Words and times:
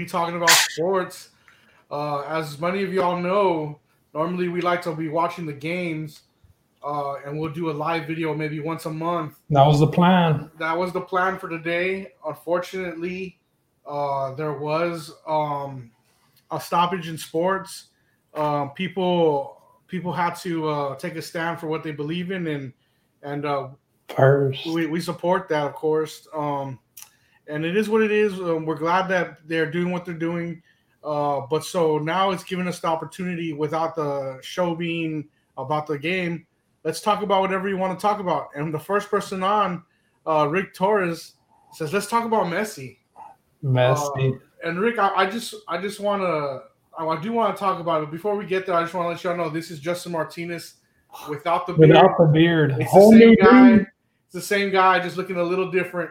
We 0.00 0.06
Talking 0.06 0.36
About 0.36 0.48
Sports. 0.48 1.28
Uh, 1.90 2.20
as 2.20 2.58
many 2.58 2.82
of 2.82 2.90
y'all 2.90 3.20
know, 3.20 3.78
normally 4.14 4.48
we 4.48 4.62
like 4.62 4.80
to 4.82 4.94
be 4.94 5.08
watching 5.08 5.44
the 5.44 5.52
games, 5.52 6.22
uh, 6.82 7.16
and 7.16 7.38
we'll 7.38 7.52
do 7.52 7.68
a 7.68 7.72
live 7.72 8.06
video 8.06 8.34
maybe 8.34 8.60
once 8.60 8.86
a 8.86 8.90
month. 8.90 9.34
That 9.50 9.66
was 9.66 9.78
the 9.78 9.86
plan. 9.86 10.50
That 10.58 10.78
was 10.78 10.94
the 10.94 11.02
plan 11.02 11.38
for 11.38 11.50
today. 11.50 12.12
Unfortunately, 12.26 13.38
uh, 13.86 14.34
there 14.36 14.54
was 14.54 15.12
um, 15.28 15.90
a 16.50 16.58
stoppage 16.58 17.06
in 17.06 17.18
sports. 17.18 17.88
Um, 18.32 18.70
people 18.70 19.60
people 19.86 20.14
had 20.14 20.34
to 20.36 20.66
uh, 20.66 20.96
take 20.96 21.16
a 21.16 21.22
stand 21.22 21.60
for 21.60 21.66
what 21.66 21.82
they 21.82 21.92
believe 21.92 22.30
in, 22.30 22.46
and 22.46 22.72
and 23.22 23.44
uh, 23.44 23.68
First. 24.16 24.64
we, 24.64 24.86
we 24.86 24.98
support 25.02 25.50
that, 25.50 25.66
of 25.66 25.74
course. 25.74 26.26
Um, 26.34 26.78
and 27.50 27.64
it 27.64 27.76
is 27.76 27.88
what 27.88 28.02
it 28.02 28.10
is. 28.10 28.34
Um, 28.34 28.64
we're 28.64 28.76
glad 28.76 29.08
that 29.08 29.46
they're 29.46 29.70
doing 29.70 29.90
what 29.90 30.04
they're 30.04 30.14
doing. 30.14 30.62
Uh, 31.02 31.40
but 31.48 31.64
so 31.64 31.98
now 31.98 32.30
it's 32.30 32.44
giving 32.44 32.68
us 32.68 32.80
the 32.80 32.86
opportunity 32.86 33.52
without 33.52 33.94
the 33.94 34.38
show 34.42 34.74
being 34.74 35.28
about 35.56 35.86
the 35.86 35.98
game. 35.98 36.46
Let's 36.84 37.00
talk 37.00 37.22
about 37.22 37.40
whatever 37.42 37.68
you 37.68 37.76
want 37.76 37.98
to 37.98 38.00
talk 38.00 38.20
about. 38.20 38.48
And 38.54 38.72
the 38.72 38.78
first 38.78 39.10
person 39.10 39.42
on, 39.42 39.82
uh, 40.26 40.48
Rick 40.48 40.74
Torres, 40.74 41.34
says, 41.72 41.92
"Let's 41.92 42.06
talk 42.06 42.24
about 42.24 42.46
Messi." 42.46 42.98
Messi. 43.64 44.34
Uh, 44.34 44.38
and 44.64 44.78
Rick, 44.78 44.98
I, 44.98 45.08
I 45.14 45.26
just 45.26 45.54
I 45.68 45.80
just 45.80 46.00
want 46.00 46.22
to 46.22 46.62
I, 46.98 47.20
do 47.20 47.32
want 47.32 47.54
to 47.54 47.60
talk 47.60 47.80
about 47.80 48.02
it. 48.02 48.10
Before 48.10 48.36
we 48.36 48.44
get 48.44 48.66
there, 48.66 48.74
I 48.74 48.82
just 48.82 48.94
want 48.94 49.06
to 49.06 49.08
let 49.10 49.24
y'all 49.24 49.36
know 49.36 49.50
this 49.50 49.70
is 49.70 49.80
Justin 49.80 50.12
Martinez 50.12 50.74
without 51.28 51.66
the 51.66 51.72
beard. 51.72 51.90
Without 51.90 52.18
the 52.18 52.26
beard. 52.26 52.76
It's 52.78 52.92
the 52.92 53.10
same 53.10 53.34
guy. 53.36 53.70
dude. 53.70 53.86
It's 54.26 54.34
the 54.34 54.40
same 54.40 54.70
guy, 54.70 55.00
just 55.00 55.16
looking 55.16 55.36
a 55.36 55.42
little 55.42 55.70
different. 55.70 56.10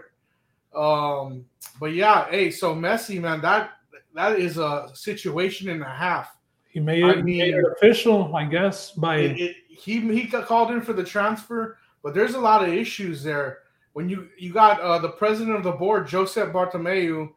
Um, 0.75 1.45
but 1.79 1.93
yeah, 1.93 2.29
hey, 2.29 2.51
so 2.51 2.75
Messi, 2.75 3.19
man, 3.19 3.41
that 3.41 3.71
that 4.15 4.39
is 4.39 4.57
a 4.57 4.89
situation 4.93 5.69
and 5.69 5.81
a 5.81 5.89
half. 5.89 6.35
He 6.67 6.79
made 6.79 7.03
I 7.03 7.13
it, 7.13 7.25
made 7.25 7.55
it 7.55 7.65
official, 7.77 8.35
I 8.35 8.45
guess, 8.45 8.91
by 8.91 9.17
It, 9.17 9.39
it, 9.39 9.55
he 9.69 9.99
he 9.99 10.23
got 10.23 10.45
called 10.45 10.71
in 10.71 10.81
for 10.81 10.93
the 10.93 11.03
transfer, 11.03 11.77
but 12.03 12.13
there's 12.13 12.35
a 12.35 12.39
lot 12.39 12.63
of 12.63 12.73
issues 12.73 13.23
there. 13.23 13.59
When 13.93 14.07
you 14.07 14.29
you 14.37 14.53
got 14.53 14.79
uh, 14.79 14.99
the 14.99 15.09
president 15.09 15.57
of 15.57 15.63
the 15.63 15.71
board, 15.71 16.07
Joseph 16.07 16.53
Bartomeu, 16.53 17.29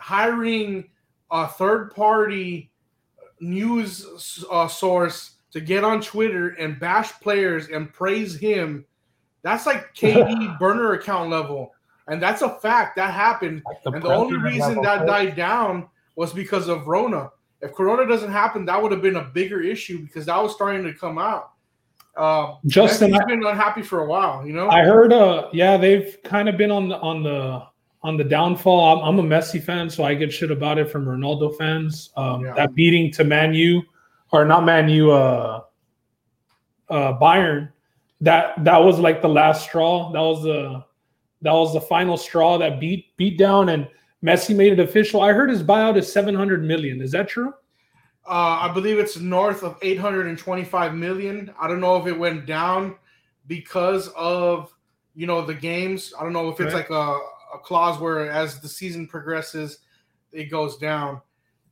hiring 0.00 0.88
a 1.30 1.46
third 1.46 1.94
party 1.94 2.70
news 3.40 4.44
uh, 4.50 4.68
source 4.68 5.36
to 5.52 5.60
get 5.60 5.84
on 5.84 6.00
Twitter 6.00 6.48
and 6.50 6.80
bash 6.80 7.12
players 7.20 7.68
and 7.68 7.92
praise 7.92 8.36
him. 8.36 8.84
That's 9.42 9.66
like 9.66 9.94
KD 9.94 10.58
burner 10.58 10.94
account 10.94 11.30
level, 11.30 11.72
and 12.08 12.22
that's 12.22 12.42
a 12.42 12.50
fact 12.60 12.96
that 12.96 13.12
happened. 13.12 13.62
like 13.66 13.82
the 13.84 13.92
and 13.92 14.02
the 14.02 14.08
only 14.14 14.36
reason 14.38 14.80
that 14.82 15.00
coach. 15.00 15.06
died 15.08 15.36
down 15.36 15.88
was 16.16 16.32
because 16.32 16.68
of 16.68 16.86
Rona. 16.86 17.30
If 17.62 17.74
Corona 17.74 18.06
doesn't 18.06 18.30
happen, 18.30 18.64
that 18.66 18.80
would 18.80 18.92
have 18.92 19.02
been 19.02 19.16
a 19.16 19.24
bigger 19.24 19.62
issue 19.62 20.02
because 20.02 20.26
that 20.26 20.42
was 20.42 20.52
starting 20.54 20.84
to 20.84 20.92
come 20.94 21.18
out. 21.18 21.52
Um, 22.16 22.58
Justin, 22.66 23.10
Messi's 23.10 23.20
I- 23.20 23.24
been 23.26 23.44
unhappy 23.44 23.82
for 23.82 24.00
a 24.00 24.06
while, 24.06 24.46
you 24.46 24.52
know. 24.54 24.68
I 24.70 24.82
heard 24.84 25.12
uh 25.12 25.48
yeah, 25.52 25.76
they've 25.76 26.16
kind 26.24 26.48
of 26.48 26.56
been 26.56 26.70
on 26.70 26.88
the 26.88 26.96
on 27.00 27.22
the 27.22 27.62
on 28.02 28.16
the 28.16 28.24
downfall. 28.24 29.02
I'm, 29.02 29.18
I'm 29.18 29.18
a 29.18 29.28
Messi 29.28 29.60
fan, 29.62 29.90
so 29.90 30.04
I 30.04 30.14
get 30.14 30.32
shit 30.32 30.50
about 30.50 30.78
it 30.78 30.88
from 30.90 31.04
Ronaldo 31.04 31.56
fans. 31.58 32.10
Um 32.16 32.44
Yeah. 32.44 32.54
that 32.54 32.74
beating 32.74 33.10
to 33.12 33.24
Man 33.24 33.52
U 33.52 33.82
or 34.32 34.44
not 34.46 34.64
Man 34.64 34.88
U 34.88 35.10
uh 35.10 35.60
uh 36.88 37.18
Bayern, 37.18 37.70
that 38.22 38.64
that 38.64 38.78
was 38.78 38.98
like 38.98 39.20
the 39.20 39.28
last 39.28 39.64
straw. 39.64 40.10
That 40.12 40.20
was 40.20 40.42
the 40.42 40.84
that 41.46 41.52
was 41.52 41.72
the 41.72 41.80
final 41.80 42.16
straw 42.16 42.58
that 42.58 42.80
beat 42.80 43.16
beat 43.16 43.38
down 43.38 43.68
and 43.68 43.88
Messi 44.24 44.56
made 44.56 44.72
it 44.72 44.80
official. 44.80 45.20
I 45.20 45.32
heard 45.32 45.48
his 45.48 45.62
buyout 45.62 45.96
is 45.96 46.12
700 46.12 46.64
million. 46.64 47.00
Is 47.00 47.12
that 47.12 47.28
true? 47.28 47.54
Uh, 48.26 48.58
I 48.62 48.72
believe 48.74 48.98
it's 48.98 49.18
north 49.18 49.62
of 49.62 49.78
825 49.82 50.94
million. 50.94 51.54
I 51.60 51.68
don't 51.68 51.80
know 51.80 51.96
if 51.96 52.06
it 52.08 52.18
went 52.18 52.44
down 52.46 52.96
because 53.46 54.08
of 54.16 54.74
you 55.14 55.26
know 55.26 55.44
the 55.44 55.54
games. 55.54 56.12
I 56.18 56.24
don't 56.24 56.32
know 56.32 56.48
if 56.48 56.60
it's 56.60 56.74
Right. 56.74 56.80
like 56.80 56.90
a, 56.90 57.18
a 57.54 57.58
clause 57.62 58.00
where 58.00 58.28
as 58.28 58.60
the 58.60 58.68
season 58.68 59.06
progresses, 59.06 59.78
it 60.32 60.46
goes 60.46 60.76
down. 60.76 61.20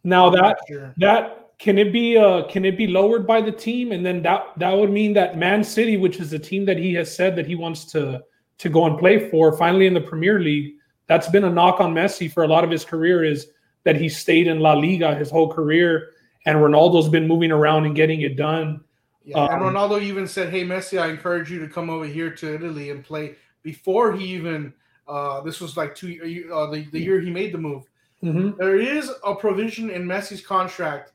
Now 0.05 0.31
that 0.31 0.59
sure. 0.69 0.95
That 0.99 1.51
can 1.59 1.79
it 1.79 1.93
be 1.93 2.17
uh 2.17 2.45
can 2.45 2.65
it 2.65 2.77
be 2.77 2.87
lowered 2.87 3.27
by 3.27 3.41
the 3.41 3.53
team 3.53 3.91
and 3.91 4.07
then 4.07 4.23
that 4.23 4.53
that 4.59 4.73
would 4.73 4.91
mean 4.91 5.13
that 5.15 5.37
Man 5.37 5.65
City, 5.65 5.97
which 5.97 6.21
is 6.21 6.31
the 6.31 6.39
team 6.39 6.65
that 6.67 6.79
he 6.79 6.95
has 6.95 7.15
said 7.15 7.35
that 7.35 7.47
he 7.47 7.57
wants 7.57 7.85
to 7.87 8.23
to 8.59 8.69
go 8.69 8.87
and 8.87 8.99
play 8.99 9.31
for, 9.31 9.57
finally 9.57 9.87
in 9.87 9.95
the 9.95 10.01
Premier 10.01 10.41
League, 10.41 10.75
that's 11.07 11.29
been 11.29 11.45
a 11.45 11.51
knock 11.51 11.81
on 11.81 11.95
Messi 11.95 12.31
for 12.31 12.45
a 12.45 12.49
lot 12.49 12.65
of 12.65 12.71
his 12.71 12.85
career 12.85 13.25
is 13.25 13.49
that 13.85 13.97
he 13.97 14.09
stayed 14.09 14.47
in 14.47 14.61
La 14.61 14.73
Liga 14.73 15.15
his 15.15 15.31
whole 15.31 15.53
career 15.53 16.13
and 16.47 16.59
Ronaldo's 16.59 17.09
been 17.09 17.27
moving 17.27 17.51
around 17.51 17.87
and 17.87 17.95
getting 17.95 18.23
it 18.23 18.37
done. 18.37 18.83
Yeah, 19.25 19.47
and 19.47 19.65
Um, 19.65 19.75
Ronaldo 19.75 20.03
even 20.03 20.27
said, 20.27 20.51
"Hey 20.51 20.65
Messi, 20.65 21.01
I 21.01 21.09
encourage 21.09 21.51
you 21.51 21.59
to 21.61 21.69
come 21.69 21.89
over 21.89 22.05
here 22.05 22.31
to 22.31 22.55
Italy 22.55 22.91
and 22.91 23.03
play." 23.03 23.37
Before 23.63 24.13
he 24.13 24.25
even, 24.35 24.75
uh, 25.09 25.41
this 25.41 25.61
was 25.61 25.77
like 25.77 25.95
two, 25.95 26.51
uh, 26.53 26.71
the 26.71 26.87
the 26.93 27.01
year 27.01 27.21
he 27.21 27.31
made 27.31 27.53
the 27.53 27.59
move. 27.59 27.85
Mhm. 28.23 28.57
There 28.59 28.79
is 28.79 29.11
a 29.25 29.35
provision 29.35 29.91
in 29.91 30.05
Messi's 30.05 30.45
contract 30.45 31.13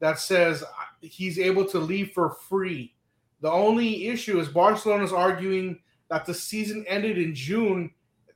that 0.00 0.18
says 0.18 0.64
he's 1.00 1.38
able 1.38 1.64
to 1.66 1.78
leave 1.78 2.10
for 2.10 2.30
free. 2.30 2.94
The 3.40 3.50
only 3.50 4.08
issue 4.08 4.40
is 4.40 4.48
Barcelona's 4.48 5.12
arguing 5.12 5.78
that 6.12 6.26
the 6.26 6.34
season 6.34 6.84
ended 6.86 7.16
in 7.16 7.34
June. 7.34 7.90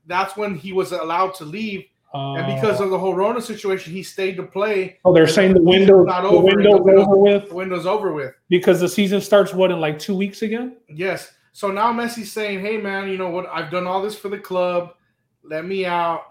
That's 0.06 0.34
when 0.34 0.54
he 0.54 0.72
was 0.72 0.92
allowed 0.92 1.34
to 1.34 1.44
leave, 1.44 1.84
and 2.14 2.47
because 2.54 2.81
Uh, 2.81 2.84
of 2.84 2.91
the 2.91 2.98
whole 2.98 3.12
Rona 3.12 3.42
situation, 3.42 3.92
he 3.92 4.03
stayed 4.03 4.37
to 4.38 4.44
play. 4.44 4.98
oh, 5.04 5.12
they're 5.12 5.26
saying 5.26 5.53
the 5.53 5.60
window 5.62 6.03
not 6.03 6.22
the 6.22 6.28
over, 6.28 6.47
window's 6.47 6.76
the 6.78 6.82
window- 6.82 7.03
over 7.03 7.16
with 7.19 7.48
The 7.50 7.54
window's 7.54 7.84
over 7.86 8.12
with. 8.12 8.32
because 8.48 8.81
the 8.81 8.88
season 8.88 9.20
starts 9.20 9.53
what 9.53 9.70
in 9.70 9.78
like 9.78 9.98
two 9.98 10.16
weeks 10.16 10.41
again. 10.41 10.76
Yes. 10.88 11.34
So 11.53 11.70
now 11.70 11.92
Messi's 11.92 12.32
saying, 12.32 12.60
"Hey 12.60 12.78
man, 12.78 13.09
you 13.10 13.19
know 13.19 13.28
what? 13.28 13.47
I've 13.53 13.70
done 13.70 13.86
all 13.86 14.00
this 14.00 14.19
for 14.19 14.31
the 14.31 14.38
club. 14.38 14.94
Let 15.44 15.66
me 15.66 15.84
out." 15.84 16.22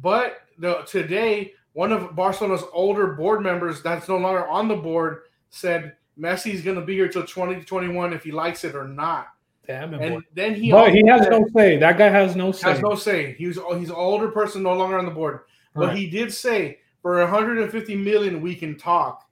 But 0.00 0.38
the, 0.58 0.76
today, 0.86 1.52
one 1.74 1.92
of 1.92 2.16
Barcelona's 2.16 2.64
older 2.72 3.08
board 3.08 3.42
members 3.42 3.82
that's 3.82 4.08
no 4.08 4.16
longer 4.16 4.46
on 4.46 4.68
the 4.68 4.76
board 4.76 5.20
said 5.50 5.96
Messi's 6.18 6.62
going 6.62 6.76
to 6.80 6.84
be 6.86 6.94
here 6.94 7.08
till 7.08 7.24
2021 7.24 8.14
if 8.14 8.24
he 8.24 8.32
likes 8.32 8.64
it 8.64 8.74
or 8.74 8.88
not. 8.88 9.28
Damn 9.68 9.92
it, 9.94 10.00
And 10.00 10.14
boy. 10.16 10.20
then 10.34 10.54
he 10.54 10.70
But 10.72 10.92
he 10.94 11.02
also 11.08 11.24
has 11.24 11.30
no 11.30 11.46
say. 11.54 11.76
That 11.76 11.98
guy 11.98 12.08
has 12.08 12.34
no 12.34 12.52
say. 12.52 12.70
has 12.70 12.80
no 12.80 12.94
say. 12.94 13.34
He 13.34 13.46
was 13.46 13.58
he's 13.78 13.90
an 13.90 13.94
older 13.96 14.28
person, 14.28 14.62
no 14.62 14.72
longer 14.72 14.98
on 14.98 15.04
the 15.04 15.10
board. 15.10 15.40
But 15.74 15.88
Right. 15.88 15.96
he 15.98 16.08
did 16.08 16.32
say 16.32 16.78
for 17.02 17.18
150 17.20 17.94
million 17.94 18.40
we 18.40 18.54
can 18.54 18.76
talk. 18.78 19.28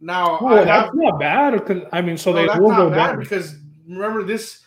Now 0.00 0.38
Oh, 0.40 0.48
I 0.48 0.56
have 0.58 0.66
that's 0.66 0.90
not 0.94 1.20
bad. 1.20 1.88
I 1.92 2.02
mean, 2.02 2.16
so 2.18 2.32
no, 2.32 2.40
they 2.40 2.46
that's 2.48 2.58
will 2.58 2.70
not 2.70 2.76
go 2.78 2.90
bad 2.90 3.06
down. 3.12 3.18
because 3.20 3.56
remember 3.88 4.24
this, 4.24 4.64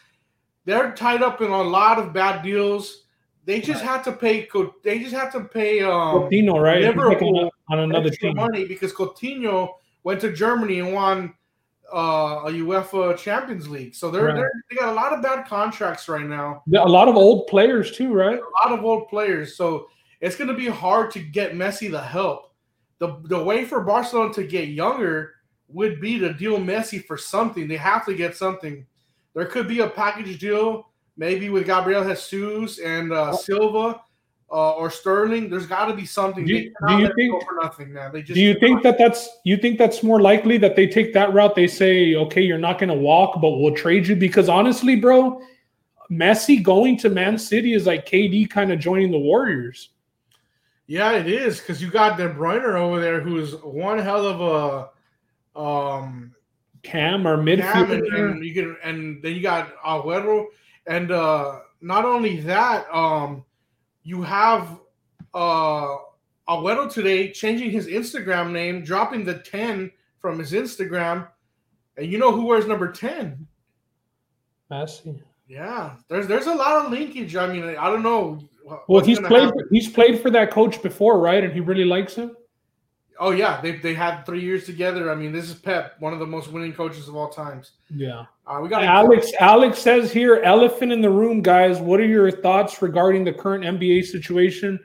they're 0.64 0.94
tied 0.94 1.22
up 1.22 1.42
in 1.42 1.52
a 1.52 1.62
lot 1.62 2.00
of 2.00 2.14
bad 2.14 2.42
deals. 2.42 3.04
They 3.44 3.60
just 3.62 3.84
had 3.84 4.02
to 4.06 4.12
pay. 4.14 4.48
They 4.84 5.00
just 5.00 5.14
had 5.14 5.30
to 5.32 5.42
pay. 5.42 5.82
Um, 5.82 5.92
Coutinho, 6.32 6.60
right? 6.60 6.78
He's 6.86 6.96
Liverpool 6.96 7.52
on, 7.70 7.80
on 7.80 7.80
another 7.92 8.10
team. 8.10 8.36
money 8.36 8.66
because 8.66 8.92
Coutinho 8.94 9.74
went 10.04 10.22
to 10.22 10.32
Germany 10.32 10.80
and 10.80 10.94
won 10.94 11.34
uh, 11.94 12.42
a 12.46 12.52
UEFA 12.52 13.18
Champions 13.18 13.68
League. 13.68 13.96
So 13.96 14.10
they're, 14.12 14.26
Right. 14.26 14.36
they're 14.36 14.52
they 14.70 14.76
got 14.78 14.90
a 14.90 14.94
lot 14.94 15.14
of 15.14 15.22
bad 15.22 15.48
contracts 15.48 16.08
right 16.08 16.26
now. 16.26 16.64
A 16.74 16.88
lot 16.88 17.08
of 17.08 17.16
old 17.16 17.48
players 17.48 17.92
too, 17.92 18.14
right? 18.14 18.40
A 18.40 18.68
lot 18.70 18.78
of 18.78 18.84
old 18.86 19.08
players. 19.10 19.56
So 19.56 19.88
it's 20.22 20.36
going 20.36 20.48
to 20.48 20.54
be 20.56 20.68
hard 20.68 21.12
to 21.12 21.20
get 21.20 21.54
Messi 21.54 21.90
the 21.90 22.02
help. 22.02 22.54
The 23.00 23.20
the 23.26 23.44
way 23.44 23.66
for 23.66 23.82
Barcelona 23.82 24.34
to 24.34 24.44
get 24.44 24.70
younger 24.70 25.34
would 25.68 26.00
be 26.00 26.20
to 26.20 26.34
deal 26.34 26.58
Messi 26.58 27.04
for 27.04 27.18
something. 27.18 27.68
They 27.68 27.78
have 27.78 28.06
to 28.06 28.14
get 28.14 28.36
something. 28.36 28.86
There 29.34 29.46
could 29.46 29.68
be 29.68 29.82
a 29.82 29.90
package 29.90 30.40
deal, 30.40 30.90
maybe 31.18 31.50
with 31.50 31.66
Gabriel 31.66 32.04
Jesus 32.04 32.80
and 32.80 33.12
uh, 33.12 33.34
Silva 33.34 34.02
uh, 34.52 34.72
or 34.74 34.90
Sterling. 34.90 35.50
There's 35.50 35.66
got 35.66 35.86
to 35.86 35.94
be 35.94 36.06
something. 36.06 36.46
Do 36.46 36.54
you- 36.54 36.74
do 36.88 36.98
you 37.00 37.12
think- 37.16 37.44
for 37.44 37.56
nothing, 37.62 37.92
man? 37.92 38.12
They 38.14 38.22
just 38.22 38.36
Do 38.36 38.42
you 38.42 38.58
think 38.60 38.84
that 38.84 38.98
that's 38.98 39.28
you 39.44 39.58
think 39.58 39.78
that's 39.78 40.04
more 40.04 40.22
likely 40.22 40.58
that 40.60 40.76
they 40.76 40.88
take 40.88 41.14
that 41.14 41.34
route? 41.34 41.56
They 41.56 41.68
say, 41.68 42.16
okay, 42.16 42.42
you're 42.42 42.58
not 42.58 42.78
going 42.80 42.90
to 42.90 42.96
walk, 42.96 43.42
but 43.42 43.50
we'll 43.58 43.76
trade 43.76 44.08
you 44.08 44.16
because 44.16 44.48
honestly, 44.50 44.96
bro, 44.96 45.42
Messi 46.12 46.62
going 46.62 46.98
to 46.98 47.10
Man 47.10 47.38
City 47.38 47.74
is 47.74 47.86
like 47.88 48.06
KD 48.06 48.50
kind 48.50 48.72
of 48.72 48.80
joining 48.80 49.12
the 49.12 49.18
Warriors. 49.20 49.90
Yeah, 50.88 51.14
it 51.14 51.26
is 51.28 51.60
because 51.60 51.82
you 51.82 51.90
got 51.90 52.18
De 52.18 52.30
Bruyne 52.30 52.64
over 52.76 53.00
there, 53.00 53.20
who's 53.20 53.54
one 53.64 53.98
hell 53.98 54.26
of 54.28 54.92
a 55.56 55.60
um 55.60 56.36
Cam 56.84 57.26
or 57.28 57.38
midfielder. 57.38 57.98
and, 57.98 58.14
and 58.16 58.46
you 58.46 58.54
can 58.54 58.78
and 58.84 59.20
then 59.24 59.34
you 59.34 59.42
got 59.42 59.76
Aguero, 59.78 60.46
and 60.86 61.10
uh 61.12 61.62
not 61.82 62.06
only 62.06 62.40
that, 62.42 62.86
um 62.94 63.44
you 64.06 64.22
have 64.22 64.80
uh 65.34 65.98
Aguero 66.48 66.90
today 66.92 67.32
changing 67.32 67.72
his 67.72 67.88
Instagram 67.88 68.52
name, 68.52 68.84
dropping 68.84 69.26
the 69.26 69.40
10 69.40 69.92
from 70.20 70.38
his 70.40 70.52
Instagram. 70.54 71.28
And 71.98 72.06
you 72.12 72.20
know 72.20 72.32
who 72.32 72.46
wears 72.46 72.68
number 72.68 72.92
10? 72.92 73.48
Messi. 74.72 75.22
Yeah, 75.48 75.96
there's 76.08 76.28
there's 76.28 76.48
a 76.48 76.54
lot 76.56 76.86
of 76.86 76.92
linkage. 76.92 77.36
I 77.36 77.52
mean, 77.52 77.64
I 77.78 77.90
don't 77.90 78.02
know. 78.04 78.40
well, 78.88 79.04
he's 79.04 79.20
played. 79.20 79.44
happen- 79.44 79.68
He's 79.72 79.90
played 79.90 80.20
for 80.22 80.30
that 80.32 80.50
coach 80.52 80.82
before, 80.82 81.20
right? 81.20 81.44
And 81.44 81.54
he 81.54 81.60
really 81.60 81.86
likes 81.86 82.16
him. 82.16 82.36
Oh 83.20 83.32
yeah, 83.32 83.62
they 83.62 83.74
they 83.74 83.94
had 83.94 84.24
three 84.26 84.42
years 84.42 84.66
together. 84.66 85.12
I 85.12 85.16
mean, 85.16 85.32
this 85.32 85.50
is 85.50 85.56
Pep, 85.56 85.96
one 86.00 86.14
of 86.14 86.20
the 86.20 86.26
most 86.26 86.52
winning 86.52 86.74
coaches 86.74 87.08
of 87.08 87.16
all 87.16 87.30
times. 87.30 87.72
Yeah. 87.90 88.26
Uh, 88.46 88.60
we 88.62 88.70
got 88.70 88.84
Alex. 88.84 89.32
Alex 89.40 89.80
says 89.80 90.12
here, 90.12 90.42
elephant 90.44 90.92
in 90.92 91.02
the 91.02 91.10
room, 91.10 91.42
guys. 91.42 91.80
What 91.80 92.00
are 92.00 92.06
your 92.06 92.30
thoughts 92.30 92.82
regarding 92.82 93.24
the 93.24 93.34
current 93.34 93.64
NBA 93.64 94.06
situation? 94.06 94.80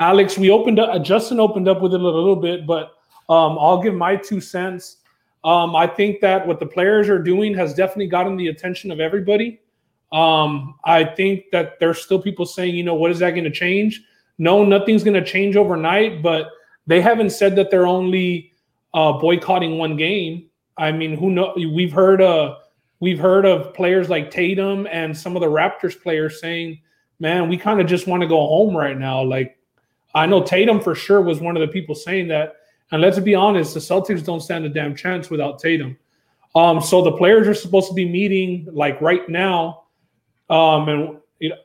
Alex, 0.00 0.36
we 0.38 0.50
opened 0.50 0.78
up. 0.78 1.02
Justin 1.04 1.40
opened 1.40 1.68
up 1.68 1.80
with 1.80 1.94
it 1.94 2.00
a 2.00 2.04
little 2.04 2.36
bit, 2.36 2.66
but 2.66 2.94
um, 3.28 3.58
I'll 3.58 3.82
give 3.82 3.94
my 3.94 4.16
two 4.16 4.40
cents. 4.40 4.98
Um, 5.44 5.76
I 5.76 5.86
think 5.86 6.20
that 6.20 6.46
what 6.46 6.58
the 6.58 6.66
players 6.66 7.08
are 7.08 7.18
doing 7.18 7.54
has 7.54 7.74
definitely 7.74 8.08
gotten 8.08 8.36
the 8.36 8.48
attention 8.48 8.90
of 8.90 8.98
everybody. 8.98 9.60
Um, 10.10 10.76
I 10.84 11.04
think 11.04 11.50
that 11.52 11.78
there's 11.80 12.00
still 12.00 12.20
people 12.20 12.46
saying, 12.46 12.74
you 12.74 12.82
know, 12.82 12.94
what 12.94 13.10
is 13.10 13.18
that 13.18 13.32
going 13.32 13.44
to 13.44 13.50
change? 13.50 14.02
No, 14.38 14.64
nothing's 14.64 15.04
going 15.04 15.22
to 15.22 15.24
change 15.24 15.56
overnight, 15.56 16.22
but 16.22 16.48
they 16.86 17.00
haven't 17.00 17.30
said 17.30 17.56
that 17.56 17.70
they're 17.70 17.86
only 17.86 18.52
uh, 18.92 19.12
boycotting 19.12 19.78
one 19.78 19.96
game. 19.96 20.48
I 20.76 20.92
mean, 20.92 21.16
who 21.16 21.30
know? 21.30 21.54
We've 21.56 21.92
heard 21.92 22.20
uh, 22.20 22.56
we've 23.00 23.18
heard 23.18 23.46
of 23.46 23.74
players 23.74 24.08
like 24.08 24.30
Tatum 24.30 24.86
and 24.90 25.16
some 25.16 25.36
of 25.36 25.40
the 25.40 25.48
Raptors 25.48 26.00
players 26.00 26.40
saying, 26.40 26.80
"Man, 27.20 27.48
we 27.48 27.56
kind 27.56 27.80
of 27.80 27.86
just 27.86 28.06
want 28.06 28.22
to 28.22 28.28
go 28.28 28.38
home 28.38 28.76
right 28.76 28.98
now." 28.98 29.22
Like, 29.22 29.58
I 30.14 30.26
know 30.26 30.42
Tatum 30.42 30.80
for 30.80 30.94
sure 30.94 31.20
was 31.20 31.40
one 31.40 31.56
of 31.56 31.60
the 31.60 31.68
people 31.68 31.94
saying 31.94 32.28
that. 32.28 32.56
And 32.90 33.00
let's 33.00 33.18
be 33.18 33.34
honest, 33.34 33.74
the 33.74 33.80
Celtics 33.80 34.24
don't 34.24 34.40
stand 34.40 34.64
a 34.64 34.68
damn 34.68 34.94
chance 34.94 35.30
without 35.30 35.58
Tatum. 35.58 35.96
Um, 36.54 36.80
so 36.80 37.02
the 37.02 37.12
players 37.12 37.48
are 37.48 37.54
supposed 37.54 37.88
to 37.88 37.94
be 37.94 38.08
meeting 38.08 38.68
like 38.70 39.00
right 39.00 39.28
now, 39.28 39.84
um, 40.48 40.88
and 40.88 41.16
you 41.40 41.48
know, 41.48 41.56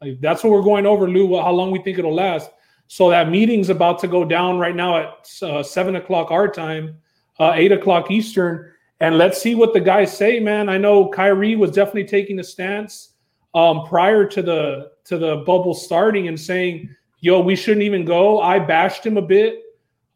like, 0.00 0.20
that's 0.20 0.42
what 0.42 0.52
we're 0.52 0.62
going 0.62 0.86
over, 0.86 1.08
Lou. 1.08 1.40
How 1.40 1.52
long 1.52 1.70
we 1.70 1.80
think 1.82 1.98
it'll 1.98 2.14
last? 2.14 2.50
So 2.88 3.10
that 3.10 3.30
meeting's 3.30 3.68
about 3.68 3.98
to 4.00 4.08
go 4.08 4.24
down 4.24 4.58
right 4.58 4.74
now 4.74 4.96
at 4.96 5.42
uh, 5.42 5.62
seven 5.62 5.96
o'clock 5.96 6.30
our 6.30 6.48
time, 6.48 6.96
uh, 7.38 7.52
eight 7.54 7.70
o'clock 7.70 8.10
Eastern, 8.10 8.72
and 9.00 9.18
let's 9.18 9.40
see 9.40 9.54
what 9.54 9.72
the 9.72 9.80
guys 9.80 10.16
say, 10.16 10.40
man. 10.40 10.68
I 10.68 10.78
know 10.78 11.08
Kyrie 11.08 11.54
was 11.54 11.70
definitely 11.70 12.06
taking 12.06 12.40
a 12.40 12.44
stance 12.44 13.10
um, 13.54 13.86
prior 13.86 14.26
to 14.26 14.42
the 14.42 14.92
to 15.04 15.18
the 15.18 15.36
bubble 15.46 15.74
starting 15.74 16.28
and 16.28 16.40
saying, 16.40 16.88
"Yo, 17.20 17.40
we 17.40 17.54
shouldn't 17.54 17.84
even 17.84 18.04
go." 18.04 18.40
I 18.40 18.58
bashed 18.58 19.04
him 19.04 19.18
a 19.18 19.22
bit. 19.22 19.62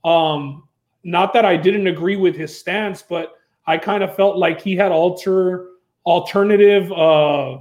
Um, 0.02 0.66
not 1.04 1.32
that 1.34 1.44
I 1.44 1.56
didn't 1.56 1.86
agree 1.86 2.16
with 2.16 2.34
his 2.34 2.58
stance, 2.58 3.02
but 3.02 3.34
I 3.66 3.76
kind 3.76 4.02
of 4.02 4.16
felt 4.16 4.38
like 4.38 4.60
he 4.60 4.76
had 4.76 4.92
alter 4.92 5.68
alternative, 6.06 6.90
uh, 6.90 7.58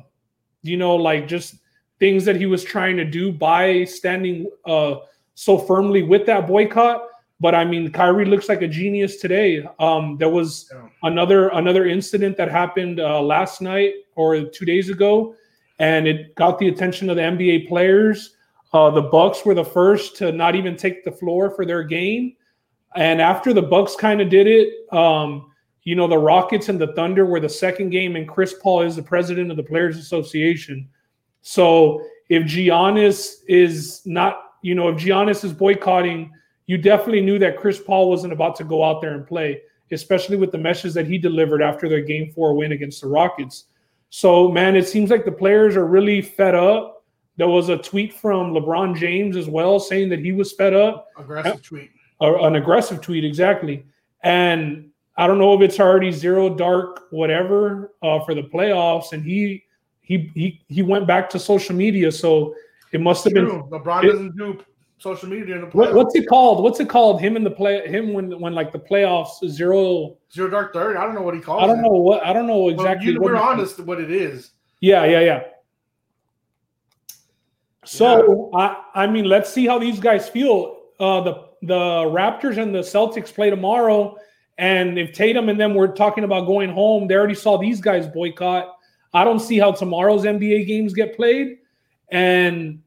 you 0.63 0.77
know, 0.77 0.95
like 0.95 1.27
just 1.27 1.55
things 2.01 2.25
that 2.25 2.35
he 2.35 2.47
was 2.47 2.63
trying 2.63 2.97
to 2.97 3.05
do 3.05 3.31
by 3.31 3.83
standing 3.85 4.49
uh, 4.65 4.95
so 5.35 5.57
firmly 5.57 6.01
with 6.01 6.25
that 6.25 6.47
boycott. 6.47 7.03
But 7.39 7.53
I 7.55 7.63
mean, 7.63 7.91
Kyrie 7.91 8.25
looks 8.25 8.49
like 8.49 8.63
a 8.63 8.67
genius 8.67 9.17
today. 9.17 9.63
Um, 9.79 10.17
there 10.17 10.29
was 10.29 10.69
Yeah. 10.73 10.89
another 11.03 11.49
another 11.49 11.85
incident 11.85 12.37
that 12.37 12.49
happened 12.49 12.99
uh, 12.99 13.21
last 13.21 13.61
night 13.61 13.93
or 14.15 14.41
two 14.57 14.65
days 14.65 14.89
ago, 14.89 15.35
and 15.79 16.07
it 16.07 16.33
got 16.35 16.57
the 16.59 16.67
attention 16.67 17.09
of 17.11 17.15
the 17.17 17.21
NBA 17.23 17.67
players. 17.67 18.35
Uh, 18.73 18.89
the 18.89 19.01
Bucks 19.01 19.45
were 19.45 19.53
the 19.55 19.63
first 19.79 20.15
to 20.17 20.31
not 20.31 20.55
even 20.55 20.75
take 20.75 21.03
the 21.03 21.11
floor 21.11 21.51
for 21.51 21.65
their 21.65 21.83
game, 21.83 22.33
and 22.95 23.21
after 23.21 23.53
the 23.53 23.61
Bucks 23.61 23.95
kind 23.95 24.21
of 24.21 24.29
did 24.29 24.47
it, 24.47 24.67
um, 24.91 25.51
you 25.83 25.95
know, 25.95 26.07
the 26.07 26.17
Rockets 26.17 26.69
and 26.69 26.79
the 26.79 26.93
Thunder 26.93 27.25
were 27.25 27.39
the 27.39 27.49
second 27.65 27.89
game, 27.91 28.15
and 28.15 28.27
Chris 28.27 28.53
Paul 28.61 28.81
is 28.81 28.95
the 28.95 29.03
president 29.03 29.49
of 29.51 29.57
the 29.57 29.63
Players 29.71 29.97
Association. 29.97 30.87
So 31.41 32.03
if 32.29 32.43
Giannis 32.43 33.37
is 33.47 34.01
not, 34.05 34.53
you 34.61 34.75
know, 34.75 34.89
if 34.89 34.97
Giannis 34.97 35.43
is 35.43 35.53
boycotting, 35.53 36.31
you 36.67 36.77
definitely 36.77 37.21
knew 37.21 37.39
that 37.39 37.57
Chris 37.57 37.79
Paul 37.79 38.09
wasn't 38.09 38.33
about 38.33 38.55
to 38.57 38.63
go 38.63 38.83
out 38.83 39.01
there 39.01 39.13
and 39.13 39.25
play, 39.27 39.61
especially 39.91 40.37
with 40.37 40.51
the 40.51 40.57
message 40.57 40.93
that 40.93 41.07
he 41.07 41.17
delivered 41.17 41.61
after 41.61 41.89
their 41.89 42.01
game 42.01 42.31
four 42.31 42.53
win 42.55 42.71
against 42.71 43.01
the 43.01 43.07
Rockets. 43.07 43.65
So, 44.09 44.49
man, 44.51 44.75
it 44.75 44.87
seems 44.87 45.09
like 45.09 45.25
the 45.25 45.31
players 45.31 45.75
are 45.75 45.85
really 45.85 46.21
fed 46.21 46.55
up. 46.55 47.03
There 47.37 47.47
was 47.47 47.69
a 47.69 47.77
tweet 47.77 48.13
from 48.13 48.53
LeBron 48.53 48.97
James 48.97 49.35
as 49.35 49.47
well 49.47 49.79
saying 49.79 50.09
that 50.09 50.19
he 50.19 50.31
was 50.31 50.51
fed 50.53 50.73
up 50.73 51.07
aggressive 51.17 51.61
tweet. 51.63 51.89
an 52.19 52.55
aggressive 52.55 53.01
tweet 53.01 53.25
exactly 53.25 53.83
and 54.23 54.89
i 55.17 55.25
don't 55.25 55.39
know 55.39 55.53
if 55.55 55.61
it's 55.61 55.79
already 55.79 56.11
zero 56.11 56.53
dark 56.53 57.07
whatever 57.09 57.93
uh, 58.03 58.19
for 58.25 58.35
the 58.35 58.43
playoffs 58.43 59.13
and 59.13 59.23
he 59.23 59.63
he 60.11 60.17
he 60.41 60.45
he 60.75 60.81
went 60.81 61.05
back 61.07 61.29
to 61.33 61.37
social 61.39 61.75
media 61.75 62.11
so 62.11 62.53
it 62.91 62.99
must 63.01 63.23
have 63.23 63.33
been 63.33 63.45
True. 63.45 63.67
LeBron 63.71 64.03
it- 64.03 64.11
doesn't 64.11 64.35
do 64.37 64.47
social 64.97 65.27
media 65.29 65.55
in 65.55 65.61
the 65.61 65.67
playoffs. 65.67 65.93
what's 65.95 66.15
it 66.15 66.27
called 66.27 66.61
what's 66.63 66.79
it 66.79 66.89
called 66.89 67.19
him 67.21 67.35
in 67.35 67.43
the 67.43 67.49
play 67.61 67.87
him 67.87 68.13
when 68.13 68.25
when 68.43 68.53
like 68.53 68.71
the 68.71 68.79
playoffs 68.89 69.35
zero 69.47 70.17
Zero 70.33 70.49
dark 70.49 70.73
thirty. 70.73 70.97
I 70.99 71.03
don't 71.05 71.15
know 71.15 71.21
what 71.23 71.33
he 71.35 71.41
calls. 71.41 71.63
i 71.63 71.67
don't 71.67 71.79
it. 71.79 71.81
know 71.87 71.97
what 72.07 72.25
i 72.25 72.31
don't 72.33 72.45
know 72.47 72.59
Well, 72.65 72.69
exactly 72.75 73.11
you, 73.13 73.19
what 73.21 73.31
we're 73.31 73.37
honest 73.49 73.79
what 73.79 73.99
it 73.99 74.11
is. 74.11 74.51
Yeah, 74.79 75.05
yeah, 75.05 75.19
yeah. 75.29 75.41
So 77.85 78.51
I 78.53 78.83
I 78.93 79.07
mean, 79.07 79.25
let's 79.25 79.51
see 79.51 79.65
how 79.65 79.79
these 79.79 79.99
guys 79.99 80.29
feel. 80.29 80.77
Uh, 80.99 81.21
the 81.21 81.33
the 81.63 81.75
Raptors 82.19 82.57
and 82.57 82.73
the 82.73 82.79
Celtics 82.79 83.33
play 83.33 83.49
tomorrow, 83.49 84.15
and 84.57 84.97
if 84.99 85.13
Tatum 85.13 85.49
and 85.49 85.59
them 85.59 85.73
were 85.73 85.87
talking 85.87 86.23
about 86.23 86.45
going 86.45 86.69
home, 86.69 87.07
they 87.07 87.15
already 87.15 87.35
saw 87.35 87.57
these 87.57 87.81
guys 87.81 88.07
boycott. 88.07 88.75
I 89.13 89.23
don't 89.23 89.39
see 89.39 89.59
how 89.59 89.71
tomorrow's 89.71 90.23
NBA 90.23 90.67
games 90.67 90.93
get 90.93 91.15
played, 91.15 91.59
and 92.09 92.81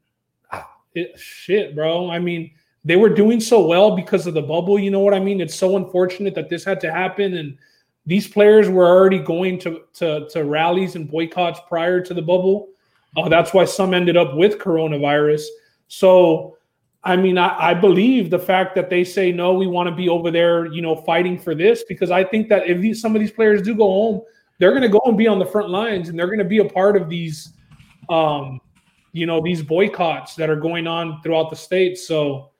ah, 0.51 0.69
it, 0.93 1.19
shit, 1.19 1.75
bro. 1.75 2.09
I 2.09 2.19
mean, 2.19 2.51
they 2.83 2.95
were 2.95 3.09
doing 3.09 3.39
so 3.39 3.65
well 3.65 3.95
because 3.95 4.27
of 4.27 4.33
the 4.33 4.41
bubble. 4.41 4.79
You 4.79 4.91
know 4.91 5.01
what 5.01 5.13
I 5.13 5.19
mean? 5.19 5.41
It's 5.41 5.55
so 5.55 5.77
unfortunate 5.77 6.35
that 6.35 6.49
this 6.49 6.63
had 6.63 6.79
to 6.81 6.91
happen, 6.91 7.35
and 7.35 7.57
these 8.05 8.27
players 8.27 8.69
were 8.69 8.87
already 8.87 9.19
going 9.19 9.59
to 9.59 9.81
to, 9.95 10.27
to 10.29 10.43
rallies 10.43 10.95
and 10.95 11.09
boycotts 11.09 11.59
prior 11.67 12.01
to 12.01 12.13
the 12.13 12.21
bubble. 12.21 12.69
Uh, 13.17 13.29
that's 13.29 13.53
why 13.53 13.65
some 13.65 13.93
ended 13.93 14.17
up 14.17 14.35
with 14.35 14.59
coronavirus. 14.59 15.43
So, 15.87 16.57
I 17.03 17.15
mean, 17.15 17.37
I, 17.37 17.69
I 17.69 17.73
believe 17.73 18.29
the 18.29 18.39
fact 18.39 18.75
that 18.75 18.89
they 18.89 19.03
say 19.03 19.31
no, 19.31 19.53
we 19.53 19.67
want 19.67 19.87
to 19.87 19.95
be 19.95 20.09
over 20.09 20.31
there, 20.31 20.65
you 20.65 20.81
know, 20.81 20.95
fighting 20.95 21.39
for 21.39 21.55
this 21.55 21.83
because 21.87 22.11
I 22.11 22.23
think 22.23 22.49
that 22.49 22.67
if 22.67 22.79
these, 22.79 22.99
some 22.99 23.15
of 23.15 23.21
these 23.21 23.31
players 23.31 23.61
do 23.61 23.75
go 23.75 23.85
home, 23.85 24.21
they're 24.59 24.71
going 24.71 24.83
to 24.83 24.89
go 24.89 25.01
and 25.05 25.17
be 25.17 25.27
on 25.27 25.39
the 25.39 25.45
front 25.45 25.69
lines 25.69 26.09
and 26.09 26.17
they're 26.17 26.27
going 26.27 26.39
to 26.39 26.45
be 26.45 26.59
a 26.59 26.65
part 26.65 26.95
of 26.95 27.09
these, 27.09 27.53
um, 28.09 28.59
you 29.11 29.25
know, 29.25 29.41
these 29.41 29.61
boycotts 29.61 30.35
that 30.35 30.49
are 30.49 30.55
going 30.55 30.87
on 30.87 31.21
throughout 31.21 31.49
the 31.49 31.55
state. 31.55 31.97
So, 31.97 32.51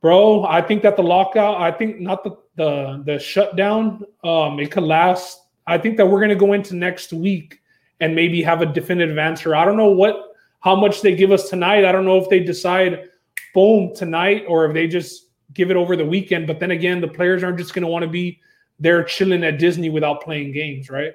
bro, 0.00 0.44
I 0.44 0.62
think 0.62 0.82
that 0.82 0.96
the 0.96 1.02
lockout, 1.02 1.60
I 1.60 1.70
think 1.70 2.00
not 2.00 2.24
the 2.24 2.36
the 2.56 3.02
the 3.04 3.18
shutdown, 3.18 4.02
um, 4.24 4.58
it 4.58 4.70
could 4.70 4.84
last. 4.84 5.42
I 5.66 5.78
think 5.78 5.96
that 5.96 6.06
we're 6.06 6.20
going 6.20 6.30
to 6.30 6.36
go 6.36 6.52
into 6.52 6.74
next 6.74 7.12
week 7.12 7.60
and 8.00 8.14
maybe 8.14 8.42
have 8.42 8.62
a 8.62 8.66
definitive 8.66 9.18
answer. 9.18 9.54
I 9.54 9.64
don't 9.64 9.76
know 9.76 9.90
what 9.90 10.34
how 10.60 10.74
much 10.74 11.02
they 11.02 11.14
give 11.14 11.32
us 11.32 11.48
tonight. 11.48 11.84
I 11.84 11.92
don't 11.92 12.04
know 12.04 12.18
if 12.18 12.28
they 12.28 12.40
decide 12.40 13.08
boom 13.54 13.94
tonight 13.94 14.44
or 14.48 14.66
if 14.66 14.74
they 14.74 14.86
just 14.86 15.30
give 15.54 15.70
it 15.70 15.76
over 15.76 15.96
the 15.96 16.04
weekend. 16.04 16.46
But 16.46 16.60
then 16.60 16.72
again, 16.72 17.00
the 17.00 17.08
players 17.08 17.42
aren't 17.42 17.58
just 17.58 17.74
going 17.74 17.82
to 17.82 17.88
want 17.88 18.02
to 18.02 18.10
be 18.10 18.40
there 18.78 19.02
chilling 19.04 19.44
at 19.44 19.58
Disney 19.58 19.90
without 19.90 20.22
playing 20.22 20.52
games, 20.52 20.90
right? 20.90 21.14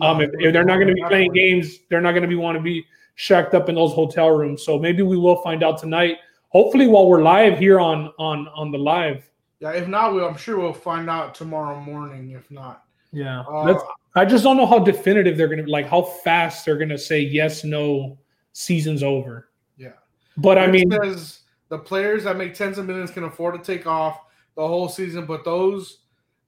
Um, 0.00 0.20
if, 0.20 0.30
if 0.34 0.52
they're 0.52 0.64
not 0.64 0.76
going 0.76 0.88
to 0.88 0.94
be 0.94 1.04
playing 1.06 1.32
games, 1.32 1.78
they're 1.88 2.00
not 2.00 2.12
going 2.12 2.22
to 2.22 2.28
be 2.28 2.36
want 2.36 2.56
to 2.56 2.62
be 2.62 2.84
shacked 3.14 3.54
up 3.54 3.68
in 3.68 3.74
those 3.76 3.92
hotel 3.92 4.30
rooms. 4.30 4.62
So 4.64 4.78
maybe 4.78 5.02
we 5.02 5.16
will 5.16 5.40
find 5.42 5.62
out 5.62 5.78
tonight. 5.78 6.18
Hopefully, 6.48 6.86
while 6.86 7.08
we're 7.08 7.22
live 7.22 7.58
here 7.58 7.80
on 7.80 8.12
on 8.18 8.48
on 8.48 8.70
the 8.70 8.78
live. 8.78 9.28
Yeah, 9.60 9.70
if 9.70 9.88
not, 9.88 10.12
we'll, 10.12 10.26
I'm 10.26 10.36
sure 10.36 10.58
we'll 10.58 10.72
find 10.72 11.08
out 11.08 11.34
tomorrow 11.34 11.80
morning. 11.80 12.30
If 12.30 12.50
not, 12.50 12.84
Yeah, 13.12 13.42
uh, 13.42 13.78
I 14.14 14.24
just 14.24 14.44
don't 14.44 14.56
know 14.56 14.66
how 14.66 14.78
definitive 14.78 15.36
they're 15.36 15.48
going 15.48 15.64
to 15.64 15.70
like 15.70 15.88
how 15.88 16.02
fast 16.02 16.64
they're 16.64 16.76
going 16.76 16.90
to 16.90 16.98
say 16.98 17.20
yes, 17.20 17.64
no, 17.64 18.18
season's 18.52 19.02
over. 19.02 19.48
Yeah. 19.76 19.92
But 20.36 20.58
I 20.58 20.66
mean, 20.66 20.88
the 20.88 21.78
players 21.78 22.24
that 22.24 22.36
make 22.36 22.54
tens 22.54 22.78
of 22.78 22.86
millions 22.86 23.10
can 23.10 23.24
afford 23.24 23.54
to 23.54 23.60
take 23.60 23.86
off 23.86 24.20
the 24.56 24.66
whole 24.66 24.88
season, 24.88 25.26
but 25.26 25.44
those 25.44 25.98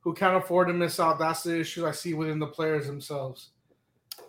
who 0.06 0.14
can't 0.14 0.36
afford 0.36 0.68
to 0.68 0.72
miss 0.72 1.00
out, 1.00 1.18
that's 1.18 1.42
the 1.42 1.58
issue 1.58 1.84
I 1.84 1.90
see 1.90 2.14
within 2.14 2.38
the 2.38 2.46
players 2.46 2.86
themselves. 2.86 3.48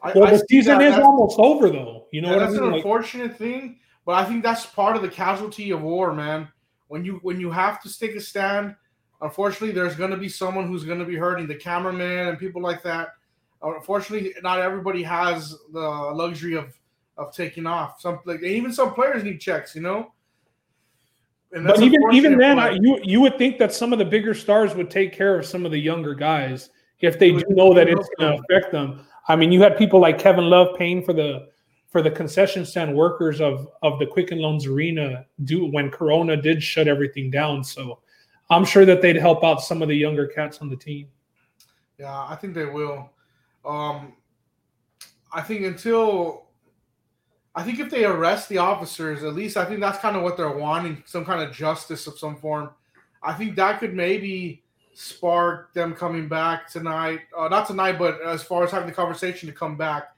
I, 0.02 0.12
well, 0.14 0.24
I 0.26 0.32
the 0.32 0.44
season 0.50 0.80
that- 0.80 0.86
is 0.86 0.92
that's- 0.94 1.06
almost 1.06 1.38
over, 1.38 1.70
though. 1.70 2.08
You 2.12 2.22
know 2.22 2.30
yeah, 2.30 2.34
what 2.38 2.42
I 2.42 2.46
that's 2.48 2.54
mean? 2.56 2.64
an 2.64 2.72
Like, 2.72 2.78
unfortunate 2.80 3.38
thing, 3.38 3.78
but 4.04 4.14
I 4.14 4.26
think 4.26 4.42
that's 4.42 4.66
part 4.66 4.96
of 4.96 5.04
the 5.04 5.08
casualty 5.10 5.70
of 5.70 5.84
war, 5.84 6.14
man. 6.14 6.48
When 6.88 7.06
you 7.06 7.20
when 7.22 7.40
you 7.40 7.52
have 7.52 7.80
to 7.84 8.00
take 8.00 8.16
a 8.16 8.20
stand, 8.22 8.76
unfortunately, 9.22 9.72
there's 9.72 9.94
going 9.94 10.10
to 10.10 10.18
be 10.18 10.30
someone 10.30 10.66
who's 10.68 10.84
going 10.84 10.98
to 10.98 11.06
be 11.06 11.16
hurting 11.16 11.46
the 11.46 11.54
cameraman 11.56 12.30
and 12.30 12.40
people 12.40 12.62
like 12.62 12.82
that. 12.82 13.10
Unfortunately, 13.62 14.34
not 14.42 14.60
everybody 14.60 15.04
has 15.04 15.56
the 15.74 15.80
luxury 15.80 16.56
of 16.56 16.74
of 17.18 17.32
taking 17.36 17.68
off. 17.68 18.02
Some 18.02 18.20
like 18.26 18.42
even 18.42 18.74
some 18.74 18.96
players 18.96 19.24
need 19.24 19.40
checks, 19.40 19.76
you 19.76 19.82
know. 19.82 20.12
But 21.52 21.82
even 21.82 22.02
even 22.12 22.38
then, 22.38 22.60
I, 22.60 22.72
you 22.72 23.00
you 23.04 23.22
would 23.22 23.38
think 23.38 23.58
that 23.60 23.74
some 23.74 23.94
of 23.94 24.00
the 24.00 24.06
bigger 24.06 24.34
stars 24.34 24.76
would 24.76 24.92
take 24.92 25.14
care 25.14 25.40
of 25.40 25.46
some 25.46 25.66
of 25.66 25.72
the 25.72 25.80
younger 25.80 26.14
guys 26.14 26.70
if 27.00 27.18
they 27.18 27.32
do 27.32 27.44
know 27.50 27.74
that 27.74 27.88
it's 27.88 28.10
going 28.18 28.38
to 28.38 28.44
affect 28.44 28.72
them. 28.72 29.06
I 29.28 29.36
mean, 29.36 29.52
you 29.52 29.62
had 29.62 29.78
people 29.78 30.00
like 30.00 30.20
Kevin 30.20 30.50
Love 30.50 30.78
paying 30.78 31.04
for 31.04 31.14
the 31.14 31.48
for 31.88 32.02
the 32.02 32.12
concession 32.12 32.66
stand 32.66 32.94
workers 32.94 33.40
of 33.40 33.68
of 33.82 33.98
the 34.00 34.06
Quicken 34.06 34.40
Loans 34.40 34.66
Arena 34.66 35.26
do 35.46 35.66
when 35.66 35.90
Corona 35.90 36.36
did 36.36 36.62
shut 36.62 36.88
everything 36.88 37.32
down. 37.32 37.64
So 37.64 38.00
I'm 38.50 38.66
sure 38.66 38.86
that 38.86 39.02
they'd 39.02 39.16
help 39.16 39.44
out 39.44 39.62
some 39.62 39.82
of 39.82 39.88
the 39.88 39.96
younger 39.96 40.28
cats 40.28 40.60
on 40.60 40.70
the 40.70 40.76
team. 40.76 41.08
Yeah, 41.98 42.26
I 42.28 42.36
think 42.36 42.54
they 42.54 42.66
will. 42.66 43.10
Um, 43.66 44.14
I 45.32 45.42
think 45.42 45.66
until 45.66 46.47
I 47.58 47.64
think 47.64 47.80
if 47.80 47.90
they 47.90 48.06
arrest 48.06 48.50
the 48.50 48.60
officers, 48.60 49.24
at 49.24 49.34
least 49.34 49.58
I 49.58 49.66
think 49.66 49.80
that's 49.80 49.98
kind 49.98 50.16
of 50.16 50.22
what 50.22 50.38
they're 50.38 50.56
wanting, 50.56 51.02
some 51.08 51.26
kind 51.26 51.42
of 51.42 51.52
justice 51.52 52.06
of 52.06 52.20
some 52.20 52.36
form. 52.36 52.70
I 53.24 53.34
think 53.34 53.56
that 53.56 53.80
could 53.80 53.96
maybe 53.96 54.62
spark 54.94 55.74
them 55.74 55.96
coming 55.96 56.28
back 56.28 56.70
tonight. 56.70 57.22
Uh, 57.36 57.48
not 57.48 57.66
tonight, 57.66 57.94
but 57.94 58.22
as 58.22 58.44
far 58.44 58.64
as 58.64 58.70
having 58.70 58.88
the 58.88 58.94
conversation 58.94 59.50
to 59.50 59.56
come 59.56 59.76
back 59.76 60.16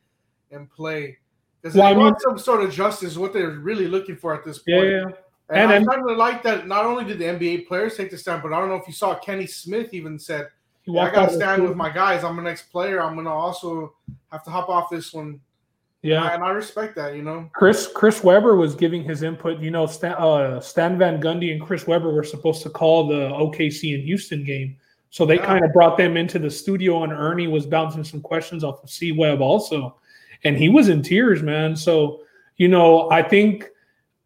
and 0.51 0.69
play. 0.69 1.17
Because 1.61 1.77
well, 1.77 1.85
they 1.85 1.91
I 1.91 1.93
mean, 1.93 2.03
want 2.07 2.21
some 2.21 2.37
sort 2.37 2.61
of 2.61 2.73
justice, 2.73 3.15
what 3.15 3.31
they're 3.31 3.51
really 3.51 3.87
looking 3.87 4.17
for 4.17 4.35
at 4.35 4.43
this 4.43 4.57
point. 4.57 4.67
Yeah, 4.67 4.83
yeah. 4.89 5.03
And, 5.49 5.71
and 5.71 5.89
I 5.89 5.95
kind 5.95 6.09
of 6.09 6.17
like 6.17 6.43
that. 6.43 6.67
Not 6.67 6.85
only 6.85 7.05
did 7.05 7.19
the 7.19 7.25
NBA 7.25 7.69
players 7.69 7.95
take 7.95 8.11
the 8.11 8.17
stand, 8.17 8.43
but 8.43 8.51
I 8.51 8.59
don't 8.59 8.67
know 8.67 8.75
if 8.75 8.85
you 8.85 8.93
saw 8.93 9.15
Kenny 9.15 9.47
Smith 9.47 9.93
even 9.93 10.19
said, 10.19 10.49
yeah, 10.83 11.03
"I 11.03 11.09
got 11.09 11.29
to 11.29 11.35
stand 11.35 11.63
with 11.63 11.77
my 11.77 11.89
guys. 11.89 12.25
I'm 12.25 12.35
the 12.35 12.41
next 12.41 12.69
player. 12.69 13.01
I'm 13.01 13.15
gonna 13.15 13.33
also 13.33 13.95
have 14.29 14.43
to 14.43 14.49
hop 14.49 14.67
off 14.67 14.89
this 14.89 15.13
one 15.13 15.39
yeah, 16.01 16.33
and 16.33 16.43
I, 16.43 16.51
respect 16.51 16.95
that. 16.95 17.15
You 17.15 17.23
know, 17.23 17.49
Chris 17.53 17.89
Chris 17.93 18.23
Webber 18.23 18.55
was 18.55 18.73
giving 18.73 19.03
his 19.03 19.21
input. 19.21 19.59
You 19.59 19.71
know, 19.71 19.85
Stan, 19.85 20.13
uh, 20.13 20.61
Stan 20.61 20.97
Van 20.97 21.21
Gundy 21.21 21.51
and 21.51 21.61
Chris 21.61 21.87
Webber 21.87 22.11
were 22.13 22.23
supposed 22.23 22.63
to 22.63 22.69
call 22.69 23.07
the 23.07 23.29
OKC 23.29 23.95
and 23.95 24.03
Houston 24.03 24.45
game, 24.45 24.77
so 25.09 25.25
they 25.25 25.35
yeah. 25.35 25.45
kind 25.45 25.65
of 25.65 25.73
brought 25.73 25.97
them 25.97 26.15
into 26.15 26.39
the 26.39 26.49
studio, 26.49 27.03
and 27.03 27.11
Ernie 27.11 27.47
was 27.47 27.65
bouncing 27.65 28.05
some 28.05 28.21
questions 28.21 28.63
off 28.63 28.81
of 28.81 28.89
C 28.89 29.11
Web 29.11 29.41
also, 29.41 29.97
and 30.45 30.55
he 30.55 30.69
was 30.69 30.87
in 30.87 31.01
tears, 31.01 31.43
man. 31.43 31.75
So 31.75 32.21
you 32.55 32.69
know, 32.69 33.09
I 33.11 33.21
think 33.21 33.69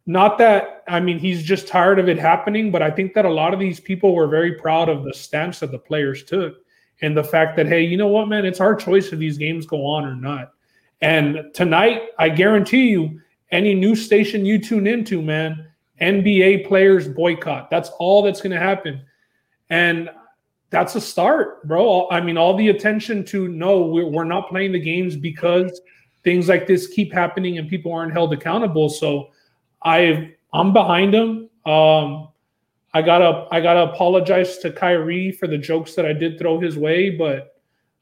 not 0.06 0.38
that 0.38 0.84
I 0.86 1.00
mean 1.00 1.18
he's 1.18 1.42
just 1.42 1.66
tired 1.66 1.98
of 1.98 2.08
it 2.08 2.18
happening, 2.18 2.70
but 2.70 2.82
I 2.82 2.90
think 2.90 3.14
that 3.14 3.24
a 3.24 3.30
lot 3.30 3.52
of 3.52 3.58
these 3.58 3.80
people 3.80 4.14
were 4.14 4.28
very 4.28 4.52
proud 4.52 4.88
of 4.88 5.02
the 5.02 5.12
stance 5.12 5.58
that 5.58 5.72
the 5.72 5.78
players 5.78 6.22
took 6.22 6.56
and 7.02 7.16
the 7.16 7.24
fact 7.24 7.56
that 7.56 7.66
hey, 7.66 7.82
you 7.82 7.96
know 7.96 8.08
what, 8.08 8.28
man, 8.28 8.44
it's 8.44 8.60
our 8.60 8.76
choice 8.76 9.12
if 9.12 9.18
these 9.18 9.38
games 9.38 9.66
go 9.66 9.84
on 9.84 10.04
or 10.04 10.14
not. 10.14 10.53
And 11.00 11.50
tonight, 11.54 12.08
I 12.18 12.28
guarantee 12.28 12.88
you, 12.88 13.20
any 13.50 13.74
news 13.74 14.04
station 14.04 14.44
you 14.44 14.58
tune 14.58 14.86
into, 14.86 15.22
man, 15.22 15.68
NBA 16.00 16.66
players 16.66 17.06
boycott. 17.08 17.70
That's 17.70 17.90
all 17.98 18.22
that's 18.22 18.40
going 18.40 18.52
to 18.52 18.58
happen. 18.58 19.02
And 19.70 20.10
that's 20.70 20.96
a 20.96 21.00
start, 21.00 21.66
bro. 21.68 22.08
I 22.10 22.20
mean, 22.20 22.36
all 22.36 22.56
the 22.56 22.68
attention 22.68 23.24
to 23.26 23.48
no, 23.48 23.86
we're, 23.86 24.24
not 24.24 24.48
playing 24.48 24.72
the 24.72 24.80
games 24.80 25.14
because 25.14 25.80
things 26.24 26.48
like 26.48 26.66
this 26.66 26.88
keep 26.88 27.12
happening 27.12 27.58
and 27.58 27.68
people 27.68 27.92
aren't 27.92 28.12
held 28.12 28.32
accountable. 28.32 28.88
So 28.88 29.30
I 29.84 30.34
I'm 30.52 30.72
behind 30.72 31.14
them. 31.14 31.48
Um, 31.64 32.28
I 32.92 33.02
gotta 33.02 33.46
I 33.52 33.60
gotta 33.60 33.92
apologize 33.92 34.58
to 34.58 34.72
Kyrie 34.72 35.32
for 35.32 35.46
the 35.46 35.58
jokes 35.58 35.94
that 35.94 36.06
I 36.06 36.12
did 36.12 36.38
throw 36.38 36.58
his 36.58 36.76
way, 36.76 37.10
but 37.10 37.53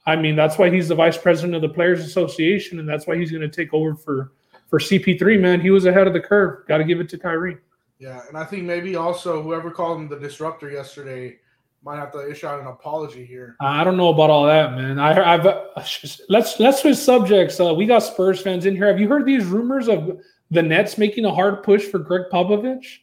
I 0.04 0.16
mean, 0.16 0.34
that's 0.34 0.58
why 0.58 0.70
he's 0.70 0.88
the 0.88 0.94
vice 0.94 1.16
president 1.16 1.54
of 1.54 1.62
the 1.62 1.68
Players 1.68 2.04
Association, 2.04 2.78
and 2.78 2.88
that's 2.88 3.06
why 3.06 3.16
he's 3.16 3.30
going 3.30 3.42
to 3.42 3.48
take 3.48 3.72
over 3.72 3.94
for 3.94 4.32
for 4.68 4.78
CP3. 4.78 5.40
Man, 5.40 5.60
he 5.60 5.70
was 5.70 5.84
ahead 5.84 6.06
of 6.06 6.12
the 6.12 6.20
curve. 6.20 6.66
Got 6.66 6.78
to 6.78 6.84
give 6.84 7.00
it 7.00 7.08
to 7.10 7.18
Kyrie. 7.18 7.58
Yeah, 7.98 8.20
and 8.28 8.36
I 8.36 8.44
think 8.44 8.64
maybe 8.64 8.96
also 8.96 9.42
whoever 9.42 9.70
called 9.70 10.00
him 10.00 10.08
the 10.08 10.18
disruptor 10.18 10.70
yesterday 10.70 11.38
might 11.84 11.96
have 11.96 12.12
to 12.12 12.30
issue 12.30 12.46
out 12.46 12.60
an 12.60 12.66
apology 12.66 13.24
here. 13.24 13.56
I 13.60 13.84
don't 13.84 13.96
know 13.96 14.08
about 14.08 14.30
all 14.30 14.46
that, 14.46 14.72
man. 14.72 14.98
I, 14.98 15.12
uh, 15.12 15.84
let's 16.28 16.58
let's 16.58 16.80
switch 16.80 16.96
subjects. 16.96 17.60
Uh, 17.60 17.74
we 17.74 17.86
got 17.86 18.00
Spurs 18.00 18.40
fans 18.40 18.66
in 18.66 18.74
here. 18.74 18.86
Have 18.86 19.00
you 19.00 19.08
heard 19.08 19.26
these 19.26 19.44
rumors 19.44 19.88
of 19.88 20.20
the 20.50 20.62
Nets 20.62 20.98
making 20.98 21.24
a 21.24 21.34
hard 21.34 21.62
push 21.62 21.84
for 21.84 21.98
Gregg 21.98 22.22
Popovich? 22.32 22.98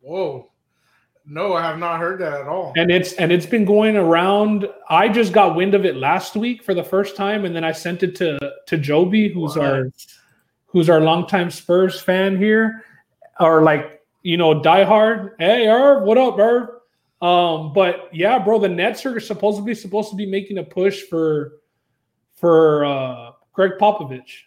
Whoa, 0.00 0.50
no, 1.26 1.54
I 1.54 1.62
have 1.62 1.78
not 1.78 2.00
heard 2.00 2.20
that 2.20 2.42
at 2.42 2.48
all. 2.48 2.72
And 2.76 2.90
it's 2.90 3.14
and 3.14 3.32
it's 3.32 3.46
been 3.46 3.64
going 3.64 3.96
around. 3.96 4.68
I 4.90 5.08
just 5.08 5.32
got 5.32 5.56
wind 5.56 5.74
of 5.74 5.84
it 5.84 5.96
last 5.96 6.36
week 6.36 6.62
for 6.62 6.74
the 6.74 6.84
first 6.84 7.16
time, 7.16 7.44
and 7.44 7.56
then 7.56 7.64
I 7.64 7.72
sent 7.72 8.02
it 8.02 8.14
to 8.16 8.38
to 8.66 8.78
Joby, 8.78 9.28
who's 9.28 9.56
what? 9.56 9.66
our 9.66 9.92
who's 10.66 10.90
our 10.90 11.00
longtime 11.00 11.50
Spurs 11.50 12.00
fan 12.00 12.36
here, 12.36 12.84
or 13.40 13.62
like 13.62 14.02
you 14.22 14.36
know 14.36 14.60
diehard. 14.60 15.32
Hey, 15.38 15.66
Irv, 15.66 16.02
what 16.02 16.18
up, 16.18 16.38
Irv? 16.38 16.68
Um, 17.22 17.72
but 17.72 18.10
yeah, 18.12 18.38
bro, 18.38 18.58
the 18.58 18.68
Nets 18.68 19.06
are 19.06 19.18
supposedly 19.18 19.74
supposed 19.74 20.10
to 20.10 20.16
be 20.16 20.26
making 20.26 20.58
a 20.58 20.64
push 20.64 21.02
for 21.04 21.52
for 22.34 22.84
uh 22.84 23.30
Gregg 23.54 23.72
Popovich. 23.80 24.42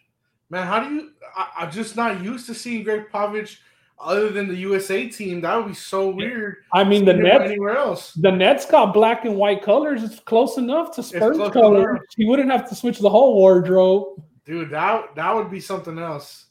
Man, 0.52 0.68
how 0.68 0.82
do 0.82 0.94
you? 0.94 1.12
I, 1.36 1.50
I'm 1.60 1.72
just 1.72 1.96
not 1.96 2.24
used 2.24 2.46
to 2.46 2.54
seeing 2.54 2.84
Gregg 2.84 3.10
Popovich 3.12 3.58
other 4.00 4.30
than 4.30 4.48
the 4.48 4.56
USA 4.56 5.08
team, 5.08 5.42
that 5.42 5.56
would 5.56 5.68
be 5.68 5.74
so 5.74 6.10
weird. 6.10 6.58
I 6.72 6.84
mean, 6.84 7.06
the 7.06 7.14
Nets 7.14 7.46
anywhere 7.46 7.78
else. 7.78 8.14
The 8.14 8.32
Nets 8.32 8.66
got 8.66 8.94
black 8.94 9.26
and 9.26 9.36
white 9.36 9.64
colors. 9.64 10.04
It's 10.04 10.20
close 10.20 10.58
enough 10.58 10.96
to 10.96 11.04
Spurs 11.04 11.38
colors. 11.52 12.00
He 12.16 12.26
wouldn't 12.26 12.52
have 12.52 12.70
to 12.70 12.76
switch 12.76 13.00
the 13.00 13.10
whole 13.10 13.34
wardrobe. 13.36 14.22
Dude, 14.46 14.70
that 14.70 15.16
that 15.16 15.36
would 15.36 15.50
be 15.50 15.60
something 15.60 15.98
else. 15.98 16.46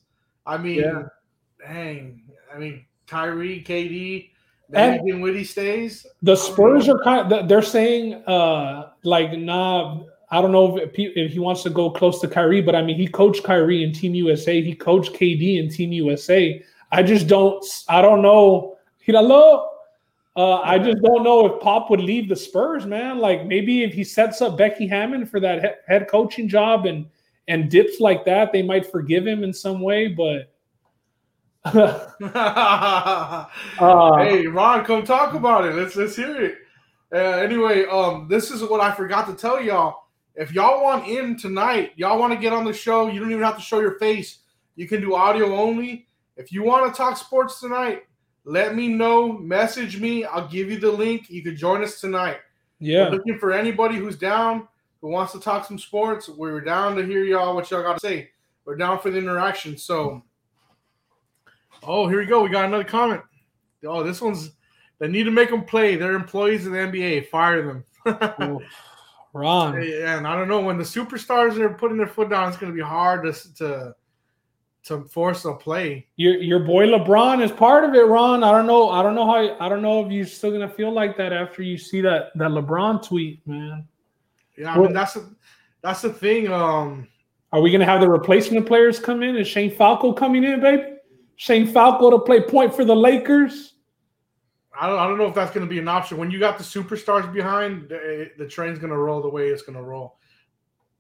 I 0.45 0.59
mean, 0.59 0.81
yeah. 0.81 1.03
dang. 1.65 2.23
I 2.53 2.59
mean, 2.59 2.85
Kyrie, 3.07 3.65
KD, 3.67 4.31
and 4.73 5.07
Dinwiddie 5.07 5.45
stays. 5.45 6.07
The 6.23 6.37
Spurs 6.37 6.89
are 6.89 6.99
kind 7.03 7.33
of 7.33 7.49
they're 7.49 7.63
saying 7.63 8.15
uh 8.27 8.91
like 9.03 9.39
nah. 9.39 10.01
I 10.29 10.41
don't 10.43 10.51
know 10.51 10.77
if, 10.77 10.91
if 10.97 11.31
he 11.31 11.39
wants 11.39 11.63
to 11.63 11.71
go 11.71 11.89
close 11.89 12.21
to 12.21 12.27
Kyrie, 12.27 12.61
but 12.61 12.75
I 12.75 12.83
mean, 12.83 12.97
he 12.97 13.07
coached 13.07 13.45
Kyrie 13.45 13.85
in 13.85 13.93
Team 13.93 14.13
USA. 14.17 14.61
He 14.61 14.75
coached 14.75 15.13
KD 15.13 15.61
in 15.63 15.71
Team 15.71 15.93
USA. 15.93 16.61
I 16.93 17.03
just 17.03 17.27
don't. 17.27 17.65
I 17.89 18.01
don't 18.01 18.23
know. 18.23 18.77
Hello. 19.01 19.69
Uh, 20.37 20.61
I 20.61 20.79
just 20.79 21.01
don't 21.03 21.23
know 21.25 21.47
if 21.47 21.63
Pop 21.63 21.89
would 21.89 22.01
leave 22.01 22.29
the 22.29 22.37
Spurs, 22.37 22.85
man. 22.85 23.19
Like 23.19 23.47
maybe 23.47 23.83
if 23.83 23.95
he 23.95 24.05
sets 24.05 24.43
up 24.43 24.59
Becky 24.59 24.87
Hammon 24.87 25.25
for 25.25 25.41
that 25.41 25.63
he- 25.63 25.93
head 25.93 26.09
coaching 26.09 26.47
job 26.49 26.85
and 26.85 27.07
and 27.49 27.71
dips 27.71 28.01
like 28.01 28.25
that, 28.27 28.53
they 28.53 28.63
might 28.63 28.85
forgive 28.85 29.27
him 29.27 29.43
in 29.43 29.53
some 29.53 29.81
way. 29.81 30.09
But 30.09 30.53
uh, 31.75 33.47
hey, 34.19 34.47
Ron, 34.47 34.85
come 34.85 35.05
talk 35.05 35.35
about 35.35 35.65
it. 35.65 35.75
Let's 35.75 35.97
let's 35.97 36.17
hear 36.17 36.41
it. 36.41 36.59
Uh, 37.13 37.39
anyway, 37.39 37.87
um, 37.87 38.29
this 38.29 38.51
is 38.51 38.63
what 38.63 38.81
I 38.81 38.93
forgot 38.93 39.27
to 39.29 39.35
tell 39.35 39.63
y'all. 39.63 40.05
If 40.35 40.53
y'all 40.53 40.83
want 40.83 41.09
in 41.09 41.39
tonight, 41.39 41.93
y'all 41.97 42.19
want 42.19 42.35
to 42.35 42.39
get 42.39 42.53
on 42.53 42.65
the 42.65 42.73
show, 42.75 43.09
you 43.09 43.21
don't 43.21 43.31
even 43.31 43.43
have 43.43 43.57
to 43.57 43.63
show 43.63 43.81
your 43.81 43.99
face. 43.99 44.41
You 44.75 44.87
can 44.87 45.01
do 45.01 45.15
audio 45.15 45.57
only. 45.57 46.06
If 46.37 46.53
you 46.53 46.63
want 46.63 46.93
to 46.93 46.97
talk 46.97 47.17
sports 47.17 47.61
tonight, 47.61 48.05
let 48.45 48.75
me 48.75 48.89
know. 48.89 49.33
Message 49.33 49.99
me. 49.99 50.25
I'll 50.25 50.49
give 50.49 50.71
you 50.71 50.79
the 50.79 50.91
link. 50.91 51.31
You 51.31 51.43
can 51.43 51.57
join 51.57 51.83
us 51.83 52.01
tonight. 52.01 52.39
Yeah. 52.79 53.05
We're 53.05 53.17
looking 53.17 53.39
for 53.39 53.53
anybody 53.53 53.97
who's 53.97 54.17
down, 54.17 54.69
who 55.01 55.09
wants 55.09 55.33
to 55.33 55.41
talk 55.41 55.67
some 55.67 55.79
sports. 55.79 56.29
We're 56.29 56.61
down 56.61 56.97
to 56.97 57.05
hear 57.05 57.25
y'all 57.25 57.55
what 57.55 57.71
y'all 57.71 57.83
got 57.83 57.95
to 57.95 58.01
say. 58.01 58.31
We're 58.65 58.77
down 58.77 59.01
for 59.01 59.11
the 59.11 59.19
interaction. 59.19 59.77
So, 59.77 60.23
oh, 61.83 62.09
here 62.09 62.19
we 62.19 62.27
go. 62.27 62.43
We 62.43 62.51
got 62.51 62.67
another 62.67 62.85
comment. 62.85 63.23
Oh, 63.85 64.03
this 64.03 64.21
one's 64.21 64.53
they 64.99 65.09
need 65.09 65.25
to 65.25 65.31
make 65.31 65.51
them 65.51 65.65
play. 65.65 65.97
They're 65.97 66.15
employees 66.15 66.67
of 66.67 66.73
the 66.73 66.79
NBA. 66.79 67.29
Fire 67.29 67.63
them. 67.63 67.85
Wrong. 69.33 69.83
Yeah, 69.83 70.17
and 70.17 70.27
I 70.27 70.35
don't 70.35 70.49
know 70.49 70.61
when 70.61 70.79
the 70.79 70.85
superstars 70.85 71.59
are 71.59 71.69
putting 71.69 71.99
their 71.99 72.07
foot 72.07 72.31
down. 72.31 72.49
It's 72.49 72.57
going 72.57 72.73
to 72.73 72.77
be 72.77 72.83
hard 72.83 73.25
to 73.25 73.55
to 73.57 73.95
to 74.87 75.03
force 75.03 75.45
a 75.45 75.53
play. 75.53 76.07
Your 76.17 76.37
your 76.37 76.61
boy 76.61 76.87
LeBron 76.87 77.43
is 77.43 77.51
part 77.51 77.85
of 77.85 77.95
it, 77.95 78.07
Ron. 78.07 78.45
I 78.45 78.53
don't 78.53 78.67
know. 78.67 78.89
I 78.91 79.03
don't 79.03 79.15
know 79.15 79.27
how. 79.27 79.57
I 79.59 79.69
don't 79.69 79.83
know 79.83 80.05
if 80.05 80.13
you're 80.13 80.27
still 80.27 80.53
gonna 80.53 80.69
feel 80.69 80.93
like 80.93 81.17
that 81.17 81.33
after 81.33 81.63
you 81.63 81.77
see 81.77 82.01
that 82.03 82.31
that 82.37 82.51
LeBron 82.51 83.07
tweet, 83.07 83.47
man. 83.47 83.87
Yeah, 84.57 84.75
I 84.75 84.79
mean 84.79 84.93
that's 84.93 85.15
the 85.15 85.29
that's 85.83 86.03
the 86.03 86.13
thing. 86.13 86.53
Um, 86.53 87.09
are 87.53 87.61
we 87.61 87.71
gonna 87.71 87.85
have 87.85 88.01
the 88.01 88.09
replacement 88.09 88.67
players 88.67 88.99
come 88.99 89.23
in? 89.23 89.37
Is 89.37 89.49
Shane 89.49 89.75
Falco 89.75 90.13
coming 90.13 90.45
in, 90.45 90.61
baby? 90.61 90.95
Shane 91.35 91.67
Falco 91.67 92.11
to 92.11 92.19
play 92.21 92.41
point 92.41 92.75
for 92.75 92.85
the 92.85 92.97
Lakers. 92.97 93.75
I 94.79 94.87
don't, 94.87 94.99
I 94.99 95.07
don't 95.07 95.19
know 95.19 95.27
if 95.27 95.35
that's 95.35 95.53
going 95.53 95.67
to 95.67 95.71
be 95.71 95.79
an 95.79 95.89
option. 95.89 96.19
When 96.19 96.31
you 96.31 96.39
got 96.39 96.59
the 96.59 96.65
superstars 96.65 97.33
behind, 97.33 97.89
the, 97.89 98.31
the 98.37 98.47
train's 98.47 98.79
going 98.79 98.91
to 98.91 98.99
roll 98.99 99.23
the 99.23 99.29
way 99.29 99.49
it's 99.49 99.63
going 99.63 99.77
to 99.77 99.83
roll 99.83 100.16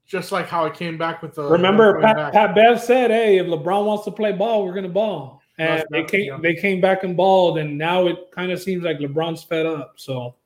just 0.06 0.30
like 0.32 0.46
how 0.46 0.66
it 0.66 0.75
came 0.75 0.96
back 0.96 1.20
with 1.20 1.34
the. 1.34 1.42
Remember, 1.42 2.00
Pat, 2.00 2.32
Pat, 2.32 2.54
Bev 2.54 2.80
said, 2.80 3.10
"Hey, 3.10 3.38
if 3.38 3.46
LeBron 3.46 3.84
wants 3.84 4.04
to 4.04 4.10
play 4.10 4.32
ball, 4.32 4.64
we're 4.64 4.75
gonna 4.75 4.88
ball." 4.88 5.42
And 5.58 5.84
they 5.90 6.04
came, 6.04 6.26
yeah. 6.26 6.38
they 6.40 6.54
came 6.54 6.80
back 6.80 7.02
and 7.02 7.16
balled, 7.16 7.58
and 7.58 7.78
now 7.78 8.06
it 8.06 8.30
kind 8.30 8.52
of 8.52 8.60
seems 8.60 8.84
like 8.84 8.98
LeBron's 8.98 9.42
fed 9.42 9.64
up. 9.64 9.94
So, 9.96 10.36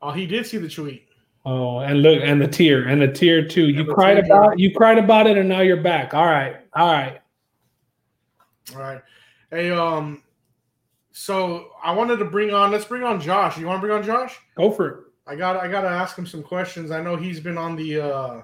oh, 0.00 0.12
he 0.12 0.24
did 0.24 0.46
see 0.46 0.58
the 0.58 0.68
tweet. 0.68 1.08
Oh, 1.44 1.80
and 1.80 2.02
look, 2.02 2.20
and 2.22 2.40
the 2.40 2.48
tear, 2.48 2.88
and 2.88 3.02
the 3.02 3.08
tear 3.08 3.46
too. 3.46 3.68
You 3.68 3.84
cried 3.84 4.18
about, 4.18 4.58
you 4.58 4.74
cried 4.74 4.98
about 4.98 5.26
it, 5.26 5.36
and 5.36 5.48
now 5.48 5.60
you're 5.60 5.82
back. 5.82 6.14
All 6.14 6.26
right, 6.26 6.56
all 6.74 6.92
right, 6.92 7.20
all 8.74 8.80
right. 8.80 9.02
Hey, 9.50 9.70
um, 9.70 10.22
so 11.12 11.70
I 11.82 11.92
wanted 11.92 12.16
to 12.18 12.24
bring 12.24 12.52
on. 12.54 12.70
Let's 12.70 12.84
bring 12.84 13.02
on 13.02 13.20
Josh. 13.20 13.58
You 13.58 13.66
want 13.66 13.78
to 13.78 13.86
bring 13.86 13.96
on 13.96 14.04
Josh? 14.04 14.38
Go 14.56 14.70
for 14.70 14.88
it. 14.88 15.04
I 15.26 15.36
got. 15.36 15.56
I 15.56 15.68
got 15.68 15.82
to 15.82 15.88
ask 15.88 16.16
him 16.16 16.26
some 16.26 16.42
questions. 16.42 16.90
I 16.90 17.02
know 17.02 17.16
he's 17.16 17.40
been 17.40 17.58
on 17.58 17.76
the. 17.76 18.00
uh 18.00 18.42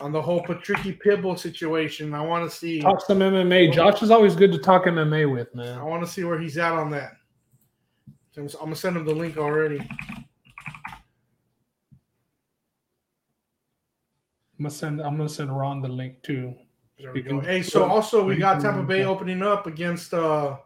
on 0.00 0.12
the 0.12 0.20
whole 0.20 0.42
Patricky 0.42 0.98
Pitbull 1.00 1.38
situation. 1.38 2.14
I 2.14 2.20
want 2.22 2.50
to 2.50 2.56
see. 2.56 2.80
Talk 2.80 3.04
some 3.04 3.18
MMA. 3.18 3.72
Josh 3.72 4.02
is 4.02 4.10
always 4.10 4.34
good 4.34 4.52
to 4.52 4.58
talk 4.58 4.84
MMA 4.84 5.30
with, 5.30 5.54
man. 5.54 5.78
I 5.78 5.82
want 5.82 6.04
to 6.04 6.10
see 6.10 6.24
where 6.24 6.38
he's 6.38 6.58
at 6.58 6.72
on 6.72 6.90
that. 6.90 7.12
I'm, 8.36 8.46
gonna 8.46 8.76
send 8.76 8.96
him 8.96 9.04
the 9.04 9.14
link 9.14 9.36
already. 9.36 9.80
I'm 14.58 14.64
gonna 14.64 14.70
send. 14.70 15.00
I'm 15.00 15.16
gonna 15.16 15.28
send 15.28 15.56
Ron 15.56 15.82
the 15.82 15.88
link 15.88 16.22
too. 16.22 16.54
There 16.98 17.12
we 17.12 17.22
go. 17.22 17.40
Hey, 17.40 17.62
so 17.62 17.84
also 17.84 18.24
we 18.24 18.36
got 18.36 18.60
Tampa 18.60 18.82
Bay 18.82 19.04
opening 19.04 19.42
up 19.42 19.66
against 19.66 20.14
uh 20.14 20.56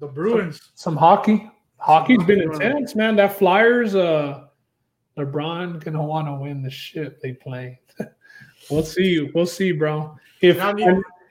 the 0.00 0.06
Bruins. 0.06 0.72
Some 0.74 0.96
hockey. 0.96 1.50
Hockey's 1.78 2.24
been 2.24 2.48
hockey, 2.48 2.64
intense, 2.64 2.94
man. 2.94 3.16
That 3.16 3.36
Flyers, 3.38 3.94
uh, 3.94 4.43
LeBron 5.16 5.82
gonna 5.84 6.02
want 6.02 6.26
to 6.28 6.34
win 6.34 6.62
the 6.62 6.70
shit 6.70 7.20
they 7.22 7.32
play. 7.32 7.80
we'll 8.70 8.82
see. 8.82 9.06
You. 9.08 9.30
We'll 9.34 9.46
see, 9.46 9.72
bro. 9.72 10.16
If 10.40 10.56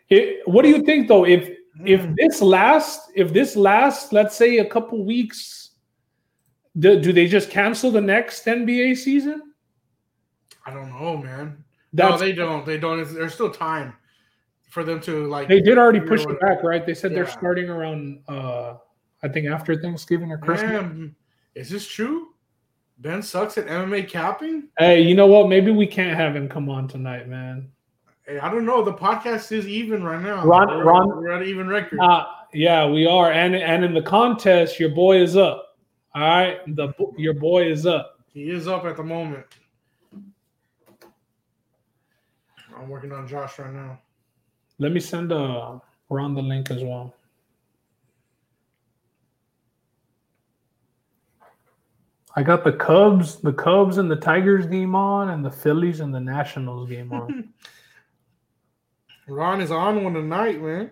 you- 0.10 0.42
what 0.46 0.62
do 0.62 0.70
you 0.70 0.84
think 0.84 1.08
though? 1.08 1.26
If 1.26 1.50
if 1.86 2.02
Mm. 2.02 2.16
this 2.16 2.42
lasts, 2.42 3.12
if 3.16 3.34
this 3.34 3.56
lasts, 3.56 4.14
let's 4.14 4.36
say 4.36 4.60
a 4.60 4.66
couple 4.66 5.04
weeks, 5.04 5.72
do, 6.78 7.00
do 7.02 7.12
they 7.12 7.26
just 7.28 7.50
cancel 7.50 7.90
the 7.90 8.00
next 8.02 8.46
NBA 8.46 8.96
season? 8.96 9.54
I 10.68 10.72
don't 10.72 10.90
know, 10.92 11.18
man. 11.18 11.64
That's 11.94 12.12
no, 12.12 12.18
they 12.20 12.32
don't. 12.32 12.66
They 12.66 12.78
don't. 12.78 13.00
It's- 13.00 13.14
There's 13.16 13.34
still 13.34 13.50
time 13.50 13.94
for 14.70 14.84
them 14.84 15.00
to 15.02 15.28
like. 15.28 15.48
They 15.48 15.62
did 15.62 15.78
already 15.80 16.00
push 16.00 16.22
it 16.26 16.40
back, 16.42 16.64
right? 16.64 16.86
They 16.86 16.94
said 16.94 17.14
they're 17.16 17.28
starting 17.28 17.70
around 17.70 18.22
uh 18.28 18.76
I 19.24 19.28
think 19.30 19.48
after 19.48 19.76
Thanksgiving 19.76 20.32
or 20.32 20.38
Christmas. 20.38 21.12
Is 21.56 21.70
this 21.70 21.88
true? 21.88 22.33
Ben 22.98 23.22
sucks 23.22 23.58
at 23.58 23.68
MMA 23.68 24.08
capping. 24.08 24.70
Hey, 24.78 25.02
you 25.02 25.16
know 25.16 25.28
what? 25.28 25.50
Maybe 25.50 25.72
we 25.72 25.88
can't 25.88 26.16
have 26.16 26.36
him 26.36 26.48
come 26.48 26.70
on 26.70 26.88
tonight, 26.88 27.28
man. 27.28 27.70
Hey, 28.26 28.40
I 28.40 28.50
don't 28.50 28.66
know. 28.66 28.84
The 28.84 28.94
podcast 28.94 29.52
is 29.52 29.68
even 29.68 30.04
right 30.04 30.22
now. 30.22 30.46
Ron- 30.46 30.68
we're, 30.70 30.84
Ron- 30.86 31.08
we're 31.10 31.32
at 31.32 31.44
even 31.44 31.68
record. 31.68 32.00
Uh 32.00 32.26
yeah, 32.54 32.88
we 32.88 33.06
are. 33.06 33.32
And 33.32 33.56
and 33.56 33.84
in 33.84 33.94
the 33.94 34.02
contest, 34.02 34.80
your 34.80 34.90
boy 34.90 35.18
is 35.22 35.36
up. 35.36 35.76
All 36.16 36.22
right. 36.22 36.60
The 36.76 36.94
your 37.18 37.34
boy 37.34 37.70
is 37.70 37.86
up. 37.86 38.20
he 38.32 38.50
is 38.50 38.68
up 38.68 38.86
at 38.86 38.96
the 38.96 39.04
moment. 39.04 39.46
I'm 42.78 42.90
working 42.90 43.12
on 43.12 43.28
Josh 43.28 43.60
right 43.60 43.74
now. 43.74 44.00
Let 44.80 44.92
me 44.92 45.00
send 45.00 45.32
uh 45.32 45.80
Ron 46.10 46.36
the 46.36 46.42
link 46.42 46.72
as 46.72 46.84
well. 46.84 47.14
I 52.36 52.44
got 52.44 52.64
the 52.64 52.74
Cubs, 52.74 53.38
the 53.38 53.54
Cubs 53.54 53.98
and 53.98 54.10
the 54.10 54.16
Tigers 54.16 54.66
game 54.66 54.96
on, 54.96 55.30
and 55.30 55.46
the 55.46 55.52
Phillies 55.52 56.00
and 56.00 56.14
the 56.14 56.20
Nationals 56.20 56.90
game 56.90 57.12
on. 57.14 57.54
Ron 59.28 59.62
is 59.62 59.72
on 59.72 60.04
one 60.04 60.14
tonight, 60.14 60.62
man. 60.62 60.92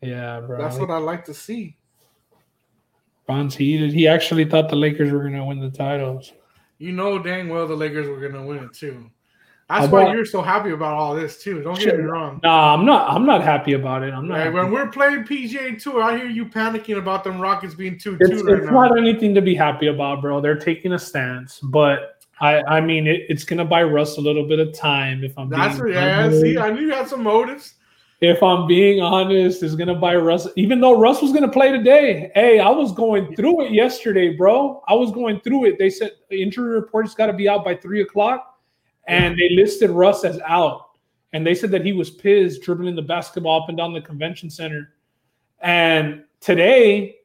yeah, 0.00 0.40
bro. 0.40 0.58
That's 0.58 0.78
what 0.78 0.90
I 0.90 0.98
like 0.98 1.24
to 1.24 1.34
see. 1.34 1.76
Ron's 3.28 3.56
heated. 3.56 3.92
He 3.92 4.06
actually 4.06 4.44
thought 4.44 4.68
the 4.68 4.76
Lakers 4.76 5.10
were 5.10 5.22
gonna 5.24 5.44
win 5.44 5.58
the 5.58 5.70
titles. 5.70 6.32
You 6.78 6.92
know 6.92 7.18
dang 7.18 7.48
well 7.48 7.66
the 7.66 7.74
Lakers 7.74 8.06
were 8.06 8.20
gonna 8.20 8.44
win 8.44 8.58
it 8.58 8.72
too. 8.72 9.10
That's 9.68 9.90
why 9.90 10.12
you're 10.12 10.24
so 10.24 10.42
happy 10.42 10.70
about 10.70 10.94
all 10.94 11.14
this 11.16 11.42
too. 11.42 11.60
Don't 11.60 11.78
get 11.78 11.98
me 11.98 12.04
wrong. 12.04 12.40
Nah, 12.44 12.74
I'm 12.74 12.84
not. 12.84 13.10
I'm 13.10 13.26
not 13.26 13.42
happy 13.42 13.72
about 13.72 14.04
it. 14.04 14.14
I'm 14.14 14.28
not. 14.28 14.38
Happy. 14.38 14.50
when 14.50 14.70
we're 14.70 14.88
playing 14.88 15.24
PGA 15.24 15.82
Tour, 15.82 16.02
I 16.02 16.16
hear 16.16 16.28
you 16.28 16.46
panicking 16.46 16.98
about 16.98 17.24
them 17.24 17.40
Rockets 17.40 17.74
being 17.74 17.98
two 17.98 18.16
it's, 18.20 18.30
two 18.30 18.44
right 18.44 18.58
it's 18.58 18.66
now. 18.66 18.86
not 18.86 18.96
anything 18.96 19.34
to 19.34 19.42
be 19.42 19.56
happy 19.56 19.88
about, 19.88 20.22
bro. 20.22 20.40
They're 20.40 20.54
taking 20.54 20.92
a 20.92 20.98
stance, 20.98 21.58
but 21.58 22.22
I, 22.40 22.62
I 22.62 22.80
mean, 22.80 23.08
it, 23.08 23.22
it's 23.28 23.44
gonna 23.44 23.64
buy 23.64 23.82
Russ 23.82 24.18
a 24.18 24.20
little 24.20 24.46
bit 24.46 24.60
of 24.60 24.72
time. 24.72 25.24
If 25.24 25.36
I'm 25.38 25.48
That's 25.48 25.80
being 25.80 25.94
yeah. 25.94 26.30
See, 26.30 26.58
I 26.58 26.70
knew 26.70 26.82
you 26.82 26.92
had 26.92 27.08
some 27.08 27.24
motives. 27.24 27.74
if 28.20 28.42
I'm 28.44 28.68
being 28.68 29.00
honest, 29.00 29.64
is 29.64 29.74
gonna 29.74 29.94
buy 29.94 30.14
Russ. 30.14 30.46
Even 30.54 30.80
though 30.80 30.96
Russ 30.96 31.22
was 31.22 31.32
gonna 31.32 31.50
play 31.50 31.72
today, 31.72 32.30
hey, 32.34 32.60
I 32.60 32.68
was 32.68 32.92
going 32.92 33.34
through 33.34 33.66
it 33.66 33.72
yesterday, 33.72 34.36
bro. 34.36 34.82
I 34.86 34.94
was 34.94 35.10
going 35.10 35.40
through 35.40 35.64
it. 35.64 35.78
They 35.78 35.90
said 35.90 36.12
the 36.30 36.40
injury 36.40 36.70
report's 36.70 37.14
got 37.14 37.26
to 37.26 37.32
be 37.32 37.48
out 37.48 37.64
by 37.64 37.74
three 37.74 38.02
o'clock, 38.02 38.55
and 39.06 39.36
they 39.38 39.50
listed 39.50 39.90
Russ 39.90 40.24
as 40.24 40.40
out. 40.46 40.82
And 41.32 41.46
they 41.46 41.54
said 41.54 41.70
that 41.72 41.84
he 41.84 41.92
was 41.92 42.10
pissed 42.10 42.62
dribbling 42.62 42.96
the 42.96 43.02
basketball 43.02 43.62
up 43.62 43.68
and 43.68 43.76
down 43.76 43.92
the 43.92 44.00
convention 44.00 44.48
center. 44.50 44.94
And 45.60 46.24
today, 46.40 47.16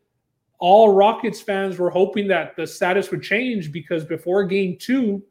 all 0.60 0.94
Rockets 0.94 1.42
fans 1.42 1.78
were 1.78 1.90
hoping 1.90 2.28
that 2.28 2.56
the 2.56 2.68
status 2.68 3.10
would 3.12 3.24
change 3.24 3.72
because 3.72 4.04
before 4.04 4.44
game 4.46 4.78
two, 4.80 5.24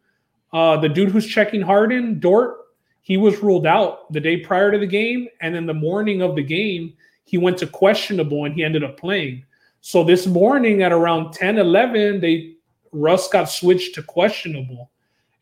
uh, 0.53 0.77
the 0.77 0.89
dude 0.89 1.11
who's 1.11 1.27
checking 1.27 1.61
Harden, 1.61 2.19
Dort, 2.19 2.57
he 3.03 3.17
was 3.17 3.43
ruled 3.43 3.67
out 3.67 4.13
the 4.13 4.21
day 4.21 4.39
prior 4.39 4.73
to 4.73 4.79
the 4.79 4.87
game. 4.87 5.29
And 5.41 5.55
then 5.55 5.67
the 5.67 5.75
morning 5.75 6.23
of 6.23 6.35
the 6.35 6.43
game, 6.43 6.95
he 7.25 7.39
went 7.39 7.59
to 7.59 7.67
questionable 7.67 8.45
and 8.45 8.55
he 8.55 8.65
ended 8.65 8.83
up 8.83 8.99
playing. 8.99 9.45
So 9.81 10.05
this 10.05 10.27
morning 10.27 10.83
at 10.83 10.93
around 10.93 11.33
10, 11.33 11.59
11, 11.59 12.21
they 12.21 12.57
Russ 12.93 13.29
got 13.29 13.49
switched 13.49 13.95
to 13.95 14.03
questionable. 14.03 14.91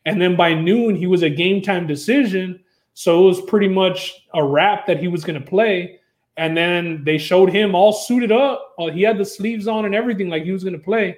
And 0.09 0.19
then 0.19 0.35
by 0.35 0.55
noon, 0.55 0.95
he 0.95 1.05
was 1.05 1.21
a 1.21 1.29
game 1.29 1.61
time 1.61 1.85
decision. 1.85 2.59
So 2.95 3.23
it 3.23 3.27
was 3.27 3.41
pretty 3.41 3.67
much 3.67 4.25
a 4.33 4.43
wrap 4.43 4.87
that 4.87 4.99
he 4.99 5.07
was 5.07 5.23
going 5.23 5.39
to 5.39 5.45
play. 5.45 5.99
And 6.35 6.57
then 6.57 7.03
they 7.03 7.19
showed 7.19 7.51
him 7.51 7.75
all 7.75 7.93
suited 7.93 8.31
up. 8.31 8.73
Uh, 8.79 8.87
he 8.87 9.03
had 9.03 9.19
the 9.19 9.25
sleeves 9.25 9.67
on 9.67 9.85
and 9.85 9.93
everything, 9.93 10.27
like 10.27 10.43
he 10.43 10.51
was 10.51 10.63
going 10.63 10.73
to 10.73 10.83
play. 10.83 11.17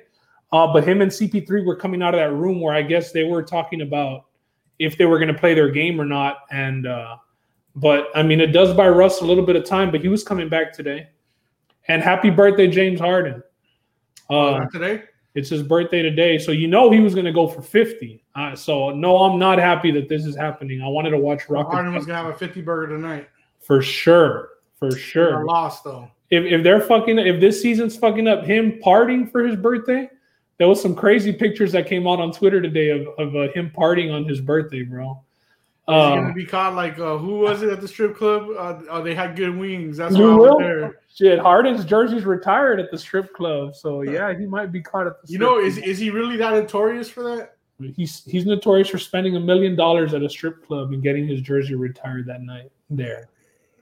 Uh, 0.51 0.73
but 0.73 0.85
him 0.85 1.01
and 1.01 1.09
CP3 1.09 1.65
were 1.65 1.77
coming 1.77 2.01
out 2.01 2.13
of 2.13 2.19
that 2.19 2.33
room 2.33 2.59
where 2.59 2.73
I 2.73 2.81
guess 2.81 3.13
they 3.13 3.23
were 3.23 3.41
talking 3.41 3.81
about 3.81 4.25
if 4.77 4.97
they 4.97 5.05
were 5.05 5.19
going 5.19 5.33
to 5.33 5.39
play 5.39 5.53
their 5.53 5.69
game 5.69 6.01
or 6.01 6.05
not. 6.05 6.39
And 6.51 6.85
uh, 6.85 7.15
but 7.75 8.09
I 8.13 8.23
mean, 8.23 8.41
it 8.41 8.47
does 8.47 8.73
buy 8.73 8.89
Russ 8.89 9.21
a 9.21 9.25
little 9.25 9.45
bit 9.45 9.55
of 9.55 9.63
time. 9.63 9.89
But 9.89 10.01
he 10.01 10.09
was 10.09 10.23
coming 10.23 10.49
back 10.49 10.73
today. 10.73 11.07
And 11.87 12.01
happy 12.01 12.29
birthday, 12.29 12.67
James 12.67 12.99
Harden. 12.99 13.41
Uh, 14.29 14.65
today. 14.65 15.03
it's 15.33 15.49
his 15.49 15.63
birthday 15.63 16.01
today, 16.01 16.37
so 16.37 16.51
you 16.51 16.67
know 16.67 16.89
he 16.89 16.99
was 16.99 17.13
going 17.13 17.25
to 17.25 17.31
go 17.31 17.47
for 17.47 17.61
fifty. 17.61 18.20
Uh, 18.35 18.55
so 18.55 18.91
no, 18.91 19.17
I'm 19.17 19.37
not 19.39 19.59
happy 19.59 19.91
that 19.91 20.07
this 20.07 20.25
is 20.25 20.35
happening. 20.35 20.81
I 20.81 20.87
wanted 20.87 21.09
to 21.11 21.17
watch 21.17 21.49
Rockets 21.49 21.73
Harden 21.73 21.93
was 21.93 22.05
gonna 22.05 22.17
have 22.23 22.33
a 22.33 22.37
50 22.37 22.61
burger 22.61 22.95
tonight. 22.95 23.27
for 23.59 23.81
sure, 23.81 24.49
for 24.79 24.91
sure. 24.91 25.45
lost 25.45 25.83
though. 25.83 26.09
If 26.29 26.45
if 26.45 26.63
they're 26.63 26.79
fucking, 26.81 27.19
if 27.19 27.41
this 27.41 27.61
season's 27.61 27.97
fucking 27.97 28.27
up 28.27 28.45
him 28.45 28.79
partying 28.83 29.29
for 29.29 29.45
his 29.45 29.57
birthday, 29.57 30.09
there 30.57 30.67
was 30.69 30.81
some 30.81 30.95
crazy 30.95 31.33
pictures 31.33 31.73
that 31.73 31.87
came 31.87 32.07
out 32.07 32.19
on 32.19 32.31
Twitter 32.31 32.61
today 32.61 32.89
of 32.91 33.07
of 33.19 33.35
uh, 33.35 33.51
him 33.51 33.69
partying 33.75 34.13
on 34.13 34.23
his 34.23 34.39
birthday, 34.39 34.83
bro. 34.83 35.21
Is 35.89 35.95
he 35.95 35.99
gonna 35.99 36.27
Um, 36.27 36.33
be 36.33 36.45
caught 36.45 36.73
like 36.75 36.97
uh, 36.99 37.17
who 37.17 37.39
was 37.39 37.63
it 37.63 37.69
at 37.69 37.81
the 37.81 37.87
strip 37.87 38.15
club? 38.15 38.47
Uh, 38.57 38.79
oh, 38.89 39.03
they 39.03 39.13
had 39.13 39.35
good 39.35 39.57
wings. 39.57 39.97
That's 39.97 40.15
why 40.15 40.21
I 40.21 40.35
was 40.35 40.55
there. 40.59 40.99
shit, 41.13 41.37
Harden's 41.39 41.83
jersey's 41.83 42.23
retired 42.23 42.79
at 42.79 42.91
the 42.91 42.97
strip 42.97 43.33
club, 43.33 43.75
so 43.75 44.01
yeah, 44.03 44.33
he 44.37 44.45
might 44.45 44.71
be 44.71 44.79
caught 44.81 45.07
at 45.07 45.21
the. 45.21 45.27
You 45.27 45.35
strip 45.35 45.41
know, 45.41 45.55
club. 45.55 45.65
is 45.65 45.77
is 45.79 45.99
he 45.99 46.11
really 46.11 46.37
that 46.37 46.51
notorious 46.53 47.09
for 47.09 47.23
that? 47.23 47.57
He's 47.95 48.23
he's 48.25 48.45
notorious 48.45 48.89
for 48.89 48.97
spending 48.97 49.35
a 49.35 49.39
million 49.39 49.75
dollars 49.75 50.13
at 50.13 50.23
a 50.23 50.29
strip 50.29 50.65
club 50.65 50.91
and 50.91 51.01
getting 51.01 51.27
his 51.27 51.41
jersey 51.41 51.75
retired 51.75 52.25
that 52.27 52.41
night 52.41 52.71
there. 52.89 53.29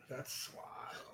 That's 0.10 0.50
wild. 0.56 0.66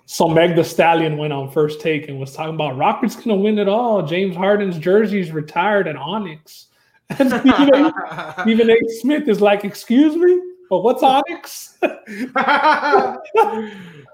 So 0.06 0.28
Meg 0.28 0.56
the 0.56 0.64
Stallion 0.64 1.16
went 1.16 1.32
on 1.32 1.50
first 1.50 1.80
take 1.80 2.08
and 2.08 2.18
was 2.18 2.32
talking 2.32 2.54
about 2.54 2.76
Rockets 2.76 3.16
gonna 3.16 3.36
win 3.36 3.58
it 3.58 3.68
all. 3.68 4.02
James 4.06 4.36
Harden's 4.36 4.78
jersey's 4.78 5.32
retired 5.32 5.88
at 5.88 5.96
Onyx. 5.96 6.66
And 7.20 7.28
Stephen 7.30 8.68
A, 8.68 8.72
A. 8.72 8.88
Smith 9.00 9.28
is 9.28 9.40
like, 9.40 9.64
excuse 9.64 10.16
me, 10.16 10.40
but 10.68 10.80
what's 10.80 11.04
Onyx? 11.04 11.78
man, 11.82 11.94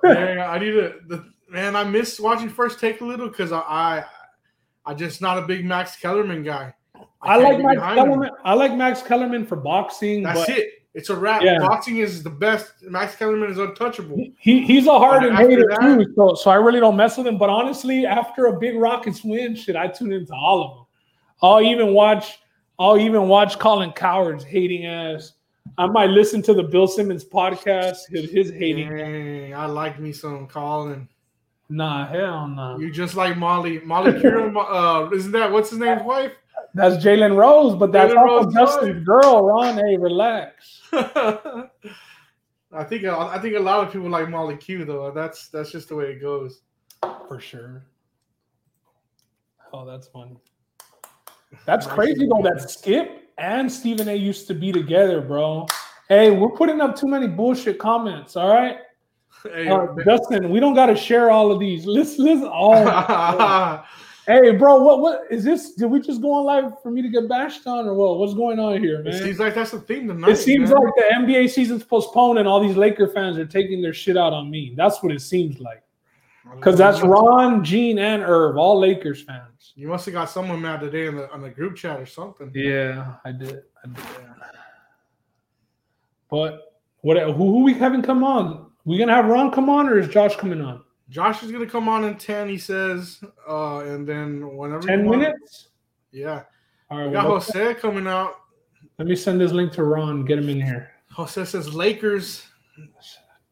I 0.03 0.59
need 0.61 0.73
to. 0.73 0.95
The, 1.09 1.25
man, 1.49 1.75
I 1.75 1.85
miss 1.85 2.21
watching 2.21 2.51
First 2.51 2.81
Take 2.81 3.01
a 3.01 3.05
little 3.05 3.29
because 3.29 3.53
I, 3.53 3.61
I, 3.61 4.05
I 4.85 4.95
just 4.95 5.23
not 5.23 5.39
a 5.39 5.43
big 5.43 5.65
Max 5.65 5.97
Kellerman 5.97 6.43
guy. 6.43 6.75
I, 7.23 7.39
can't 7.41 7.45
like 7.45 7.63
Max 7.63 7.75
behind 7.77 7.99
him. 7.99 8.05
Kellerman. 8.07 8.31
I 8.45 8.55
like 8.55 8.75
Max 8.75 9.03
Kellerman 9.03 9.47
for 9.47 9.57
boxing. 9.57 10.23
That's 10.23 10.41
but 10.41 10.49
it. 10.51 10.69
It's 10.95 11.09
a 11.09 11.17
wrap. 11.17 11.43
Yeah. 11.43 11.59
Boxing 11.59 11.99
is 11.99 12.23
the 12.23 12.31
best. 12.31 12.75
Max 12.83 13.17
Kellerman 13.17 13.51
is 13.51 13.59
untouchable. 13.59 14.17
He 14.39 14.63
he's 14.65 14.87
a 14.87 14.99
hard 14.99 15.25
After 15.25 15.49
hater 15.49 15.67
that- 15.71 15.81
too, 15.81 16.13
so 16.15 16.35
so 16.35 16.51
I 16.51 16.57
really 16.57 16.81
don't 16.81 16.97
mess 16.97 17.17
with 17.17 17.27
him. 17.27 17.39
But 17.39 17.49
honestly, 17.49 18.05
after 18.05 18.47
a 18.47 18.59
big 18.59 18.77
Rockets 18.77 19.25
win, 19.25 19.55
shit, 19.55 19.75
I 19.77 19.89
tune 19.89 20.13
into 20.13 20.35
all 20.35 20.63
of 20.63 20.77
them. 20.77 20.87
I'll 21.43 21.63
even 21.63 21.95
watch. 21.95 22.39
I'll 22.79 22.99
even 22.99 23.29
watch 23.29 23.59
Colin 23.59 23.93
Cowherd's 23.93 24.45
hating 24.45 24.87
ass. 24.87 25.33
I 25.79 25.87
might 25.87 26.11
listen 26.11 26.43
to 26.43 26.55
the 26.55 26.63
Bill 26.63 26.87
Simmons 26.87 27.25
podcast. 27.25 27.99
His, 28.11 28.31
his 28.31 28.51
hating. 28.51 28.95
Dang, 28.95 29.55
I 29.55 29.67
like 29.67 29.99
me 29.99 30.13
some 30.13 30.47
Colin. 30.49 31.09
Nah, 31.69 32.07
hell 32.07 32.49
no. 32.49 32.79
You 32.79 32.91
just 32.91 33.15
like 33.15 33.39
Molly. 33.39 33.79
Molly 33.81 34.13
Qerim, 34.13 34.57
uh, 34.57 35.11
isn't 35.15 35.33
that 35.33 35.51
what's 35.51 35.71
his 35.71 35.79
name's 35.79 36.03
wife? 36.03 36.33
That's 36.75 37.05
Jalen 37.05 37.37
Rose, 37.37 37.77
but 37.77 37.93
that's 37.93 38.15
also 38.15 38.51
Justin's 38.51 39.05
girl. 39.05 39.45
Ron, 39.45 39.77
hey, 39.77 39.97
relax. 39.97 40.81
I 40.93 42.85
think 42.85 43.05
I 43.05 43.39
think 43.39 43.57
a 43.57 43.61
lot 43.61 43.87
of 43.87 43.93
people 43.93 44.09
like 44.09 44.29
Molly 44.31 44.57
Q 44.57 44.85
though. 44.85 45.11
That's 45.11 45.49
that's 45.49 45.71
just 45.71 45.89
the 45.91 45.97
way 45.97 46.07
it 46.07 46.21
goes. 46.21 46.63
For 47.29 47.39
sure. 47.41 47.85
Oh, 49.73 49.85
that's 49.85 50.07
funny. 50.07 50.37
That's 51.67 51.87
crazy 51.87 52.27
though. 52.27 52.43
That 52.43 52.71
Skip 52.71 53.31
and 53.37 53.71
Stephen 53.71 54.09
A. 54.09 54.15
used 54.15 54.47
to 54.49 54.55
be 54.55 54.73
together, 54.73 55.21
bro. 55.21 55.67
Hey, 56.09 56.31
we're 56.31 56.51
putting 56.51 56.81
up 56.81 56.97
too 56.97 57.07
many 57.07 57.27
bullshit 57.27 57.79
comments. 57.79 58.37
All 58.37 58.49
right, 58.49 58.79
Hey, 59.43 59.69
uh, 59.69 59.87
Justin, 60.05 60.51
we 60.51 60.61
don't 60.61 60.75
got 60.75 60.87
to 60.87 60.97
share 60.97 61.31
all 61.31 61.51
of 61.51 61.59
these. 61.59 61.85
Listen, 61.85 62.25
listen. 62.25 62.51
Oh, 62.53 63.85
hey, 64.27 64.53
bro, 64.57 64.83
what 64.83 65.01
what 65.01 65.23
is 65.31 65.45
this? 65.45 65.75
Did 65.75 65.87
we 65.87 66.01
just 66.01 66.21
go 66.21 66.33
on 66.33 66.45
live 66.45 66.81
for 66.83 66.91
me 66.91 67.03
to 67.03 67.09
get 67.09 67.29
bashed 67.29 67.67
on, 67.67 67.87
or 67.87 67.95
what? 67.95 68.19
What's 68.19 68.35
going 68.35 68.59
on 68.59 68.81
here, 68.81 69.03
man? 69.03 69.15
it 69.15 69.23
seems 69.23 69.39
like 69.39 69.55
that's 69.55 69.71
the 69.71 69.81
theme 69.81 70.09
tonight. 70.09 70.31
It 70.31 70.37
seems 70.37 70.71
man. 70.71 70.81
like 70.81 70.95
the 70.97 71.15
NBA 71.15 71.51
season's 71.51 71.85
postponed 71.85 72.39
and 72.39 72.49
all 72.49 72.61
these 72.61 72.77
Laker 72.77 73.09
fans 73.09 73.39
are 73.39 73.47
taking 73.47 73.83
their 73.83 73.95
shit 73.95 74.17
out 74.17 74.33
on 74.33 74.51
me. 74.51 74.75
That's 74.77 75.03
what 75.03 75.13
it 75.13 75.21
seems 75.21 75.61
like. 75.61 75.83
Because 76.57 76.77
that's 76.77 77.03
Ron, 77.03 77.65
Gene, 77.65 77.99
and 77.99 78.23
Irv, 78.23 78.57
all 78.57 78.79
Lakers 78.79 79.23
fans. 79.23 79.73
You 79.77 79.89
must 79.89 80.05
have 80.07 80.13
got 80.13 80.29
someone 80.29 80.61
mad 80.61 80.81
today 80.81 81.07
in 81.07 81.17
the 81.17 81.31
on 81.33 81.41
the 81.41 81.51
group 81.51 81.77
chat 81.77 82.01
or 82.01 82.07
something. 82.07 82.51
Yeah, 82.55 83.15
I 83.25 83.33
did. 83.33 83.63
I 83.85 83.89
did. 83.89 84.05
But 86.29 86.81
what? 87.03 87.17
Who, 87.19 87.33
who 87.33 87.63
we 87.63 87.75
having 87.75 88.03
come 88.03 88.25
on? 88.25 88.71
We 88.85 88.99
gonna 88.99 89.15
have 89.15 89.27
Ron 89.27 89.53
come 89.53 89.71
on, 89.71 89.89
or 89.89 89.99
is 89.99 90.09
Josh 90.09 90.35
coming 90.37 90.61
on? 90.61 90.83
Josh 91.13 91.43
is 91.43 91.53
gonna 91.53 91.67
come 91.67 91.91
on 91.91 92.05
in 92.05 92.17
ten, 92.17 92.49
he 92.49 92.57
says, 92.57 93.23
uh, 93.47 93.81
and 93.81 94.09
then 94.09 94.57
whenever 94.57 94.87
Ten 94.87 95.01
you 95.01 95.11
want- 95.11 95.21
minutes. 95.21 95.69
Yeah, 96.11 96.45
All 96.91 96.99
right. 96.99 97.07
we 97.09 97.13
got 97.13 97.25
well, 97.29 97.35
Jose 97.39 97.75
coming 97.75 98.07
out. 98.07 98.37
let 98.99 99.07
me 99.07 99.15
send 99.15 99.39
this 99.39 99.53
link 99.53 99.73
to 99.73 99.85
Ron. 99.85 100.25
Get 100.25 100.39
him 100.39 100.49
in 100.49 100.61
here. 100.61 100.91
Jose 101.11 101.45
says 101.45 101.75
Lakers, 101.75 102.47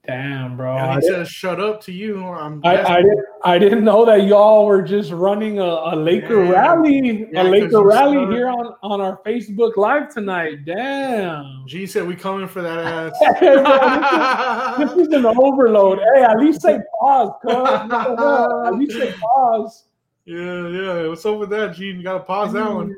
Damn, 0.06 0.56
bro. 0.56 0.76
and 0.78 0.86
I, 0.92 0.94
he 0.96 1.02
says 1.02 1.28
shut 1.28 1.60
up 1.60 1.82
to 1.82 1.92
you. 1.92 2.24
I'm 2.24 2.60
I, 2.64 2.82
I 2.82 3.02
didn't. 3.02 3.24
I 3.44 3.58
didn't 3.58 3.84
know 3.84 4.04
that 4.06 4.24
y'all 4.26 4.64
were 4.66 4.80
just 4.82 5.12
running 5.12 5.58
a, 5.58 5.62
a 5.64 5.94
Laker 5.94 6.42
Yeah. 6.44 6.50
rally, 6.50 7.28
Yeah, 7.32 7.42
a 7.42 7.44
Laker 7.44 7.82
rally 7.84 8.16
started- 8.16 8.34
here 8.34 8.48
on 8.48 8.74
on 8.82 9.00
our 9.02 9.18
Facebook 9.26 9.76
Live 9.76 10.12
tonight. 10.12 10.64
Damn. 10.64 11.64
G 11.66 11.86
said 11.86 12.06
we 12.06 12.16
coming 12.16 12.48
for 12.48 12.62
that 12.62 12.78
ass. 12.78 13.12
Hey, 13.38 13.56
bro, 13.56 14.78
this, 14.78 14.90
is, 14.90 14.96
this 14.96 15.08
is 15.08 15.14
an 15.14 15.26
overload. 15.26 16.00
Hey, 16.14 16.22
at 16.22 16.38
least 16.38 16.62
say 16.62 16.78
pause, 17.00 17.30
cuz. 17.42 17.54
What 17.54 17.88
the 17.88 17.98
hell? 18.16 18.66
At 18.66 18.74
least 18.76 18.92
say 18.92 19.12
pause. 19.20 19.84
yeah, 20.24 20.68
yeah. 20.68 21.08
What's 21.08 21.24
up 21.26 21.38
with 21.38 21.50
that, 21.50 21.74
G? 21.74 21.86
You 21.86 22.02
gotta 22.02 22.20
pause 22.20 22.52
that 22.54 22.72
one. 22.72 22.96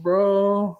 Bro. 0.00 0.78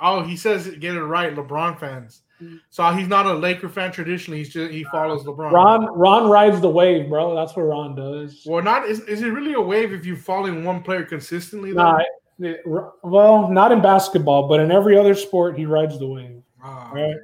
Oh, 0.00 0.22
he 0.22 0.36
says 0.36 0.68
get 0.78 0.94
it 0.94 1.02
right, 1.04 1.34
LeBron 1.34 1.78
fans. 1.78 2.22
So 2.70 2.86
he's 2.90 3.08
not 3.08 3.26
a 3.26 3.32
Laker 3.32 3.68
fan 3.68 3.92
traditionally. 3.92 4.38
He's 4.38 4.50
just 4.52 4.70
he 4.72 4.84
follows 4.84 5.24
LeBron. 5.24 5.52
Ron 5.52 5.86
Ron 5.98 6.28
rides 6.28 6.60
the 6.60 6.68
wave, 6.68 7.08
bro. 7.08 7.34
That's 7.34 7.56
what 7.56 7.62
Ron 7.62 7.94
does. 7.94 8.42
Well, 8.46 8.62
not 8.62 8.86
is, 8.86 9.00
is 9.00 9.22
it 9.22 9.28
really 9.28 9.54
a 9.54 9.60
wave 9.60 9.92
if 9.92 10.04
you 10.04 10.16
following 10.16 10.62
one 10.64 10.82
player 10.82 11.04
consistently? 11.04 11.72
Though? 11.72 11.82
Nah, 11.82 11.98
it- 12.40 12.62
well, 13.02 13.48
not 13.50 13.72
in 13.72 13.80
basketball, 13.80 14.48
but 14.48 14.60
in 14.60 14.70
every 14.70 14.98
other 14.98 15.14
sport, 15.14 15.56
he 15.58 15.64
rides 15.64 15.98
the 15.98 16.06
wave. 16.06 16.42
Ah, 16.62 16.90
Right. 16.92 17.16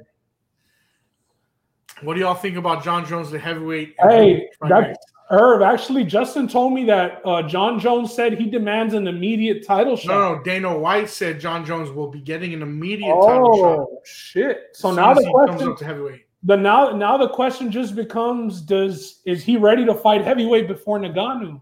What 2.01 2.15
do 2.15 2.19
y'all 2.19 2.33
think 2.33 2.57
about 2.57 2.83
Jon 2.83 3.05
Jones, 3.05 3.29
the 3.31 3.39
heavyweight? 3.39 3.95
Hey, 3.99 4.49
Friday? 4.59 4.93
Irv. 5.33 5.61
Actually, 5.61 6.03
Justin 6.05 6.47
told 6.47 6.73
me 6.73 6.85
that 6.85 7.21
uh, 7.25 7.41
Jon 7.43 7.79
Jones 7.79 8.13
said 8.13 8.37
he 8.37 8.49
demands 8.49 8.93
an 8.93 9.07
immediate 9.07 9.65
title 9.65 9.97
shot. 9.97 10.13
no, 10.13 10.35
no. 10.35 10.43
Dana 10.43 10.77
White 10.77 11.09
said 11.09 11.39
Jon 11.39 11.65
Jones 11.65 11.89
will 11.89 12.09
be 12.09 12.21
getting 12.21 12.53
an 12.53 12.61
immediate 12.61 13.15
title 13.25 13.57
shot. 13.57 13.79
Oh 13.79 14.01
shit! 14.05 14.69
So 14.73 14.91
as 14.91 14.95
now 14.95 15.13
the 15.13 15.29
question 15.29 15.75
to 15.75 15.85
heavyweight. 15.85 16.25
The 16.43 16.57
now 16.57 16.91
now 16.91 17.17
the 17.17 17.29
question 17.29 17.71
just 17.71 17.95
becomes: 17.95 18.61
Does 18.61 19.21
is 19.25 19.43
he 19.43 19.57
ready 19.57 19.85
to 19.85 19.93
fight 19.93 20.23
heavyweight 20.23 20.67
before 20.67 20.99
Ngannou? 20.99 21.61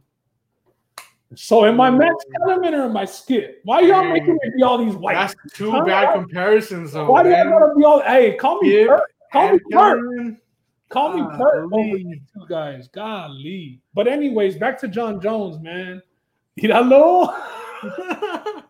So 1.35 1.65
am 1.65 1.79
I 1.79 1.89
Max 1.89 2.13
Kellerman 2.35 2.73
or 2.73 2.83
am 2.83 2.97
I 2.97 3.05
Skip? 3.05 3.61
Why 3.63 3.79
y'all 3.81 4.03
Hey, 4.03 4.13
making 4.13 4.33
me 4.33 4.51
be 4.57 4.63
all 4.63 4.77
these 4.77 4.95
white? 4.95 5.13
That's 5.13 5.35
two 5.53 5.71
bad 5.85 6.13
comparisons, 6.13 6.91
though. 6.91 7.09
Why 7.09 7.23
do 7.23 7.29
I 7.29 7.43
man. 7.43 7.49
gotta 7.51 7.73
be 7.75 7.85
all? 7.85 8.01
Hey, 8.01 8.35
call 8.35 8.61
me 8.61 8.71
Skip 8.71 8.87
Kurt. 8.89 9.03
Call 9.31 9.53
me 9.53 9.59
Kurt. 9.71 10.35
Kellerman. 10.91 11.25
Call 11.25 11.31
me 11.31 11.37
Kurt 11.37 11.55
over 11.57 11.69
Golly. 11.69 12.03
these 12.03 12.21
two 12.33 12.45
guys. 12.47 12.87
Golly. 12.89 13.81
But 13.93 14.07
anyways, 14.07 14.57
back 14.57 14.79
to 14.81 14.87
Jon 14.87 15.19
Jones, 15.21 15.59
man. 15.59 16.01
Hello, 16.57 17.33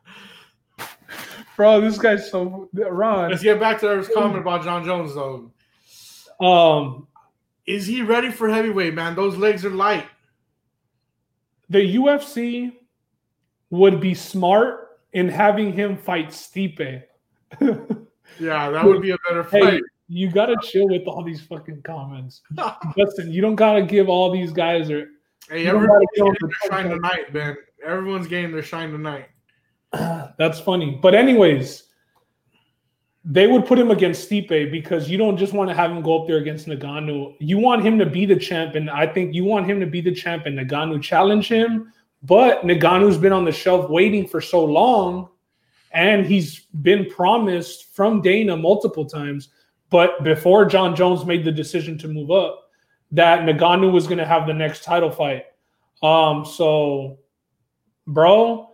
bro. 1.55 1.81
This 1.81 1.97
guy's 1.97 2.29
so 2.29 2.69
Ron. 2.73 3.31
Let's 3.31 3.43
get 3.43 3.59
back 3.59 3.79
to 3.81 3.87
Eric's 3.87 4.09
comment 4.13 4.39
about 4.39 4.63
Jon 4.63 4.85
Jones, 4.85 5.15
though. 5.15 5.51
Um, 6.45 7.07
Is 7.65 7.87
he 7.87 8.01
ready 8.01 8.31
for 8.31 8.49
heavyweight, 8.49 8.93
man? 8.93 9.15
Those 9.15 9.35
legs 9.37 9.65
are 9.65 9.71
light. 9.71 10.05
the 11.69 11.95
UFC 11.95 12.73
would 13.69 13.99
be 13.99 14.13
smart 14.13 14.99
in 15.13 15.27
having 15.29 15.73
him 15.73 15.97
fight 15.97 16.29
Stipe. 16.29 17.03
Yeah, 18.39 18.69
that 18.69 18.85
would 18.85 19.01
be 19.01 19.11
a 19.11 19.17
better 19.27 19.43
hey, 19.43 19.59
fight. 19.59 19.81
You 20.13 20.29
gotta 20.29 20.57
chill 20.61 20.89
with 20.89 21.07
all 21.07 21.23
these 21.23 21.39
fucking 21.39 21.83
comments, 21.83 22.41
Justin. 22.97 23.31
You 23.31 23.41
don't 23.41 23.55
gotta 23.55 23.81
give 23.81 24.09
all 24.09 24.29
these 24.29 24.51
guys 24.51 24.91
or 24.91 25.07
hey, 25.49 25.65
everyone's 25.65 26.05
getting 26.13 26.35
their 26.41 26.69
shine 26.69 26.89
tonight, 26.89 27.33
man. 27.33 27.55
Everyone's 27.85 28.27
getting 28.27 28.51
their 28.51 28.61
shine 28.61 28.91
tonight. 28.91 29.29
That's 29.93 30.59
funny. 30.59 30.99
But 31.01 31.15
anyways, 31.15 31.83
they 33.23 33.47
would 33.47 33.65
put 33.65 33.79
him 33.79 33.89
against 33.89 34.29
Stipe 34.29 34.69
because 34.69 35.09
you 35.09 35.17
don't 35.17 35.37
just 35.37 35.53
want 35.53 35.69
to 35.69 35.75
have 35.75 35.89
him 35.89 36.01
go 36.01 36.21
up 36.21 36.27
there 36.27 36.39
against 36.39 36.67
Ngannou. 36.67 37.35
You 37.39 37.57
want 37.59 37.81
him 37.81 37.97
to 37.97 38.05
be 38.05 38.25
the 38.25 38.35
champ, 38.35 38.75
and 38.75 38.89
I 38.89 39.07
think 39.07 39.33
you 39.33 39.45
want 39.45 39.65
him 39.65 39.79
to 39.79 39.85
be 39.85 40.01
the 40.01 40.13
champ 40.13 40.45
and 40.45 40.59
Ngannou 40.59 41.01
challenge 41.01 41.47
him. 41.47 41.93
But 42.21 42.63
Ngannou's 42.63 43.17
been 43.17 43.31
on 43.31 43.45
the 43.45 43.51
shelf 43.53 43.89
waiting 43.89 44.27
for 44.27 44.41
so 44.41 44.61
long, 44.65 45.29
and 45.93 46.25
he's 46.25 46.65
been 46.81 47.09
promised 47.09 47.95
from 47.95 48.21
Dana 48.21 48.57
multiple 48.57 49.05
times. 49.05 49.47
But 49.91 50.23
before 50.23 50.65
Jon 50.65 50.95
Jones 50.95 51.25
made 51.25 51.45
the 51.45 51.51
decision 51.51 51.97
to 51.99 52.07
move 52.07 52.31
up, 52.31 52.69
that 53.11 53.41
Ngannou 53.41 53.91
was 53.91 54.07
going 54.07 54.17
to 54.19 54.25
have 54.25 54.47
the 54.47 54.53
next 54.53 54.83
title 54.83 55.11
fight. 55.11 55.43
Um, 56.01 56.45
so, 56.45 57.19
bro, 58.07 58.69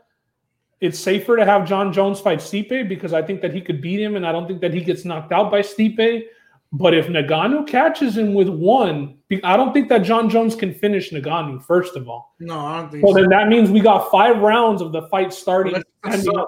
it's 0.80 1.00
safer 1.00 1.36
to 1.36 1.44
have 1.44 1.68
Jon 1.68 1.92
Jones 1.92 2.20
fight 2.20 2.40
Stipe 2.40 2.88
because 2.88 3.14
I 3.14 3.22
think 3.24 3.42
that 3.42 3.54
he 3.54 3.62
could 3.62 3.82
beat 3.82 4.00
him, 4.00 4.16
and 4.16 4.26
I 4.26 4.32
don't 4.32 4.48
think 4.48 4.62
that 4.62 4.74
he 4.74 4.82
gets 4.82 5.04
knocked 5.06 5.32
out 5.32 5.50
by 5.52 5.62
Stipe. 5.62 6.26
But 6.72 6.94
if 6.94 7.08
Ngannou 7.08 7.66
catches 7.66 8.18
him 8.18 8.34
with 8.34 8.50
one, 8.50 9.18
I 9.44 9.56
don't 9.58 9.74
think 9.74 9.88
that 9.90 10.00
Jon 10.00 10.30
Jones 10.30 10.54
can 10.54 10.74
finish 10.74 11.12
Ngannou. 11.12 11.64
First 11.64 11.96
of 11.96 12.08
all, 12.10 12.36
No, 12.40 12.60
I 12.60 12.78
don't 12.82 12.92
think 12.92 13.04
so 13.06 13.14
so. 13.14 13.20
then 13.22 13.30
that 13.30 13.48
means 13.48 13.72
we 13.72 13.80
got 13.80 14.12
five 14.12 14.38
rounds 14.40 14.82
of 14.82 14.92
the 14.92 15.04
fight 15.04 15.34
starting. 15.34 15.74
Let's- 15.74 15.86
let's 16.04 16.24
sub. 16.26 16.46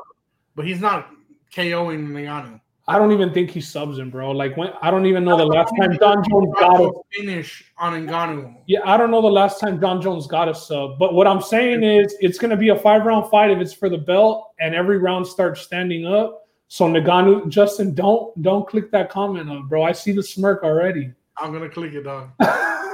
But 0.56 0.66
he's 0.68 0.82
not 0.82 1.10
KOing 1.56 2.10
Ngannou. 2.10 2.60
I 2.90 2.98
don't 2.98 3.12
even 3.12 3.32
think 3.32 3.52
he 3.52 3.62
subs 3.62 4.00
him, 4.00 4.10
bro. 4.10 4.32
Like 4.32 4.58
when 4.58 4.72
I 4.82 4.90
don't 4.90 5.06
even 5.06 5.24
know 5.24 5.38
the 5.38 5.46
last 5.46 5.72
time 5.80 5.96
Jon 6.00 6.24
Jones 6.28 6.52
got 6.60 6.82
a 6.82 6.92
finish 7.16 7.64
on 7.78 7.94
Ngannou. 8.08 8.56
Yeah, 8.66 8.80
I 8.84 8.98
don't 8.98 9.12
know 9.12 9.22
the 9.22 9.28
last 9.28 9.60
time 9.60 9.80
Jon 9.80 10.02
Jones 10.02 10.26
got 10.26 10.50
a 10.50 10.56
sub, 10.56 10.98
but 10.98 11.14
what 11.14 11.28
I'm 11.28 11.40
saying 11.40 11.84
is 11.84 12.16
it's 12.20 12.40
going 12.40 12.50
to 12.50 12.58
be 12.58 12.70
a 12.70 12.76
five 12.76 13.06
round 13.06 13.30
fight 13.30 13.52
if 13.52 13.60
it's 13.60 13.74
for 13.74 13.90
the 13.90 13.98
belt, 14.00 14.54
and 14.60 14.74
every 14.74 14.98
round 14.98 15.28
starts 15.28 15.62
standing 15.62 16.08
up. 16.08 16.48
So 16.68 16.86
Ngannou, 16.86 17.48
Justin, 17.50 17.94
don't 17.94 18.42
don't 18.42 18.68
click 18.68 18.90
that 18.90 19.12
comment 19.12 19.52
up, 19.52 19.70
bro. 19.70 19.84
I 19.84 19.92
see 19.92 20.12
the 20.12 20.24
smirk 20.24 20.64
already. 20.64 21.14
I'm 21.38 21.54
gonna 21.54 21.70
click 21.70 21.94
it, 21.94 22.06
dog. 22.06 22.32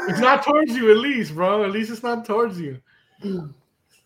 It's 0.09 0.19
not 0.19 0.43
towards 0.43 0.75
you, 0.75 0.91
at 0.91 0.97
least, 0.97 1.33
bro. 1.33 1.63
At 1.63 1.71
least 1.71 1.89
it's 1.89 2.03
not 2.03 2.25
towards 2.25 2.59
you. 2.59 2.81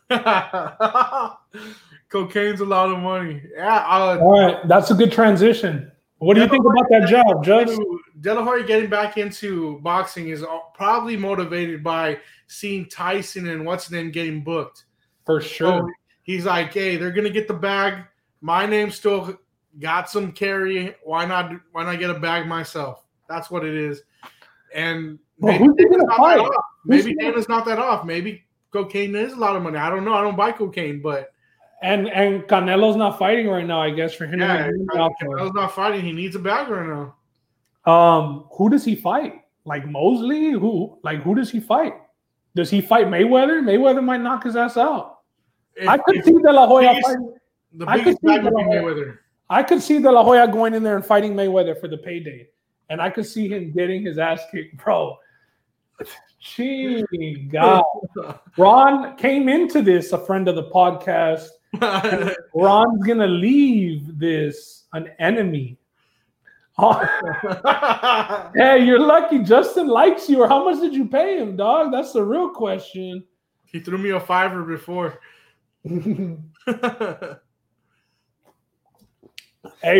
Cocaine's 2.09 2.59
a 2.59 2.65
lot 2.65 2.89
of 2.89 2.99
money. 2.99 3.41
Yeah, 3.55 3.77
uh, 3.87 4.17
All 4.21 4.39
right, 4.39 4.67
that's 4.67 4.91
a 4.91 4.95
good 4.95 5.11
transition. 5.11 5.91
What 6.17 6.33
do 6.33 6.41
you 6.41 6.49
think 6.49 6.65
about 6.65 6.89
that 6.89 7.07
job, 7.07 7.43
Just? 7.43 7.79
De 8.21 8.63
getting 8.67 8.89
back 8.89 9.17
into 9.17 9.79
boxing 9.79 10.27
is 10.27 10.43
probably 10.73 11.15
motivated 11.15 11.81
by 11.81 12.19
seeing 12.47 12.85
Tyson 12.87 13.47
and 13.47 13.65
what's 13.65 13.89
name 13.89 14.11
getting 14.11 14.43
booked. 14.43 14.83
For 15.25 15.39
So 15.39 15.47
sure. 15.47 15.93
he's 16.23 16.45
like, 16.45 16.73
hey, 16.73 16.97
they're 16.97 17.11
gonna 17.11 17.29
get 17.29 17.47
the 17.47 17.53
bag. 17.53 18.03
My 18.41 18.65
name 18.65 18.91
still 18.91 19.37
got 19.79 20.09
some 20.09 20.33
carry. 20.33 20.95
Why 21.03 21.25
not? 21.25 21.53
Why 21.71 21.83
not 21.85 21.99
get 21.99 22.09
a 22.09 22.19
bag 22.19 22.47
myself? 22.47 23.05
That's 23.29 23.49
what 23.49 23.63
it 23.63 23.75
is. 23.75 24.01
And 24.75 25.19
Well, 25.37 25.57
maybe 25.57 25.73
Dana's 25.83 26.03
not 26.07 26.17
fight? 26.17 26.37
that 26.37 26.43
off. 26.43 26.65
Maybe 26.85 27.03
Who's 27.03 27.15
gonna- 27.15 27.31
Dana's 27.31 27.49
not 27.49 27.65
that 27.67 27.79
off. 27.79 28.03
Maybe 28.05 28.43
cocaine 28.71 29.15
is 29.15 29.33
a 29.33 29.37
lot 29.37 29.55
of 29.55 29.63
money. 29.63 29.77
I 29.77 29.89
don't 29.89 30.03
know. 30.03 30.13
I 30.15 30.21
don't 30.23 30.35
buy 30.35 30.51
cocaine, 30.51 31.01
but 31.01 31.31
And 31.81 32.09
and 32.09 32.43
Canelo's 32.43 32.97
not 32.97 33.17
fighting 33.17 33.47
right 33.47 33.65
now, 33.65 33.81
I 33.81 33.89
guess, 33.91 34.13
for 34.13 34.25
him. 34.25 34.39
yeah, 34.41 34.67
to 34.67 34.71
get 34.91 34.99
off 34.99 35.11
of- 35.21 35.27
Canelo's 35.27 35.53
not 35.53 35.73
fighting. 35.73 36.01
He 36.01 36.11
needs 36.11 36.35
a 36.35 36.39
bag 36.39 36.67
right 36.69 36.85
now. 36.85 37.15
Um, 37.91 38.45
who 38.51 38.69
does 38.69 38.83
he 38.83 38.95
fight? 38.95 39.41
Like 39.65 39.87
Mosley? 39.87 40.51
Who? 40.51 40.99
Like 41.03 41.21
who 41.21 41.35
does 41.35 41.49
he 41.49 41.59
fight? 41.59 41.93
Does 42.55 42.69
he 42.69 42.81
fight 42.81 43.07
Mayweather? 43.07 43.61
Mayweather 43.61 44.03
might 44.03 44.21
knock 44.21 44.43
his 44.43 44.55
ass 44.55 44.75
out. 44.75 45.19
If- 45.75 45.87
I 45.87 45.97
could 45.97 46.23
see 46.25 46.33
De 46.33 46.51
La 46.51 46.67
Hoya 46.67 46.89
biggest- 46.89 47.07
fighting. 47.07 47.33
the 47.73 47.85
I 47.87 47.95
could 47.97 48.03
biggest 48.05 48.21
see 48.21 48.27
would 48.27 48.41
be 48.43 48.49
De 48.49 48.55
La 48.55 48.63
Hoya. 48.63 48.81
Mayweather. 48.81 49.17
I 49.49 49.63
could 49.63 49.81
see 49.81 49.99
De 49.99 50.11
La 50.11 50.23
Hoya 50.23 50.47
going 50.47 50.73
in 50.73 50.83
there 50.83 50.95
and 50.97 51.05
fighting 51.05 51.33
Mayweather 51.33 51.79
for 51.79 51.87
the 51.87 51.97
payday, 51.97 52.49
and 52.89 53.01
I 53.01 53.09
could 53.09 53.25
see 53.25 53.47
him 53.47 53.71
getting 53.71 54.03
his 54.03 54.17
ass 54.19 54.41
kicked, 54.51 54.77
bro. 54.83 55.17
Gee, 56.39 57.03
God. 57.51 57.83
Ron 58.57 59.15
came 59.17 59.49
into 59.49 59.81
this 59.81 60.11
a 60.13 60.17
friend 60.25 60.47
of 60.47 60.55
the 60.55 60.69
podcast. 60.69 61.47
Ron's 61.73 63.05
gonna 63.05 63.27
leave 63.27 64.17
this 64.17 64.85
an 64.93 65.09
enemy. 65.19 65.77
hey, 66.79 68.85
you're 68.85 68.99
lucky 68.99 69.39
Justin 69.39 69.87
likes 69.87 70.29
you, 70.29 70.41
or 70.41 70.47
how 70.47 70.63
much 70.63 70.79
did 70.79 70.93
you 70.93 71.07
pay 71.07 71.37
him, 71.37 71.57
dog? 71.57 71.91
That's 71.91 72.13
the 72.13 72.23
real 72.23 72.51
question. 72.51 73.25
He 73.65 73.81
threw 73.81 73.97
me 73.97 74.11
a 74.11 74.19
fiver 74.19 74.63
before. 74.63 75.19
hey, 75.83 76.37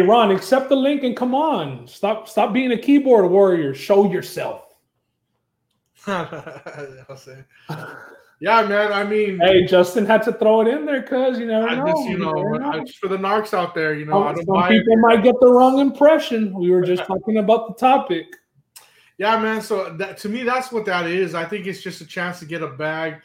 Ron, 0.01 0.31
accept 0.31 0.69
the 0.69 0.75
link 0.75 1.03
and 1.03 1.17
come 1.17 1.35
on. 1.35 1.85
Stop 1.87 2.29
stop 2.29 2.53
being 2.53 2.71
a 2.71 2.77
keyboard 2.77 3.29
warrior. 3.29 3.73
Show 3.73 4.09
yourself. 4.11 4.65
Yeah, 8.41 8.65
man. 8.65 8.93
I 8.93 9.03
mean, 9.03 9.37
hey, 9.41 9.65
Justin 9.65 10.05
had 10.05 10.23
to 10.23 10.33
throw 10.33 10.61
it 10.61 10.67
in 10.69 10.85
there 10.85 11.01
because 11.01 11.39
you 11.39 11.45
never 11.45 11.67
I 11.67 11.75
know. 11.75 11.87
just, 11.87 12.03
you 12.09 12.17
know, 12.17 12.31
know. 12.31 12.85
just 12.85 12.97
for 12.99 13.09
the 13.09 13.17
narcs 13.17 13.53
out 13.53 13.75
there, 13.75 13.93
you 13.93 14.05
know, 14.05 14.23
I 14.23 14.27
Some, 14.27 14.35
don't 14.35 14.45
some 14.45 14.55
buy 14.55 14.69
people 14.69 14.93
it. 14.93 14.99
might 14.99 15.23
get 15.23 15.35
the 15.41 15.51
wrong 15.51 15.79
impression. 15.79 16.53
We 16.57 16.71
were 16.71 16.81
just 16.83 17.03
talking 17.07 17.37
about 17.37 17.67
the 17.67 17.73
topic. 17.73 18.27
Yeah, 19.17 19.37
man. 19.39 19.61
So 19.61 19.91
that 19.97 20.17
to 20.19 20.29
me, 20.29 20.43
that's 20.43 20.71
what 20.71 20.85
that 20.85 21.05
is. 21.07 21.35
I 21.35 21.43
think 21.43 21.67
it's 21.67 21.81
just 21.81 21.99
a 21.99 22.05
chance 22.05 22.39
to 22.39 22.45
get 22.45 22.61
a 22.61 22.67
bag. 22.69 23.15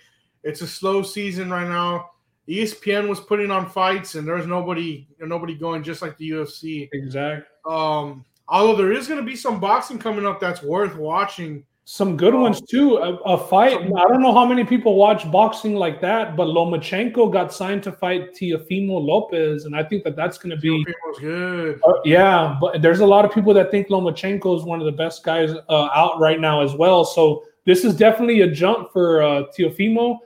It's 0.42 0.60
a 0.62 0.66
slow 0.66 1.02
season 1.02 1.48
right 1.48 1.68
now. 1.68 2.10
ESPN 2.48 3.08
was 3.08 3.20
putting 3.20 3.50
on 3.50 3.70
fights, 3.70 4.16
and 4.16 4.26
there's 4.26 4.46
nobody, 4.46 5.06
nobody 5.20 5.54
going 5.54 5.82
just 5.82 6.02
like 6.02 6.18
the 6.18 6.30
UFC. 6.30 6.88
Exactly. 6.92 7.46
Um, 7.64 8.24
although 8.48 8.76
there 8.76 8.92
is 8.92 9.06
going 9.08 9.20
to 9.20 9.24
be 9.24 9.36
some 9.36 9.60
boxing 9.60 9.98
coming 9.98 10.26
up 10.26 10.40
that's 10.40 10.62
worth 10.62 10.96
watching. 10.96 11.64
Some 11.86 12.16
good 12.16 12.34
ones 12.34 12.62
too. 12.62 12.96
A, 12.96 13.14
a 13.24 13.46
fight. 13.46 13.74
I 13.74 14.08
don't 14.08 14.22
know 14.22 14.32
how 14.32 14.46
many 14.46 14.64
people 14.64 14.96
watch 14.96 15.30
boxing 15.30 15.74
like 15.74 16.00
that, 16.00 16.34
but 16.34 16.46
Lomachenko 16.46 17.30
got 17.30 17.52
signed 17.52 17.82
to 17.82 17.92
fight 17.92 18.34
Teofimo 18.34 19.04
Lopez, 19.04 19.66
and 19.66 19.76
I 19.76 19.84
think 19.84 20.02
that 20.04 20.16
that's 20.16 20.38
going 20.38 20.56
to 20.56 20.56
be. 20.56 20.82
good. 21.20 21.78
Uh, 21.86 21.92
yeah, 22.06 22.56
but 22.58 22.80
there's 22.80 23.00
a 23.00 23.06
lot 23.06 23.26
of 23.26 23.32
people 23.32 23.52
that 23.52 23.70
think 23.70 23.88
Lomachenko 23.88 24.56
is 24.56 24.64
one 24.64 24.80
of 24.80 24.86
the 24.86 24.92
best 24.92 25.24
guys 25.24 25.52
uh, 25.68 25.88
out 25.94 26.18
right 26.18 26.40
now 26.40 26.62
as 26.62 26.72
well. 26.72 27.04
So 27.04 27.44
this 27.66 27.84
is 27.84 27.94
definitely 27.94 28.40
a 28.40 28.50
jump 28.50 28.90
for 28.90 29.22
uh, 29.22 29.42
Teofimo. 29.56 30.20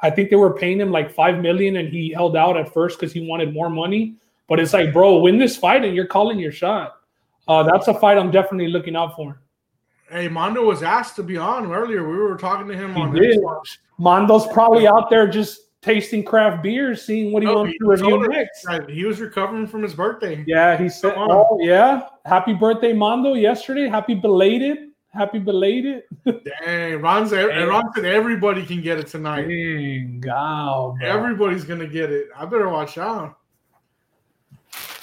I 0.00 0.10
think 0.10 0.30
they 0.30 0.36
were 0.36 0.54
paying 0.54 0.80
him 0.80 0.90
like 0.90 1.14
five 1.14 1.38
million, 1.38 1.76
and 1.76 1.90
he 1.90 2.10
held 2.12 2.36
out 2.36 2.56
at 2.56 2.72
first 2.74 2.98
because 2.98 3.12
he 3.12 3.24
wanted 3.24 3.54
more 3.54 3.70
money. 3.70 4.16
But 4.48 4.58
it's 4.58 4.72
like, 4.72 4.92
bro, 4.92 5.18
win 5.18 5.38
this 5.38 5.56
fight, 5.56 5.84
and 5.84 5.94
you're 5.94 6.06
calling 6.06 6.40
your 6.40 6.52
shot. 6.52 6.96
Uh, 7.46 7.62
that's 7.62 7.86
a 7.86 7.94
fight 7.94 8.18
I'm 8.18 8.32
definitely 8.32 8.68
looking 8.68 8.96
out 8.96 9.14
for. 9.14 9.40
Hey, 10.10 10.28
Mondo 10.28 10.64
was 10.64 10.82
asked 10.82 11.16
to 11.16 11.22
be 11.22 11.36
on 11.36 11.70
earlier. 11.70 12.08
We 12.08 12.16
were 12.16 12.36
talking 12.36 12.66
to 12.68 12.74
him 12.74 12.94
He 12.94 13.00
on 13.00 13.14
did. 13.14 13.38
Xbox. 13.38 13.78
Mondo's 13.98 14.46
probably 14.48 14.86
out 14.86 15.10
there 15.10 15.26
just 15.28 15.60
tasting 15.82 16.24
craft 16.24 16.62
beers, 16.62 17.02
seeing 17.02 17.32
what 17.32 17.42
he 17.42 17.48
No, 17.48 17.56
wants 17.56 17.72
he 17.72 17.78
to 17.78 17.86
review 17.86 18.28
next. 18.28 18.66
He 18.88 19.04
was 19.04 19.20
recovering 19.20 19.66
from 19.66 19.82
his 19.82 19.94
birthday. 19.94 20.44
Yeah, 20.46 20.76
he 20.76 20.88
said, 20.88 21.14
"Oh 21.16 21.58
yeah, 21.60 22.06
happy 22.24 22.54
birthday, 22.54 22.92
Mondo! 22.92 23.34
Yesterday, 23.34 23.88
happy 23.88 24.14
belated, 24.14 24.90
happy 25.12 25.38
belated." 25.38 26.04
Dang, 26.64 27.00
Ron 27.00 27.28
said, 27.28 27.48
Damn. 27.48 27.68
Ron 27.68 27.84
said 27.94 28.04
everybody 28.06 28.64
can 28.64 28.80
get 28.80 28.98
it 28.98 29.08
tonight. 29.08 29.46
Dang, 29.46 30.22
wow, 30.26 30.96
bro. 30.98 31.08
Everybody's 31.08 31.64
gonna 31.64 31.86
get 31.86 32.10
it. 32.10 32.28
I 32.36 32.44
better 32.44 32.68
watch 32.68 32.98
out. 32.98 33.36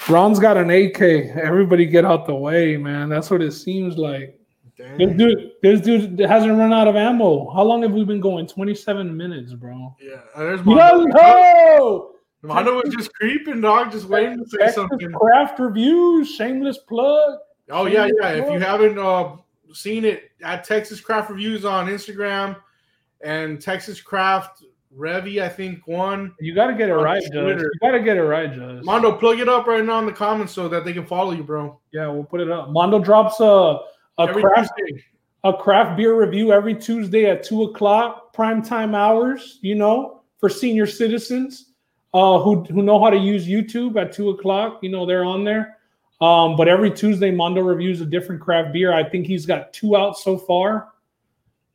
Ron's 0.09 0.39
got 0.39 0.55
an 0.57 0.69
AK. 0.69 1.01
Everybody 1.01 1.85
get 1.85 2.05
out 2.05 2.25
the 2.27 2.35
way, 2.35 2.77
man. 2.77 3.09
That's 3.09 3.31
what 3.31 3.41
it 3.41 3.53
seems 3.53 3.97
like. 3.97 4.39
This 4.77 5.13
dude, 5.15 5.51
this 5.61 5.81
dude 5.81 6.19
hasn't 6.19 6.57
run 6.57 6.73
out 6.73 6.87
of 6.87 6.95
ammo. 6.95 7.49
How 7.51 7.63
long 7.63 7.81
have 7.83 7.93
we 7.93 8.03
been 8.03 8.19
going? 8.19 8.45
Twenty-seven 8.45 9.15
minutes, 9.15 9.53
bro. 9.53 9.95
Yeah, 10.01 10.15
uh, 10.35 10.39
there's 10.39 10.65
Mondo. 10.65 11.05
Yo, 11.17 12.15
Mondo 12.41 12.75
was 12.75 12.93
just 12.93 13.13
creeping, 13.13 13.61
dog, 13.61 13.91
just 13.91 14.05
waiting 14.05 14.37
to 14.37 14.45
say 14.45 14.71
something. 14.71 15.11
Craft 15.13 15.59
reviews, 15.59 16.29
shameless 16.29 16.79
plug. 16.79 17.39
Oh 17.69 17.85
yeah, 17.85 18.07
yeah. 18.19 18.29
If 18.31 18.51
you 18.51 18.59
haven't 18.59 18.99
uh, 18.99 19.37
seen 19.73 20.03
it, 20.03 20.31
at 20.43 20.63
Texas 20.63 20.99
Craft 20.99 21.31
Reviews 21.31 21.65
on 21.65 21.87
Instagram 21.87 22.57
and 23.21 23.61
Texas 23.61 24.01
Craft 24.01 24.63
Revy, 24.95 25.41
I 25.41 25.49
think 25.49 25.87
one. 25.87 26.33
You 26.39 26.53
got 26.53 26.67
to 26.67 26.73
get 26.73 26.89
it 26.89 26.95
right, 26.95 27.23
Judge. 27.33 27.61
You 27.61 27.71
got 27.81 27.91
to 27.91 28.01
get 28.01 28.17
it 28.17 28.23
right, 28.23 28.53
Judge. 28.53 28.83
Mondo, 28.83 29.17
plug 29.17 29.39
it 29.39 29.49
up 29.49 29.67
right 29.67 29.83
now 29.83 29.99
in 29.99 30.05
the 30.05 30.11
comments 30.11 30.53
so 30.53 30.69
that 30.69 30.85
they 30.85 30.93
can 30.93 31.05
follow 31.05 31.31
you, 31.31 31.43
bro. 31.43 31.79
Yeah, 31.91 32.07
we'll 32.07 32.23
put 32.23 32.41
it 32.41 32.51
up. 32.51 32.69
Mondo 32.69 32.99
drops 32.99 33.39
a 33.39 33.79
a 34.17 34.23
Every 34.23 34.41
craft 34.41 34.71
Tuesday. 34.77 35.03
a 35.43 35.53
craft 35.53 35.97
beer 35.97 36.19
review 36.19 36.51
every 36.51 36.75
Tuesday 36.75 37.29
at 37.29 37.43
two 37.43 37.63
o'clock, 37.63 38.33
prime 38.33 38.61
time 38.61 38.95
hours. 38.95 39.59
You 39.61 39.75
know, 39.75 40.23
for 40.39 40.49
senior 40.49 40.85
citizens 40.87 41.71
uh, 42.13 42.39
who 42.39 42.63
who 42.63 42.81
know 42.81 42.99
how 43.03 43.09
to 43.09 43.17
use 43.17 43.45
YouTube 43.47 43.99
at 44.01 44.11
two 44.13 44.29
o'clock. 44.29 44.79
You 44.81 44.89
know, 44.89 45.05
they're 45.05 45.25
on 45.25 45.43
there. 45.43 45.77
Um, 46.21 46.55
but 46.55 46.69
every 46.69 46.91
Tuesday, 46.91 47.29
Mondo 47.29 47.61
reviews 47.61 47.99
a 47.99 48.05
different 48.05 48.41
craft 48.41 48.71
beer. 48.71 48.93
I 48.93 49.03
think 49.03 49.27
he's 49.27 49.45
got 49.45 49.73
two 49.73 49.97
out 49.97 50.17
so 50.17 50.37
far. 50.37 50.93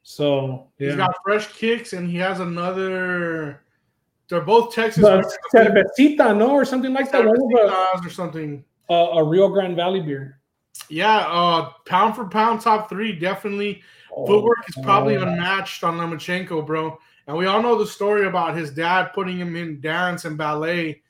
So 0.03 0.68
yeah, 0.79 0.88
He's 0.88 0.96
got 0.96 1.14
fresh 1.22 1.46
kicks 1.53 1.92
and 1.92 2.09
he 2.11 2.16
has 2.16 2.40
another. 2.40 3.62
They're 4.29 4.40
both 4.40 4.74
Texas. 4.74 5.05
cervecita, 5.55 6.37
no, 6.37 6.53
or 6.53 6.64
something 6.64 6.92
like 6.94 7.12
that. 7.12 7.26
One 7.26 7.37
or 7.38 8.09
something. 8.09 8.64
a, 8.88 8.94
a 8.94 9.24
Rio 9.24 9.48
Grande 9.48 9.76
Valley 9.76 10.00
beer. 10.00 10.39
Yeah, 10.88 11.19
uh, 11.29 11.71
pound 11.85 12.16
for 12.16 12.25
pound, 12.27 12.61
top 12.61 12.88
three, 12.88 13.12
definitely. 13.12 13.83
Footwork 14.27 14.59
is 14.69 14.83
probably 14.83 15.16
Oh. 15.16 15.23
unmatched 15.23 15.85
on 15.85 15.99
Lomachenko, 15.99 16.66
bro. 16.66 16.99
And 17.29 17.37
we 17.37 17.47
all 17.47 17.62
know 17.62 17.79
the 17.79 17.87
story 17.87 18.27
about 18.27 18.57
his 18.57 18.71
dad 18.73 19.12
putting 19.14 19.38
him 19.38 19.55
in 19.55 19.81
dance 19.81 20.25
and 20.25 20.37
ballet 20.37 21.03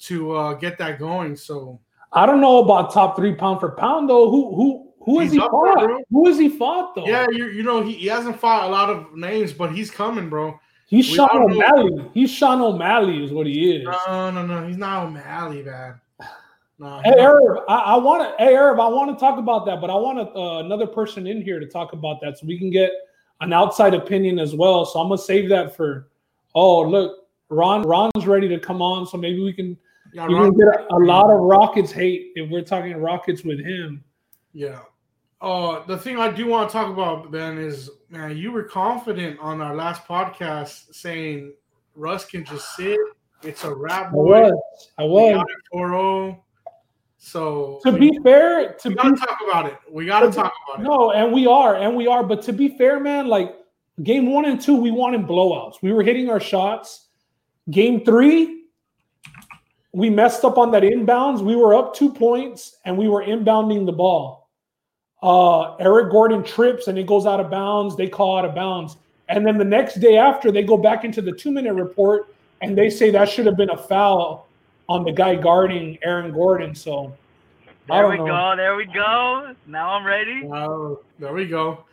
to 0.00 0.32
uh, 0.32 0.54
get 0.54 0.78
that 0.78 0.98
going. 0.98 1.36
So 1.36 1.78
I 2.12 2.24
don't 2.24 2.40
know 2.40 2.58
about 2.58 2.92
top 2.94 3.14
three 3.16 3.34
pound 3.34 3.60
for 3.60 3.72
pound 3.72 4.08
though. 4.08 4.30
Who 4.30 4.54
who 4.54 4.92
who 5.04 5.20
has 5.20 5.32
he 5.32 5.38
there, 5.38 5.48
fought? 5.50 5.78
bro. 5.86 5.98
Who 6.10 6.26
has 6.28 6.38
he 6.38 6.48
fought 6.48 6.94
though? 6.94 7.06
yeah, 7.06 7.26
you 7.30 7.46
you 7.48 7.62
know 7.62 7.82
he, 7.82 7.92
he 7.92 8.06
hasn't 8.06 8.40
fought 8.40 8.64
a 8.64 8.68
lot 8.68 8.88
of 8.88 9.14
names, 9.14 9.52
but 9.52 9.70
he's 9.74 9.90
coming, 9.90 10.30
bro. 10.30 10.58
he's 10.86 11.04
Sean 11.04 11.28
all 11.30 11.48
know- 11.48 11.54
O'Malley. 11.56 12.10
He's 12.14 12.30
Sean 12.30 12.62
O'Malley 12.62 13.22
is 13.22 13.32
what 13.32 13.46
he 13.46 13.76
is. 13.76 13.84
No, 13.84 14.30
no, 14.30 14.46
no, 14.46 14.66
he's 14.66 14.78
not 14.78 15.04
O'Malley, 15.06 15.62
man. 15.62 16.00
No, 16.78 17.00
hey 17.04 17.14
Herb, 17.18 17.64
I, 17.68 17.76
I 17.76 17.96
want 17.96 18.22
to. 18.22 18.44
Hey 18.44 18.54
Herb, 18.54 18.78
I 18.78 18.88
want 18.88 19.16
to 19.16 19.18
talk 19.18 19.38
about 19.38 19.64
that, 19.66 19.80
but 19.80 19.88
I 19.88 19.94
want 19.94 20.18
a, 20.18 20.30
uh, 20.38 20.58
another 20.60 20.86
person 20.86 21.26
in 21.26 21.40
here 21.40 21.58
to 21.58 21.66
talk 21.66 21.94
about 21.94 22.20
that 22.20 22.38
so 22.38 22.46
we 22.46 22.58
can 22.58 22.70
get 22.70 22.90
an 23.40 23.52
outside 23.52 23.94
opinion 23.94 24.38
as 24.38 24.54
well. 24.54 24.84
So 24.84 25.00
I'm 25.00 25.08
gonna 25.08 25.18
save 25.18 25.48
that 25.48 25.74
for. 25.74 26.08
Oh 26.54 26.80
look, 26.82 27.28
Ron 27.48 27.82
Ron's 27.82 28.26
ready 28.26 28.48
to 28.48 28.58
come 28.58 28.82
on, 28.82 29.06
so 29.06 29.16
maybe 29.16 29.42
we 29.42 29.52
can 29.52 29.76
yeah, 30.12 30.28
you 30.28 30.36
can 30.36 30.56
get 30.56 30.68
a, 30.68 30.94
a 30.94 30.98
lot 30.98 31.30
of 31.30 31.40
Rockets 31.40 31.92
hate 31.92 32.32
if 32.34 32.50
we're 32.50 32.62
talking 32.62 32.96
Rockets 32.96 33.42
with 33.44 33.60
him. 33.60 34.02
Yeah. 34.52 34.80
Uh, 35.40 35.84
the 35.86 35.98
thing 35.98 36.18
I 36.18 36.30
do 36.30 36.46
want 36.46 36.70
to 36.70 36.72
talk 36.72 36.90
about, 36.90 37.30
Ben, 37.30 37.58
is 37.58 37.90
man, 38.08 38.36
you 38.36 38.50
were 38.52 38.62
confident 38.62 39.38
on 39.40 39.60
our 39.60 39.74
last 39.74 40.06
podcast 40.06 40.94
saying 40.94 41.52
Russ 41.94 42.24
can 42.24 42.44
just 42.44 42.74
sit. 42.74 42.98
It's 43.42 43.64
a 43.64 43.74
wrap, 43.74 44.06
I 44.06 44.10
boy. 44.10 44.42
was, 44.42 44.88
I 44.98 45.04
was. 45.04 45.44
it 45.46 45.76
4-0. 45.76 46.40
So 47.26 47.80
To 47.82 47.90
we, 47.90 48.12
be 48.12 48.18
fair, 48.22 48.74
to 48.74 48.88
we 48.88 48.94
gotta 48.94 49.16
talk 49.16 49.38
about 49.44 49.66
it. 49.66 49.76
We 49.90 50.06
gotta 50.06 50.30
talk 50.30 50.52
about 50.68 50.80
it. 50.80 50.84
No, 50.84 51.10
and 51.10 51.32
we 51.32 51.44
are, 51.44 51.74
and 51.74 51.96
we 51.96 52.06
are. 52.06 52.22
But 52.22 52.40
to 52.42 52.52
be 52.52 52.68
fair, 52.78 53.00
man, 53.00 53.26
like 53.26 53.52
game 54.04 54.30
one 54.30 54.44
and 54.44 54.60
two, 54.60 54.76
we 54.76 54.92
wanted 54.92 55.22
blowouts. 55.22 55.82
We 55.82 55.92
were 55.92 56.04
hitting 56.04 56.30
our 56.30 56.38
shots. 56.38 57.06
Game 57.68 58.04
three, 58.04 58.66
we 59.90 60.08
messed 60.08 60.44
up 60.44 60.56
on 60.56 60.70
that 60.70 60.84
inbounds. 60.84 61.40
We 61.40 61.56
were 61.56 61.74
up 61.74 61.96
two 61.96 62.12
points 62.12 62.76
and 62.84 62.96
we 62.96 63.08
were 63.08 63.24
inbounding 63.24 63.86
the 63.86 63.92
ball. 63.92 64.48
Uh, 65.20 65.74
Eric 65.78 66.12
Gordon 66.12 66.44
trips 66.44 66.86
and 66.86 66.96
it 66.96 67.08
goes 67.08 67.26
out 67.26 67.40
of 67.40 67.50
bounds. 67.50 67.96
They 67.96 68.08
call 68.08 68.38
out 68.38 68.44
of 68.44 68.54
bounds. 68.54 68.98
And 69.28 69.44
then 69.44 69.58
the 69.58 69.64
next 69.64 69.96
day 69.96 70.16
after, 70.16 70.52
they 70.52 70.62
go 70.62 70.76
back 70.76 71.04
into 71.04 71.20
the 71.20 71.32
two 71.32 71.50
minute 71.50 71.74
report 71.74 72.32
and 72.60 72.78
they 72.78 72.88
say 72.88 73.10
that 73.10 73.28
should 73.28 73.46
have 73.46 73.56
been 73.56 73.70
a 73.70 73.76
foul 73.76 74.45
on 74.88 75.04
the 75.04 75.12
guy 75.12 75.34
guarding 75.34 75.98
Aaron 76.02 76.32
Gordon. 76.32 76.74
So 76.74 77.12
I 77.90 77.94
There 78.00 78.02
don't 78.02 78.10
we 78.12 78.16
know. 78.18 78.26
go. 78.26 78.56
There 78.56 78.76
we 78.76 78.86
go. 78.86 79.54
Now 79.66 79.90
I'm 79.90 80.04
ready. 80.06 80.42
Wow, 80.44 80.98
there 81.18 81.32
we 81.32 81.46
go. 81.46 81.84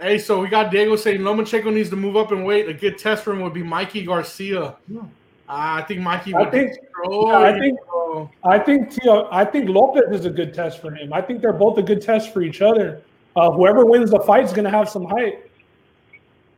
Hey, 0.00 0.18
so 0.18 0.40
we 0.40 0.48
got 0.48 0.70
Diego 0.72 0.96
saying 0.96 1.20
Lomachenko 1.20 1.72
needs 1.72 1.88
to 1.90 1.96
move 1.96 2.16
up 2.16 2.32
and 2.32 2.44
wait. 2.44 2.68
A 2.68 2.74
good 2.74 2.98
test 2.98 3.22
for 3.22 3.32
him 3.32 3.40
would 3.42 3.54
be 3.54 3.62
Mikey 3.62 4.04
Garcia. 4.04 4.74
Yeah. 4.88 5.02
I 5.48 5.82
think 5.82 6.00
Mikey 6.00 6.34
I 6.34 6.40
would 6.40 6.50
think- 6.50 6.72
destroy 6.72 7.28
yeah, 7.28 7.38
I 7.38 7.58
think- 7.58 7.78
bro. 7.86 8.30
I 8.44 8.58
think 8.58 8.90
Tio, 8.90 9.28
I 9.30 9.44
think 9.44 9.68
Lopez 9.68 10.04
is 10.20 10.24
a 10.24 10.30
good 10.30 10.52
test 10.54 10.80
for 10.80 10.90
him. 10.92 11.12
I 11.12 11.20
think 11.20 11.40
they're 11.42 11.52
both 11.52 11.78
a 11.78 11.82
good 11.82 12.00
test 12.00 12.32
for 12.32 12.42
each 12.42 12.62
other. 12.62 13.02
Uh, 13.36 13.50
whoever 13.50 13.84
wins 13.84 14.10
the 14.10 14.20
fight 14.20 14.44
is 14.44 14.52
going 14.52 14.64
to 14.64 14.70
have 14.70 14.88
some 14.88 15.04
hype. 15.04 15.50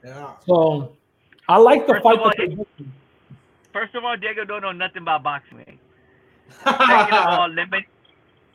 Yeah. 0.04 0.30
So 0.46 0.92
I 1.48 1.56
like 1.58 1.86
the 1.86 1.94
First 1.94 2.04
fight. 2.04 2.18
all, 2.18 2.24
that 2.26 2.34
they're 2.36 2.46
doing. 2.48 2.66
First 3.76 3.94
of 3.94 4.04
all, 4.06 4.16
Diego 4.16 4.46
don't 4.46 4.62
know 4.62 4.72
nothing 4.72 5.02
about 5.02 5.22
boxing. 5.22 5.78
Second 6.64 7.12
of 7.12 7.26
all, 7.26 7.48
Lemon. 7.54 7.84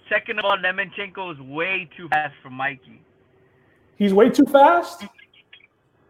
Second 0.10 0.40
of 0.40 0.46
all, 0.46 0.58
Lemonchenko 0.58 1.34
is 1.36 1.40
way 1.42 1.88
too 1.96 2.10
fast 2.10 2.34
for 2.42 2.50
Mikey. 2.50 3.00
He's 3.98 4.16
way 4.16 4.32
too 4.32 4.46
fast. 4.52 5.06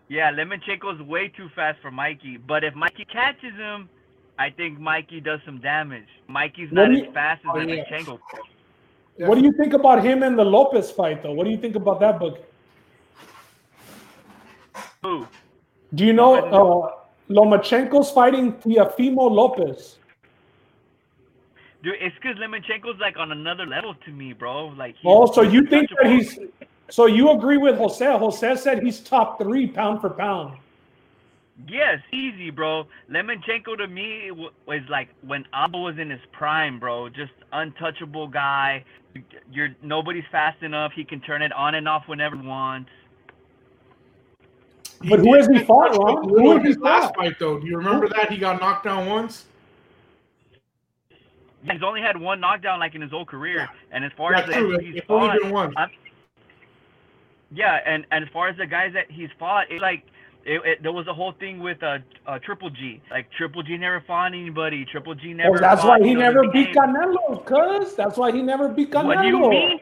Yeah, 0.08 0.32
Lemonchenko 0.32 0.95
is 0.95 1.02
way 1.02 1.28
too 1.28 1.50
fast 1.54 1.80
for 1.82 1.91
Mikey. 1.91 2.38
But 2.38 2.63
if 2.63 2.74
Mikey 2.74 3.04
catches 3.04 3.54
him, 3.56 3.89
I 4.39 4.50
think 4.50 4.80
Mikey 4.80 5.19
does 5.19 5.41
some 5.45 5.60
damage. 5.60 6.08
Mikey's 6.30 6.69
Let 6.71 6.84
not 6.88 6.91
me- 6.91 7.08
as 7.10 7.13
fast 7.13 7.41
as 7.43 7.52
Oh, 7.54 8.17
yeah. 9.17 9.28
What 9.28 9.38
do 9.38 9.43
you 9.43 9.52
think 9.60 9.74
about 9.74 10.06
him 10.06 10.24
and 10.24 10.39
the 10.39 10.45
Lopez 10.45 10.89
fight, 10.89 11.21
though? 11.21 11.34
What 11.34 11.43
do 11.43 11.50
you 11.52 11.58
think 11.58 11.76
about 11.76 12.00
that 12.00 12.17
book? 12.17 12.39
Who? 15.04 15.28
Do 15.95 16.06
you 16.06 16.13
know 16.13 16.36
uh, 16.36 17.01
Lomachenko's 17.32 18.12
fighting 18.12 18.54
Teofimo 18.54 19.30
Lopez? 19.32 19.98
Dude, 21.84 21.96
it's 22.00 22.15
because 22.22 22.38
Lomachenko's 22.38 23.00
like 23.00 23.17
on 23.17 23.32
another 23.32 23.65
level 23.65 23.96
to 24.06 24.12
me, 24.12 24.34
bro. 24.34 24.67
Like, 24.67 24.96
Oh, 25.04 25.32
so 25.32 25.41
you 25.41 25.65
think 25.65 25.89
that 26.02 26.12
he's 26.12 26.38
so 26.89 27.06
you 27.06 27.32
agree 27.32 27.58
with 27.58 27.78
Jose? 27.78 28.06
Jose 28.06 28.56
said 28.58 28.84
he's 28.84 29.00
top 29.00 29.41
three 29.41 29.67
pound 29.67 30.02
for 30.02 30.10
pound. 30.10 30.58
Yes, 31.67 32.00
easy, 32.12 32.50
bro. 32.50 32.86
Lomachenko 33.10 33.78
to 33.78 33.88
me 33.88 34.32
was 34.32 34.82
like 34.89 35.10
when 35.26 35.46
Abba 35.54 35.78
was 35.78 35.98
in 35.98 36.10
his 36.10 36.20
prime, 36.32 36.80
bro. 36.80 37.10
Just 37.10 37.34
untouchable 37.52 38.28
guy. 38.28 38.84
You're 39.52 39.70
nobody's 39.82 40.24
fast 40.32 40.62
enough. 40.63 40.91
He 40.96 41.04
can 41.04 41.20
turn 41.22 41.41
it 41.41 41.52
on 41.52 41.76
and 41.76 41.88
off 41.88 42.08
whenever 42.08 42.36
he 42.36 42.46
wants. 42.46 42.89
But 45.10 45.20
who 45.20 45.34
has 45.36 45.48
he 45.48 45.60
fought, 45.64 45.90
touch 45.94 45.98
Ron? 46.00 46.30
Who 46.30 46.36
little 46.36 46.52
in 46.54 46.62
he 46.62 46.68
his 46.70 46.78
last 46.78 47.16
fight 47.16 47.38
though? 47.40 47.60
Do 47.60 47.68
you 47.68 47.78
remember 47.78 48.08
that 48.10 48.32
he 48.32 48.38
got 48.38 48.60
knocked 48.60 48.84
down 48.86 49.08
once? 49.08 49.46
He's 51.70 51.84
only 51.84 52.02
had 52.02 52.20
one 52.20 52.40
knockdown 52.40 52.80
like 52.80 52.96
in 52.96 53.02
his 53.02 53.12
whole 53.12 53.26
career. 53.26 53.70
And 53.92 54.04
as 54.04 54.12
far 54.18 54.32
Yeah, 54.34 54.40
as 54.42 54.46
the 54.48 54.54
true. 54.54 54.80
he's 54.80 54.96
It's 54.98 55.06
only 55.10 55.28
fought, 55.30 55.42
been 55.42 55.52
once. 55.52 55.74
I'm- 55.78 55.90
yeah, 57.54 57.80
and, 57.86 58.06
and 58.12 58.24
as 58.24 58.30
far 58.32 58.48
as 58.48 58.56
the 58.58 58.66
guys 58.66 58.94
that 58.94 59.12
he's 59.12 59.30
fought, 59.38 59.66
it's 59.70 59.82
like 59.82 60.04
it, 60.46 60.62
it, 60.66 60.82
there 60.84 60.94
was 60.94 61.06
a 61.08 61.14
whole 61.14 61.34
thing 61.34 61.60
with 61.60 61.84
uh, 61.84 61.98
uh, 62.26 62.40
Triple 62.40 62.70
G. 62.70 63.02
Like 63.12 63.30
Triple 63.38 63.62
G 63.62 63.78
never 63.78 64.02
fought 64.08 64.28
anybody. 64.34 64.86
Triple 64.86 65.14
G 65.16 65.34
never. 65.34 65.58
Oh, 65.58 65.60
that's 65.60 65.82
fought, 65.82 66.00
why 66.00 66.06
he 66.06 66.12
you 66.12 66.18
know, 66.18 66.22
never 66.32 66.48
beat 66.50 66.74
game. 66.74 66.76
Canelo, 66.76 67.46
cuz 67.46 67.94
that's 67.96 68.18
why 68.18 68.32
he 68.32 68.42
never 68.42 68.70
beat 68.70 68.92
Canelo. 68.92 69.06
What 69.06 69.22
do 69.22 69.28
you 69.28 69.50
mean? 69.50 69.80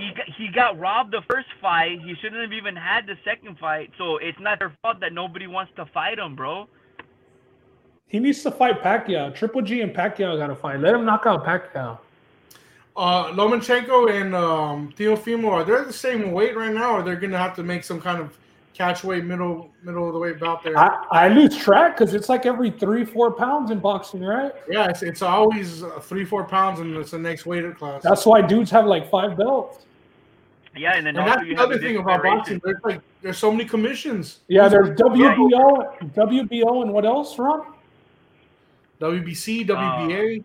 He 0.00 0.14
got, 0.14 0.26
he 0.38 0.48
got 0.48 0.78
robbed 0.78 1.12
the 1.12 1.22
first 1.30 1.48
fight. 1.60 2.00
He 2.02 2.14
shouldn't 2.22 2.40
have 2.40 2.52
even 2.52 2.74
had 2.74 3.06
the 3.06 3.16
second 3.24 3.58
fight. 3.58 3.90
So 3.98 4.16
it's 4.16 4.38
not 4.40 4.58
their 4.58 4.72
fault 4.80 5.00
that 5.00 5.12
nobody 5.12 5.46
wants 5.46 5.72
to 5.76 5.84
fight 5.86 6.18
him, 6.18 6.34
bro. 6.34 6.68
He 8.06 8.18
needs 8.18 8.42
to 8.42 8.50
fight 8.50 8.82
Pacquiao. 8.82 9.34
Triple 9.34 9.62
G 9.62 9.82
and 9.82 9.94
Pacquiao 9.94 10.38
got 10.38 10.48
to 10.48 10.56
fight. 10.56 10.80
Let 10.80 10.94
him 10.94 11.04
knock 11.04 11.26
out 11.26 11.44
Pacquiao. 11.44 11.98
Uh, 12.96 13.32
Lomachenko 13.32 14.10
and 14.20 14.34
um, 14.34 14.92
Teofimo 14.96 15.50
are 15.50 15.64
they 15.64 15.84
the 15.84 15.92
same 15.92 16.32
weight 16.32 16.56
right 16.56 16.74
now, 16.74 16.96
or 16.96 17.02
they're 17.02 17.16
gonna 17.16 17.38
have 17.38 17.54
to 17.56 17.62
make 17.62 17.84
some 17.84 18.00
kind 18.00 18.20
of 18.20 18.36
catch 18.74 19.04
weight 19.04 19.24
middle 19.24 19.70
middle 19.84 20.08
of 20.08 20.12
the 20.12 20.18
weight 20.18 20.40
bout 20.40 20.64
there? 20.64 20.76
I, 20.76 21.06
I 21.12 21.28
lose 21.28 21.56
track 21.56 21.96
because 21.96 22.14
it's 22.14 22.28
like 22.28 22.46
every 22.46 22.70
three, 22.70 23.04
four 23.04 23.30
pounds 23.30 23.70
in 23.70 23.78
boxing, 23.78 24.22
right? 24.22 24.52
yeah, 24.68 24.88
it's, 24.88 25.02
it's 25.02 25.22
always 25.22 25.84
uh, 25.84 26.00
three 26.00 26.24
four 26.24 26.44
pounds, 26.44 26.80
and 26.80 26.96
it's 26.96 27.12
the 27.12 27.18
next 27.18 27.46
weight 27.46 27.76
class. 27.76 28.02
That's 28.02 28.26
why 28.26 28.42
dudes 28.42 28.70
have 28.72 28.86
like 28.86 29.08
five 29.08 29.36
belts. 29.36 29.86
Yeah, 30.76 30.94
and 30.94 31.06
then 31.06 31.16
and 31.16 31.26
that's 31.26 31.44
you 31.44 31.56
the 31.56 31.62
other 31.62 31.78
thing 31.78 31.96
about 31.96 32.22
boxing. 32.22 32.60
There's 32.64 32.80
like 32.84 33.00
there's 33.22 33.38
so 33.38 33.50
many 33.50 33.64
commissions. 33.64 34.40
Yeah, 34.48 34.68
there's 34.68 34.90
WBO, 34.90 36.14
WBO, 36.14 36.82
and 36.82 36.92
what 36.92 37.04
else, 37.04 37.38
Ron? 37.38 37.66
WBC, 39.00 39.68
uh, 39.68 39.74
WBA. 39.74 40.44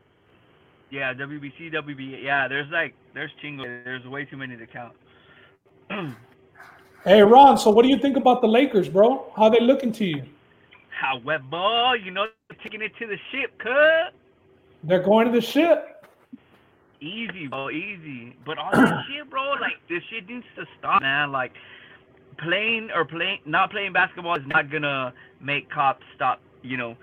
Yeah, 0.89 1.13
WBC, 1.13 1.73
WBA. 1.73 2.23
Yeah, 2.23 2.47
there's 2.47 2.69
like 2.71 2.95
there's 3.13 3.31
chingo. 3.43 3.83
There's 3.83 4.05
way 4.07 4.25
too 4.25 4.37
many 4.37 4.57
to 4.57 4.65
count. 4.65 4.93
Hey, 7.05 7.21
Ron. 7.21 7.55
So, 7.55 7.69
what 7.69 7.83
do 7.83 7.89
you 7.89 7.99
think 7.99 8.17
about 8.17 8.41
the 8.41 8.47
Lakers, 8.47 8.89
bro? 8.89 9.31
How 9.35 9.47
they 9.47 9.59
looking 9.59 9.91
to 9.91 10.05
you? 10.05 10.23
However, 10.89 11.95
you 11.97 12.09
know, 12.09 12.25
taking 12.63 12.81
it 12.81 12.93
to 12.97 13.05
the 13.05 13.17
ship, 13.31 13.55
cut. 13.59 14.13
They're 14.83 15.03
going 15.03 15.27
to 15.27 15.31
the 15.31 15.41
ship. 15.41 15.94
Easy, 17.05 17.47
bro, 17.47 17.69
easy. 17.69 18.35
But 18.45 18.57
all 18.57 18.71
this 18.71 18.89
shit, 19.07 19.29
bro, 19.29 19.51
like 19.61 19.77
this 19.87 20.01
shit 20.09 20.27
needs 20.27 20.45
to 20.55 20.65
stop, 20.79 21.01
man. 21.01 21.31
Like 21.31 21.53
playing 22.37 22.89
or 22.95 23.05
playing, 23.05 23.39
not 23.45 23.71
playing 23.71 23.93
basketball 23.93 24.35
is 24.35 24.47
not 24.47 24.71
gonna 24.71 25.13
make 25.39 25.69
cops 25.69 26.03
stop. 26.15 26.41
You 26.63 26.77
know, 26.77 26.97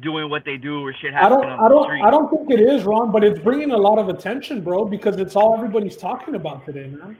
doing 0.00 0.30
what 0.30 0.44
they 0.44 0.56
do 0.56 0.86
or 0.86 0.94
shit 0.94 1.12
I 1.12 1.28
don't, 1.28 1.44
on 1.44 1.60
I 1.60 1.68
don't, 1.68 1.84
street. 1.84 2.02
I 2.02 2.10
don't 2.10 2.30
think 2.30 2.50
it 2.50 2.60
is, 2.60 2.84
Ron. 2.84 3.12
But 3.12 3.24
it's 3.24 3.38
bringing 3.40 3.72
a 3.72 3.76
lot 3.76 3.98
of 3.98 4.08
attention, 4.08 4.62
bro, 4.62 4.86
because 4.86 5.16
it's 5.16 5.36
all 5.36 5.54
everybody's 5.54 5.96
talking 5.96 6.34
about 6.34 6.64
today, 6.64 6.88
man. 6.88 7.16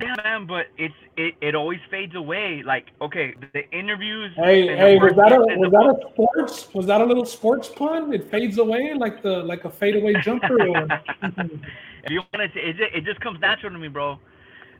Yeah, 0.00 0.14
man, 0.24 0.46
but 0.46 0.66
it's 0.78 0.94
it, 1.16 1.34
it 1.40 1.54
always 1.54 1.80
fades 1.90 2.14
away. 2.14 2.62
Like, 2.64 2.86
okay, 3.00 3.34
the 3.52 3.68
interviews. 3.70 4.32
Hey, 4.36 4.68
and 4.68 4.70
the 4.70 4.76
hey, 4.76 4.98
was 4.98 5.14
that 5.16 5.32
a 5.32 5.38
was 5.38 5.70
that 5.70 5.84
a 5.84 6.12
sports? 6.12 6.74
Was 6.74 6.86
that 6.86 7.00
a 7.00 7.04
little 7.04 7.26
sports 7.26 7.68
pun? 7.68 8.12
It 8.12 8.30
fades 8.30 8.58
away 8.58 8.94
like 8.94 9.22
the 9.22 9.42
like 9.42 9.64
a 9.64 9.70
fadeaway 9.70 10.14
jumper. 10.22 10.68
Or, 10.68 10.86
if 11.22 12.10
you 12.10 12.22
want 12.32 12.52
to, 12.52 12.68
it 12.68 12.76
just, 12.76 12.94
it 12.94 13.04
just 13.04 13.20
comes 13.20 13.40
natural 13.40 13.72
to 13.72 13.78
me, 13.78 13.88
bro. 13.88 14.18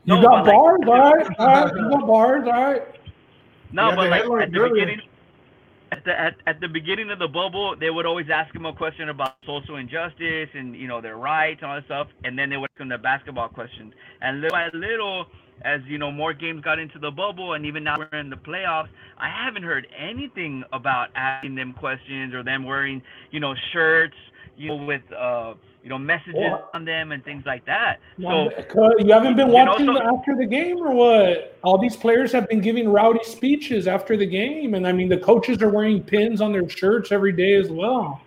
you 0.05 0.15
got 0.21 0.45
but, 0.45 0.47
like, 0.47 0.55
bars, 0.55 0.79
all 0.87 0.93
right, 0.95 1.27
all 1.39 1.47
right. 1.47 1.75
You 1.75 1.89
got 1.89 2.07
bars, 2.07 2.43
all 2.47 2.51
right. 2.51 2.83
No, 3.73 3.89
Yeah, 3.89 3.95
but 3.95 4.09
like 4.09 4.21
headline 4.21 4.41
at 4.41 4.51
the 4.51 4.59
earlier. 4.59 4.85
beginning, 4.85 5.01
at 5.91 6.05
the 6.05 6.19
at, 6.19 6.35
at 6.47 6.61
the 6.61 6.67
beginning 6.67 7.11
of 7.11 7.19
the 7.19 7.27
bubble, 7.27 7.75
they 7.77 7.89
would 7.89 8.05
always 8.05 8.27
ask 8.33 8.55
him 8.55 8.65
a 8.65 8.73
question 8.73 9.09
about 9.09 9.35
social 9.45 9.75
injustice 9.75 10.49
and 10.53 10.75
you 10.75 10.87
know 10.87 11.01
their 11.01 11.17
rights 11.17 11.59
and 11.61 11.71
all 11.71 11.77
that 11.77 11.85
stuff, 11.85 12.07
and 12.23 12.37
then 12.37 12.49
they 12.49 12.57
would 12.57 12.69
ask 12.73 12.81
him 12.81 12.89
the 12.89 12.97
basketball 12.97 13.49
questions. 13.49 13.93
And 14.21 14.41
little 14.41 14.51
by 14.51 14.69
little, 14.73 15.25
as 15.63 15.81
you 15.87 15.97
know, 15.97 16.11
more 16.11 16.33
games 16.33 16.63
got 16.63 16.79
into 16.79 16.97
the 16.97 17.11
bubble, 17.11 17.53
and 17.53 17.65
even 17.65 17.83
now 17.83 17.97
we're 17.99 18.19
in 18.19 18.29
the 18.29 18.37
playoffs, 18.37 18.89
I 19.17 19.29
haven't 19.29 19.63
heard 19.63 19.85
anything 19.97 20.63
about 20.71 21.09
asking 21.15 21.55
them 21.55 21.73
questions 21.73 22.33
or 22.33 22.43
them 22.43 22.63
wearing 22.63 23.01
you 23.31 23.41
know 23.41 23.53
shirts, 23.73 24.15
you 24.55 24.69
know, 24.69 24.85
with 24.85 25.03
uh 25.11 25.55
you 25.83 25.89
know 25.89 25.97
messages 25.97 26.35
Well- 26.35 26.69
on 26.73 26.85
them 26.85 27.11
and 27.11 27.23
things 27.23 27.45
like 27.45 27.65
that. 27.65 27.99
So. 28.19 28.49
Uh, 28.49 28.89
you 28.99 29.11
haven't 29.13 29.35
been 29.35 29.47
you 29.47 29.53
know, 29.53 29.65
watching 29.65 29.87
so- 29.87 30.17
after 30.17 30.35
the 30.35 30.45
game 30.45 30.77
or 30.77 30.91
what? 30.93 31.57
All 31.63 31.77
these 31.77 31.95
players 31.95 32.31
have 32.31 32.47
been 32.49 32.61
giving 32.61 32.89
rowdy 32.89 33.23
speeches 33.23 33.87
after 33.87 34.15
the 34.17 34.25
game, 34.25 34.73
and 34.75 34.87
I 34.87 34.91
mean 34.91 35.09
the 35.09 35.17
coaches 35.17 35.61
are 35.61 35.69
wearing 35.69 36.03
pins 36.03 36.41
on 36.41 36.51
their 36.51 36.67
shirts 36.69 37.11
every 37.11 37.31
day 37.31 37.53
as 37.55 37.69
well. 37.69 38.21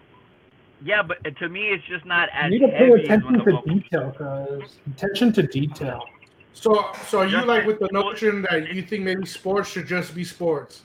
Yeah, 0.82 1.02
but 1.02 1.24
uh, 1.26 1.30
to 1.30 1.48
me, 1.48 1.68
it's 1.68 1.84
just 1.84 2.04
not 2.04 2.28
as 2.32 2.52
You 2.52 2.58
need 2.58 2.66
to 2.66 2.72
pay 2.72 2.88
heavy 2.90 3.08
as 3.08 3.22
when 3.22 3.36
attention 3.40 3.62
to 3.62 3.74
detail, 3.74 4.14
guys. 4.18 4.76
Attention 4.94 5.32
to 5.32 5.42
detail. 5.44 6.04
So, 6.52 6.90
so 7.08 7.20
are 7.20 7.24
you 7.24 7.32
Just- 7.32 7.46
like 7.46 7.66
with 7.66 7.78
the 7.78 7.88
notion 7.90 8.42
that 8.50 8.74
you 8.74 8.82
think 8.82 9.02
maybe 9.02 9.24
sports 9.26 9.70
should 9.70 9.86
just 9.86 10.14
be 10.14 10.24
sports? 10.24 10.82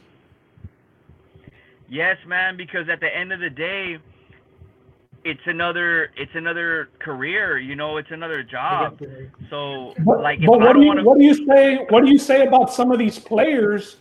Yes, 1.90 2.18
man, 2.28 2.56
because 2.56 2.88
at 2.88 3.00
the 3.00 3.14
end 3.14 3.34
of 3.34 3.40
the 3.40 3.50
day, 3.50 3.98
it's 5.24 5.42
another 5.46 6.12
it's 6.16 6.34
another 6.36 6.90
career, 7.00 7.58
you 7.58 7.76
know, 7.76 7.98
it's 7.98 8.12
another 8.12 8.44
job. 8.44 9.02
So 9.50 9.94
But, 10.00 10.22
like 10.22 10.40
but 10.42 10.60
what 10.60 10.74
do 10.74 10.82
you 10.82 10.88
want 10.88 11.00
to 11.00 11.06
what 11.06 11.18
do 11.18 11.24
you 11.24 11.46
say? 11.46 11.86
What 11.90 12.06
do 12.06 12.12
you 12.12 12.18
say 12.20 12.46
about 12.46 12.72
some 12.74 12.92
of 12.92 13.00
these 13.00 13.20
players 13.20 13.98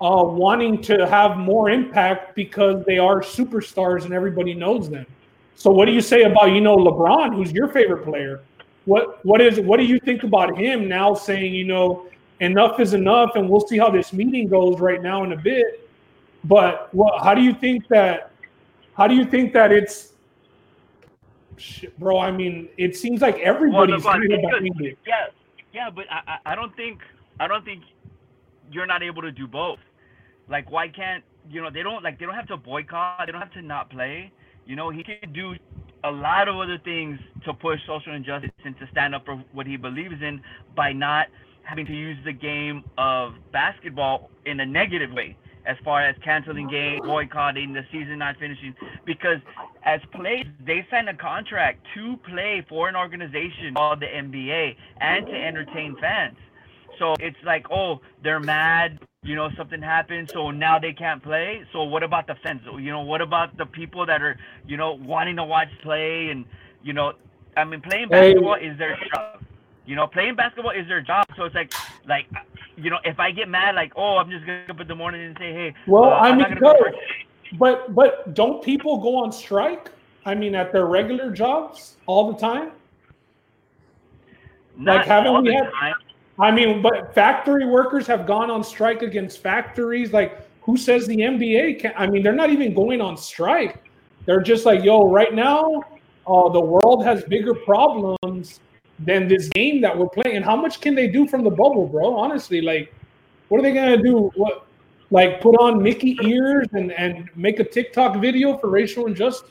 uh, 0.00 0.24
wanting 0.24 0.80
to 0.82 1.06
have 1.06 1.36
more 1.36 1.70
impact 1.70 2.34
because 2.34 2.84
they 2.84 2.98
are 2.98 3.20
superstars 3.20 4.04
and 4.04 4.12
everybody 4.12 4.54
knows 4.54 4.90
them? 4.90 5.06
So 5.54 5.70
what 5.70 5.86
do 5.86 5.92
you 5.92 6.00
say 6.00 6.22
about 6.22 6.46
you 6.52 6.60
know 6.60 6.76
LeBron, 6.76 7.34
who's 7.34 7.52
your 7.52 7.68
favorite 7.68 8.04
player? 8.04 8.40
What 8.84 9.24
what 9.24 9.40
is 9.40 9.60
what 9.60 9.78
do 9.78 9.84
you 9.84 9.98
think 10.00 10.22
about 10.22 10.56
him 10.58 10.88
now 10.88 11.14
saying 11.14 11.54
you 11.54 11.64
know 11.64 12.06
enough 12.40 12.80
is 12.80 12.94
enough 12.94 13.36
and 13.36 13.48
we'll 13.48 13.66
see 13.66 13.78
how 13.78 13.90
this 13.90 14.12
meeting 14.12 14.48
goes 14.48 14.80
right 14.80 15.00
now 15.00 15.24
in 15.24 15.32
a 15.32 15.36
bit. 15.36 15.88
But 16.44 16.92
what 16.92 17.22
how 17.22 17.34
do 17.34 17.42
you 17.42 17.54
think 17.54 17.86
that 17.88 18.32
how 18.94 19.06
do 19.06 19.14
you 19.14 19.24
think 19.24 19.52
that 19.52 19.72
it's 19.72 20.11
bro, 21.98 22.18
I 22.18 22.30
mean, 22.30 22.68
it 22.76 22.96
seems 22.96 23.20
like 23.20 23.38
everybody's 23.38 24.04
Well, 24.04 24.14
because- 24.20 24.62
Yeah, 25.06 25.26
yeah, 25.72 25.90
but 25.90 26.06
I, 26.10 26.20
I 26.44 26.52
I 26.52 26.54
don't 26.54 26.74
think 26.76 27.00
I 27.40 27.46
don't 27.48 27.64
think 27.64 27.82
you're 28.70 28.86
not 28.86 29.02
able 29.02 29.22
to 29.22 29.32
do 29.32 29.46
both. 29.46 29.78
Like 30.48 30.70
why 30.70 30.88
can't 30.88 31.24
you 31.50 31.60
know 31.62 31.70
they 31.70 31.82
don't 31.82 32.02
like 32.02 32.18
they 32.18 32.26
don't 32.26 32.34
have 32.34 32.48
to 32.48 32.56
boycott, 32.56 33.22
they 33.26 33.32
don't 33.32 33.40
have 33.40 33.52
to 33.54 33.62
not 33.62 33.90
play. 33.90 34.32
You 34.66 34.76
know, 34.76 34.90
he 34.90 35.02
can 35.02 35.32
do 35.32 35.54
a 36.04 36.10
lot 36.10 36.48
of 36.48 36.56
other 36.56 36.78
things 36.78 37.18
to 37.44 37.52
push 37.54 37.80
social 37.86 38.14
injustice 38.14 38.50
and 38.64 38.78
to 38.78 38.86
stand 38.90 39.14
up 39.14 39.24
for 39.24 39.36
what 39.52 39.66
he 39.66 39.76
believes 39.76 40.20
in 40.22 40.40
by 40.76 40.92
not 40.92 41.26
having 41.64 41.86
to 41.86 41.92
use 41.92 42.16
the 42.24 42.32
game 42.32 42.82
of 42.98 43.34
basketball 43.52 44.30
in 44.46 44.58
a 44.60 44.66
negative 44.66 45.12
way 45.12 45.36
as 45.66 45.76
far 45.84 46.02
as 46.02 46.16
canceling 46.24 46.68
games, 46.68 47.04
boycotting, 47.04 47.72
the 47.72 47.82
season 47.92 48.18
not 48.18 48.36
finishing. 48.38 48.74
Because 49.04 49.38
as 49.84 50.00
players, 50.12 50.46
they 50.64 50.86
sign 50.90 51.08
a 51.08 51.14
contract 51.16 51.86
to 51.94 52.16
play 52.28 52.64
for 52.68 52.88
an 52.88 52.96
organization 52.96 53.74
called 53.74 54.00
the 54.00 54.06
NBA 54.06 54.76
and 55.00 55.26
to 55.28 55.36
entertain 55.36 55.96
fans. 56.00 56.36
So 56.98 57.14
it's 57.20 57.36
like, 57.44 57.66
oh, 57.70 58.00
they're 58.22 58.40
mad, 58.40 58.98
you 59.22 59.34
know, 59.34 59.48
something 59.56 59.80
happened, 59.82 60.28
so 60.32 60.50
now 60.50 60.78
they 60.78 60.92
can't 60.92 61.22
play. 61.22 61.62
So 61.72 61.84
what 61.84 62.02
about 62.02 62.26
the 62.26 62.34
fans? 62.42 62.62
You 62.78 62.90
know, 62.90 63.00
what 63.02 63.20
about 63.20 63.56
the 63.56 63.66
people 63.66 64.06
that 64.06 64.22
are, 64.22 64.36
you 64.66 64.76
know, 64.76 64.92
wanting 64.92 65.36
to 65.36 65.44
watch 65.44 65.68
play 65.82 66.28
and, 66.30 66.44
you 66.82 66.92
know, 66.92 67.12
I 67.56 67.64
mean, 67.64 67.80
playing 67.80 68.10
Hey. 68.10 68.34
basketball 68.34 68.54
is 68.54 68.78
their 68.78 68.96
job. 69.12 69.42
You 69.84 69.96
know, 69.96 70.06
playing 70.06 70.36
basketball 70.36 70.72
is 70.72 70.86
their 70.88 71.02
job. 71.02 71.26
So 71.36 71.44
it's 71.44 71.54
like, 71.54 71.70
like, 72.06 72.26
you 72.76 72.90
know, 72.90 72.98
if 73.04 73.18
I 73.20 73.30
get 73.30 73.48
mad, 73.48 73.74
like, 73.74 73.92
oh, 73.96 74.16
I'm 74.16 74.30
just 74.30 74.44
gonna 74.46 74.60
wake 74.62 74.70
up 74.70 74.80
in 74.80 74.88
the 74.88 74.94
morning 74.94 75.22
and 75.22 75.36
say, 75.38 75.52
hey, 75.52 75.74
Well, 75.86 76.04
uh, 76.04 76.08
I 76.08 76.28
I'm 76.30 76.38
mean, 76.38 76.46
no. 76.50 76.54
to 76.54 76.64
work 76.82 76.94
today. 76.94 77.26
But 77.58 77.94
but 77.94 78.34
don't 78.34 78.62
people 78.62 78.98
go 78.98 79.16
on 79.16 79.30
strike? 79.32 79.90
I 80.24 80.34
mean, 80.34 80.54
at 80.54 80.72
their 80.72 80.86
regular 80.86 81.30
jobs 81.30 81.96
all 82.06 82.32
the 82.32 82.38
time. 82.38 82.70
Not 84.76 84.96
Like, 84.98 85.06
haven't 85.06 85.42
we 85.44 85.52
had- 85.52 85.70
time. 85.72 85.94
I 86.38 86.50
mean, 86.50 86.80
but 86.80 87.14
factory 87.14 87.66
workers 87.66 88.06
have 88.06 88.26
gone 88.26 88.50
on 88.50 88.64
strike 88.64 89.02
against 89.02 89.42
factories. 89.42 90.12
Like, 90.14 90.40
who 90.62 90.76
says 90.78 91.06
the 91.06 91.16
NBA 91.18 91.74
can? 91.80 91.92
I 91.96 92.06
mean, 92.06 92.22
they're 92.22 92.32
not 92.32 92.48
even 92.50 92.72
going 92.72 93.00
on 93.02 93.16
strike. 93.18 93.82
They're 94.24 94.40
just 94.40 94.64
like, 94.64 94.82
yo, 94.82 95.08
right 95.10 95.34
now, 95.34 95.82
uh, 96.26 96.48
the 96.48 96.60
world 96.60 97.04
has 97.04 97.22
bigger 97.24 97.52
problems 97.54 98.60
than 99.04 99.28
this 99.28 99.48
game 99.48 99.80
that 99.80 99.96
we're 99.96 100.08
playing. 100.08 100.42
How 100.42 100.56
much 100.56 100.80
can 100.80 100.94
they 100.94 101.08
do 101.08 101.26
from 101.26 101.42
the 101.44 101.50
bubble, 101.50 101.86
bro? 101.86 102.14
Honestly, 102.16 102.60
like, 102.60 102.92
what 103.48 103.58
are 103.60 103.62
they 103.62 103.72
gonna 103.72 104.02
do? 104.02 104.30
What, 104.34 104.66
like, 105.10 105.40
put 105.40 105.54
on 105.56 105.82
Mickey 105.82 106.18
ears 106.22 106.68
and 106.72 106.92
and 106.92 107.28
make 107.36 107.60
a 107.60 107.64
TikTok 107.64 108.20
video 108.20 108.56
for 108.58 108.68
racial 108.70 109.06
injustice? 109.06 109.48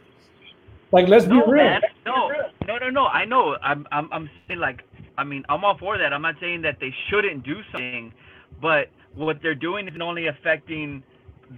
Like, 0.91 1.07
let's 1.07 1.25
No, 1.25 1.45
be 1.45 1.51
real. 1.53 1.63
man. 1.63 1.81
No, 2.05 2.31
no, 2.67 2.77
no, 2.77 2.89
no. 2.89 3.05
I 3.05 3.23
know. 3.25 3.55
I'm, 3.63 3.87
I'm, 3.91 4.09
I'm 4.11 4.29
saying 4.47 4.59
like, 4.59 4.83
I 5.17 5.23
mean, 5.23 5.45
I'm 5.47 5.63
all 5.63 5.77
for 5.77 5.97
that. 5.97 6.11
I'm 6.11 6.21
not 6.21 6.35
saying 6.41 6.61
that 6.63 6.79
they 6.79 6.93
shouldn't 7.09 7.43
do 7.43 7.61
something, 7.71 8.11
but 8.61 8.89
what 9.15 9.41
they're 9.41 9.55
doing 9.55 9.87
isn't 9.87 10.01
only 10.01 10.27
affecting 10.27 11.01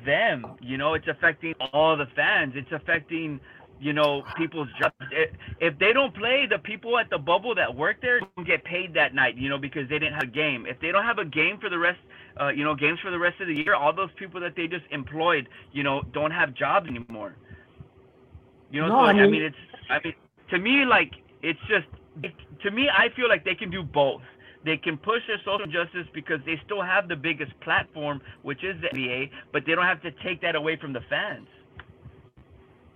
them. 0.06 0.46
You 0.62 0.78
know, 0.78 0.94
it's 0.94 1.08
affecting 1.08 1.54
all 1.72 1.98
the 1.98 2.06
fans. 2.16 2.54
It's 2.56 2.72
affecting, 2.72 3.40
you 3.80 3.94
know, 3.94 4.24
people's 4.38 4.70
jobs. 4.80 4.96
If, 5.60 5.78
they 5.80 5.94
don't 5.94 6.16
play, 6.16 6.46
the 6.50 6.60
people 6.60 6.98
at 6.98 7.10
the 7.10 7.18
bubble 7.18 7.56
that 7.56 7.74
work 7.76 7.98
there 8.02 8.20
don't 8.22 8.48
get 8.48 8.64
paid 8.64 8.94
that 8.96 9.14
night. 9.14 9.38
You 9.38 9.50
know, 9.50 9.58
because 9.58 9.90
they 9.90 10.00
didn't 10.00 10.14
have 10.16 10.24
a 10.24 10.28
game. 10.28 10.66
If 10.68 10.80
they 10.80 10.92
don't 10.92 11.04
have 11.06 11.20
a 11.20 11.26
game 11.26 11.58
for 11.60 11.70
the 11.70 11.78
rest, 11.80 12.00
uh, 12.40 12.50
you 12.50 12.64
know, 12.64 12.76
games 12.76 13.00
for 13.02 13.12
the 13.12 13.20
rest 13.20 13.40
of 13.42 13.48
the 13.48 13.56
year, 13.56 13.76
all 13.76 13.94
those 13.94 14.12
people 14.18 14.40
that 14.42 14.56
they 14.56 14.68
just 14.68 14.86
employed, 14.92 15.50
you 15.72 15.84
know, 15.84 16.02
don't 16.14 16.32
have 16.32 16.54
jobs 16.54 16.88
anymore. 16.88 17.36
You 18.72 18.82
know, 18.82 18.88
No, 18.88 18.94
so, 18.96 19.00
I 19.06 19.10
I, 19.10 19.14
mean- 19.14 19.32
mean, 19.32 19.42
it's 19.44 19.56
I 19.90 20.00
mean 20.04 20.14
to 20.50 20.60
me 20.60 20.86
like 20.86 21.12
it's 21.42 21.60
just 21.68 21.88
to 22.64 22.72
me 22.72 22.90
I 22.90 23.10
feel 23.16 23.30
like 23.30 23.44
they 23.46 23.56
can 23.56 23.70
do 23.70 23.84
both. 23.84 24.22
They 24.66 24.78
can 24.78 24.98
push 24.98 25.22
their 25.28 25.40
social 25.46 25.68
justice 25.68 26.08
because 26.14 26.40
they 26.46 26.60
still 26.66 26.82
have 26.82 27.08
the 27.08 27.16
biggest 27.18 27.52
platform, 27.62 28.22
which 28.44 28.64
is 28.64 28.80
the 28.82 28.88
NBA, 28.90 29.30
but 29.52 29.64
they 29.66 29.76
don't 29.76 29.86
have 29.86 30.02
to 30.04 30.12
take 30.24 30.42
that 30.42 30.56
away 30.56 30.78
from 30.78 30.94
the 30.94 31.02
fans. 31.10 31.48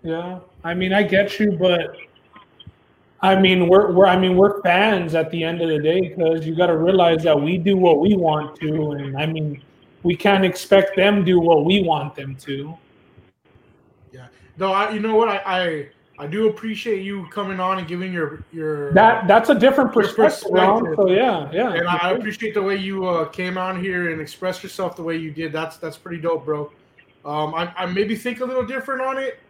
Yeah, 0.07 0.39
I 0.63 0.73
mean, 0.73 0.93
I 0.93 1.03
get 1.03 1.37
you, 1.37 1.51
but 1.51 1.97
I 3.21 3.37
mean, 3.37 3.67
we're 3.67 3.91
we're 3.91 4.07
I 4.07 4.17
mean, 4.17 4.37
we're 4.37 4.61
fans 4.61 5.15
at 5.15 5.29
the 5.31 5.43
end 5.43 5.61
of 5.61 5.67
the 5.67 5.79
day 5.79 5.99
because 5.99 6.47
you 6.47 6.55
got 6.55 6.67
to 6.67 6.77
realize 6.77 7.23
that 7.23 7.37
we 7.37 7.57
do 7.57 7.75
what 7.75 7.99
we 7.99 8.15
want 8.15 8.57
to, 8.61 8.91
and 8.91 9.17
I 9.17 9.25
mean, 9.25 9.61
we 10.03 10.15
can't 10.15 10.45
expect 10.45 10.95
them 10.95 11.25
do 11.25 11.41
what 11.41 11.65
we 11.65 11.83
want 11.83 12.15
them 12.15 12.37
to. 12.37 12.73
Yeah. 14.13 14.27
Though 14.55 14.71
I, 14.71 14.91
you 14.91 15.01
know 15.01 15.17
what, 15.17 15.27
I, 15.27 15.41
I 15.45 15.89
I 16.19 16.27
do 16.27 16.47
appreciate 16.47 17.03
you 17.03 17.27
coming 17.27 17.59
on 17.59 17.77
and 17.79 17.85
giving 17.85 18.13
your 18.13 18.45
your 18.53 18.93
That 18.93 19.27
that's 19.27 19.49
a 19.49 19.55
different 19.55 19.91
perspective, 19.91 20.49
perspective. 20.49 20.93
So 20.95 21.11
yeah, 21.11 21.51
yeah. 21.51 21.73
and 21.73 21.85
I, 21.85 21.97
I 21.97 22.11
appreciate 22.13 22.53
the 22.53 22.63
way 22.63 22.77
you 22.77 23.05
uh, 23.05 23.25
came 23.25 23.57
on 23.57 23.83
here 23.83 24.09
and 24.13 24.21
expressed 24.21 24.63
yourself 24.63 24.95
the 24.95 25.03
way 25.03 25.17
you 25.17 25.31
did. 25.31 25.51
That's 25.51 25.75
that's 25.75 25.97
pretty 25.97 26.21
dope, 26.21 26.45
bro. 26.45 26.71
Um, 27.25 27.53
I, 27.53 27.73
I 27.75 27.85
maybe 27.87 28.15
think 28.15 28.39
a 28.39 28.45
little 28.45 28.65
different 28.65 29.01
on 29.01 29.17
it, 29.17 29.41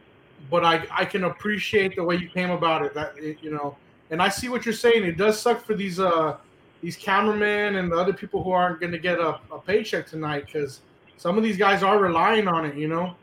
but 0.49 0.63
I 0.63 0.85
I 0.91 1.05
can 1.05 1.23
appreciate 1.25 1.95
the 1.95 2.03
way 2.03 2.15
you 2.15 2.29
came 2.29 2.51
about 2.51 2.83
it. 2.85 2.93
That 2.93 3.13
it, 3.17 3.37
you 3.41 3.51
know, 3.51 3.75
and 4.11 4.21
I 4.21 4.29
see 4.29 4.49
what 4.49 4.65
you're 4.65 4.73
saying. 4.73 5.03
It 5.03 5.17
does 5.17 5.39
suck 5.39 5.65
for 5.65 5.73
these 5.75 5.99
uh 5.99 6.37
these 6.81 6.95
cameramen 6.95 7.75
and 7.77 7.91
the 7.91 7.95
other 7.97 8.13
people 8.13 8.43
who 8.43 8.51
aren't 8.51 8.79
going 8.79 8.91
to 8.91 8.99
get 8.99 9.19
a, 9.19 9.39
a 9.51 9.59
paycheck 9.65 10.05
tonight 10.07 10.45
because 10.45 10.81
some 11.17 11.35
of 11.37 11.43
these 11.43 11.57
guys 11.57 11.81
are 11.83 11.97
relying 11.99 12.47
on 12.47 12.65
it. 12.65 12.75
You 12.75 12.87
know. 12.87 13.15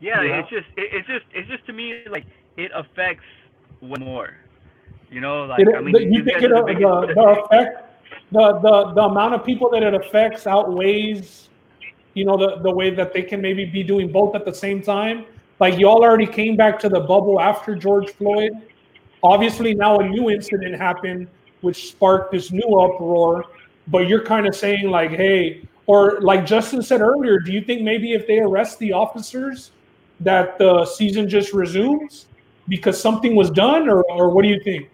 Yeah, 0.00 0.22
Yeah. 0.22 0.40
it's 0.40 0.48
just 0.50 0.66
it, 0.76 0.88
it's 0.92 1.06
just 1.06 1.24
it's 1.32 1.48
just 1.48 1.66
to 1.66 1.72
me 1.72 2.02
like 2.08 2.24
it 2.56 2.70
affects 2.74 3.24
one 3.80 4.00
more. 4.00 4.34
You 5.10 5.20
know, 5.20 5.44
like 5.44 5.60
It- 5.60 5.74
I 5.74 5.80
mean, 5.80 5.92
the- 5.92 6.04
you 6.04 6.24
think 6.24 6.40
guys 6.40 6.44
it, 6.44 6.50
the, 6.50 6.64
the 6.64 7.14
the 7.14 7.40
effect, 7.44 7.84
the, 8.32 8.52
the 8.60 8.92
the 8.94 9.02
amount 9.02 9.34
of 9.34 9.44
people 9.44 9.68
that 9.70 9.82
it 9.82 9.92
affects 9.94 10.46
outweighs, 10.46 11.49
you 12.14 12.24
know, 12.24 12.36
the 12.36 12.60
the 12.62 12.74
way 12.74 12.90
that 12.90 13.12
they 13.12 13.22
can 13.22 13.40
maybe 13.40 13.64
be 13.64 13.82
doing 13.82 14.10
both 14.10 14.34
at 14.34 14.44
the 14.44 14.54
same 14.54 14.82
time. 14.82 15.24
Like 15.58 15.78
y'all 15.78 16.02
already 16.02 16.26
came 16.26 16.56
back 16.56 16.78
to 16.80 16.88
the 16.88 17.00
bubble 17.00 17.40
after 17.40 17.74
George 17.74 18.10
Floyd. 18.12 18.52
Obviously, 19.22 19.74
now 19.74 19.98
a 19.98 20.08
new 20.08 20.30
incident 20.30 20.74
happened, 20.76 21.28
which 21.60 21.90
sparked 21.90 22.32
this 22.32 22.50
new 22.50 22.80
uproar. 22.80 23.44
But 23.88 24.08
you're 24.08 24.24
kind 24.24 24.46
of 24.46 24.54
saying 24.54 24.88
like, 24.88 25.10
hey, 25.10 25.68
or 25.86 26.20
like 26.20 26.46
Justin 26.46 26.82
said 26.82 27.00
earlier, 27.00 27.38
do 27.38 27.52
you 27.52 27.60
think 27.60 27.82
maybe 27.82 28.12
if 28.12 28.26
they 28.26 28.38
arrest 28.38 28.78
the 28.78 28.92
officers, 28.92 29.72
that 30.20 30.58
the 30.58 30.84
season 30.84 31.28
just 31.28 31.52
resumes 31.52 32.26
because 32.68 33.00
something 33.00 33.34
was 33.34 33.50
done, 33.50 33.88
or 33.88 34.04
or 34.10 34.30
what 34.30 34.42
do 34.42 34.48
you 34.48 34.60
think? 34.62 34.88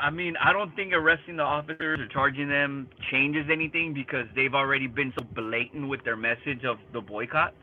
I 0.00 0.10
mean, 0.10 0.36
I 0.42 0.52
don't 0.52 0.74
think 0.76 0.92
arresting 0.92 1.36
the 1.36 1.42
officers 1.44 2.00
or 2.00 2.06
charging 2.08 2.48
them 2.48 2.88
changes 3.10 3.46
anything 3.50 3.92
because 3.94 4.26
they've 4.34 4.54
already 4.54 4.86
been 4.86 5.12
so 5.18 5.24
blatant 5.34 5.88
with 5.88 6.02
their 6.04 6.16
message 6.16 6.64
of 6.64 6.78
the 6.92 7.00
boycott. 7.00 7.54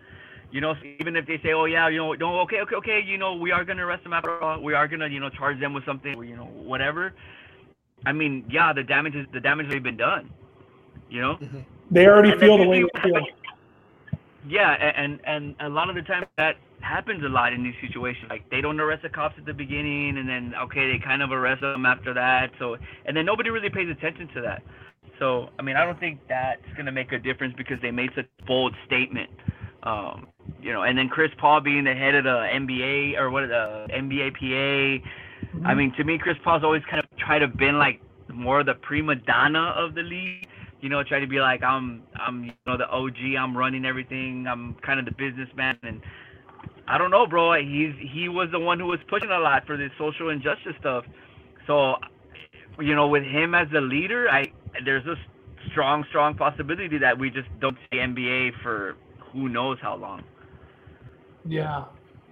You 0.52 0.62
know, 0.62 0.76
so 0.76 0.86
even 0.86 1.16
if 1.18 1.26
they 1.28 1.38
say, 1.44 1.54
"Oh 1.54 1.66
yeah, 1.66 1.90
you 1.90 1.98
know, 1.98 2.14
no, 2.14 2.40
okay, 2.42 2.62
okay, 2.62 2.76
okay, 2.78 3.02
you 3.06 3.18
know, 3.18 3.36
we 3.36 3.52
are 3.52 3.66
gonna 3.66 3.86
arrest 3.86 4.04
them 4.04 4.14
after 4.14 4.32
all. 4.32 4.62
We 4.62 4.74
are 4.74 4.88
gonna, 4.88 5.08
you 5.08 5.20
know, 5.20 5.30
charge 5.30 5.60
them 5.60 5.74
with 5.74 5.86
something, 5.86 6.16
or, 6.16 6.16
you 6.16 6.36
know, 6.36 6.46
whatever." 6.46 7.14
I 8.06 8.14
mean, 8.14 8.46
yeah, 8.50 8.72
the 8.74 8.84
damage 8.84 9.16
is 9.16 9.26
the 9.34 9.40
damage 9.42 9.66
has 9.68 9.72
already 9.74 9.84
been 9.84 9.98
done. 9.98 10.30
You 11.10 11.22
know. 11.22 11.40
They 11.92 12.08
already 12.08 12.32
And 12.32 12.40
feel 12.40 12.58
the 12.58 12.66
way 12.66 12.84
they 12.84 13.02
feel. 13.02 13.26
Yeah, 14.48 14.72
and 14.72 15.20
and 15.26 15.56
a 15.60 15.70
lot 15.70 15.90
of 15.90 15.96
the 15.96 16.04
time 16.04 16.26
that 16.38 16.58
happens 16.88 17.24
a 17.24 17.30
lot 17.30 17.54
in 17.54 17.64
these 17.64 17.76
situations. 17.82 18.28
Like 18.30 18.50
they 18.50 18.62
don't 18.62 18.80
arrest 18.80 19.04
the 19.04 19.10
cops 19.10 19.36
at 19.38 19.46
the 19.46 19.54
beginning, 19.54 20.18
and 20.18 20.28
then 20.28 20.54
okay, 20.64 20.92
they 20.92 21.00
kind 21.04 21.22
of 21.22 21.32
arrest 21.32 21.62
them 21.62 21.86
after 21.86 22.14
that. 22.14 22.52
So 22.60 22.78
and 23.06 23.16
then 23.16 23.26
nobody 23.26 23.50
really 23.50 23.70
pays 23.70 23.90
attention 23.90 24.30
to 24.36 24.42
that. 24.42 24.64
So 25.20 25.50
I 25.60 25.62
mean, 25.62 25.76
I 25.76 25.86
don't 25.86 26.00
think 26.00 26.20
that's 26.30 26.62
gonna 26.76 26.92
make 26.92 27.12
a 27.12 27.20
difference 27.20 27.54
because 27.58 27.78
they 27.82 27.92
made 27.92 28.10
such 28.16 28.26
a 28.40 28.46
bold 28.46 28.74
statement. 28.86 29.30
Um, 29.84 30.28
you 30.62 30.74
know, 30.74 30.84
and 30.84 30.98
then 30.98 31.10
Chris 31.10 31.32
Paul 31.40 31.62
being 31.62 31.84
the 31.84 31.94
head 31.94 32.16
of 32.16 32.24
the 32.24 32.30
NBA 32.30 33.18
or 33.18 33.30
what 33.30 33.48
the 33.48 33.88
NBA 33.94 34.34
PA. 34.34 35.68
I 35.68 35.74
mean, 35.74 35.94
to 35.98 36.04
me, 36.04 36.18
Chris 36.18 36.38
Paul's 36.44 36.64
always 36.64 36.82
kind 36.90 37.04
of 37.04 37.18
tried 37.18 37.40
to 37.40 37.48
been 37.48 37.78
like 37.78 38.02
more 38.34 38.64
the 38.64 38.74
prima 38.74 39.16
donna 39.16 39.74
of 39.78 39.96
the 39.96 40.02
league. 40.02 40.48
You 40.82 40.90
know, 40.90 41.04
try 41.04 41.20
to 41.20 41.28
be 41.28 41.40
like 41.40 41.64
I'm, 41.64 42.04
I'm, 42.16 42.44
you 42.46 42.52
know, 42.66 42.78
the 42.78 42.88
OG. 42.90 43.36
I'm 43.40 43.58
running 43.58 43.86
everything. 43.86 44.46
I'm 44.48 44.76
kind 44.86 45.00
of 45.00 45.06
the 45.06 45.12
businessman, 45.12 45.78
and 45.84 46.02
I 46.88 46.98
don't 46.98 47.12
know, 47.12 47.28
bro. 47.28 47.54
He's 47.54 47.94
he 48.00 48.30
was 48.30 48.50
the 48.52 48.60
one 48.60 48.80
who 48.80 48.86
was 48.86 49.00
pushing 49.08 49.30
a 49.30 49.40
lot 49.40 49.66
for 49.66 49.76
this 49.78 49.92
social 49.98 50.30
injustice 50.30 50.74
stuff. 50.80 51.06
So, 51.66 51.96
you 52.80 52.96
know, 52.96 53.08
with 53.08 53.24
him 53.24 53.54
as 53.54 53.68
the 53.72 53.82
leader, 53.82 54.30
I 54.30 54.52
there's 54.86 55.06
a 55.06 55.16
strong, 55.72 56.06
strong 56.10 56.36
possibility 56.36 56.98
that 56.98 57.18
we 57.18 57.30
just 57.30 57.48
don't 57.60 57.78
see 57.92 57.98
NBA 57.98 58.62
for 58.64 58.96
who 59.20 59.50
knows 59.50 59.78
how 59.82 59.96
long. 59.96 60.24
Yeah, 61.46 61.86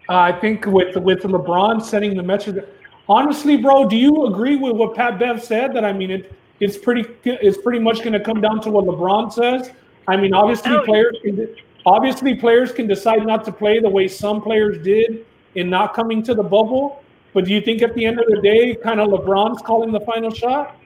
uh, 0.09 0.17
I 0.17 0.31
think 0.31 0.65
with 0.65 0.95
with 0.95 1.19
LeBron 1.23 1.81
setting 1.81 2.15
the 2.15 2.23
message. 2.23 2.63
Honestly, 3.07 3.57
bro, 3.57 3.87
do 3.87 3.95
you 3.95 4.25
agree 4.25 4.55
with 4.55 4.75
what 4.75 4.95
Pat 4.95 5.19
Bev 5.19 5.43
said? 5.43 5.73
That 5.73 5.85
I 5.85 5.93
mean, 5.93 6.11
it 6.11 6.33
it's 6.59 6.77
pretty 6.77 7.05
it's 7.23 7.57
pretty 7.57 7.79
much 7.79 7.99
going 7.99 8.13
to 8.13 8.19
come 8.19 8.41
down 8.41 8.61
to 8.61 8.69
what 8.69 8.85
LeBron 8.85 9.33
says. 9.33 9.71
I 10.07 10.17
mean, 10.17 10.33
obviously 10.33 10.77
players 10.85 11.17
can 11.23 11.55
obviously 11.85 12.35
players 12.35 12.71
can 12.71 12.87
decide 12.87 13.25
not 13.25 13.43
to 13.45 13.51
play 13.51 13.79
the 13.79 13.89
way 13.89 14.07
some 14.07 14.41
players 14.41 14.83
did 14.83 15.25
in 15.55 15.69
not 15.69 15.93
coming 15.93 16.23
to 16.23 16.33
the 16.33 16.43
bubble. 16.43 17.03
But 17.33 17.45
do 17.45 17.53
you 17.53 17.61
think 17.61 17.81
at 17.81 17.93
the 17.95 18.05
end 18.05 18.19
of 18.19 18.27
the 18.27 18.39
day, 18.41 18.75
kind 18.75 18.99
of 18.99 19.09
LeBron's 19.09 19.61
calling 19.61 19.91
the 19.91 19.99
final 20.01 20.31
shot? 20.31 20.77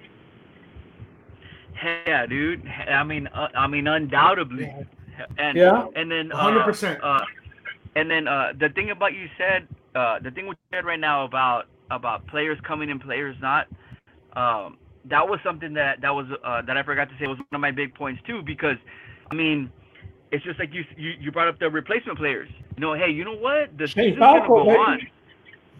Yeah, 1.83 2.25
dude. 2.25 2.67
I 2.67 3.03
mean, 3.03 3.27
uh, 3.27 3.49
I 3.55 3.67
mean, 3.67 3.87
undoubtedly. 3.87 4.73
And 5.37 5.57
Yeah. 5.57 5.87
and 5.95 6.11
then 6.11 6.31
uh, 6.31 6.37
100%. 6.37 6.99
Uh, 7.01 7.19
and 7.95 8.09
then 8.09 8.27
uh, 8.27 8.53
the 8.57 8.69
thing 8.69 8.89
about 8.91 9.13
you 9.13 9.27
said, 9.37 9.67
uh, 9.95 10.19
the 10.19 10.31
thing 10.31 10.47
we 10.47 10.55
said 10.73 10.85
right 10.85 10.99
now 10.99 11.25
about 11.25 11.67
about 11.91 12.25
players 12.27 12.57
coming 12.63 12.91
and 12.91 13.01
players 13.01 13.35
not. 13.41 13.67
Um, 14.33 14.77
that 15.05 15.27
was 15.27 15.39
something 15.43 15.73
that 15.73 16.01
that 16.01 16.13
was 16.13 16.27
uh, 16.43 16.61
that 16.63 16.77
I 16.77 16.83
forgot 16.83 17.09
to 17.09 17.15
say 17.19 17.27
was 17.27 17.37
one 17.37 17.47
of 17.51 17.61
my 17.61 17.71
big 17.71 17.93
points 17.95 18.21
too 18.27 18.41
because, 18.43 18.77
I 19.31 19.35
mean, 19.35 19.71
it's 20.31 20.43
just 20.43 20.59
like 20.59 20.73
you 20.73 20.83
you, 20.97 21.11
you 21.19 21.31
brought 21.31 21.47
up 21.47 21.59
the 21.59 21.69
replacement 21.69 22.17
players. 22.19 22.49
You 22.77 22.81
know, 22.81 22.93
hey, 22.93 23.09
you 23.11 23.25
know 23.25 23.35
what? 23.35 23.77
The 23.77 23.87
Hey, 23.95 24.11
season's 24.13 24.29
gonna 24.31 24.51
go 24.51 24.61
baby. 24.63 24.87
on. 24.87 25.07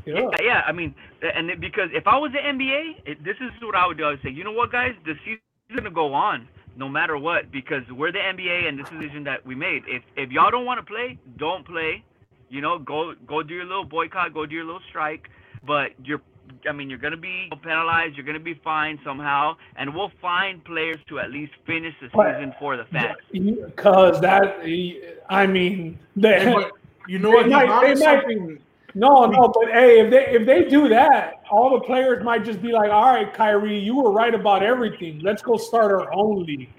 Yeah. 0.06 0.32
Yeah, 0.32 0.38
yeah. 0.44 0.62
I 0.68 0.72
mean, 0.74 0.96
and 1.22 1.50
it, 1.52 1.60
because 1.62 1.90
if 1.94 2.08
I 2.08 2.18
was 2.18 2.32
the 2.34 2.40
NBA, 2.40 3.02
it, 3.06 3.24
this 3.24 3.38
is 3.42 3.52
what 3.62 3.76
I 3.76 3.88
would 3.88 3.98
do. 3.98 4.06
I 4.06 4.12
would 4.12 4.22
say, 4.24 4.30
you 4.32 4.44
know 4.44 4.52
what, 4.52 4.72
guys, 4.72 4.94
the 5.06 5.16
season's 5.26 5.42
gonna 5.76 5.92
go 5.92 6.14
on 6.14 6.48
no 6.76 6.90
matter 6.90 7.18
what 7.18 7.52
because 7.52 7.84
we're 7.92 8.12
the 8.12 8.20
NBA 8.20 8.68
and 8.68 8.80
this 8.80 8.88
is 8.88 8.92
the 8.94 9.00
decision 9.00 9.24
that 9.26 9.46
we 9.46 9.56
made. 9.56 9.84
If 9.88 10.04
if 10.16 10.32
y'all 10.32 10.52
don't 10.52 10.66
want 10.66 10.80
to 10.80 10.86
play, 10.86 11.20
don't 11.38 11.66
play. 11.66 12.04
You 12.50 12.62
know, 12.62 12.80
go 12.80 13.14
go 13.28 13.44
do 13.44 13.54
your 13.56 13.66
little 13.66 13.86
boycott, 13.86 14.34
go 14.34 14.46
do 14.46 14.56
your 14.56 14.66
little 14.66 14.82
strike. 14.90 15.30
But 15.64 15.92
you're, 16.04 16.22
I 16.68 16.72
mean, 16.72 16.90
you're 16.90 17.00
gonna 17.00 17.18
be 17.18 17.50
penalized. 17.64 18.16
You're 18.16 18.26
gonna 18.26 18.40
be 18.40 18.54
fined 18.56 19.00
somehow, 19.04 19.56
and 19.76 19.94
we'll 19.94 20.12
find 20.22 20.64
players 20.64 20.98
to 21.10 21.20
at 21.20 21.32
least 21.32 21.54
finish 21.66 21.94
the 22.02 22.10
But- 22.14 22.36
season 22.36 22.54
for 22.60 22.78
the 22.78 22.86
fans. 22.86 23.18
Because 23.32 24.20
that, 24.22 24.60
I 25.30 25.48
mean, 25.48 25.98
Hey, 26.20 26.46
the, 26.46 26.52
but 26.54 26.72
you 27.08 27.20
know 27.20 27.30
They 27.32 27.36
what? 27.36 27.46
He's 27.46 27.54
might- 27.54 27.70
onto 27.70 27.88
they 27.88 28.06
might- 28.06 28.22
something. 28.22 28.60
No, 28.96 29.26
no, 29.28 29.48
but 29.50 29.72
hey, 29.72 30.00
if 30.00 30.10
they 30.10 30.26
if 30.30 30.46
they 30.48 30.64
do 30.68 30.88
that, 30.90 31.42
all 31.52 31.70
the 31.72 31.82
players 31.86 32.24
might 32.24 32.44
just 32.44 32.60
be 32.60 32.72
like, 32.72 32.90
"All 32.92 33.14
right, 33.14 33.32
Kyrie, 33.32 33.78
you 33.78 33.96
were 34.02 34.12
right 34.12 34.34
about 34.34 34.64
everything. 34.64 35.20
Let's 35.20 35.44
go 35.44 35.58
start 35.58 35.92
our 35.92 36.12
own 36.12 36.44
league." 36.44 36.70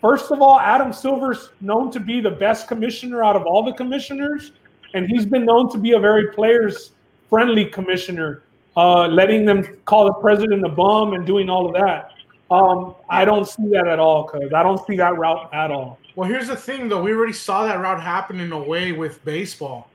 First 0.00 0.32
of 0.32 0.42
all, 0.42 0.58
Adam 0.58 0.92
Silver's 0.92 1.50
known 1.60 1.90
to 1.92 2.00
be 2.00 2.20
the 2.20 2.32
best 2.32 2.66
commissioner 2.66 3.22
out 3.24 3.36
of 3.36 3.46
all 3.46 3.62
the 3.62 3.72
commissioners, 3.72 4.52
and 4.94 5.06
he's 5.08 5.24
been 5.24 5.44
known 5.44 5.70
to 5.70 5.78
be 5.78 5.92
a 5.92 6.00
very 6.00 6.32
players 6.32 6.92
friendly 7.30 7.64
commissioner, 7.64 8.42
uh, 8.76 9.08
letting 9.08 9.44
them 9.44 9.64
call 9.84 10.06
the 10.06 10.12
president 10.14 10.64
a 10.64 10.68
bum 10.68 11.14
and 11.14 11.26
doing 11.26 11.48
all 11.48 11.66
of 11.66 11.74
that. 11.74 12.12
Um, 12.50 12.94
I 13.08 13.24
don't 13.24 13.48
see 13.48 13.66
that 13.70 13.88
at 13.88 13.98
all, 13.98 14.24
cuz 14.24 14.52
I 14.54 14.62
don't 14.62 14.84
see 14.86 14.96
that 14.96 15.16
route 15.18 15.48
at 15.52 15.70
all. 15.70 15.98
Well, 16.14 16.28
here's 16.28 16.48
the 16.48 16.56
thing, 16.56 16.88
though. 16.88 17.02
We 17.02 17.12
already 17.12 17.32
saw 17.32 17.66
that 17.66 17.80
route 17.80 18.00
happen 18.00 18.40
in 18.40 18.52
a 18.52 18.58
way 18.58 18.92
with 18.92 19.24
baseball. 19.24 19.90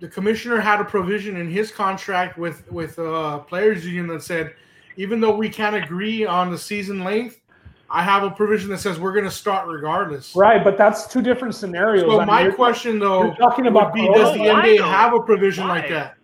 The 0.00 0.08
commissioner 0.08 0.60
had 0.60 0.80
a 0.80 0.84
provision 0.84 1.36
in 1.36 1.48
his 1.48 1.70
contract 1.70 2.36
with 2.36 2.70
with 2.70 2.98
uh, 2.98 3.38
players 3.38 3.86
union 3.86 4.08
that 4.08 4.22
said, 4.22 4.54
even 4.96 5.20
though 5.20 5.34
we 5.36 5.48
can't 5.48 5.76
agree 5.76 6.26
on 6.26 6.50
the 6.50 6.58
season 6.58 7.04
length, 7.04 7.40
I 7.88 8.02
have 8.02 8.24
a 8.24 8.30
provision 8.30 8.70
that 8.70 8.78
says 8.78 8.98
we're 8.98 9.12
going 9.12 9.24
to 9.24 9.30
start 9.30 9.68
regardless. 9.68 10.34
Right, 10.34 10.64
but 10.64 10.76
that's 10.76 11.06
two 11.06 11.22
different 11.22 11.54
scenarios. 11.54 12.02
So 12.02 12.20
I 12.20 12.24
my 12.24 12.42
you're- 12.42 12.54
question, 12.54 12.98
though, 12.98 13.24
you're 13.24 13.36
talking 13.36 13.68
about 13.68 13.92
would 13.92 14.00
be, 14.00 14.08
does 14.12 14.34
the 14.34 14.40
NBA 14.40 14.80
have 14.80 15.14
a 15.14 15.20
provision 15.20 15.68
like 15.68 15.88
that? 15.90 16.16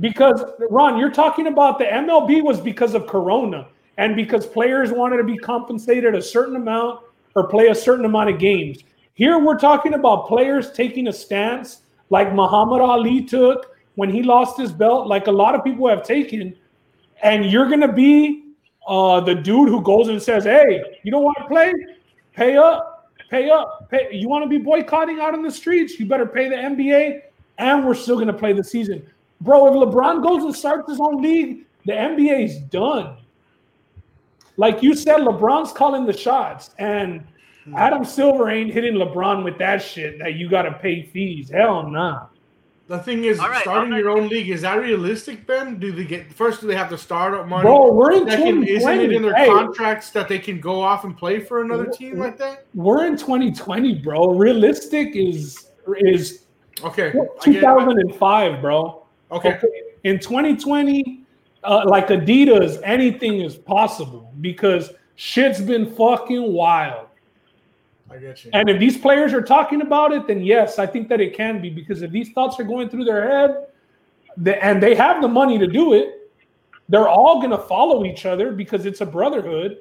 Because 0.00 0.44
Ron, 0.70 0.98
you're 0.98 1.10
talking 1.10 1.46
about 1.46 1.78
the 1.78 1.84
MLB 1.84 2.42
was 2.42 2.60
because 2.60 2.94
of 2.94 3.06
Corona 3.06 3.66
and 3.96 4.14
because 4.14 4.46
players 4.46 4.92
wanted 4.92 5.16
to 5.18 5.24
be 5.24 5.38
compensated 5.38 6.14
a 6.14 6.22
certain 6.22 6.56
amount 6.56 7.00
or 7.34 7.48
play 7.48 7.68
a 7.68 7.74
certain 7.74 8.04
amount 8.04 8.30
of 8.30 8.38
games. 8.38 8.78
Here 9.14 9.38
we're 9.38 9.58
talking 9.58 9.94
about 9.94 10.26
players 10.26 10.72
taking 10.72 11.08
a 11.08 11.12
stance 11.12 11.82
like 12.10 12.34
Muhammad 12.34 12.80
Ali 12.82 13.22
took 13.22 13.74
when 13.94 14.10
he 14.10 14.22
lost 14.22 14.58
his 14.58 14.72
belt, 14.72 15.06
like 15.06 15.26
a 15.26 15.32
lot 15.32 15.54
of 15.54 15.64
people 15.64 15.88
have 15.88 16.02
taken, 16.02 16.54
and 17.22 17.46
you're 17.46 17.68
gonna 17.68 17.92
be 17.92 18.44
uh, 18.86 19.20
the 19.20 19.34
dude 19.34 19.68
who 19.68 19.80
goes 19.80 20.08
and 20.08 20.22
says, 20.22 20.44
"Hey, 20.44 20.82
you 21.02 21.10
don't 21.10 21.24
want 21.24 21.38
to 21.38 21.46
play? 21.46 21.72
Pay 22.34 22.56
up, 22.58 23.10
pay 23.30 23.48
up, 23.50 23.90
pay. 23.90 24.08
You 24.12 24.28
want 24.28 24.44
to 24.44 24.48
be 24.48 24.58
boycotting 24.58 25.18
out 25.18 25.32
in 25.32 25.42
the 25.42 25.50
streets? 25.50 25.98
You 25.98 26.06
better 26.06 26.26
pay 26.26 26.48
the 26.48 26.56
NBA, 26.56 27.22
and 27.58 27.86
we're 27.86 27.94
still 27.94 28.18
gonna 28.18 28.34
play 28.34 28.52
the 28.52 28.64
season." 28.64 29.02
Bro, 29.40 29.66
if 29.82 29.88
LeBron 29.88 30.22
goes 30.22 30.44
and 30.44 30.54
starts 30.54 30.90
his 30.90 31.00
own 31.00 31.20
league, 31.22 31.66
the 31.84 31.92
NBA's 31.92 32.58
done. 32.58 33.18
Like 34.56 34.82
you 34.82 34.94
said, 34.94 35.18
LeBron's 35.18 35.72
calling 35.72 36.06
the 36.06 36.16
shots, 36.16 36.70
and 36.78 37.26
hmm. 37.64 37.76
Adam 37.76 38.04
Silver 38.04 38.48
ain't 38.48 38.72
hitting 38.72 38.94
LeBron 38.94 39.44
with 39.44 39.58
that 39.58 39.82
shit 39.82 40.18
that 40.18 40.34
you 40.34 40.48
got 40.48 40.62
to 40.62 40.72
pay 40.72 41.02
fees. 41.02 41.50
Hell 41.50 41.88
nah. 41.88 42.26
The 42.88 42.98
thing 42.98 43.24
is, 43.24 43.40
All 43.40 43.48
right, 43.48 43.62
starting 43.62 43.92
all 43.92 43.98
right. 43.98 44.04
your 44.04 44.10
own 44.10 44.28
league 44.28 44.48
is 44.48 44.62
that 44.62 44.80
realistic, 44.80 45.44
Ben? 45.44 45.80
Do 45.80 45.90
they 45.90 46.04
get 46.04 46.32
first? 46.32 46.60
Do 46.60 46.68
they 46.68 46.76
have 46.76 46.88
to 46.90 46.98
start 46.98 47.34
up 47.34 47.48
money? 47.48 47.62
Bro, 47.62 47.92
we're 47.92 48.12
in 48.12 48.30
Second, 48.30 48.62
isn't 48.62 49.00
it 49.00 49.12
in 49.12 49.22
their 49.22 49.34
Hey, 49.34 49.48
contracts 49.48 50.10
that 50.10 50.28
they 50.28 50.38
can 50.38 50.60
go 50.60 50.80
off 50.80 51.02
and 51.02 51.16
play 51.16 51.40
for 51.40 51.62
another 51.62 51.86
team 51.86 52.18
like 52.18 52.38
that? 52.38 52.66
we're 52.74 53.06
in 53.06 53.16
2020, 53.16 53.96
bro. 54.02 54.34
Realistic 54.34 55.16
is 55.16 55.70
is 55.98 56.44
Okay, 56.84 57.08
I 57.08 57.12
get 57.12 57.22
it. 57.24 57.62
2005, 57.62 58.60
bro. 58.60 59.05
Okay. 59.30 59.60
In 60.04 60.18
2020, 60.18 61.22
uh, 61.64 61.84
like 61.86 62.08
Adidas, 62.08 62.80
anything 62.84 63.40
is 63.40 63.56
possible 63.56 64.32
because 64.40 64.90
shit's 65.16 65.60
been 65.60 65.94
fucking 65.94 66.52
wild. 66.52 67.08
I 68.10 68.18
get 68.18 68.44
you. 68.44 68.50
And 68.54 68.68
if 68.70 68.78
these 68.78 68.96
players 68.96 69.32
are 69.32 69.42
talking 69.42 69.82
about 69.82 70.12
it, 70.12 70.26
then 70.26 70.42
yes, 70.42 70.78
I 70.78 70.86
think 70.86 71.08
that 71.08 71.20
it 71.20 71.34
can 71.34 71.60
be 71.60 71.70
because 71.70 72.02
if 72.02 72.10
these 72.10 72.30
thoughts 72.32 72.60
are 72.60 72.64
going 72.64 72.88
through 72.88 73.04
their 73.04 73.28
head, 73.28 73.66
the, 74.36 74.62
and 74.64 74.82
they 74.82 74.94
have 74.94 75.20
the 75.20 75.28
money 75.28 75.58
to 75.58 75.66
do 75.66 75.94
it, 75.94 76.30
they're 76.88 77.08
all 77.08 77.38
going 77.40 77.50
to 77.50 77.58
follow 77.58 78.04
each 78.04 78.26
other 78.26 78.52
because 78.52 78.86
it's 78.86 79.00
a 79.00 79.06
brotherhood. 79.06 79.78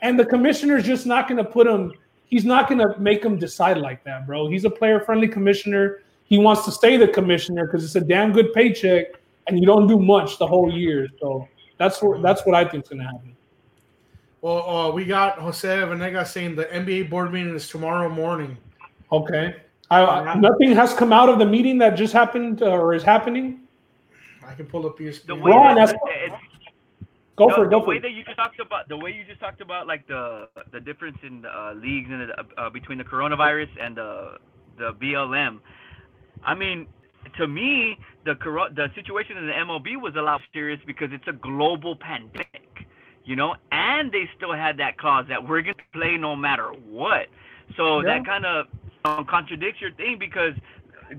And 0.00 0.18
the 0.18 0.24
commissioner's 0.24 0.84
just 0.84 1.04
not 1.04 1.28
going 1.28 1.44
to 1.44 1.50
put 1.50 1.66
them, 1.66 1.92
he's 2.26 2.44
not 2.44 2.68
going 2.68 2.78
to 2.78 2.98
make 2.98 3.22
them 3.22 3.38
decide 3.38 3.78
like 3.78 4.02
that, 4.04 4.26
bro. 4.26 4.48
He's 4.48 4.64
a 4.64 4.70
player 4.70 5.00
friendly 5.00 5.28
commissioner. 5.28 6.02
He 6.28 6.38
wants 6.38 6.64
to 6.66 6.70
stay 6.72 6.96
the 6.96 7.08
commissioner 7.08 7.66
because 7.66 7.84
it's 7.84 7.96
a 7.96 8.00
damn 8.00 8.32
good 8.32 8.52
paycheck 8.52 9.06
and 9.46 9.58
you 9.58 9.66
don't 9.66 9.86
do 9.86 9.98
much 9.98 10.38
the 10.38 10.46
whole 10.46 10.70
year. 10.72 11.08
So 11.20 11.48
that's 11.78 12.02
what, 12.02 12.20
that's 12.22 12.44
what 12.44 12.54
I 12.54 12.64
think 12.68 12.84
is 12.84 12.90
going 12.90 13.00
to 13.00 13.06
happen. 13.06 13.34
Well, 14.42 14.68
uh, 14.68 14.90
we 14.92 15.04
got 15.04 15.38
Jose 15.38 15.66
Venegas 15.80 16.30
saying 16.30 16.54
the 16.54 16.66
NBA 16.66 17.10
board 17.10 17.32
meeting 17.32 17.54
is 17.56 17.68
tomorrow 17.68 18.08
morning. 18.08 18.56
Okay. 19.10 19.56
I, 19.90 20.04
I- 20.04 20.34
nothing 20.34 20.72
has 20.74 20.92
come 20.94 21.12
out 21.12 21.28
of 21.30 21.38
the 21.38 21.46
meeting 21.46 21.78
that 21.78 21.90
just 21.96 22.12
happened 22.12 22.62
uh, 22.62 22.66
or 22.66 22.94
is 22.94 23.02
happening. 23.02 23.60
I 24.46 24.54
can 24.54 24.66
pull 24.66 24.86
up 24.86 24.96
The 24.98 25.04
ESPN. 25.04 25.40
way 25.42 25.50
Ron, 25.52 25.76
that, 25.76 25.86
that's- 25.88 26.00
it's, 26.24 26.34
Go 27.36 27.48
the, 27.48 27.54
for 27.54 27.64
it. 27.66 27.70
Go 27.70 27.78
the 27.78 27.84
for 27.84 27.88
way 27.90 27.96
it. 27.96 28.02
that 28.02 28.10
you 28.12 28.24
just 28.24 28.36
talked 28.36 28.58
about 28.60 28.88
the 28.88 28.96
way 28.96 29.12
you 29.12 29.24
just 29.24 29.38
talked 29.38 29.60
about 29.60 29.86
like 29.86 30.06
the 30.08 30.48
the 30.72 30.80
difference 30.80 31.18
in 31.22 31.44
uh, 31.46 31.72
leagues 31.72 32.10
and 32.10 32.28
the, 32.30 32.44
uh, 32.60 32.68
between 32.68 32.98
the 32.98 33.04
coronavirus 33.04 33.68
and 33.80 33.96
the 33.96 34.38
the 34.76 34.92
BLM. 34.94 35.60
I 36.44 36.54
mean, 36.54 36.86
to 37.36 37.46
me, 37.46 37.98
the 38.24 38.34
coro- 38.36 38.70
the 38.70 38.90
situation 38.94 39.36
in 39.36 39.46
the 39.46 39.52
MLB 39.52 40.00
was 40.00 40.14
a 40.16 40.22
lot 40.22 40.40
serious 40.52 40.80
because 40.86 41.08
it's 41.12 41.26
a 41.28 41.32
global 41.32 41.96
pandemic, 41.96 42.86
you 43.24 43.36
know, 43.36 43.54
and 43.72 44.10
they 44.12 44.28
still 44.36 44.52
had 44.52 44.78
that 44.78 44.98
clause 44.98 45.26
that 45.28 45.46
we're 45.46 45.62
gonna 45.62 45.74
play 45.92 46.16
no 46.16 46.34
matter 46.36 46.68
what. 46.88 47.26
So 47.76 48.00
Yeah. 48.00 48.14
that 48.18 48.24
kind 48.26 48.46
of 48.46 48.66
um, 49.04 49.24
contradicts 49.26 49.80
your 49.80 49.92
thing 49.92 50.18
because 50.18 50.54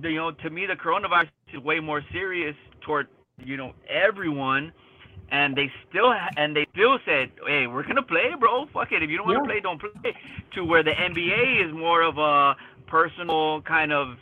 you 0.03 0.15
know 0.15 0.31
to 0.31 0.49
me 0.49 0.65
the 0.65 0.75
coronavirus 0.75 1.29
is 1.53 1.59
way 1.61 1.79
more 1.79 2.01
serious 2.11 2.55
toward 2.81 3.07
you 3.43 3.55
know 3.57 3.73
everyone 3.87 4.71
and 5.31 5.55
they 5.55 5.71
still 5.89 6.11
ha- 6.11 6.29
and 6.37 6.55
they 6.55 6.65
still 6.73 6.99
said 7.05 7.31
hey 7.47 7.65
we're 7.67 7.83
gonna 7.83 8.01
play 8.03 8.33
bro 8.39 8.65
fuck 8.73 8.91
it 8.91 9.01
if 9.01 9.09
you 9.09 9.17
don't 9.17 9.27
want 9.27 9.37
to 9.37 9.43
Yeah. 9.43 9.47
play 9.53 9.59
don't 9.61 9.79
play 9.79 10.13
to 10.51 10.65
where 10.65 10.83
the 10.83 10.91
nba 10.91 11.65
is 11.67 11.73
more 11.73 12.01
of 12.01 12.17
a 12.17 12.55
personal 12.87 13.61
kind 13.61 13.91
of 13.93 14.17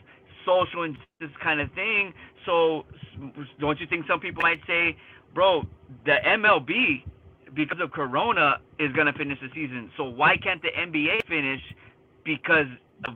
social 0.48 0.84
and 0.84 0.98
this 1.20 1.30
kind 1.44 1.60
of 1.60 1.70
thing 1.74 2.14
so 2.46 2.86
don't 3.60 3.80
you 3.80 3.88
think 3.88 4.06
some 4.08 4.20
people 4.20 4.42
might 4.42 4.62
say 4.66 4.98
bro 5.34 5.64
the 6.06 6.16
mlb 6.26 7.04
because 7.54 7.80
of 7.82 7.92
corona 7.92 8.60
is 8.80 8.92
gonna 8.94 9.14
finish 9.14 9.38
the 9.42 9.50
season 9.54 9.92
so 9.98 10.06
why 10.06 10.38
can't 10.38 10.62
the 10.62 10.70
nba 10.88 11.20
finish 11.28 11.62
because 12.24 12.68
of 13.08 13.16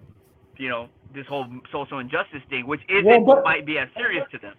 you 0.58 0.70
know 0.70 0.90
this 1.16 1.26
whole 1.28 1.46
social 1.72 2.00
injustice 2.00 2.42
thing 2.50 2.68
which 2.68 2.82
isn't 2.90 3.26
Well, 3.26 3.42
might 3.44 3.66
be 3.66 3.78
as 3.78 3.88
serious 3.96 4.26
to 4.32 4.38
them 4.38 4.56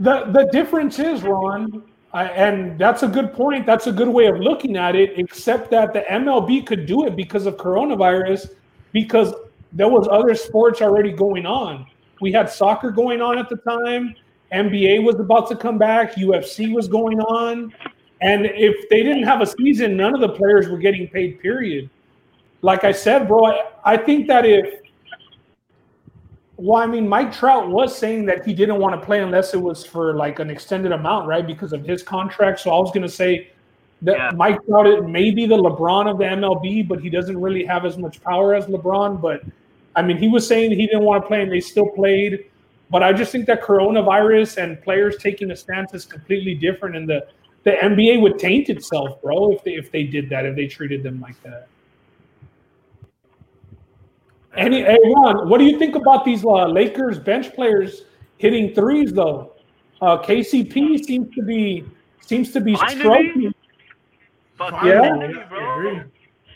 The 0.00 0.24
the 0.32 0.48
difference 0.50 0.98
is, 0.98 1.22
Ron, 1.22 1.84
I, 2.12 2.24
and 2.26 2.78
that's 2.78 3.02
a 3.02 3.08
good 3.08 3.32
point. 3.32 3.64
That's 3.64 3.86
a 3.86 3.92
good 3.92 4.08
way 4.08 4.26
of 4.26 4.38
looking 4.38 4.76
at 4.76 4.96
it. 4.96 5.18
Except 5.18 5.70
that 5.70 5.92
the 5.92 6.00
MLB 6.00 6.66
could 6.66 6.86
do 6.86 7.06
it 7.06 7.16
because 7.16 7.46
of 7.46 7.56
coronavirus, 7.56 8.50
because 8.92 9.32
there 9.72 9.88
was 9.88 10.08
other 10.10 10.34
sports 10.34 10.82
already 10.82 11.12
going 11.12 11.46
on. 11.46 11.86
We 12.20 12.32
had 12.32 12.48
soccer 12.50 12.90
going 12.90 13.20
on 13.20 13.38
at 13.38 13.48
the 13.48 13.56
time. 13.56 14.14
NBA 14.52 15.04
was 15.04 15.16
about 15.16 15.48
to 15.48 15.56
come 15.56 15.78
back. 15.78 16.14
UFC 16.14 16.72
was 16.72 16.86
going 16.86 17.20
on, 17.20 17.74
and 18.20 18.46
if 18.46 18.88
they 18.88 19.02
didn't 19.02 19.24
have 19.24 19.40
a 19.40 19.46
season, 19.46 19.96
none 19.96 20.14
of 20.14 20.20
the 20.20 20.28
players 20.28 20.68
were 20.68 20.78
getting 20.78 21.08
paid. 21.08 21.40
Period. 21.40 21.90
Like 22.62 22.84
I 22.84 22.92
said, 22.92 23.26
bro, 23.26 23.46
I, 23.46 23.64
I 23.84 23.96
think 23.96 24.26
that 24.28 24.46
if 24.46 24.80
well, 26.56 26.80
I 26.80 26.86
mean, 26.86 27.08
Mike 27.08 27.32
Trout 27.32 27.68
was 27.68 27.96
saying 27.96 28.26
that 28.26 28.46
he 28.46 28.54
didn't 28.54 28.78
want 28.78 28.98
to 28.98 29.04
play 29.04 29.20
unless 29.22 29.54
it 29.54 29.60
was 29.60 29.84
for 29.84 30.14
like 30.14 30.38
an 30.38 30.50
extended 30.50 30.92
amount, 30.92 31.26
right? 31.26 31.46
Because 31.46 31.72
of 31.72 31.84
his 31.84 32.02
contract. 32.02 32.60
So 32.60 32.70
I 32.70 32.78
was 32.78 32.90
going 32.92 33.02
to 33.02 33.08
say 33.08 33.50
that 34.02 34.16
Yeah. 34.16 34.30
Mike 34.36 34.64
Trout 34.66 34.86
it 34.86 35.04
may 35.08 35.30
be 35.30 35.46
the 35.46 35.56
LeBron 35.56 36.08
of 36.08 36.18
the 36.18 36.24
MLB, 36.24 36.86
but 36.86 37.00
he 37.00 37.10
doesn't 37.10 37.40
really 37.40 37.64
have 37.64 37.84
as 37.84 37.98
much 37.98 38.22
power 38.22 38.54
as 38.54 38.66
LeBron. 38.66 39.20
But 39.20 39.42
I 39.96 40.02
mean, 40.02 40.16
he 40.16 40.28
was 40.28 40.46
saying 40.46 40.70
he 40.72 40.86
didn't 40.86 41.02
want 41.04 41.22
to 41.24 41.28
play, 41.28 41.42
and 41.42 41.50
they 41.50 41.60
still 41.60 41.88
played. 41.88 42.46
But 42.90 43.02
I 43.02 43.12
just 43.12 43.32
think 43.32 43.46
that 43.46 43.62
coronavirus 43.62 44.62
and 44.62 44.80
players 44.82 45.16
taking 45.18 45.50
a 45.50 45.56
stance 45.56 45.94
is 45.94 46.04
completely 46.04 46.54
different, 46.54 46.96
and 46.96 47.08
the 47.08 47.26
the 47.64 47.72
NBA 47.72 48.20
would 48.20 48.38
taint 48.38 48.68
itself, 48.68 49.20
bro, 49.22 49.52
if 49.52 49.64
they 49.64 49.72
if 49.72 49.90
they 49.90 50.04
did 50.04 50.28
that, 50.30 50.44
if 50.46 50.54
they 50.54 50.66
treated 50.66 51.02
them 51.02 51.20
like 51.20 51.40
that. 51.42 51.68
Any, 54.56 54.82
hey 54.84 54.98
Ron, 55.16 55.48
what 55.48 55.58
do 55.58 55.64
you 55.64 55.78
think 55.78 55.96
about 55.96 56.24
these 56.24 56.44
uh, 56.44 56.66
Lakers 56.66 57.18
bench 57.18 57.52
players 57.54 58.02
hitting 58.38 58.72
threes 58.74 59.12
though? 59.12 59.52
Uh, 60.00 60.22
KCP 60.22 61.04
seems 61.04 61.34
to 61.34 61.42
be 61.42 61.84
seems 62.20 62.52
to 62.52 62.60
be 62.60 62.76
Finally? 62.76 62.98
stroking. 63.00 63.54
Fuck 64.56 64.84
Yeah. 64.84 65.02
yeah, 65.02 65.48
bro. 65.48 65.78
agree. 65.78 66.02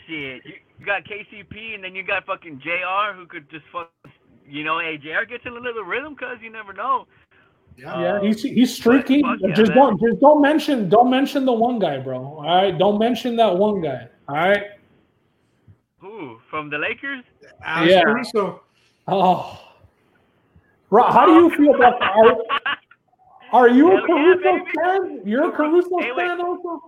Shit, 0.07 0.41
you, 0.79 0.85
you 0.85 0.85
got 0.85 1.03
KCP 1.03 1.75
and 1.75 1.83
then 1.83 1.95
you 1.95 2.03
got 2.03 2.25
fucking 2.25 2.59
JR 2.63 3.13
who 3.15 3.25
could 3.25 3.49
just 3.49 3.65
fuck. 3.71 3.91
You 4.47 4.63
know, 4.63 4.79
hey, 4.79 4.97
JR 4.97 5.25
gets 5.29 5.45
in 5.45 5.53
a 5.53 5.59
little 5.59 5.83
rhythm 5.83 6.13
because 6.15 6.37
you 6.41 6.49
never 6.51 6.73
know. 6.73 7.05
Yeah. 7.77 8.01
Yeah, 8.01 8.21
he's 8.21 8.41
he's 8.41 8.75
streaking. 8.75 9.19
Yeah, 9.39 9.53
just 9.53 9.69
man. 9.69 9.77
don't 9.77 10.01
just 10.01 10.19
don't 10.19 10.41
mention 10.41 10.89
don't 10.89 11.09
mention 11.09 11.45
the 11.45 11.53
one 11.53 11.79
guy, 11.79 11.99
bro. 11.99 12.17
All 12.19 12.43
right, 12.43 12.77
don't 12.77 12.99
mention 12.99 13.35
that 13.37 13.55
one 13.55 13.81
guy. 13.81 14.07
All 14.27 14.35
right. 14.35 14.63
Who 15.99 16.39
from 16.49 16.69
the 16.69 16.77
Lakers? 16.77 17.23
Alex 17.63 17.91
Yeah. 17.93 18.01
Caruso. 18.03 18.63
Oh, 19.07 19.59
Ron, 20.89 21.11
how 21.13 21.25
do 21.25 21.33
you 21.33 21.49
feel 21.55 21.75
about? 21.75 22.01
Are, 22.01 22.35
Are 23.53 23.69
you 23.69 23.91
a 23.91 23.97
Hell 23.97 23.99
yeah, 24.01 24.05
Caruso 24.07 24.51
baby. 24.59 24.71
fan? 24.75 25.21
You're 25.25 25.49
a 25.49 25.51
Caruso 25.51 25.97
Hey, 25.99 26.11
fan 26.17 26.41
also? 26.41 26.81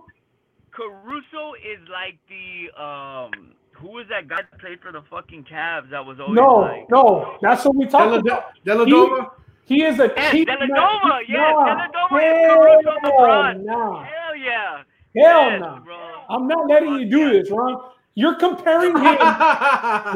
Caruso 0.72 1.54
is 1.54 1.78
like 1.90 2.18
the 2.28 2.82
um. 2.82 3.54
Who 3.82 3.88
was 3.88 4.06
that 4.10 4.28
guy 4.28 4.36
that 4.36 4.58
played 4.60 4.80
for 4.80 4.92
the 4.92 5.02
fucking 5.10 5.44
Cavs 5.44 5.90
that 5.90 6.04
was 6.06 6.20
always 6.20 6.36
No, 6.36 6.54
like? 6.60 6.88
no, 6.88 7.02
no, 7.02 7.38
that's 7.42 7.64
what 7.64 7.74
we 7.76 7.86
talked 7.86 8.24
about. 8.26 8.44
Dellavedova? 8.64 9.30
He 9.64 9.82
is 9.84 9.98
a 10.00 10.12
Yes, 10.16 10.30
cheap 10.32 10.48
Dellavedova, 10.48 11.20
yes, 11.28 11.54
Nah, 11.54 11.88
Dellavedova 11.88 12.22
is 12.22 12.52
Caruso 12.52 12.90
hell 13.02 13.10
LeBron. 13.12 13.64
nah. 13.64 14.02
Hell 14.04 14.36
yeah. 14.36 14.82
Hell 15.16 15.50
yes, 15.50 15.60
no. 15.60 15.80
bro. 15.84 15.96
I'm 16.30 16.46
not 16.46 16.68
letting 16.68 16.94
you 16.94 17.04
do 17.10 17.18
Yeah. 17.18 17.32
this, 17.32 17.50
Ron. 17.50 17.80
You're 18.14 18.34
comparing 18.36 18.96
him. 18.96 19.16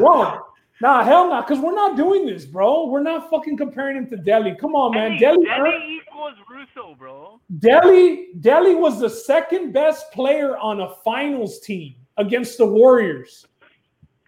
Ron, 0.01 0.39
nah, 0.81 1.03
hell 1.03 1.29
no, 1.29 1.41
because 1.41 1.59
we're 1.59 1.73
not 1.75 1.97
doing 1.97 2.25
this, 2.25 2.45
bro. 2.45 2.85
We're 2.87 3.01
not 3.03 3.29
fucking 3.29 3.57
comparing 3.57 3.97
him 3.97 4.07
to 4.09 4.17
Delly. 4.17 4.57
Come 4.57 4.75
on, 4.75 4.91
man. 4.93 5.13
Hey, 5.13 5.25
Delly, 5.25 5.45
Delly 5.45 5.97
equals 6.01 6.35
Russo, 6.49 6.95
bro. 6.97 7.39
Delly, 7.59 8.27
Delly 8.39 8.77
was 8.79 8.99
the 8.99 9.09
second 9.09 9.71
best 9.73 10.11
player 10.11 10.57
on 10.57 10.81
a 10.81 10.89
finals 11.03 11.59
team 11.59 11.95
against 12.17 12.57
the 12.57 12.65
Warriors. 12.65 13.45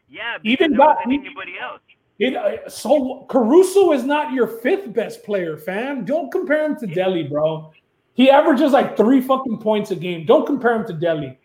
Yeah, 0.09 0.37
Even 0.43 0.43
because 0.43 0.57
there 0.69 0.77
that- 0.77 0.95
wasn't 1.07 1.25
anybody 1.25 1.53
else. 1.61 1.81
It, 2.19 2.35
uh, 2.35 2.67
so 2.69 3.25
Caruso 3.29 3.93
is 3.93 4.03
not 4.03 4.33
your 4.33 4.45
fifth 4.47 4.91
best 4.93 5.23
player, 5.23 5.55
fam. 5.57 6.03
Don't 6.03 6.29
compare 6.31 6.65
him 6.65 6.75
to 6.79 6.87
Delly, 6.87 7.29
bro. 7.29 7.71
He 8.13 8.29
averages 8.29 8.73
like 8.73 8.97
three 8.97 9.21
fucking 9.21 9.59
points 9.59 9.91
a 9.91 9.95
game. 9.95 10.25
Don't 10.25 10.45
compare 10.45 10.75
him 10.75 10.85
to 10.87 10.93
Delly. 10.93 11.37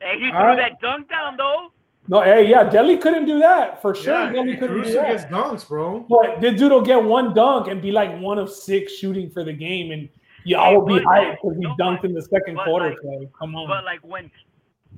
Hey, 0.00 0.18
he 0.18 0.24
All 0.26 0.30
threw 0.32 0.40
right. 0.40 0.56
that 0.56 0.80
dunk 0.80 1.08
down 1.08 1.36
though. 1.36 1.68
No, 2.08 2.22
hey, 2.22 2.48
yeah, 2.48 2.68
Delly 2.68 3.00
couldn't 3.00 3.26
do 3.26 3.38
that 3.38 3.80
for 3.80 3.94
sure. 3.94 4.14
Yeah, 4.14 4.32
Delly 4.32 4.58
couldn't 4.58 4.76
do 4.78 4.82
Caruso 4.82 4.94
that. 4.94 5.08
gets 5.12 5.24
dunks, 5.26 5.68
bro. 5.68 6.00
But 6.08 6.40
the 6.40 6.50
dude 6.50 6.72
will 6.72 6.80
get 6.82 7.00
one 7.04 7.32
dunk 7.34 7.68
and 7.68 7.80
be 7.80 7.92
like 7.92 8.18
one 8.18 8.38
of 8.38 8.50
six 8.50 8.94
shooting 8.94 9.30
for 9.30 9.44
the 9.44 9.52
game, 9.52 9.92
and 9.92 10.08
y'all 10.44 10.70
Hey, 10.70 10.76
will 10.78 10.86
be 10.86 11.04
hyped 11.04 11.36
because 11.42 11.56
he 11.58 11.62
no, 11.64 11.76
dunked 11.78 12.04
in 12.04 12.12
the 12.14 12.22
second 12.22 12.56
quarter. 12.56 12.88
like- 12.90 12.98
Clay. 12.98 13.28
Come 13.38 13.54
on. 13.54 13.68
But 13.68 13.84
like 13.84 14.00
when, 14.02 14.30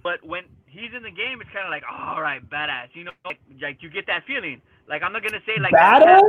but 0.03 0.25
when 0.25 0.45
he's 0.71 0.93
in 0.97 1.03
the 1.03 1.11
game, 1.11 1.41
it's 1.41 1.51
kind 1.51 1.65
of 1.67 1.71
like, 1.71 1.83
all 1.91 2.21
right, 2.23 2.41
badass. 2.49 2.89
You 2.95 3.05
know, 3.05 3.13
like, 3.25 3.39
like 3.61 3.83
you 3.83 3.91
get 3.91 4.07
that 4.07 4.25
feeling. 4.27 4.61
Like 4.89 5.03
I'm 5.03 5.13
not 5.13 5.23
gonna 5.23 5.41
say 5.47 5.59
like 5.61 5.73
Badass? 5.73 6.21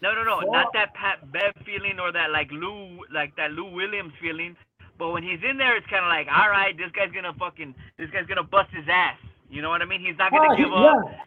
No, 0.00 0.14
no, 0.14 0.22
no, 0.24 0.40
not 0.40 0.72
that 0.72 0.94
Pat 0.94 1.30
Bev 1.32 1.52
feeling 1.64 1.98
or 2.00 2.12
that 2.12 2.30
like 2.30 2.50
Lou, 2.52 3.04
like 3.12 3.34
that 3.36 3.52
Lou 3.52 3.70
Williams 3.70 4.12
feeling. 4.20 4.56
But 4.98 5.12
when 5.12 5.22
he's 5.22 5.40
in 5.48 5.58
there, 5.58 5.76
it's 5.76 5.86
kind 5.88 6.04
of 6.04 6.08
like, 6.08 6.26
all 6.32 6.48
right, 6.48 6.76
this 6.76 6.90
guy's 6.92 7.12
gonna 7.12 7.34
fucking, 7.34 7.74
this 7.98 8.08
guy's 8.10 8.26
gonna 8.26 8.42
bust 8.44 8.70
his 8.72 8.86
ass. 8.88 9.18
You 9.50 9.60
know 9.62 9.68
what 9.68 9.82
I 9.82 9.84
mean? 9.84 10.00
He's 10.00 10.16
not 10.16 10.30
gonna 10.32 10.48
Ah, 10.52 10.54
he- 10.56 10.62
give 10.64 10.72
up. 10.72 11.04
yeah. 11.04 11.20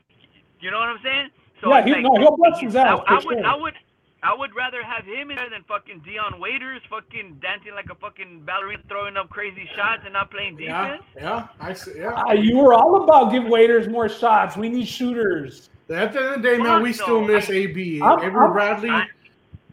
You 0.61 0.71
know 0.71 0.79
what 0.79 0.89
I'm 0.89 0.99
saying? 1.03 1.29
So 1.61 1.69
Yeah, 1.69 1.83
he- 1.85 1.91
like, 1.93 2.01
no, 2.03 2.15
he'll 2.17 2.37
bust 2.37 2.61
his 2.61 2.75
ass, 2.75 2.99
I, 3.05 3.13
I 3.13 3.13
would, 3.15 3.23
sure. 3.37 3.45
I 3.45 3.55
would, 3.55 3.73
I 4.21 4.35
would 4.37 4.53
rather 4.53 4.83
have 4.83 5.05
him 5.05 5.29
in 5.31 5.37
there 5.37 5.49
than 5.49 5.63
fucking 5.67 5.99
Dion 6.05 6.39
Waiters, 6.41 6.81
fucking 6.89 7.39
dancing 7.41 7.73
like 7.73 7.89
a 7.89 7.95
fucking 7.95 8.41
ballerina, 8.45 8.81
throwing 8.89 9.15
up 9.15 9.29
crazy 9.29 9.69
shots 9.75 10.01
and 10.03 10.13
not 10.13 10.29
playing 10.29 10.59
Yeah, 10.59 10.83
defense. 10.97 11.03
yeah, 11.15 11.47
I 11.61 11.73
see. 11.73 11.93
Yeah. 11.97 12.13
Ah, 12.15 12.33
you 12.33 12.57
were 12.57 12.73
all 12.73 13.03
about 13.03 13.31
give 13.31 13.45
waiters 13.45 13.87
more 13.87 14.09
shots. 14.09 14.57
We 14.57 14.67
need 14.67 14.87
shooters. 14.87 15.69
At 15.89 16.11
the 16.13 16.19
end 16.19 16.27
of 16.35 16.41
the 16.41 16.49
day, 16.49 16.57
man, 16.57 16.65
Fuck 16.67 16.83
we 16.83 16.93
still 16.93 17.21
miss 17.21 17.49
I- 17.49 17.53
AB. 17.53 18.01
I'm- 18.01 18.19
Avery 18.19 18.41
I'm- 18.41 18.51
Bradley. 18.51 18.89
I- 18.89 19.05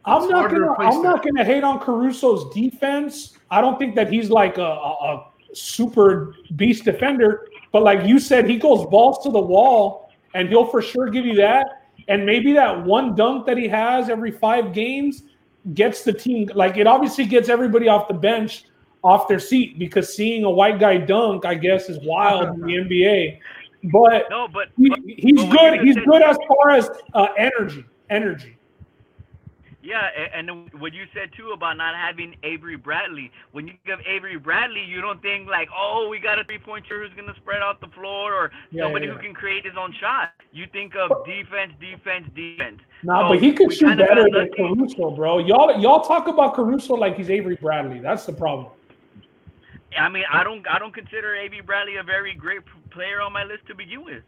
I'm 0.04 0.28
not 0.28 0.38
hard 0.38 0.50
to 0.52 0.60
gonna. 0.60 0.74
I'm 0.78 1.02
not 1.02 1.24
gonna 1.24 1.44
hate 1.44 1.64
on 1.64 1.80
Caruso's 1.80 2.54
defense. 2.54 3.36
I 3.50 3.60
don't 3.60 3.76
think 3.76 3.96
that 3.96 4.08
he's 4.12 4.30
like 4.30 4.56
a, 4.58 4.62
a, 4.62 4.66
a 4.68 5.54
super 5.56 6.36
beast 6.54 6.84
defender. 6.84 7.48
But 7.72 7.82
like 7.82 8.06
you 8.06 8.20
said, 8.20 8.48
he 8.48 8.56
goes 8.56 8.86
balls 8.86 9.24
to 9.24 9.30
the 9.32 9.40
wall, 9.40 10.12
and 10.34 10.48
he'll 10.48 10.64
for 10.66 10.80
sure 10.80 11.08
give 11.10 11.26
you 11.26 11.34
that. 11.34 11.82
And 12.08 12.24
maybe 12.24 12.52
that 12.52 12.84
one 12.84 13.14
dunk 13.14 13.46
that 13.46 13.58
he 13.58 13.68
has 13.68 14.08
every 14.08 14.30
five 14.30 14.72
games 14.72 15.24
gets 15.74 16.04
the 16.04 16.12
team. 16.12 16.48
Like 16.54 16.76
it 16.76 16.86
obviously 16.86 17.26
gets 17.26 17.48
everybody 17.48 17.88
off 17.88 18.08
the 18.08 18.14
bench 18.14 18.64
off 19.02 19.28
their 19.28 19.38
seat 19.38 19.78
because 19.78 20.14
seeing 20.14 20.44
a 20.44 20.50
white 20.50 20.80
guy 20.80 20.98
dunk, 20.98 21.44
I 21.44 21.54
guess, 21.54 21.88
is 21.88 21.98
wild 22.04 22.48
in 22.48 22.60
the 22.60 22.66
NBA. 22.74 23.38
But 23.92 24.26
No, 24.30 24.48
but, 24.52 24.68
he, 24.76 24.88
but 24.88 24.98
he's 25.06 25.44
but 25.44 25.50
good. 25.50 25.80
He's 25.80 25.96
good 25.96 26.22
as 26.22 26.36
far 26.48 26.70
as 26.70 26.90
uh, 27.14 27.28
energy. 27.38 27.84
Energy. 28.10 28.55
Yeah, 29.86 30.08
and 30.34 30.50
what 30.80 30.92
you 30.92 31.04
said 31.14 31.30
too 31.36 31.50
about 31.50 31.76
not 31.76 31.94
having 31.94 32.34
Avery 32.42 32.76
Bradley. 32.76 33.30
When 33.52 33.68
you 33.68 33.74
give 33.86 34.00
Avery 34.06 34.36
Bradley, 34.36 34.84
you 34.84 35.00
don't 35.00 35.22
think 35.22 35.48
like, 35.48 35.68
oh, 35.76 36.08
we 36.10 36.18
got 36.18 36.38
a 36.38 36.44
three-point 36.44 36.86
shooter 36.86 37.06
who's 37.06 37.16
gonna 37.16 37.36
spread 37.36 37.62
out 37.62 37.80
the 37.80 37.88
floor 37.88 38.34
or 38.34 38.50
Yeah, 38.70 38.84
somebody 38.84 39.06
yeah, 39.06 39.12
who 39.12 39.18
can 39.18 39.32
create 39.32 39.64
his 39.64 39.74
own 39.78 39.94
shot. 40.00 40.32
You 40.52 40.66
think 40.72 40.94
of 40.96 41.24
defense, 41.24 41.72
defense, 41.80 42.28
defense. 42.34 42.80
Nah, 43.04 43.22
So, 43.22 43.34
but 43.34 43.42
he 43.42 43.52
could 43.52 43.72
shoot 43.72 43.96
better 43.96 44.24
than. 44.24 44.50
Caruso, 44.56 45.10
bro. 45.10 45.38
Y'all, 45.38 45.80
y'all 45.80 46.00
talk 46.00 46.26
about 46.26 46.54
Caruso 46.54 46.94
like 46.94 47.16
he's 47.16 47.30
Avery 47.30 47.56
Bradley. 47.56 48.00
That's 48.00 48.26
the 48.26 48.32
problem. 48.32 48.72
I 49.98 50.08
mean, 50.08 50.24
I 50.30 50.42
don't, 50.44 50.66
I 50.68 50.78
don't 50.78 50.94
consider 50.94 51.34
Avery 51.36 51.60
Bradley 51.62 51.96
a 51.96 52.02
very 52.02 52.34
great 52.34 52.60
player 52.90 53.20
on 53.20 53.32
my 53.32 53.44
list 53.44 53.66
to 53.68 53.74
begin 53.74 54.04
with. 54.04 54.22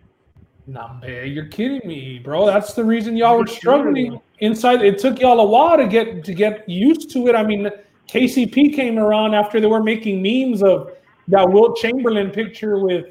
Nah, 0.69 0.93
man, 1.01 1.33
you're 1.33 1.47
kidding 1.47 1.81
me, 1.89 2.19
bro. 2.19 2.45
That's 2.45 2.75
the 2.75 2.85
reason 2.85 3.17
y'all 3.17 3.39
were 3.39 3.47
struggling 3.47 4.21
inside. 4.41 4.83
It 4.83 4.99
took 4.99 5.19
y'all 5.19 5.41
a 5.41 5.45
while 5.47 5.79
to 5.79 5.89
get 5.89 6.23
to 6.25 6.35
get 6.35 6.69
used 6.69 7.11
to 7.13 7.27
it. 7.29 7.35
I 7.35 7.43
mean, 7.43 7.71
KCP 8.07 8.75
came 8.75 8.99
around 8.99 9.35
after 9.35 9.61
they 9.61 9.67
were 9.67 9.83
making 9.83 10.21
memes 10.21 10.63
of 10.63 10.91
that 11.29 11.49
Wilt 11.49 11.79
Chamberlain 11.79 12.31
picture 12.31 12.79
with 12.79 13.07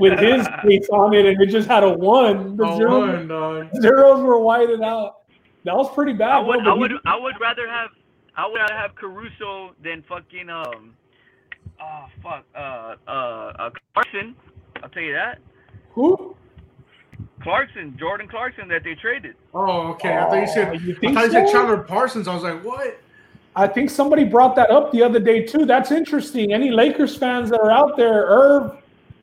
with 0.00 0.18
his 0.18 0.48
face 0.64 0.88
on 0.88 1.12
it, 1.12 1.26
and 1.26 1.38
it 1.42 1.50
just 1.50 1.68
had 1.68 1.84
a 1.84 1.92
one. 1.92 2.56
The 2.56 2.64
Oh, 2.64 2.76
zeros, 2.78 3.00
one, 3.16 3.28
dog. 3.28 3.68
zeros 3.82 4.22
were 4.22 4.38
whited 4.38 4.80
out. 4.80 5.18
That 5.64 5.76
was 5.76 5.92
pretty 5.94 6.14
bad. 6.14 6.30
I 6.30 6.38
would, 6.40 6.64
bro, 6.64 6.72
I 6.72 6.74
would, 6.74 6.90
he- 6.90 6.98
I 7.04 7.16
would 7.18 7.38
rather 7.38 7.68
have, 7.68 7.90
I 8.34 8.46
would 8.46 8.56
rather 8.56 8.74
have 8.74 8.94
Caruso 8.94 9.74
than 9.82 10.02
fucking 10.08 10.48
um, 10.48 10.94
oh 11.82 12.06
fuck, 12.22 12.44
uh, 12.56 12.94
uh, 13.06 13.10
uh 13.10 13.70
Clarkson. 13.92 14.34
I'll 14.82 14.88
tell 14.88 15.02
you 15.02 15.12
that. 15.12 15.38
who? 15.90 16.34
Clarkson, 17.44 17.96
Jordan 17.98 18.26
Clarkson, 18.26 18.66
that 18.68 18.82
they 18.82 18.94
traded. 18.96 19.36
Oh, 19.54 19.88
okay. 19.92 20.16
I 20.16 20.24
thought 20.24 20.40
you 20.40 20.46
said. 20.48 20.68
Oh, 20.70 20.72
you 20.72 20.96
I 20.96 20.98
think 20.98 21.14
thought 21.14 21.24
you 21.26 21.30
said? 21.30 21.48
Chandler 21.52 21.78
Parsons. 21.78 22.26
I 22.26 22.34
was 22.34 22.42
like, 22.42 22.64
what? 22.64 22.98
I 23.54 23.68
think 23.68 23.90
somebody 23.90 24.24
brought 24.24 24.56
that 24.56 24.70
up 24.70 24.90
the 24.90 25.02
other 25.02 25.20
day 25.20 25.44
too. 25.44 25.64
That's 25.66 25.92
interesting. 25.92 26.52
Any 26.52 26.70
Lakers 26.72 27.16
fans 27.16 27.50
that 27.50 27.60
are 27.60 27.70
out 27.70 27.96
there, 27.96 28.24
Irv, 28.26 28.78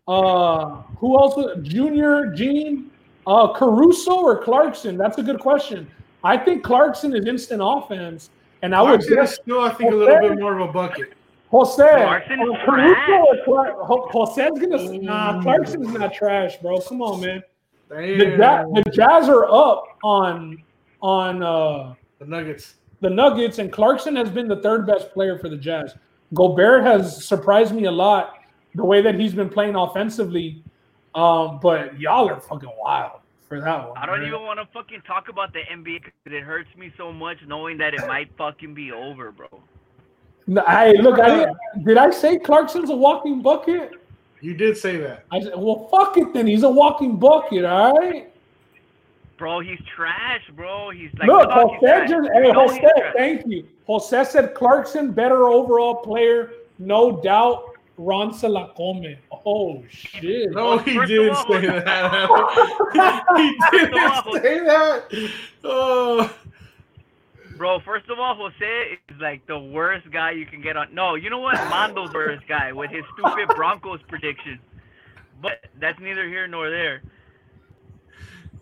uh, 0.07 0.65
who 0.99 1.19
else? 1.19 1.35
was- 1.35 1.57
Junior, 1.67 2.27
Gene, 2.27 2.91
uh, 3.27 3.51
Caruso 3.53 4.13
or 4.21 4.41
Clarkson? 4.41 4.95
That's 4.97 5.17
a 5.17 5.23
good 5.23 5.39
question. 5.39 5.85
I 6.23 6.37
think 6.37 6.63
Clarkson 6.63 7.13
is 7.15 7.25
instant 7.25 7.61
offense, 7.63 8.29
and 8.61 8.73
I 8.75 8.81
would 8.81 8.87
Clarkson 9.01 9.11
is 9.11 9.15
guess 9.31 9.35
still, 9.41 9.61
I 9.61 9.73
think, 9.73 9.91
a 9.91 9.95
little 9.95 10.29
bit 10.29 10.39
more 10.39 10.57
of 10.59 10.69
a 10.69 10.71
bucket. 10.71 11.13
Jose. 11.49 11.83
Clarkson 11.83 12.39
is 12.39 12.47
uh, 12.49 12.65
Caruso 12.65 12.95
trash. 12.95 13.47
or 13.47 13.85
Clark, 13.85 14.11
Jose's 14.11 14.59
gonna. 14.59 14.97
Nah, 14.99 15.41
Clarkson's 15.41 15.91
not 15.91 16.13
trash, 16.13 16.55
bro. 16.61 16.79
Come 16.79 17.01
on, 17.01 17.19
man. 17.19 17.43
The, 17.91 18.25
Damn. 18.25 18.39
Ja- 18.39 18.65
the 18.81 18.89
Jazz 18.91 19.27
are 19.29 19.45
up 19.45 19.83
on 20.03 20.61
on. 21.01 21.43
uh 21.43 21.93
the 22.19 22.25
Nuggets. 22.27 22.75
the 23.01 23.09
Nuggets, 23.09 23.57
and 23.57 23.71
Clarkson 23.71 24.15
has 24.15 24.29
been 24.29 24.47
the 24.47 24.61
third 24.61 24.85
best 24.85 25.11
player 25.11 25.37
for 25.39 25.49
the 25.49 25.57
Jazz. 25.57 25.95
Gobert 26.35 26.83
has 26.83 27.25
surprised 27.25 27.73
me 27.73 27.85
a 27.85 27.91
lot 27.91 28.35
the 28.75 28.85
way 28.85 29.01
that 29.01 29.15
he's 29.15 29.33
been 29.33 29.49
playing 29.49 29.75
offensively. 29.75 30.63
Um, 31.15 31.59
but 31.61 31.99
y'all 31.99 32.29
are 32.29 32.39
fucking 32.39 32.69
wild 32.79 33.19
for 33.49 33.59
that 33.59 33.89
one. 33.89 33.97
I 33.97 34.05
don't 34.05 34.19
man. 34.19 34.27
even 34.29 34.43
want 34.43 34.59
to 34.59 34.67
fucking 34.71 35.01
talk 35.01 35.27
about 35.29 35.51
the 35.51 35.59
NBA 35.61 36.03
because 36.05 36.11
it 36.27 36.43
hurts 36.43 36.69
me 36.77 36.93
so 36.95 37.11
much 37.11 37.37
knowing 37.47 37.77
that 37.79 37.93
it 37.93 38.07
might 38.07 38.29
fucking 38.37 38.73
be 38.73 38.91
over, 38.93 39.31
bro. 39.31 39.47
No, 40.47 40.63
Hey, 40.67 41.01
look, 41.01 41.19
I 41.19 41.35
didn't, 41.35 41.57
did 41.85 41.97
I 41.97 42.11
say 42.11 42.37
Clarkson's 42.39 42.89
a 42.91 42.95
walking 42.95 43.41
bucket? 43.41 43.91
You 44.41 44.53
did 44.55 44.75
say 44.77 44.97
that. 44.97 45.25
I 45.31 45.39
said, 45.41 45.53
well, 45.55 45.87
fuck 45.91 46.17
it 46.17 46.33
then. 46.33 46.47
He's 46.47 46.63
a 46.63 46.69
walking 46.69 47.17
bucket, 47.17 47.63
all 47.65 47.93
right. 47.97 48.27
Bro, 49.37 49.61
he's 49.61 49.79
trash, 49.95 50.41
bro. 50.55 50.89
He's 50.91 51.09
like 51.17 51.27
look, 51.27 51.49
fuck, 51.49 51.71
he's 51.71 51.89
Jose 51.89 52.07
just, 52.07 52.29
hey, 52.33 52.51
know 52.51 52.67
Jose, 52.67 52.91
thank 53.17 53.45
you. 53.47 53.67
Jose 53.87 54.23
said 54.25 54.53
Clarkson 54.53 55.11
better 55.11 55.45
overall 55.47 55.95
player, 55.95 56.51
no 56.79 57.21
doubt. 57.21 57.65
Ron 57.97 58.33
se 58.33 58.47
la 58.47 58.67
come. 58.73 59.03
Oh 59.45 59.83
shit. 59.89 60.51
No, 60.51 60.77
he 60.79 60.95
First 60.95 61.09
didn't 61.09 61.35
say 61.35 61.61
that. 61.67 62.29
he 63.37 63.77
First 63.77 63.93
of 63.93 64.25
all- 64.25 64.33
didn't 64.33 64.43
say 64.43 64.59
that. 64.59 65.31
Oh. 65.63 66.33
Bro, 67.61 67.81
first 67.81 68.09
of 68.09 68.17
all, 68.17 68.33
Jose 68.33 68.97
is 69.07 69.21
like 69.21 69.45
the 69.45 69.59
worst 69.59 70.09
guy 70.09 70.31
you 70.31 70.47
can 70.47 70.63
get 70.63 70.75
on. 70.75 70.91
No, 70.95 71.13
you 71.13 71.29
know 71.29 71.37
what? 71.37 71.53
Mondo's 71.69 72.11
worst 72.13 72.47
guy 72.47 72.71
with 72.71 72.89
his 72.89 73.03
stupid 73.13 73.55
Broncos 73.55 73.99
prediction. 74.07 74.57
But 75.43 75.67
that's 75.79 75.99
neither 75.99 76.27
here 76.27 76.47
nor 76.47 76.71
there. 76.71 77.03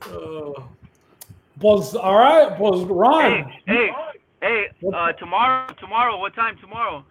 oh. 0.07 0.67
Was 1.61 1.95
all 1.95 2.17
right. 2.17 2.59
Was 2.59 2.83
Ron 2.83 3.49
hey, 3.65 3.89
hey, 4.41 4.67
uh, 4.93 5.13
tomorrow, 5.13 5.73
tomorrow, 5.79 6.19
what 6.19 6.35
time 6.35 6.57
tomorrow? 6.59 7.05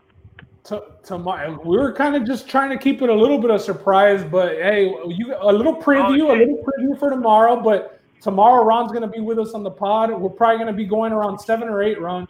t- 0.65 0.77
tomorrow? 1.03 1.59
We 1.65 1.79
were 1.79 1.95
kind 1.95 2.15
of 2.17 2.27
just 2.27 2.51
trying 2.51 2.69
to 2.69 2.77
keep 2.77 3.01
it 3.01 3.09
a 3.09 3.15
little 3.15 3.39
bit 3.39 3.51
of 3.51 3.63
surprise, 3.63 4.23
but 4.31 4.57
hey, 4.57 4.93
you 5.07 5.35
a 5.41 5.51
little 5.51 5.75
preview, 5.77 6.29
a 6.29 6.33
Okay. 6.33 6.39
little 6.41 6.63
preview 6.63 6.99
for 6.99 7.09
tomorrow. 7.09 7.57
But 7.57 7.98
tomorrow, 8.21 8.65
Ron's 8.65 8.93
gonna 8.93 9.09
be 9.09 9.21
with 9.21 9.39
us 9.39 9.53
on 9.55 9.63
the 9.63 9.71
pod. 9.71 10.11
We're 10.11 10.29
probably 10.31 10.59
gonna 10.59 10.73
be 10.73 10.85
going 10.87 11.13
around 11.13 11.39
seven 11.39 11.69
or 11.69 11.83
eight. 11.83 12.01
Ron. 12.01 12.27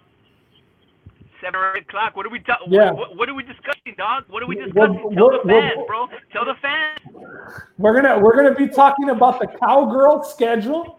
seven 1.40 1.54
or 1.60 1.76
eight 1.76 1.82
o'clock. 1.84 2.16
What 2.16 2.26
are 2.26 2.30
we 2.30 2.40
talking? 2.40 2.72
Yeah. 2.72 2.90
What, 2.90 3.16
what, 3.16 3.28
are 3.28 3.34
we 3.34 3.42
discussing, 3.44 3.94
dog? 3.96 4.24
What 4.28 4.42
are 4.42 4.46
we 4.46 4.56
We're- 4.56 4.66
discussing? 4.66 5.14
Tell 5.14 5.30
the 5.30 5.40
we're- 5.44 5.60
fans, 5.70 5.86
bro. 5.86 6.08
Tell 6.32 6.44
the 6.44 6.54
fans. 6.60 6.98
We're 7.78 7.94
gonna 8.00 8.18
we're 8.18 8.36
gonna 8.36 8.54
be 8.54 8.68
talking 8.68 9.10
about 9.10 9.38
the 9.40 9.46
cowgirl 9.46 10.24
schedule, 10.24 10.98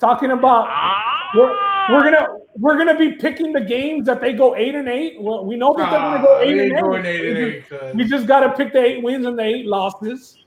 talking 0.00 0.32
about 0.32 0.66
Ah. 0.68 1.30
we're, 1.34 1.94
we're 1.96 2.02
gonna 2.04 2.26
we're 2.58 2.76
gonna 2.76 2.98
be 2.98 3.12
picking 3.12 3.52
the 3.52 3.60
games 3.60 4.06
that 4.06 4.20
they 4.20 4.32
go 4.32 4.56
eight 4.56 4.74
and 4.74 4.88
eight. 4.88 5.20
Well, 5.20 5.44
we 5.44 5.56
know 5.56 5.74
that 5.76 5.90
they're 5.90 6.00
gonna 6.00 6.22
go 6.22 6.36
Ah, 6.38 6.40
eight 6.40 6.58
and 6.58 6.60
eight. 6.60 6.72
eight 6.72 6.78
and 6.78 6.90
We 6.90 7.08
eight, 7.08 7.58
just- 7.68 7.70
'cause- 7.80 7.94
We 7.94 8.04
just 8.04 8.26
gotta 8.26 8.50
pick 8.56 8.72
the 8.72 8.80
eight 8.84 9.02
wins 9.02 9.24
and 9.26 9.38
the 9.38 9.44
eight 9.44 9.66
losses, 9.66 10.38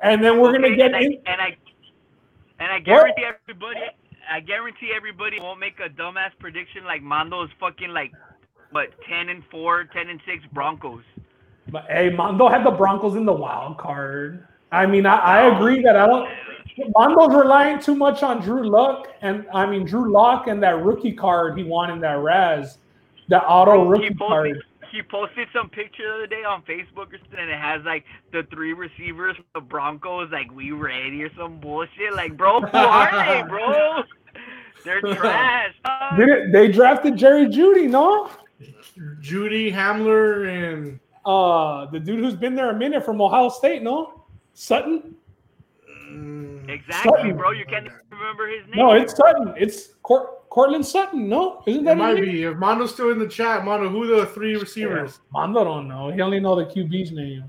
and 0.00 0.22
then 0.24 0.40
we're 0.40 0.52
gonna 0.52 0.74
get 0.74 0.86
and 0.94 0.96
I, 0.96 1.00
in. 1.00 1.18
and 1.26 1.40
I 1.40 1.56
and 2.58 2.70
I 2.70 2.78
guarantee 2.78 3.24
everybody. 3.24 3.80
I 4.30 4.40
guarantee 4.40 4.92
everybody 4.94 5.38
won't 5.40 5.60
make 5.60 5.78
a 5.78 5.88
dumbass 5.88 6.30
prediction 6.38 6.84
like 6.84 7.02
Mondo's 7.02 7.50
fucking 7.60 7.90
like 7.90 8.12
what 8.70 8.88
ten 9.08 9.28
and 9.28 9.42
four, 9.50 9.84
10 9.84 10.08
and 10.08 10.20
six 10.26 10.44
Broncos. 10.52 11.04
But 11.68 11.84
hey, 11.88 12.10
Mondo 12.10 12.48
had 12.48 12.64
the 12.64 12.70
Broncos 12.70 13.16
in 13.16 13.24
the 13.24 13.32
wild 13.32 13.78
card. 13.78 14.46
I 14.72 14.86
mean, 14.86 15.06
I, 15.06 15.16
I 15.16 15.56
agree 15.56 15.82
that 15.82 15.96
I 15.96 16.06
don't. 16.06 16.28
Mondo's 16.94 17.34
relying 17.34 17.80
too 17.80 17.94
much 17.94 18.22
on 18.22 18.42
Drew 18.42 18.68
Luck 18.68 19.08
and 19.22 19.46
I 19.54 19.66
mean 19.66 19.86
Drew 19.86 20.12
Lock 20.12 20.48
and 20.48 20.62
that 20.62 20.82
rookie 20.82 21.12
card 21.12 21.56
he 21.56 21.64
won 21.64 21.90
in 21.90 22.00
that 22.00 22.18
Raz, 22.18 22.78
the 23.28 23.42
auto 23.42 23.86
rookie 23.86 24.14
card. 24.14 24.62
He 24.96 25.02
posted 25.02 25.46
some 25.52 25.68
picture 25.68 26.04
the 26.08 26.14
other 26.14 26.26
day 26.26 26.42
on 26.42 26.62
Facebook 26.62 27.12
or 27.12 27.18
something, 27.18 27.38
and 27.38 27.50
it 27.50 27.58
has 27.60 27.82
like 27.84 28.04
the 28.32 28.44
three 28.50 28.72
receivers 28.72 29.36
from 29.36 29.44
the 29.54 29.60
Broncos, 29.60 30.30
like 30.32 30.50
we 30.54 30.70
ready 30.70 31.22
or 31.22 31.28
some 31.36 31.60
bullshit. 31.60 32.14
Like, 32.14 32.34
bro, 32.34 32.62
who 32.62 32.78
are 32.78 33.10
they, 33.26 33.42
bro? 33.46 34.02
They're 34.86 35.00
trash. 35.14 35.74
dog. 35.84 36.16
Did 36.18 36.28
it, 36.30 36.52
they 36.52 36.68
drafted 36.72 37.14
Jerry 37.18 37.44
Jeudy, 37.46 37.90
no? 37.90 38.30
Jeudy 39.20 39.70
Hamler 39.70 40.48
and 40.48 40.98
Uh, 41.26 41.84
the 41.90 42.00
dude 42.00 42.20
who's 42.20 42.34
been 42.36 42.54
there 42.54 42.70
a 42.70 42.74
minute 42.74 43.04
from 43.04 43.20
Ohio 43.20 43.50
State, 43.50 43.82
no? 43.82 44.24
Sutton? 44.54 45.14
mm, 46.10 46.66
Exactly, 46.70 47.10
Sutton. 47.14 47.36
bro. 47.36 47.50
You 47.50 47.66
can't 47.66 47.88
remember 48.10 48.48
his 48.48 48.66
name. 48.68 48.76
No, 48.86 48.92
it's 48.92 49.14
Sutton. 49.14 49.52
It's 49.58 49.88
Court, 50.02 50.45
Courtland 50.56 50.86
Sutton, 50.86 51.28
no? 51.28 51.62
Isn't 51.66 51.84
that 51.84 51.98
it 51.98 52.00
might 52.00 52.14
name? 52.14 52.24
be. 52.24 52.42
If 52.44 52.56
Mondo's 52.56 52.90
still 52.94 53.10
in 53.10 53.18
the 53.18 53.28
chat, 53.28 53.62
Mondo, 53.62 53.90
who 53.90 54.04
are 54.04 54.20
the 54.22 54.26
three 54.26 54.56
receivers? 54.56 55.20
Mondo 55.30 55.62
don't 55.64 55.86
know. 55.86 56.10
He 56.10 56.18
only 56.22 56.40
know 56.40 56.56
the 56.56 56.64
QB's 56.64 57.12
name. 57.12 57.44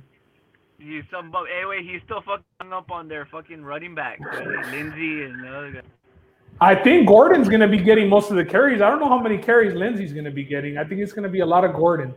He's 0.77 1.05
some 1.09 1.31
bu- 1.31 1.45
anyway. 1.57 1.87
He's 1.89 2.01
still 2.03 2.19
fucking 2.19 2.73
up 2.73 2.91
on 2.91 3.07
their 3.07 3.25
fucking 3.27 3.63
running 3.63 3.95
back, 3.95 4.19
Lindsay 4.73 5.23
and 5.23 5.41
the 5.41 5.47
other 5.47 5.71
guy. 5.71 5.81
I 6.59 6.75
think 6.75 7.07
Gordon's 7.07 7.47
going 7.47 7.61
to 7.61 7.67
be 7.69 7.77
getting 7.77 8.09
most 8.09 8.29
of 8.29 8.35
the 8.35 8.43
carries. 8.43 8.81
I 8.81 8.89
don't 8.89 8.99
know 8.99 9.07
how 9.07 9.21
many 9.21 9.37
carries 9.37 9.73
Lindsay's 9.73 10.11
going 10.11 10.25
to 10.25 10.31
be 10.31 10.43
getting. 10.43 10.77
I 10.77 10.83
think 10.83 10.99
it's 10.99 11.13
going 11.13 11.23
to 11.23 11.29
be 11.29 11.39
a 11.39 11.45
lot 11.45 11.63
of 11.63 11.71
Gordon. 11.75 12.13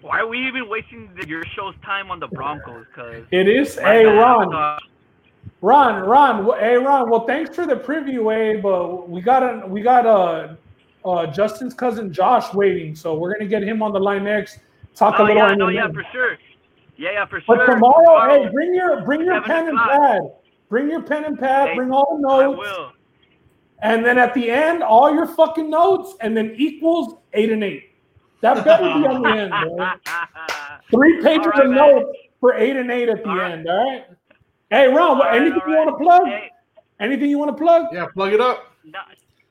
Why 0.00 0.20
are 0.20 0.26
we 0.26 0.38
even 0.48 0.66
wasting 0.66 1.10
the, 1.14 1.28
your 1.28 1.44
show's 1.54 1.74
time 1.84 2.10
on 2.10 2.20
the 2.20 2.28
Broncos? 2.28 2.86
Cause 2.96 3.24
It 3.30 3.48
is. 3.48 3.76
a 3.76 3.82
Hey, 3.82 4.04
bad, 4.06 4.16
Ron. 4.16 4.78
Ron, 5.60 6.02
Ron. 6.02 6.58
Hey, 6.58 6.76
Ron. 6.76 7.08
Well, 7.10 7.26
thanks 7.26 7.54
for 7.54 7.66
the 7.66 7.76
preview, 7.76 8.32
eh? 8.56 8.60
But 8.60 9.08
we 9.08 9.20
got 9.22 9.42
a, 9.42 9.66
we 9.66 9.80
got 9.80 10.04
a, 10.06 10.56
uh, 11.04 11.26
Justin's 11.28 11.74
cousin 11.74 12.12
Josh 12.12 12.52
waiting, 12.54 12.94
so 12.94 13.14
we're 13.14 13.32
gonna 13.34 13.48
get 13.48 13.62
him 13.62 13.82
on 13.82 13.92
the 13.92 14.00
line 14.00 14.24
next. 14.24 14.58
Talk 14.94 15.18
a 15.18 15.22
Oh 15.22 15.24
little. 15.26 15.48
yeah, 15.48 15.54
no, 15.54 15.68
yeah, 15.68 15.88
for 15.90 16.04
sure. 16.12 16.38
Yeah, 16.96 17.12
yeah, 17.12 17.26
for 17.26 17.40
sure. 17.40 17.56
But 17.56 17.66
sure. 17.66 17.74
tomorrow, 17.74 18.28
hey, 18.44 18.48
bring 18.50 18.74
your 18.74 19.02
bring 19.02 19.22
your 19.22 19.42
pen 19.42 19.68
and 19.68 19.76
pad. 19.78 20.22
Bring 20.68 20.90
your 20.90 21.02
pen 21.02 21.24
and 21.24 21.38
pad. 21.38 21.70
Hey, 21.70 21.76
bring 21.76 21.90
all 21.90 22.16
the 22.16 22.22
notes. 22.28 22.44
I 22.44 22.48
will. 22.48 22.92
And 23.82 24.04
then 24.04 24.18
at 24.18 24.32
the 24.34 24.50
end, 24.50 24.82
all 24.82 25.12
your 25.12 25.26
fucking 25.26 25.68
notes, 25.68 26.14
and 26.20 26.36
then 26.36 26.54
equals 26.56 27.16
eight 27.34 27.50
and 27.50 27.62
eight. 27.62 27.90
That 28.40 28.64
better 28.64 28.84
be 28.84 29.06
on 29.06 29.22
the 29.22 29.28
end, 29.28 29.50
bro. 29.76 29.90
Three 30.90 31.22
pages 31.22 31.46
right, 31.46 31.64
of 31.64 31.70
man. 31.70 31.76
notes 31.76 32.18
for 32.40 32.54
eight 32.54 32.76
and 32.76 32.90
eight 32.90 33.08
at 33.08 33.22
the 33.22 33.28
All 33.28 33.36
right. 33.36 33.52
end. 33.52 33.68
All 33.68 33.90
right. 33.92 34.04
Hey, 34.70 34.88
Ron, 34.88 35.18
what, 35.18 35.26
right, 35.26 35.40
anything 35.40 35.60
all 35.62 35.68
you 35.68 35.74
right. 35.76 35.86
want 35.86 35.98
to 35.98 36.02
plug? 36.04 36.26
Hey, 36.26 36.50
Anything 37.00 37.28
you 37.30 37.38
want 37.38 37.50
to 37.50 37.60
plug? 37.60 37.86
Yeah, 37.92 38.06
plug 38.14 38.32
it 38.32 38.40
up. 38.40 38.72
no, 38.84 39.00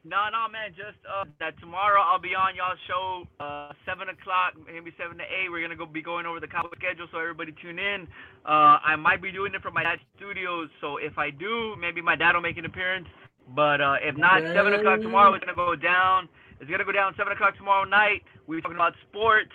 no, 0.06 0.28
no, 0.32 0.48
man. 0.52 0.72
Just 0.76 0.98
uh, 1.08 1.26
that 1.40 1.60
tomorrow 1.60 2.02
I'll 2.02 2.20
be 2.20 2.34
on 2.36 2.56
y'all's 2.56 2.80
show, 2.88 3.24
uh, 3.40 3.72
seven 3.86 4.10
o'clock, 4.10 4.54
maybe 4.66 4.92
seven 4.98 5.18
to 5.18 5.24
eight. 5.24 5.52
We're 5.52 5.62
gonna 5.62 5.76
go 5.76 5.86
be 5.86 6.02
going 6.02 6.26
over 6.26 6.40
the 6.40 6.48
Cowboy 6.48 6.76
schedule, 6.76 7.08
so 7.12 7.20
everybody 7.20 7.54
tune 7.62 7.80
in. 7.80 8.08
Uh, 8.46 8.80
I 8.84 8.96
might 8.96 9.22
be 9.22 9.32
doing 9.32 9.54
it 9.54 9.62
from 9.62 9.74
my 9.76 9.84
dad's 9.84 10.02
studio, 10.18 10.68
so 10.82 10.98
if 10.98 11.18
I 11.18 11.30
do, 11.30 11.76
maybe 11.80 12.02
my 12.02 12.16
dad 12.16 12.34
will 12.34 12.42
make 12.42 12.58
an 12.58 12.66
appearance. 12.66 13.08
But 13.56 13.82
uh, 13.82 13.96
if 14.02 14.16
not, 14.18 14.42
seven 14.56 14.74
o'clock 14.74 15.02
tomorrow, 15.02 15.34
it's 15.36 15.44
gonna 15.46 15.56
go 15.56 15.76
down. 15.76 16.28
It's 16.60 16.72
gonna 16.72 16.86
go 16.86 16.92
down 16.94 17.14
seven 17.18 17.34
o'clock 17.34 17.56
tomorrow 17.58 17.84
night. 17.84 18.24
We're 18.48 18.62
talking 18.62 18.78
about 18.78 18.94
sports. 19.10 19.52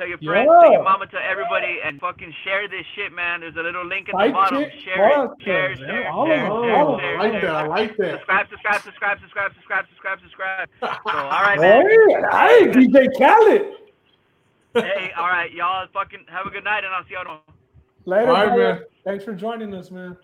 Tell 0.00 0.08
your 0.08 0.16
friends, 0.16 0.48
tell 0.48 0.72
your 0.72 0.82
mama, 0.82 1.06
tell 1.08 1.20
everybody, 1.20 1.76
and 1.84 2.00
fucking 2.00 2.32
share 2.42 2.66
this 2.68 2.86
shit, 2.96 3.12
man. 3.12 3.40
There's 3.40 3.54
a 3.56 3.60
little 3.60 3.84
link 3.86 4.08
at 4.08 4.12
the 4.12 4.16
Fight 4.16 4.32
bottom. 4.32 4.62
chick 4.64 4.72
Share 4.82 5.08
it, 5.10 5.12
podcast, 5.12 5.44
share, 5.44 5.68
man. 5.68 5.76
share, 5.76 6.04
share, 6.08 7.00
share, 7.00 7.18
I 7.20 7.28
like 7.28 7.42
that. 7.42 7.50
I 7.50 7.66
like 7.66 7.96
that. 7.98 8.10
Subscribe, 8.12 8.46
subscribe, 8.48 8.82
subscribe, 8.82 9.18
subscribe, 9.20 9.52
subscribe, 9.52 9.84
subscribe, 9.90 10.18
subscribe. 10.22 10.68
So, 10.80 11.18
all 11.18 11.42
right, 11.42 11.60
man. 11.60 11.84
Hey, 12.32 12.64
hey, 12.64 12.72
DJ 12.72 13.08
Khaled. 13.18 13.74
Hey, 14.72 15.10
all 15.18 15.28
right, 15.28 15.52
y'all. 15.52 15.86
Fucking 15.92 16.24
have 16.30 16.46
a 16.46 16.50
good 16.50 16.64
night, 16.64 16.82
and 16.82 16.94
I'll 16.94 17.04
see 17.04 17.12
y'all 17.12 17.24
tomorrow. 17.24 17.42
Later, 18.06 18.28
All 18.30 18.32
right, 18.32 18.46
brother. 18.46 18.74
man. 18.76 18.82
Thanks 19.04 19.24
for 19.24 19.34
joining 19.34 19.74
us, 19.74 19.90
man. 19.90 20.16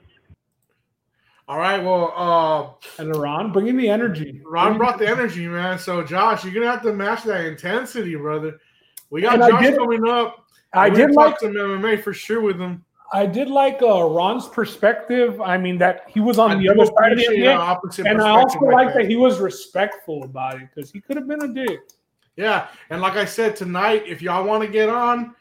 All 1.49 1.59
right. 1.59 1.85
Well, 1.85 2.15
uh, 2.17 3.03
And 3.03 3.15
Ron, 3.15 3.53
bringing 3.53 3.77
the 3.77 3.91
energy. 3.91 4.41
Ron 4.47 4.79
brought 4.79 4.99
the 4.99 5.07
energy, 5.07 5.47
man. 5.47 5.79
So, 5.79 6.03
Josh, 6.03 6.45
you're 6.47 6.55
gonna 6.55 6.65
have 6.71 6.83
to 6.85 6.95
match 6.95 7.25
that 7.25 7.45
intensity, 7.45 8.15
brother. 8.17 8.59
We 9.11 9.23
got 9.23 9.35
And 9.41 9.51
Josh 9.51 9.63
did- 9.63 9.77
coming 9.79 10.09
up. 10.09 10.45
I 10.73 10.91
did 10.91 11.13
like 11.13 11.39
some 11.41 11.53
MMA 11.55 12.03
for 12.03 12.13
sure 12.13 12.41
with 12.43 12.59
him. 12.61 12.85
I 13.13 13.25
did 13.25 13.49
like 13.49 13.81
uh, 13.83 14.03
Ron's 14.05 14.49
perspective. 14.49 15.41
I 15.41 15.57
mean 15.57 15.79
that 15.79 16.03
he 16.09 16.21
was 16.21 16.39
on 16.39 16.51
I 16.51 16.55
the 16.57 16.69
other 16.69 16.85
side 16.87 17.13
of 17.13 17.19
the 17.19 17.25
appreciate 17.25 17.47
an 17.47 17.57
opposite 17.57 18.07
and 18.07 18.21
I 18.21 18.31
also 18.31 18.59
like 18.61 18.93
that 18.95 19.09
he 19.09 19.15
was 19.17 19.39
respectful 19.39 20.25
about 20.25 20.57
it 20.61 20.69
because 20.75 20.91
he 20.91 21.01
could 21.01 21.17
have 21.17 21.29
been 21.29 21.43
a 21.43 21.49
dick. 21.49 21.81
Yeah, 22.37 22.67
and 22.91 23.01
like 23.01 23.15
I 23.15 23.25
said 23.25 23.57
tonight, 23.57 24.03
if 24.07 24.21
y'all 24.21 24.45
want 24.45 24.63
to 24.65 24.69
get 24.69 24.89
on, 24.91 25.35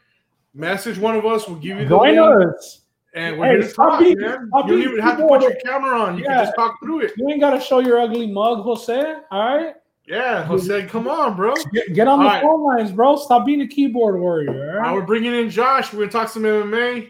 message 0.53 0.97
one 0.97 1.15
of 1.17 1.25
us. 1.25 1.47
We'll 1.47 1.57
give 1.57 1.77
you 1.79 1.83
the 1.83 1.89
Join 1.89 2.15
link, 2.15 2.55
us. 2.55 2.81
and 3.15 3.37
we're 3.37 3.47
Hey, 3.47 3.59
gonna 3.59 3.69
stop 3.69 3.89
talk, 3.89 3.99
being- 3.99 4.21
man. 4.21 4.49
You 4.53 4.61
don't 4.67 4.81
even 4.81 4.99
have 4.99 5.17
to 5.17 5.27
put 5.27 5.41
your 5.41 5.55
camera 5.65 5.99
on. 5.99 6.17
You 6.17 6.23
Yeah. 6.23 6.35
can 6.35 6.45
just 6.45 6.55
talk 6.55 6.79
through 6.81 7.01
it. 7.01 7.13
You 7.17 7.27
ain't 7.29 7.41
got 7.41 7.49
to 7.49 7.59
show 7.59 7.79
your 7.79 7.99
ugly 7.99 8.27
mug, 8.31 8.61
Jose. 8.61 9.15
All 9.31 9.55
right, 9.57 9.73
Yeah, 10.07 10.43
Jose, 10.45 10.85
come 10.85 11.07
on, 11.07 11.35
bro. 11.35 11.55
get, 11.73 11.93
get 11.93 12.07
on 12.07 12.19
the 12.19 12.25
All 12.25 12.31
right. 12.31 12.41
phone 12.43 12.63
lines, 12.63 12.91
bro. 12.91 13.15
Stop 13.15 13.45
being 13.45 13.61
a 13.61 13.67
keyboard 13.67 14.19
warrior. 14.19 14.51
All 14.51 14.55
All 14.61 14.67
right, 14.67 14.77
right? 14.87 14.93
we're 14.93 15.01
bringing 15.05 15.33
in 15.33 15.49
Josh. 15.49 15.91
We're 15.91 15.99
gonna 16.01 16.11
talk 16.11 16.29
some 16.29 16.43
MMA. 16.43 17.09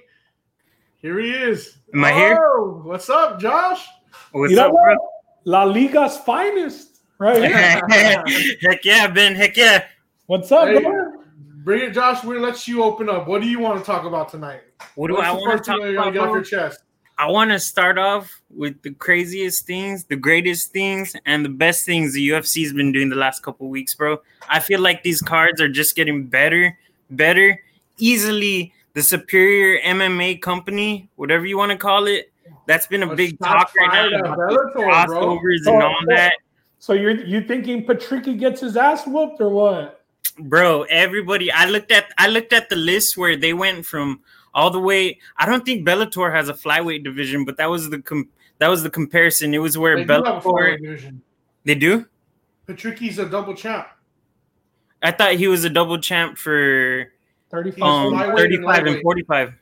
Here 1.02 1.20
he 1.20 1.32
is. 1.32 1.78
Am 1.93 2.04
I 2.06 2.14
here? 2.14 2.38
Oh, 2.41 2.82
what's 2.86 3.10
up, 3.10 3.39
Josh? 3.39 3.86
What's 4.32 4.52
you 4.52 4.56
know 4.58 4.68
up, 4.68 4.74
what? 4.74 4.98
La 5.43 5.64
Liga's 5.66 6.18
finest, 6.18 7.02
right 7.20 7.43
here. 7.43 7.50
Heck 8.62 8.86
yeah, 8.86 9.08
Ben. 9.08 9.36
Heck 9.36 9.58
yeah. 9.58 9.86
What's 10.28 10.52
up, 10.52 10.68
Hey. 10.70 10.82
bro? 10.82 11.12
Bring 11.66 11.84
it, 11.84 11.91
Josh. 11.93 12.24
We're 12.24 12.36
gonna 12.36 12.48
let 12.48 12.66
you 12.68 12.82
open 12.84 13.10
up. 13.10 13.28
What 13.28 13.41
do 13.41 13.48
you 13.50 13.60
want 13.60 13.78
to 13.80 13.86
talk 13.86 14.06
about 14.06 14.30
tonight? 14.30 14.62
What 14.96 15.10
do 15.10 15.16
What's 15.16 15.28
I 15.28 15.32
want 15.34 15.64
to 15.64 15.72
talk 15.72 15.82
about? 15.82 16.14
get 16.14 16.22
off 16.22 16.30
your 16.34 16.43
chest? 16.43 16.80
I 17.18 17.32
want 17.32 17.51
to 17.51 17.59
start 17.59 17.97
off 17.97 18.41
with 18.49 18.82
the 18.82 18.91
craziest 18.91 19.66
things, 19.66 20.03
the 20.03 20.18
greatest 20.18 20.72
things, 20.72 21.16
and 21.26 21.45
the 21.45 21.49
best 21.49 21.86
things 21.86 22.13
the 22.13 22.30
UFC's 22.30 22.74
been 22.74 22.91
doing 22.91 23.09
the 23.09 23.16
last 23.16 23.41
couple 23.41 23.70
weeks, 23.70 23.93
bro. 23.93 24.22
I 24.49 24.59
feel 24.59 24.82
like 24.82 25.03
these 25.03 25.22
cards 25.22 25.61
are 25.61 25.70
just 25.70 25.95
getting 25.95 26.26
better, 26.26 26.78
better. 27.09 27.61
Easily 27.97 28.74
the 28.93 29.01
superior 29.01 29.80
MMA 29.82 30.41
company, 30.41 31.07
whatever 31.16 31.45
you 31.45 31.57
want 31.57 31.72
to 31.72 31.78
call 31.78 32.07
it. 32.07 32.32
That's 32.66 32.88
been 32.88 33.03
a 33.03 33.16
big 33.16 33.39
talk 33.39 33.72
right 33.76 34.11
now. 34.11 34.36
the 34.36 34.36
bro. 34.36 34.74
Crossovers 34.74 35.66
and 35.66 35.84
all 35.84 35.95
that. 36.07 36.34
So 36.80 36.93
you're 36.93 37.11
you 37.11 37.41
thinking 37.41 37.86
Patricky 37.86 38.38
gets 38.38 38.59
his 38.59 38.76
ass 38.76 39.07
whooped 39.07 39.39
or 39.39 39.49
what? 39.49 40.05
bro 40.39 40.84
everybody 40.89 41.49
i 41.51 41.66
looked 41.66 41.91
at 41.91 42.11
i 42.18 42.28
looked 42.28 42.51
at 42.51 42.70
the 42.70 42.76
list 42.76 43.16
where 43.16 43.38
they 43.38 43.53
went 43.53 43.86
from 43.86 44.20
all 44.56 44.72
the 44.72 44.80
way 44.80 45.20
i 45.38 45.45
don't 45.45 45.64
think 45.66 45.86
bellator 45.88 46.34
has 46.34 46.49
a 46.49 46.53
flyweight 46.53 47.03
division 47.03 47.45
but 47.45 47.58
that 47.58 47.70
was 47.70 47.89
the 47.91 48.01
com- 48.01 48.28
that 48.58 48.68
was 48.70 48.82
the 48.82 48.89
comparison 48.89 49.53
it 49.53 49.60
was 49.60 49.78
where 49.78 49.95
They 49.97 50.06
do 50.06 50.14
have 50.14 50.22
a 50.24 50.26
bellator 50.32 50.41
flyweight 50.43 50.82
division. 50.82 51.22
they 51.66 51.76
do 51.76 52.06
Patricky's 52.66 53.20
a 53.20 53.28
double 53.30 53.53
champ. 53.53 53.88
i 55.03 55.12
thought 55.12 55.34
he 55.34 55.47
was 55.47 55.64
a 55.66 55.70
double 55.70 55.99
champ 55.99 56.38
for 56.39 57.12
35. 57.51 57.84
um 57.84 58.14
flyweight 58.14 58.56
and 58.56 58.88
and 58.88 59.01
45 59.03 59.53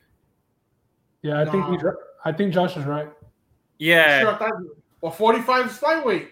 yeah, 1.22 1.40
I 1.40 1.44
think 1.44 1.54
Nah. 1.64 1.72
he's 1.72 1.82
right. 1.82 1.94
I 2.26 2.32
think 2.32 2.52
Josh 2.54 2.76
is 2.76 2.84
right. 2.84 3.08
yeah 3.78 4.20
Sure, 4.20 4.36
thought, 4.36 4.52
well, 5.00 5.10
45 5.12 5.66
is 5.66 5.72
flyweight. 5.78 6.28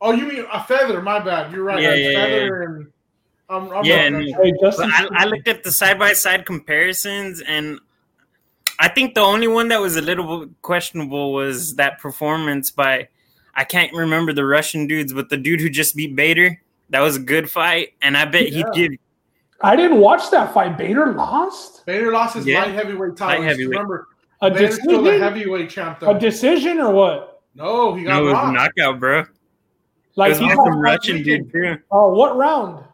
Oh, 0.00 0.10
you 0.12 0.26
mean 0.26 0.44
a 0.52 0.62
feather? 0.64 1.00
My 1.00 1.18
bad. 1.20 1.52
You're 1.52 1.62
right. 1.64 1.80
Yeah, 1.80 1.92
a 1.94 1.96
yeah, 1.96 2.12
feather 2.24 2.62
and 2.62 2.86
I'm, 3.48 3.70
I'm 3.72 3.84
Yeah, 3.84 4.08
wrong. 4.08 4.12
no. 4.12 4.42
Hey, 4.42 4.52
I, 4.62 5.08
I 5.12 5.24
looked 5.26 5.48
at 5.48 5.62
the 5.64 5.70
side 5.70 5.98
by 5.98 6.12
side 6.14 6.46
comparisons, 6.46 7.40
and 7.42 7.78
I 8.78 8.88
think 8.88 9.14
the 9.14 9.20
only 9.20 9.48
one 9.48 9.68
that 9.68 9.80
was 9.80 9.96
a 9.96 10.02
little 10.02 10.48
questionable 10.62 11.32
was 11.32 11.74
that 11.76 11.98
performance 12.00 12.70
by 12.70 13.08
I 13.56 13.64
can't 13.64 13.92
remember 13.92 14.32
the 14.32 14.44
Russian 14.44 14.86
dudes, 14.88 15.12
but 15.12 15.28
the 15.28 15.36
dude 15.36 15.60
who 15.60 15.70
just 15.70 15.94
beat 15.94 16.16
Bader. 16.16 16.60
That 16.90 17.00
was 17.00 17.16
a 17.16 17.20
good 17.20 17.50
fight, 17.50 17.94
and 18.02 18.16
I 18.16 18.24
bet 18.24 18.50
Yeah. 18.50 18.64
he'd 18.74 18.90
give. 18.90 18.98
I 19.62 19.76
didn't 19.76 19.98
watch 20.00 20.30
that 20.30 20.52
fight. 20.52 20.76
Bader 20.76 21.12
lost 21.12 21.86
Bader 21.86 22.12
lost 22.12 22.34
his 22.36 22.46
Yeah. 22.46 22.62
light 22.64 22.74
heavyweight 22.74 23.16
title. 23.16 23.40
Light 23.40 23.48
heavyweight. 23.48 23.70
Remember, 23.70 24.08
a 24.42 24.50
Bader's 24.50 24.74
still 24.82 25.02
the 25.02 25.10
decision. 25.12 25.22
heavyweight 25.22 25.70
champ 25.70 26.02
A 26.02 26.18
decision 26.18 26.80
or 26.80 26.92
what? 26.92 27.42
no, 27.54 27.94
he 27.94 28.04
got 28.04 28.10
No, 28.14 28.28
it 28.28 28.32
was 28.32 28.48
a 28.48 28.52
knockout, 28.52 29.00
bro. 29.00 29.20
It 29.20 29.26
Like 30.16 30.30
was 30.30 30.38
he 30.40 30.44
awesome 30.46 30.74
got, 30.74 30.80
Russian 30.80 31.22
dude 31.22 31.50
too. 31.52 31.76
oh, 31.90 32.12
what 32.12 32.36
round? 32.36 32.84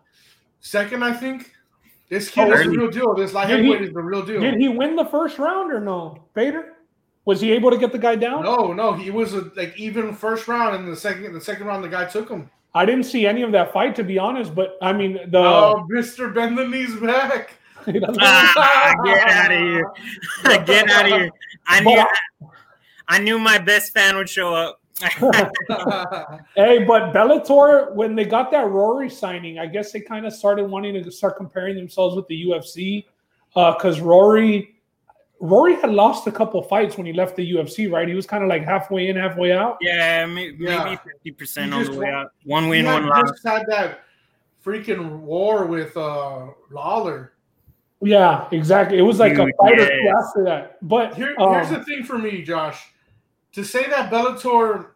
Second, 0.61 1.02
I 1.02 1.12
think. 1.12 1.52
This 2.08 2.28
kid 2.28 2.48
Oh, 2.48 2.52
is 2.52 2.64
the 2.64 2.70
real 2.70 2.90
deal. 2.90 3.14
This 3.14 3.32
light 3.32 3.46
Did 3.48 3.61
he- 3.61 3.66
heavyweight 3.66 3.88
is 3.88 3.94
the 3.94 4.02
real 4.02 4.24
deal. 4.24 4.40
Did 4.40 4.54
he 4.56 4.68
win 4.68 4.96
the 4.96 5.04
first 5.04 5.38
round 5.38 5.72
or 5.72 5.80
no? 5.80 6.24
Bader 6.34 6.74
was 7.24 7.40
he 7.40 7.52
able 7.52 7.70
to 7.70 7.78
get 7.78 7.92
the 7.92 7.98
guy 7.98 8.16
down? 8.16 8.42
No, 8.44 8.72
no, 8.72 8.92
he 8.92 9.11
was 9.11 9.34
a, 9.34 9.50
like 9.54 9.78
even 9.78 10.14
first 10.14 10.48
round, 10.48 10.74
and 10.74 10.90
the 10.90 10.96
second, 10.96 11.32
the 11.32 11.40
second 11.40 11.66
round, 11.66 11.84
the 11.84 11.88
guy 11.88 12.04
took 12.06 12.28
him. 12.28 12.50
I 12.74 12.84
didn't 12.84 13.04
see 13.04 13.26
any 13.26 13.42
of 13.42 13.52
that 13.52 13.72
fight 13.72 13.94
to 13.96 14.04
be 14.04 14.18
honest. 14.18 14.54
But 14.54 14.76
I 14.82 14.92
mean 14.92 15.18
the 15.30 15.38
oh, 15.38 15.86
Mister 15.88 16.28
Bend 16.28 16.56
the 16.58 16.66
knees 16.66 16.94
back. 16.96 17.54
Ah, 17.86 18.92
get 19.04 19.28
out 19.28 19.52
of 19.52 19.58
here! 19.58 19.92
get 20.64 20.90
out 20.90 21.06
of 21.06 21.12
here! 21.12 21.30
I 21.66 21.80
knew, 21.80 21.96
But 22.40 22.48
I 23.08 23.18
knew 23.18 23.38
my 23.38 23.58
best 23.58 23.92
fan 23.92 24.16
would 24.16 24.28
show 24.28 24.54
up. 24.54 24.80
Hey, 26.57 26.84
but 26.84 27.12
Bellator, 27.12 27.94
when 27.94 28.14
they 28.14 28.24
got 28.24 28.51
that 28.51 28.68
Rory 28.68 29.09
signing, 29.09 29.59
I 29.59 29.66
guess 29.66 29.92
they 29.92 30.01
kind 30.01 30.26
of 30.26 30.32
started 30.32 30.64
wanting 30.64 31.03
to 31.03 31.11
start 31.11 31.36
comparing 31.36 31.76
themselves 31.76 32.16
with 32.16 32.26
the 32.28 32.44
UFC 32.44 33.07
because 33.55 34.01
Rory, 34.01 34.76
Rory 35.40 35.76
had 35.76 35.90
lost 35.90 36.26
a 36.26 36.32
couple 36.32 36.62
fights 36.62 36.96
when 36.96 37.07
he 37.07 37.12
left 37.12 37.36
the 37.36 37.53
UFC, 37.53 37.90
right? 37.90 38.07
He 38.07 38.14
was 38.14 38.26
kind 38.26 38.42
of 38.42 38.48
like 38.48 38.64
halfway 38.64 39.09
in, 39.09 39.16
halfway 39.16 39.53
out. 39.53 39.78
yeah, 40.59 40.84
maybe 40.84 41.01
fifty 41.05 41.30
percent 41.30 41.72
You 41.72 41.78
on 41.78 41.84
the 41.84 41.96
way 41.96 42.11
out. 42.11 42.32
One 42.44 42.68
win, 42.68 42.84
one 42.84 43.07
loss. 43.07 43.30
just 43.30 43.46
had 43.46 43.66
that 43.68 44.01
freaking 44.64 45.20
war 45.20 45.66
with 45.66 45.96
uh, 45.96 46.48
Lawler. 46.70 47.32
Yeah, 48.03 48.48
exactly. 48.51 48.98
It 48.98 49.03
was 49.03 49.18
like 49.18 49.34
a 49.34 49.46
fight 49.59 49.78
yes. 49.78 50.24
after 50.26 50.44
that. 50.44 50.78
But 50.86 51.14
Here, 51.14 51.34
um, 51.38 51.55
here's 51.55 51.70
the 51.70 51.84
thing 51.84 52.03
for 52.03 52.18
me, 52.18 52.42
Josh. 52.42 52.82
To 53.53 53.64
say 53.64 53.88
that 53.88 54.11
Bellator 54.12 54.90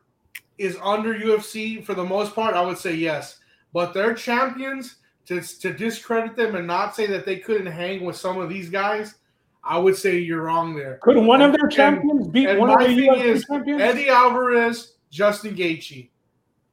is 0.58 0.76
under 0.82 1.14
UFC 1.14 1.84
for 1.84 1.94
the 1.94 2.04
most 2.04 2.34
part, 2.34 2.54
I 2.54 2.64
would 2.64 2.78
say 2.78 2.94
yes. 2.94 3.38
But 3.72 3.92
their 3.92 4.14
champions, 4.14 4.96
to, 5.26 5.40
to 5.40 5.72
discredit 5.72 6.36
them 6.36 6.54
and 6.54 6.66
not 6.66 6.94
say 6.94 7.06
that 7.08 7.26
they 7.26 7.38
couldn't 7.38 7.66
hang 7.66 8.04
with 8.04 8.16
some 8.16 8.38
of 8.38 8.48
these 8.48 8.68
guys, 8.68 9.16
I 9.64 9.78
would 9.78 9.96
say 9.96 10.18
you're 10.18 10.42
wrong 10.42 10.76
there. 10.76 10.98
could 11.02 11.16
one 11.16 11.40
of 11.42 11.52
their 11.52 11.64
and- 11.64 11.72
champions 11.72 12.28
beat 12.28 12.48
and 12.48 12.58
one 12.58 12.70
of 12.70 12.78
my 12.78 12.86
the 12.86 12.94
thing 12.94 13.10
UFC 13.12 13.24
is, 13.24 13.44
champions? 13.46 13.80
Eddie 13.80 14.08
Alvarez, 14.08 14.94
Justin 15.10 15.56
Gaethje, 15.56 16.10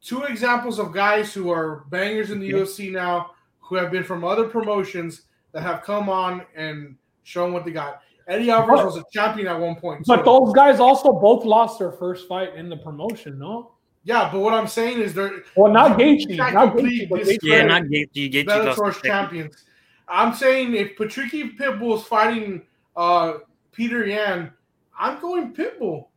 two 0.03 0.23
examples 0.23 0.77
of 0.77 0.93
guys 0.93 1.34
who 1.34 1.49
are 1.49 1.86
bangers 1.89 2.32
in 2.32 2.39
the 2.39 2.51
UFC 2.51 2.91
now, 2.91 3.32
who 3.59 3.75
have 3.75 3.91
been 3.91 4.03
from 4.03 4.23
other 4.23 4.45
promotions 4.47 5.23
that 5.53 5.63
have 5.63 5.82
come 5.84 6.09
on 6.09 6.43
and 6.55 6.95
shown 7.23 7.53
what 7.53 7.65
they 7.65 7.71
got. 7.71 8.01
Eddie 8.32 8.49
Alvarez 8.49 8.79
But- 8.79 8.86
was 8.86 8.97
a 8.97 9.03
champion 9.11 9.47
at 9.47 9.59
one 9.59 9.75
point. 9.75 10.03
but 10.07 10.17
too. 10.17 10.23
those 10.23 10.53
guys 10.53 10.79
also 10.79 11.11
both 11.13 11.43
lost 11.45 11.79
their 11.79 11.91
first 11.91 12.27
fight 12.27 12.55
in 12.55 12.69
the 12.69 12.77
promotion, 12.77 13.38
no? 13.38 13.71
yeah, 14.03 14.29
but 14.32 14.39
what 14.39 14.53
I'm 14.53 14.67
saying 14.67 14.99
is 14.99 15.13
they're 15.13 15.43
Well, 15.55 15.71
not 15.71 15.99
You 15.99 16.05
Gaethje, 16.05 16.38
can't 16.38 16.53
not 16.53 16.75
Gaethje, 16.75 17.09
Gaethje. 17.09 17.38
Yeah, 17.43 17.65
not 17.65 17.84
Gaethje. 17.84 18.32
Gaethje 18.34 18.45
Bellator's 18.47 18.95
second. 18.95 19.09
champions. 19.11 19.65
I'm 20.07 20.34
saying 20.34 20.75
if 20.75 20.95
Patricky 20.97 21.55
Pitbull 21.57 21.97
is 21.97 22.03
fighting 22.03 22.63
uh, 22.95 23.34
Petr 23.77 24.07
Yan, 24.07 24.51
I'm 24.97 25.19
going 25.21 25.53
Pitbull. 25.53 26.07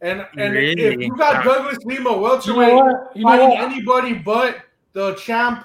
And 0.00 0.26
and 0.36 0.56
if 0.56 1.00
you 1.00 1.16
got 1.16 1.44
Douglas 1.44 1.78
Lima 1.84 2.10
You 2.12 2.18
welterweight 2.18 2.68
know? 2.74 3.08
You 3.14 3.22
know 3.24 3.28
fighting 3.30 3.48
what? 3.48 3.72
anybody 3.72 4.14
but 4.14 4.58
the 4.92 5.14
champ, 5.14 5.64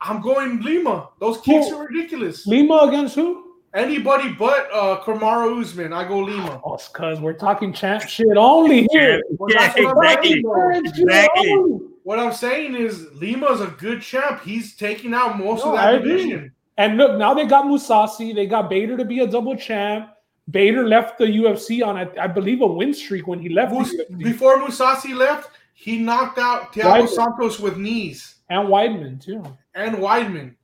I'm 0.00 0.20
going 0.22 0.60
Lima. 0.62 1.08
Those 1.18 1.40
kicks 1.40 1.68
Who? 1.68 1.76
are 1.78 1.86
ridiculous. 1.88 2.46
Lima 2.46 2.76
against 2.88 3.14
who? 3.16 3.43
Anybody 3.74 4.32
but 4.32 4.68
uh, 4.72 5.00
Kamaru 5.02 5.60
Usman, 5.60 5.92
I 5.92 6.06
go 6.06 6.20
Lima. 6.20 6.60
Oh, 6.64 6.78
because 6.92 7.20
we're 7.20 7.32
talking 7.32 7.72
champ 7.72 8.02
shit 8.04 8.36
only 8.36 8.86
here. 8.92 9.20
Well, 9.36 9.50
Yeah, 9.52 9.66
that's 9.72 9.80
what 9.80 9.96
I'm 9.96 10.02
exactly. 10.04 10.30
saying, 10.30 10.42
though. 10.44 10.72
Champ 10.72 10.86
Exactly. 10.96 11.78
What 12.04 12.18
I'm 12.20 12.32
saying 12.32 12.76
is 12.76 13.08
Lima's 13.14 13.60
a 13.60 13.66
good 13.66 14.00
champ. 14.02 14.42
He's 14.44 14.76
taking 14.76 15.12
out 15.12 15.38
most 15.38 15.64
No, 15.64 15.72
of 15.72 15.78
I 15.78 15.92
that 15.92 16.00
agree. 16.02 16.50
And 16.76 16.96
look, 16.98 17.18
now 17.18 17.34
they 17.34 17.46
got 17.46 17.64
Mousasi. 17.64 18.34
They 18.34 18.46
got 18.46 18.68
Bader 18.70 18.96
to 18.96 19.04
be 19.04 19.20
a 19.20 19.26
double 19.26 19.56
champ. 19.56 20.10
Bader 20.50 20.86
left 20.86 21.18
the 21.18 21.24
UFC 21.24 21.84
on, 21.84 21.96
I, 21.96 22.06
I 22.20 22.26
believe, 22.26 22.60
a 22.60 22.66
win 22.66 22.92
streak 22.94 23.26
when 23.26 23.40
he 23.40 23.48
left. 23.48 23.72
Mus- 23.72 23.94
before 24.18 24.58
Mousasi 24.58 25.14
left, 25.16 25.50
he 25.72 25.98
knocked 25.98 26.38
out 26.38 26.72
Thiago 26.72 27.08
Santos 27.08 27.58
with 27.58 27.76
knees 27.78 28.36
and 28.50 28.68
Weidman 28.68 29.20
too. 29.24 29.42
and 29.74 29.96
Weidman. 29.96 30.54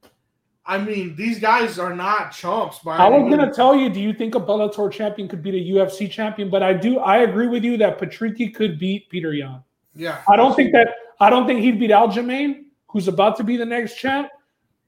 I 0.70 0.78
mean, 0.78 1.16
these 1.16 1.40
guys 1.40 1.80
are 1.80 1.94
not 1.94 2.30
chumps. 2.30 2.78
By 2.78 2.96
I 2.96 3.08
was 3.08 3.28
gonna 3.28 3.52
tell 3.52 3.74
you, 3.74 3.88
do 3.90 4.00
you 4.00 4.12
think 4.14 4.36
a 4.36 4.40
Bellator 4.40 4.90
champion 4.92 5.26
could 5.26 5.42
beat 5.42 5.54
a 5.54 5.74
UFC 5.74 6.08
champion? 6.08 6.48
But 6.48 6.62
I 6.62 6.72
do. 6.72 6.98
I 7.00 7.18
agree 7.18 7.48
with 7.48 7.64
you 7.64 7.76
that 7.78 7.98
Patricky 7.98 8.54
could 8.54 8.78
beat 8.78 9.10
Petr 9.10 9.36
Yan. 9.36 9.64
yeah, 9.96 10.22
I 10.28 10.36
don't 10.36 10.54
think 10.54 10.72
that. 10.72 10.88
I 11.18 11.28
don't 11.28 11.46
think 11.48 11.60
he'd 11.60 11.80
beat 11.80 11.90
Aljamain, 11.90 12.66
who's 12.86 13.08
about 13.08 13.36
to 13.38 13.44
be 13.44 13.56
the 13.56 13.66
next 13.66 13.96
champ. 13.96 14.28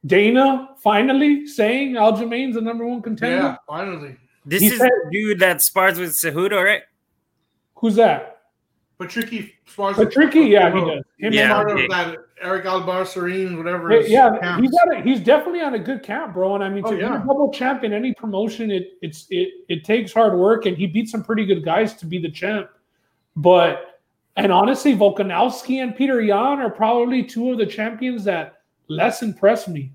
Dana 0.07 0.68
finally 0.83 1.47
saying 1.49 1.95
Aljamain's 1.95 2.55
the 2.55 2.61
number 2.61 2.87
one 2.87 3.03
contender. 3.03 3.37
Yeah, 3.37 3.57
finally, 3.66 4.16
This 4.47 4.61
He 4.62 4.68
is 4.68 4.78
said- 4.78 4.89
the 4.89 5.11
dude 5.11 5.41
that 5.41 5.62
spars 5.62 5.99
with 5.99 6.11
Cejudo, 6.11 6.62
right? 6.64 6.83
Who's 7.76 7.97
that? 7.97 8.41
Patricky 9.07 9.53
spars. 9.67 9.97
Patricky, 9.97 10.49
yeah, 10.51 10.73
he 10.73 10.81
does. 10.81 11.05
Him 11.19 11.33
Yeah, 11.33 11.43
and 11.61 11.69
part 11.69 11.81
of 11.81 11.91
that 11.91 12.17
Eric 12.41 12.65
Albarracin, 12.65 13.57
whatever. 13.57 13.91
Hey, 13.91 14.09
yeah, 14.09 14.37
camps. 14.41 14.63
he's 14.63 14.71
got 14.73 14.97
a, 14.97 15.01
he's 15.03 15.21
definitely 15.21 15.61
on 15.61 15.75
a 15.75 15.79
good 15.79 16.03
camp, 16.03 16.35
bro. 16.35 16.55
And 16.57 16.65
I 16.65 16.69
mean, 16.69 16.83
Oh, 16.85 16.91
to 16.91 16.97
be 16.97 17.03
yeah. 17.03 17.17
a 17.23 17.27
double 17.27 17.53
champ 17.53 17.85
in 17.85 17.93
any 17.93 18.13
promotion, 18.15 18.71
it 18.71 18.99
it's 19.03 19.27
it 19.31 19.49
it 19.69 19.85
takes 19.85 20.13
hard 20.13 20.37
work, 20.39 20.67
and 20.67 20.77
he 20.77 20.87
beat 20.87 21.09
some 21.09 21.23
pretty 21.23 21.45
good 21.47 21.65
guys 21.65 21.95
to 21.95 22.07
be 22.07 22.19
the 22.19 22.31
champ. 22.31 22.69
But 23.37 24.01
and 24.37 24.51
honestly, 24.51 24.95
Volkanovski 24.97 25.83
and 25.83 25.95
Petr 25.95 26.27
Yan 26.27 26.61
are 26.61 26.71
probably 26.71 27.23
two 27.23 27.53
of 27.53 27.59
the 27.59 27.67
champions 27.67 28.25
that 28.25 28.63
less 28.89 29.23
impress 29.23 29.69
me. 29.69 29.93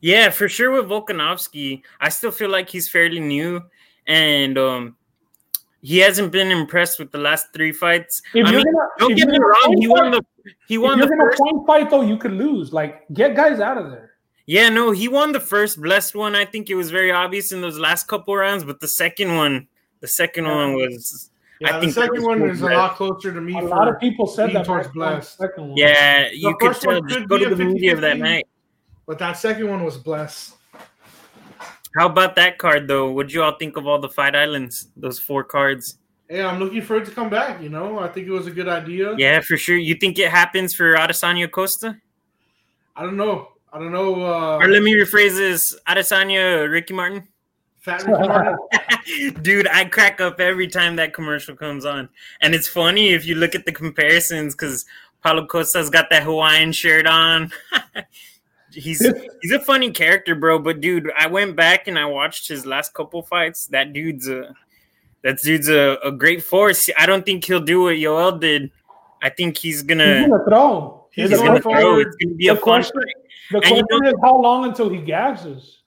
Yeah, 0.00 0.30
for 0.30 0.48
sure 0.48 0.70
with 0.70 0.86
Volkanovski. 0.86 1.82
I 2.00 2.08
still 2.08 2.30
feel 2.30 2.50
like 2.50 2.68
he's 2.70 2.88
fairly 2.88 3.20
new 3.20 3.64
and 4.06 4.56
um 4.56 4.96
he 5.82 5.98
hasn't 5.98 6.32
been 6.32 6.50
impressed 6.50 6.98
with 6.98 7.10
the 7.12 7.18
last 7.18 7.46
three 7.52 7.72
fights. 7.72 8.20
If 8.34 8.46
I 8.46 8.50
you're 8.50 8.64
mean, 8.64 8.72
gonna, 8.74 8.88
don't 8.98 9.12
if 9.12 9.18
get 9.18 9.28
you're 9.28 9.32
me 9.32 9.38
wrong, 9.38 9.76
he 9.78 9.86
won 9.88 10.10
the 10.10 10.22
he 10.66 10.74
if 10.76 10.80
won 10.80 10.98
you're 10.98 11.06
the 11.06 11.16
gonna 11.16 11.30
first 11.30 11.38
point 11.38 11.66
fight 11.66 11.90
though, 11.90 12.02
you 12.02 12.16
could 12.16 12.32
lose. 12.32 12.72
Like 12.72 13.04
get 13.12 13.34
guys 13.36 13.60
out 13.60 13.78
of 13.78 13.90
there. 13.90 14.12
Yeah, 14.46 14.70
no, 14.70 14.92
he 14.92 15.08
won 15.08 15.32
the 15.32 15.40
first 15.40 15.80
blessed 15.80 16.14
one. 16.14 16.34
I 16.34 16.44
think 16.46 16.70
it 16.70 16.74
was 16.74 16.90
very 16.90 17.12
obvious 17.12 17.52
in 17.52 17.60
those 17.60 17.78
last 17.78 18.08
couple 18.08 18.34
rounds, 18.34 18.64
but 18.64 18.80
the 18.80 18.88
second 18.88 19.36
one, 19.36 19.68
the 20.00 20.08
second 20.08 20.44
Yeah. 20.46 20.56
one 20.56 20.72
was 20.74 21.30
Yeah, 21.60 21.68
I 21.68 21.72
the 21.72 21.80
think 21.80 21.94
that 21.96 22.00
second 22.06 22.22
one 22.24 22.38
more 22.38 22.48
is 22.50 22.62
a 22.62 22.66
lot 22.66 22.96
closer 22.96 23.32
to 23.32 23.40
me. 23.40 23.58
A 23.58 23.62
lot 23.62 23.88
of 23.88 23.98
people 24.00 24.26
said 24.26 24.46
lean 24.46 24.54
that. 24.54 24.64
towards 24.66 24.86
the 24.88 24.92
blessed. 24.94 25.36
second 25.36 25.68
one. 25.68 25.76
yeah, 25.76 26.28
you 26.32 26.56
could 26.60 26.68
first 26.68 26.86
one 26.86 27.06
tell. 27.08 27.18
Could 27.18 27.28
go 27.28 27.38
be 27.38 27.44
to 27.44 27.52
a 27.52 27.54
the 27.54 27.64
movie 27.64 27.88
of 27.88 28.00
that 28.00 28.18
night. 28.18 28.46
but 29.06 29.18
that 29.18 29.32
second 29.36 29.68
one 29.68 29.84
was 29.84 29.96
blessed. 29.98 30.54
How 31.98 32.06
about 32.06 32.36
that 32.36 32.58
card 32.58 32.86
though? 32.86 33.10
What'd 33.10 33.32
you 33.32 33.42
all 33.42 33.56
think 33.58 33.76
of 33.76 33.86
all 33.86 33.98
the 33.98 34.08
fight 34.08 34.36
islands? 34.36 34.88
Those 34.96 35.18
four 35.18 35.42
cards. 35.42 35.98
Hey, 36.28 36.44
I'm 36.44 36.60
looking 36.60 36.80
for 36.80 36.96
it 36.98 37.06
to 37.06 37.10
come 37.10 37.28
back. 37.28 37.60
You 37.60 37.70
know, 37.70 37.98
I 37.98 38.06
think 38.06 38.28
it 38.28 38.30
was 38.30 38.46
a 38.46 38.52
good 38.52 38.68
idea. 38.68 39.16
Yeah, 39.18 39.40
for 39.40 39.56
sure. 39.56 39.76
You 39.76 39.96
think 39.96 40.16
it 40.18 40.30
happens 40.30 40.74
for 40.74 40.94
Adesanya 40.94 41.50
Costa? 41.50 41.96
I 42.94 43.02
don't 43.02 43.16
know. 43.16 43.48
I 43.72 43.80
don't 43.80 43.90
know. 43.90 44.14
Uh, 44.24 44.58
Or 44.58 44.68
let 44.68 44.82
me 44.84 44.94
rephrase 44.94 45.36
this: 45.36 45.76
Adesanya 45.88 46.70
Ricky 46.70 46.94
Martin. 46.94 47.26
Fat 47.80 48.02
Ricky 48.06 48.28
Martin. 48.28 48.56
Dude, 49.42 49.66
I 49.66 49.84
crack 49.86 50.20
up 50.20 50.38
every 50.38 50.68
time 50.68 50.94
that 50.96 51.12
commercial 51.12 51.56
comes 51.56 51.84
on. 51.84 52.08
And 52.42 52.54
it's 52.54 52.68
funny 52.68 53.08
if 53.08 53.26
you 53.26 53.34
look 53.34 53.56
at 53.56 53.66
the 53.66 53.72
comparisons 53.72 54.54
because 54.54 54.84
Paulo 55.24 55.46
Costa's 55.46 55.90
got 55.90 56.10
that 56.10 56.22
Hawaiian 56.22 56.70
shirt 56.70 57.08
on. 57.08 57.50
he's 58.72 59.00
he's 59.42 59.52
a 59.52 59.60
funny 59.60 59.90
character, 59.90 60.34
bro. 60.34 60.58
But 60.58 60.80
dude, 60.80 61.10
I 61.16 61.26
went 61.26 61.56
back 61.56 61.88
and 61.88 61.98
I 61.98 62.06
watched 62.06 62.48
his 62.48 62.66
last 62.66 62.94
couple 62.94 63.22
fights. 63.22 63.66
That 63.68 63.92
dude's 63.92 64.28
a 64.28 64.54
that 65.22 65.40
dude's 65.42 65.68
a, 65.68 65.98
a 66.04 66.12
great 66.12 66.42
force. 66.42 66.88
I 66.98 67.06
don't 67.06 67.24
think 67.26 67.44
he'll 67.44 67.60
do 67.60 67.82
what 67.82 67.96
Yoel 67.96 68.38
did. 68.40 68.70
I 69.22 69.30
think 69.30 69.56
he's 69.58 69.76
He's 69.76 69.82
gonna 69.82 70.20
he's 70.20 70.28
gonna 70.28 70.44
throw. 70.44 71.06
He's 71.12 71.30
he's 71.30 71.38
gonna 71.40 71.60
throw. 71.60 71.72
forward. 71.74 72.06
It's 72.08 72.16
gonna 72.24 72.34
be 72.36 72.48
a 72.48 72.54
The 72.54 72.60
fun 72.60 72.64
question- 72.64 73.00
fight. 73.02 73.14
the 73.50 73.58
and 73.68 73.76
you 73.78 73.84
question 73.84 74.06
is 74.06 74.14
how 74.22 74.40
long 74.40 74.64
until 74.66 74.88
he 74.88 74.98
gasses? 74.98 75.78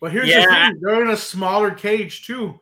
But 0.00 0.12
here's 0.12 0.28
Yeah. 0.28 0.46
the 0.46 0.72
thing: 0.74 0.80
they're 0.80 1.02
in 1.02 1.10
a 1.10 1.16
smaller 1.16 1.70
cage 1.72 2.26
too, 2.26 2.58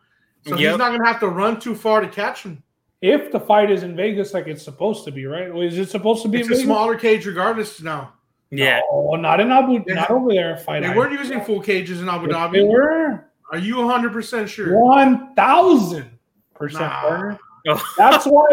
so 0.47 0.57
Yep. 0.57 0.59
he's 0.59 0.79
not 0.79 0.91
gonna 0.93 1.07
have 1.07 1.21
to 1.21 1.29
run 1.29 1.61
too 1.61 1.75
far 1.75 2.01
to 2.01 2.09
catch 2.09 2.43
him. 2.43 2.63
If 3.03 3.31
the 3.31 3.39
fight 3.39 3.71
is 3.71 3.83
in 3.83 3.95
Vegas 3.95 4.33
like 4.35 4.47
it's 4.49 4.63
supposed 4.65 5.05
to 5.05 5.13
be, 5.13 5.27
right? 5.27 5.49
Or 5.49 5.63
is 5.63 5.77
it 5.79 5.91
supposed 5.91 6.23
to 6.23 6.29
be 6.29 6.39
It's 6.41 6.49
in 6.49 6.55
a 6.55 6.57
Vegas? 6.57 6.67
smaller 6.67 6.97
cage, 6.97 7.27
regardless. 7.27 7.81
Now 7.83 8.15
Yeah. 8.51 8.81
Oh, 8.91 9.17
not 9.17 9.41
in 9.41 9.51
Abu, 9.51 9.83
They- 9.85 9.95
not 9.95 10.11
over 10.11 10.33
there. 10.33 10.57
Fight. 10.59 10.81
they 10.81 10.87
Island. 10.89 10.99
weren't 10.99 11.13
using 11.19 11.41
full 11.43 11.61
cages 11.61 12.01
in 12.01 12.09
Abu 12.09 12.27
Dhabi. 12.29 12.53
They 12.53 12.63
were 12.65 13.25
Are 13.53 13.59
you 13.59 13.77
100 13.79 14.13
percent 14.13 14.49
sure? 14.49 14.79
one 14.79 15.35
thousand 15.35 16.11
percent. 16.55 16.83
Nah. 16.83 17.37
Oh. 17.69 17.95
That's 17.99 18.25
why. 18.27 18.47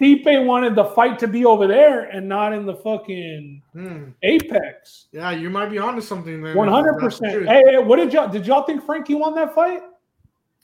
Stipe 0.00 0.46
wanted 0.46 0.74
the 0.74 0.84
fight 0.84 1.18
to 1.18 1.28
be 1.28 1.44
over 1.44 1.66
there 1.66 2.04
and 2.04 2.26
not 2.26 2.54
in 2.54 2.64
the 2.64 2.74
fucking 2.76 3.60
Hmm. 3.74 4.04
apex. 4.22 5.06
Yeah, 5.12 5.30
you 5.32 5.50
might 5.50 5.68
be 5.70 5.78
onto 5.78 6.00
something 6.00 6.40
there. 6.42 6.54
100. 6.54 6.94
percent. 6.98 7.46
Hey, 7.46 7.62
hey, 7.66 7.78
what 7.78 7.96
did 7.96 8.12
y'all 8.14 8.28
did 8.28 8.46
y'all 8.46 8.62
think 8.62 8.82
Frankie 8.84 9.14
won 9.14 9.34
that 9.34 9.54
fight? 9.54 9.82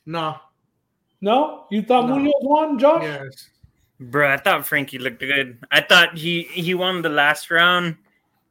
No. 0.07 0.37
No, 1.20 1.66
you 1.70 1.83
thought 1.83 2.09
No. 2.09 2.16
Munhoz 2.16 2.33
won, 2.43 2.79
Josh? 2.79 3.03
Yes. 3.05 3.51
Bro, 4.01 4.33
I 4.33 4.37
thought 4.39 4.66
Frankie 4.66 4.99
looked 4.99 5.20
good. 5.20 5.59
I 5.70 5.83
thought 5.83 6.16
he 6.16 6.43
he 6.45 6.75
won 6.75 7.03
the 7.03 7.09
last 7.11 7.51
round, 7.51 7.97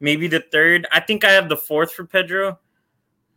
maybe 0.02 0.28
the 0.28 0.44
third. 0.52 0.86
I 0.92 1.00
think 1.00 1.24
I 1.24 1.32
have 1.32 1.48
the 1.48 1.58
fourth 1.58 1.94
for 1.94 2.06
Pedro, 2.06 2.60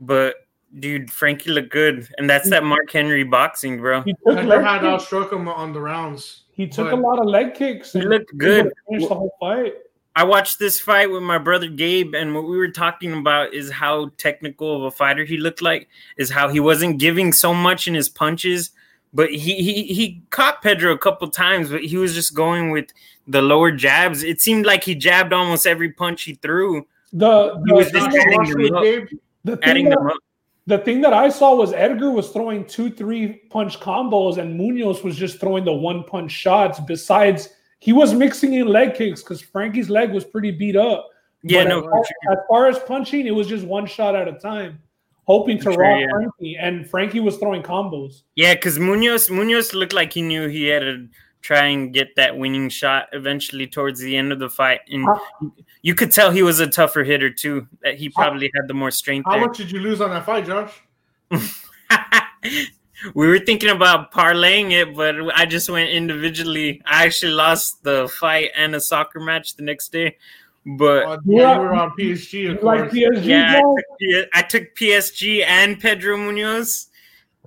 but 0.01 0.37
dude, 0.81 1.12
Frankie 1.12 1.51
looked 1.51 1.71
good, 1.71 2.09
and 2.19 2.29
that's 2.29 2.51
that 2.51 2.65
Mark 2.65 2.91
Henry 2.91 3.23
boxing, 3.23 3.79
bro. 3.79 4.03
He 4.03 4.12
took 4.12 4.37
Pedro 4.37 4.43
leg 4.45 4.62
had 4.62 4.81
outstruck 4.83 5.33
him 5.33 5.49
on 5.49 5.73
the 5.73 5.81
rounds. 5.81 6.43
He 6.51 6.67
took 6.67 6.93
a 6.93 6.97
lot 6.97 7.19
of 7.19 7.27
leg 7.27 7.55
kicks. 7.55 7.93
He 7.93 8.01
and 8.01 8.11
looked 8.11 8.31
he 8.33 8.39
good. 8.39 8.73
Finished 8.89 9.09
the 9.09 9.15
whole 9.15 9.35
fight. 9.41 9.75
I 10.17 10.23
watched 10.23 10.61
this 10.61 10.79
fight 10.79 11.11
with 11.11 11.25
my 11.25 11.39
brother 11.39 11.69
Gabe, 11.69 12.15
and 12.15 12.35
what 12.35 12.45
we 12.45 12.57
were 12.57 12.71
talking 12.71 13.12
about 13.12 13.53
is 13.53 13.71
how 13.71 14.11
technical 14.17 14.77
of 14.77 14.83
a 14.85 14.91
fighter 14.91 15.25
he 15.25 15.37
looked 15.37 15.61
like, 15.61 15.89
is 16.17 16.31
how 16.31 16.49
he 16.49 16.61
wasn't 16.61 16.99
giving 16.99 17.33
so 17.33 17.53
much 17.53 17.89
in 17.89 17.95
his 17.95 18.09
punches, 18.09 18.71
but 19.12 19.31
he 19.31 19.57
he 19.57 19.83
he 19.93 20.23
caught 20.31 20.62
Pedro 20.62 20.93
a 20.93 20.99
couple 20.99 21.29
times, 21.29 21.71
but 21.71 21.85
he 21.85 21.97
was 21.97 22.15
just 22.15 22.35
going 22.35 22.71
with 22.71 22.87
the 23.27 23.43
lower 23.43 23.70
jabs. 23.72 24.22
It 24.22 24.41
seemed 24.41 24.66
like 24.66 24.85
he 24.85 24.95
jabbed 24.95 25.33
almost 25.33 25.66
every 25.66 25.93
punch 25.93 26.22
he 26.25 26.35
threw, 26.35 26.87
The, 27.12 27.62
He 27.66 27.72
was 27.72 27.91
the, 27.91 28.01
just 28.01 28.11
Did 28.11 28.20
adding 28.20 28.39
watch 28.39 28.49
them 28.51 28.75
up. 28.77 28.83
Gabe? 28.83 29.09
the 29.45 29.57
thing 29.57 29.68
adding 29.70 29.89
that, 29.91 29.99
them 29.99 30.07
up. 30.09 30.16
the 30.66 30.79
thing 30.79 31.01
that 31.03 31.12
I 31.12 31.29
saw 31.29 31.55
was 31.55 31.72
Edgar 31.72 32.11
was 32.11 32.31
throwing 32.31 32.64
two, 32.66 32.91
three 32.91 33.43
punch 33.51 33.79
combos, 33.81 34.39
and 34.39 34.59
Munhoz 34.59 35.03
was 35.05 35.16
just 35.16 35.39
throwing 35.41 35.64
the 35.64 35.72
one 35.72 36.05
punch 36.05 36.33
shots. 36.33 36.81
Besides, 36.81 37.51
he 37.81 37.93
was 37.93 38.14
mixing 38.14 38.55
in 38.55 38.66
leg 38.68 38.95
kicks 38.95 39.22
because 39.22 39.41
Frankie's 39.43 39.91
leg 39.91 40.11
was 40.12 40.25
pretty 40.25 40.51
beat 40.51 40.77
up. 40.77 41.11
Yeah, 41.43 41.64
But 41.64 41.68
no, 41.68 41.79
as 41.81 41.85
far, 41.85 42.05
sure. 42.05 42.33
as 42.33 42.39
far 42.49 42.66
as 42.68 42.79
punching, 42.81 43.27
it 43.27 43.33
was 43.35 43.47
just 43.47 43.66
one 43.66 43.85
shot 43.87 44.14
at 44.16 44.27
a 44.29 44.33
time, 44.33 44.79
hoping 45.27 45.59
to 45.59 45.64
For 45.64 45.72
sure, 45.72 45.83
rock 45.83 46.01
yeah. 46.01 46.07
Frankie. 46.11 46.57
And 46.57 46.89
Frankie 46.89 47.20
was 47.20 47.37
throwing 47.37 47.62
combos. 47.62 48.22
Yeah, 48.35 48.55
because 48.55 48.79
Munhoz 48.79 49.29
Munhoz 49.31 49.75
looked 49.75 49.93
like 49.93 50.14
he 50.14 50.22
knew 50.22 50.49
he 50.49 50.68
had 50.68 50.81
to 50.81 51.07
try 51.45 51.66
and 51.66 51.92
get 51.92 52.16
that 52.16 52.38
winning 52.38 52.70
shot 52.70 53.07
eventually 53.12 53.66
towards 53.66 54.01
the 54.01 54.16
end 54.16 54.32
of 54.32 54.38
the 54.38 54.49
fight, 54.49 54.80
and 54.88 55.05
How- 55.05 55.53
you 55.82 55.95
could 55.95 56.11
tell 56.11 56.30
he 56.30 56.42
was 56.42 56.59
a 56.59 56.66
tougher 56.66 57.05
hitter 57.05 57.28
too. 57.30 57.68
That 57.82 57.97
he 57.99 58.09
probably 58.09 58.51
had 58.57 58.66
the 58.66 58.72
more 58.74 58.90
strength 58.90 59.26
How 59.26 59.32
there. 59.32 59.42
much 59.42 59.59
did 59.59 59.70
you 59.70 59.78
lose 59.80 60.01
on 60.01 60.09
that 60.11 60.24
fight, 60.24 60.47
Josh? 60.47 60.72
we 63.14 63.26
were 63.28 63.38
thinking 63.38 63.70
about 63.70 64.11
parlaying 64.12 64.72
it, 64.72 64.97
but 64.97 65.14
I 65.36 65.45
just 65.47 65.68
went 65.68 65.90
individually. 65.90 66.80
I 66.86 67.05
actually 67.05 67.32
lost 67.32 67.82
the 67.82 68.09
fight 68.18 68.51
and 68.57 68.74
a 68.74 68.80
soccer 68.80 69.20
match 69.20 69.57
the 69.57 69.62
next 69.64 69.92
day, 69.92 70.16
but. 70.64 71.05
Uh, 71.07 71.18
Yeah. 71.26 71.40
yeah, 71.40 71.55
you 71.55 71.61
were 71.61 71.74
on 71.74 71.90
PSG, 71.99 72.32
You 72.40 72.53
of 72.57 72.62
like 72.62 72.80
course. 72.80 72.92
PSG, 72.95 73.24
Yeah, 73.26 73.53
I 73.53 73.61
took, 73.61 73.99
P- 74.01 74.26
I 74.32 74.42
took 74.42 74.74
PSG 74.74 75.45
and 75.45 75.78
Pedro 75.78 76.16
Munhoz. 76.16 76.86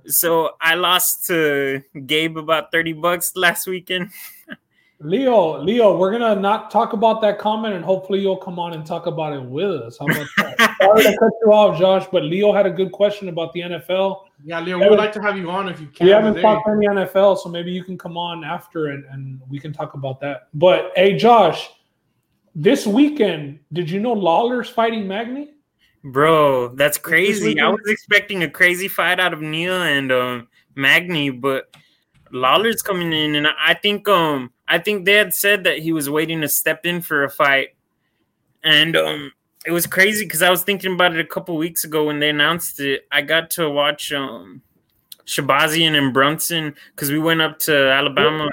So 0.08 0.50
I 0.60 0.74
lost 0.74 1.26
to 1.26 1.82
Gabe 2.06 2.38
about 2.38 2.72
30 2.72 2.94
bucks 2.94 3.32
last 3.36 3.66
weekend. 3.66 4.10
Leo, 5.00 5.62
Leo, 5.62 5.96
we're 5.96 6.10
gonna 6.10 6.34
not 6.34 6.72
talk 6.72 6.92
about 6.92 7.20
that 7.20 7.38
comment, 7.38 7.72
and 7.72 7.84
hopefully 7.84 8.18
you'll 8.18 8.36
come 8.36 8.58
on 8.58 8.72
and 8.72 8.84
talk 8.84 9.06
about 9.06 9.32
it 9.32 9.40
with 9.40 9.70
us. 9.70 9.96
How 9.96 10.06
about 10.06 10.26
that? 10.38 10.76
Sorry 10.82 11.02
to 11.04 11.16
cut 11.16 11.30
you 11.40 11.52
off, 11.52 11.78
Josh, 11.78 12.06
but 12.10 12.24
Leo 12.24 12.52
had 12.52 12.66
a 12.66 12.70
good 12.70 12.90
question 12.90 13.28
about 13.28 13.52
the 13.52 13.60
NFL. 13.60 14.24
Yeah, 14.44 14.58
Leo, 14.58 14.76
we 14.80 14.88
would 14.88 14.98
like 14.98 15.12
to 15.12 15.22
have 15.22 15.36
you 15.36 15.50
on 15.50 15.68
if 15.68 15.80
you 15.80 15.86
can. 15.86 16.06
We 16.06 16.12
haven't 16.12 16.34
today. 16.34 16.42
talked 16.42 16.66
the 16.66 16.72
NFL, 16.72 17.38
so 17.38 17.48
maybe 17.48 17.70
you 17.70 17.84
can 17.84 17.96
come 17.96 18.16
on 18.16 18.42
after 18.42 18.88
and, 18.88 19.04
and 19.12 19.40
we 19.48 19.60
can 19.60 19.72
talk 19.72 19.94
about 19.94 20.18
that. 20.20 20.48
But 20.52 20.90
hey, 20.96 21.16
Josh, 21.16 21.70
this 22.56 22.84
weekend, 22.84 23.60
did 23.72 23.88
you 23.88 24.00
know 24.00 24.14
Lawler's 24.14 24.68
fighting 24.68 25.06
Magny? 25.06 25.50
Bro, 26.12 26.76
that's 26.76 26.96
crazy. 26.96 27.60
I 27.60 27.68
was 27.68 27.80
expecting 27.86 28.42
a 28.42 28.50
crazy 28.50 28.88
fight 28.88 29.20
out 29.20 29.32
of 29.32 29.42
Neil 29.42 29.82
and 29.82 30.10
um, 30.10 30.48
Magny, 30.74 31.28
but 31.28 31.74
Lawler's 32.32 32.82
coming 32.82 33.12
in, 33.12 33.34
and 33.34 33.46
I 33.46 33.74
think 33.74 34.08
um 34.08 34.52
I 34.66 34.78
think 34.78 35.04
they 35.04 35.14
had 35.14 35.34
said 35.34 35.64
that 35.64 35.78
he 35.78 35.92
was 35.92 36.08
waiting 36.08 36.40
to 36.40 36.48
step 36.48 36.86
in 36.86 37.00
for 37.00 37.24
a 37.24 37.30
fight, 37.30 37.70
and 38.62 38.96
um 38.96 39.32
it 39.66 39.72
was 39.72 39.86
crazy 39.86 40.24
because 40.24 40.40
I 40.40 40.50
was 40.50 40.62
thinking 40.62 40.94
about 40.94 41.14
it 41.14 41.20
a 41.20 41.28
couple 41.28 41.56
weeks 41.56 41.84
ago 41.84 42.04
when 42.04 42.20
they 42.20 42.30
announced 42.30 42.80
it. 42.80 43.06
I 43.12 43.22
got 43.22 43.50
to 43.50 43.68
watch 43.68 44.12
um 44.12 44.62
Shahbazyan 45.26 45.96
and 45.96 46.14
Brunson 46.14 46.74
because 46.94 47.10
we 47.10 47.18
went 47.18 47.42
up 47.42 47.58
to 47.60 47.90
Alabama. 47.90 48.48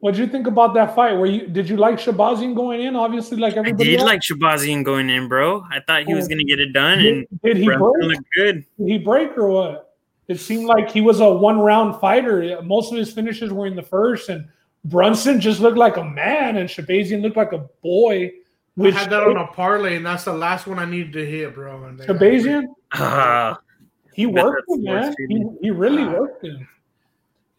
What 0.00 0.12
did 0.14 0.20
you 0.20 0.26
think 0.28 0.46
about 0.46 0.72
that 0.74 0.94
fight? 0.94 1.12
Were 1.12 1.26
you 1.26 1.46
did 1.46 1.68
you 1.68 1.76
like 1.76 1.96
Shahbazyan 1.96 2.54
going 2.56 2.80
in? 2.80 2.96
Obviously, 2.96 3.36
like 3.36 3.54
everybody. 3.56 3.70
I 3.70 3.72
everybody. 3.72 3.90
did 3.90 4.00
else? 4.00 4.08
like 4.08 4.20
Shahbazyan 4.22 4.82
going 4.84 5.10
in, 5.10 5.28
bro. 5.28 5.62
I 5.70 5.80
thought 5.80 6.04
he 6.04 6.14
was 6.14 6.26
gonna 6.26 6.44
get 6.44 6.58
it 6.58 6.72
done, 6.72 6.98
Did, 6.98 7.14
and 7.16 7.26
did 7.44 7.56
he 7.58 7.66
Brunson 7.66 8.08
break? 8.08 8.18
good. 8.34 8.64
Did 8.78 8.88
he 8.88 8.98
break 8.98 9.36
or 9.36 9.48
what? 9.48 9.94
It 10.28 10.40
seemed 10.40 10.64
like 10.66 10.90
he 10.90 11.00
was 11.02 11.20
a 11.20 11.30
one 11.30 11.58
round 11.60 12.00
fighter. 12.00 12.62
Most 12.62 12.92
of 12.92 12.98
his 12.98 13.12
finishes 13.12 13.52
were 13.52 13.66
in 13.66 13.76
the 13.76 13.82
first, 13.82 14.28
and 14.30 14.46
Brunson 14.86 15.38
just 15.40 15.60
looked 15.60 15.76
like 15.76 15.96
a 15.98 16.04
man, 16.04 16.56
and 16.56 16.68
Shahbazyan 16.68 17.20
looked 17.20 17.36
like 17.36 17.52
a 17.52 17.66
boy. 17.82 18.32
I 18.80 18.90
had 18.90 19.10
that 19.10 19.22
on 19.22 19.36
a 19.36 19.48
parlay, 19.48 19.96
and 19.96 20.06
that's 20.06 20.24
the 20.24 20.32
last 20.32 20.66
one 20.66 20.78
I 20.78 20.86
needed 20.86 21.12
to 21.14 21.26
hit, 21.26 21.54
bro. 21.54 21.84
And 21.84 21.98
they 21.98 22.06
got- 22.06 22.16
Shahbazyan, 22.16 22.64
Ah. 22.94 23.58
he 24.14 24.24
worked 24.24 24.70
him, 24.70 24.84
man. 24.84 25.14
He, 25.28 25.44
he 25.60 25.70
really 25.70 26.04
Ah. 26.04 26.12
worked 26.14 26.42
him. 26.44 26.66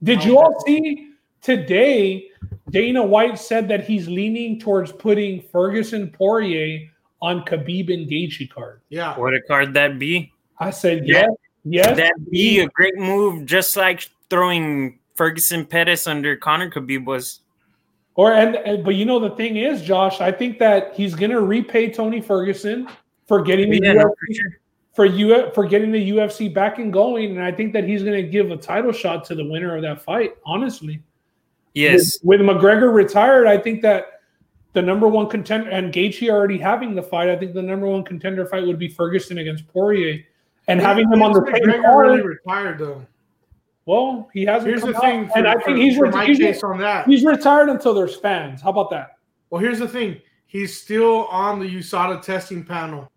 Did 0.02 0.24
you 0.24 0.40
all 0.40 0.60
see 0.66 1.10
today? 1.42 2.30
Dana 2.72 3.04
White 3.04 3.38
said 3.38 3.68
that 3.68 3.84
he's 3.86 4.08
leaning 4.08 4.60
towards 4.60 4.92
putting 4.92 5.42
Ferguson 5.52 6.10
Poirier 6.10 6.90
on 7.22 7.42
Khabib 7.46 7.94
and 7.94 8.10
Gaethje 8.10 8.50
card. 8.50 8.82
Yeah, 8.90 9.18
What 9.20 9.34
a 9.34 9.42
card 9.42 9.74
that 9.76 10.00
be. 10.00 10.32
I 10.60 10.72
said 10.72 11.04
Yeah. 11.06 11.22
yes, 11.22 11.30
yes. 11.66 11.98
That'd 11.98 12.30
be 12.32 12.60
a 12.62 12.68
great 12.70 12.96
move, 12.98 13.46
just 13.46 13.76
like 13.78 14.10
throwing 14.30 15.00
Ferguson 15.16 15.66
Pettis 15.66 16.08
under 16.08 16.36
Conor 16.36 16.70
Khabib 16.72 17.06
was. 17.06 17.42
Or 18.16 18.34
and, 18.34 18.56
and 18.56 18.84
but 18.84 18.96
you 18.96 19.06
know 19.06 19.20
the 19.20 19.32
thing 19.36 19.58
is, 19.58 19.82
Josh, 19.82 20.20
I 20.22 20.32
think 20.32 20.60
that 20.60 20.94
he's 20.96 21.16
gonna 21.16 21.40
repay 21.40 21.90
Tony 21.92 22.22
Ferguson 22.22 22.88
for 23.28 23.42
getting 23.42 23.70
the 23.70 23.80
Yeah, 23.84 23.94
no, 23.94 24.04
UFC, 24.06 24.10
for 24.10 24.34
sure. 24.34 24.52
for 24.94 25.06
you 25.06 25.52
for 25.54 25.66
getting 25.66 25.92
the 25.92 26.10
UFC 26.12 26.54
back 26.54 26.78
and 26.80 26.92
going, 26.92 27.32
and 27.38 27.44
I 27.44 27.52
think 27.52 27.72
that 27.74 27.84
he's 27.86 28.04
gonna 28.04 28.24
give 28.24 28.52
a 28.52 28.58
title 28.58 28.92
shot 28.92 29.24
to 29.26 29.36
the 29.36 29.48
winner 29.50 29.76
of 29.76 29.82
that 29.84 30.02
fight. 30.02 30.36
Honestly, 30.46 31.02
Yes. 31.74 32.20
With, 32.24 32.42
with 32.42 32.50
McGregor 32.50 32.94
retired, 32.94 33.48
I 33.48 33.58
think 33.58 33.82
that 33.82 34.20
the 34.74 34.82
number 34.82 35.08
one 35.08 35.30
contender 35.30 35.70
and 35.70 35.94
Gaethje 35.94 36.30
already 36.30 36.58
having 36.58 36.96
the 36.96 37.04
fight, 37.04 37.30
I 37.30 37.36
think 37.38 37.54
the 37.54 37.62
number 37.62 37.88
one 37.88 38.04
contender 38.04 38.46
fight 38.46 38.66
would 38.66 38.80
be 38.80 38.88
Ferguson 38.88 39.38
against 39.40 39.68
Poirier, 39.68 40.24
and 40.68 40.80
having 40.82 41.10
them 41.10 41.22
on 41.22 41.34
the 41.34 41.42
same 41.46 41.64
McGregor 41.64 41.82
card. 41.84 42.08
really 42.08 42.22
retired 42.22 42.80
though. 42.80 43.06
well, 43.86 44.30
he 44.34 44.46
hasn't. 44.46 44.70
Here's 44.70 44.82
come 44.82 44.94
the 44.94 45.00
thing, 45.00 45.28
for, 45.28 45.38
and 45.38 45.48
I 45.48 45.54
for- 45.56 45.62
think 45.62 45.78
he's, 45.80 45.98
for 45.98 46.08
reti- 46.08 46.14
my 46.14 46.26
he's, 46.26 46.38
case 46.40 46.64
on 46.64 46.78
that. 46.80 47.08
he's 47.08 47.26
retired 47.26 47.70
until 47.70 47.94
there's 47.94 48.16
fans. 48.16 48.62
How 48.62 48.70
about 48.70 48.90
that? 48.92 49.18
Well, 49.50 49.60
here's 49.62 49.80
the 49.80 49.88
thing. 49.88 50.22
He's 50.46 50.80
still 50.80 51.26
on 51.28 51.60
the 51.60 51.66
USADA 51.66 52.22
testing 52.22 52.64
panel. 52.64 53.10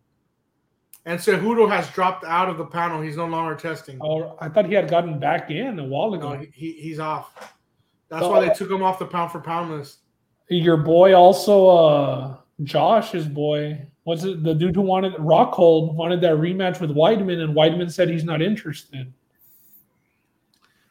And 1.06 1.18
Cejudo 1.20 1.68
has 1.68 1.88
dropped 1.90 2.24
out 2.24 2.48
of 2.48 2.56
the 2.56 2.64
panel. 2.64 3.02
He's 3.02 3.16
no 3.16 3.26
longer 3.26 3.54
testing. 3.54 3.98
Oh, 4.00 4.36
I 4.40 4.48
thought 4.48 4.66
he 4.66 4.74
had 4.74 4.88
gotten 4.88 5.18
back 5.18 5.50
in 5.50 5.78
a 5.78 5.84
while 5.84 6.14
ago. 6.14 6.32
No, 6.34 6.38
he, 6.40 6.48
he- 6.54 6.80
he's 6.80 6.98
off. 6.98 7.53
That's 8.14 8.26
why 8.26 8.46
they 8.46 8.54
took 8.54 8.70
him 8.70 8.82
off 8.82 8.98
the 8.98 9.06
pound 9.06 9.32
for 9.32 9.40
pound 9.40 9.70
list. 9.72 9.98
Your 10.48 10.76
boy 10.76 11.14
also, 11.14 11.66
uh, 11.68 12.36
Josh's 12.62 13.26
boy, 13.26 13.86
was 14.04 14.24
it 14.24 14.42
the 14.44 14.54
dude 14.54 14.76
who 14.76 14.82
wanted 14.82 15.14
Rockhold 15.14 15.94
wanted 15.94 16.20
that 16.20 16.34
rematch 16.34 16.80
with 16.80 16.90
Weidman, 16.90 17.42
and 17.42 17.54
Weidman 17.56 17.90
said 17.90 18.08
he's 18.08 18.24
not 18.24 18.40
interested. 18.42 19.12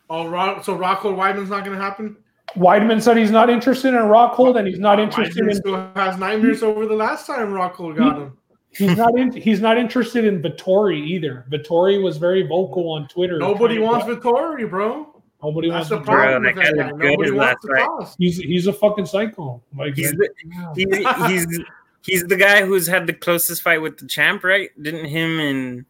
Oh, 0.10 0.28
Rock, 0.28 0.64
so 0.64 0.78
Rockhold 0.78 1.16
Weidman's 1.16 1.50
not 1.50 1.64
going 1.64 1.78
to 1.78 1.84
happen? 1.84 2.18
Weidman 2.58 3.02
said 3.02 3.18
he's 3.18 3.32
not 3.32 3.50
interested 3.50 3.90
in 3.90 4.02
Rockhold, 4.02 4.58
and 4.58 4.68
he's 4.68 4.80
not 4.80 5.00
interested 5.00 5.44
Weidman 5.44 5.50
in 5.52 5.56
still 5.56 5.92
has 5.96 6.18
nightmares 6.18 6.62
over 6.62 6.86
the 6.86 6.94
last 6.96 7.26
time 7.26 7.48
Rockhold 7.54 7.98
got 7.98 8.18
him. 8.18 8.38
he's 8.76 8.98
not 8.98 9.18
in, 9.18 9.32
he's 9.32 9.62
not 9.62 9.78
interested 9.78 10.26
in 10.26 10.42
Vettori 10.42 11.00
either. 11.08 11.46
Vettori 11.50 12.04
was 12.04 12.18
very 12.18 12.44
vocal 12.46 12.92
on 12.92 13.08
Twitter. 13.08 13.38
Nobody 13.40 13.80
wants 13.80 14.06
to- 14.08 14.16
Vettori, 14.18 14.70
bro. 14.70 15.13
Nobody 15.44 15.70
That's 15.70 15.90
wants. 15.90 16.06
the 16.08 16.12
Vettori. 16.12 16.16
problem 16.16 16.44
Bro, 16.44 16.54
that 16.54 16.56
guy 16.56 16.84
that 16.84 16.98
good 16.98 17.10
Nobody 17.12 17.32
wants 17.32 17.66
last 17.66 17.78
to 17.78 18.06
fight. 18.08 18.16
He's 18.18 18.38
he's 18.38 18.68
a 18.68 18.74
fucking 18.74 19.06
psycho. 19.06 19.62
Like 19.78 19.96
He's 19.96 20.12
the, 20.12 20.30
he, 20.76 20.86
he's 21.28 21.60
he's 22.02 22.24
the 22.24 22.38
guy 22.38 22.66
who's 22.66 22.88
had 22.88 23.08
the 23.08 23.14
closest 23.14 23.62
fight 23.62 23.80
with 23.82 23.98
the 23.98 24.08
champ, 24.08 24.44
right? 24.44 24.70
Didn't 24.82 25.06
him 25.06 25.40
and 25.40 25.86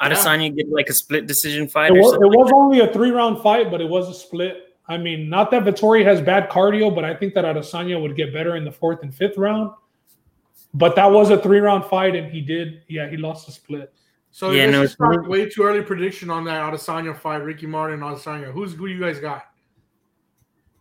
Adesanya 0.00 0.54
get 0.56 0.68
like 0.70 0.88
a 0.88 0.92
split 0.92 1.26
decision 1.26 1.68
fight 1.68 1.90
It 1.90 1.94
was, 1.94 2.12
it 2.12 2.20
something? 2.20 2.30
was 2.30 2.50
only 2.54 2.80
a 2.80 2.92
three 2.92 3.10
round 3.10 3.42
fight, 3.42 3.70
but 3.70 3.80
it 3.80 3.88
was 3.88 4.08
a 4.08 4.14
split. 4.14 4.76
I 4.88 4.98
mean, 4.98 5.28
not 5.28 5.50
that 5.52 5.62
Vettori 5.62 6.04
has 6.04 6.20
bad 6.20 6.50
cardio, 6.50 6.94
but 6.94 7.04
I 7.04 7.14
think 7.14 7.34
that 7.34 7.44
Adesanya 7.44 8.00
would 8.00 8.16
get 8.16 8.32
better 8.32 8.56
in 8.56 8.64
the 8.64 8.72
fourth 8.72 9.02
and 9.02 9.14
fifth 9.14 9.36
round. 9.38 9.70
But 10.74 10.96
that 10.96 11.10
was 11.10 11.30
a 11.30 11.38
three 11.40 11.60
round 11.60 11.84
fight, 11.84 12.16
and 12.16 12.30
he 12.30 12.40
did. 12.40 12.82
Yeah, 12.88 13.08
he 13.08 13.16
lost 13.16 13.46
the 13.46 13.52
split. 13.52 13.92
So 14.34 14.50
Yeah, 14.50 14.64
yeah, 14.64 14.70
no, 14.70 14.82
it's 14.82 14.96
talk 14.96 15.28
way 15.28 15.48
too 15.48 15.62
early 15.62 15.82
prediction 15.82 16.30
on 16.30 16.44
that 16.46 16.72
Adesanya 16.72 17.14
fight, 17.16 17.42
Ricky 17.44 17.66
Martin 17.66 18.02
and 18.02 18.16
Adesanya. 18.16 18.50
Who's 18.50 18.72
who 18.72 18.86
you 18.86 18.98
guys 18.98 19.18
got? 19.20 19.44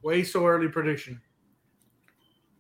Way 0.02 0.24
so 0.24 0.48
early 0.48 0.70
prediction. 0.70 1.22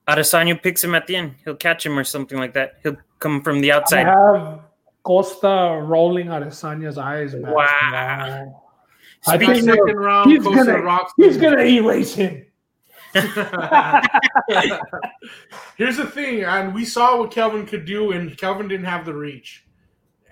Adesanya 0.07 0.61
picks 0.61 0.83
him 0.83 0.93
at 0.93 1.07
the 1.07 1.15
end. 1.15 1.35
He'll 1.45 1.55
catch 1.55 1.85
him 1.85 1.97
or 1.97 2.03
something 2.03 2.37
like 2.37 2.53
that. 2.55 2.79
He'll 2.83 2.97
come 3.19 3.41
from 3.41 3.61
the 3.61 3.71
I 3.71 3.77
outside. 3.77 4.05
have 4.05 4.59
Costa 5.03 5.79
rolling 5.81 6.27
Adesanya's 6.27 6.97
eyes. 6.97 7.33
back. 7.35 7.55
Wow. 7.55 8.61
I 9.27 9.35
Speaking 9.37 9.53
think 9.55 9.67
of- 9.69 9.75
Second 9.75 9.95
round, 9.97 10.29
he's 10.31 10.43
Costa 10.43 10.65
gonna- 10.65 10.81
rocks 10.83 11.13
he's 11.15 11.35
him. 11.37 11.41
gonna 11.41 11.63
erase 11.63 12.13
him. 12.15 12.45
Here's 15.77 15.97
the 15.97 16.05
thing, 16.05 16.43
and 16.43 16.73
we 16.73 16.85
saw 16.85 17.17
what 17.17 17.31
Kelvin 17.31 17.65
could 17.65 17.85
do, 17.85 18.11
and 18.11 18.37
Kelvin 18.37 18.67
didn't 18.67 18.85
have 18.85 19.05
the 19.05 19.13
reach. 19.13 19.63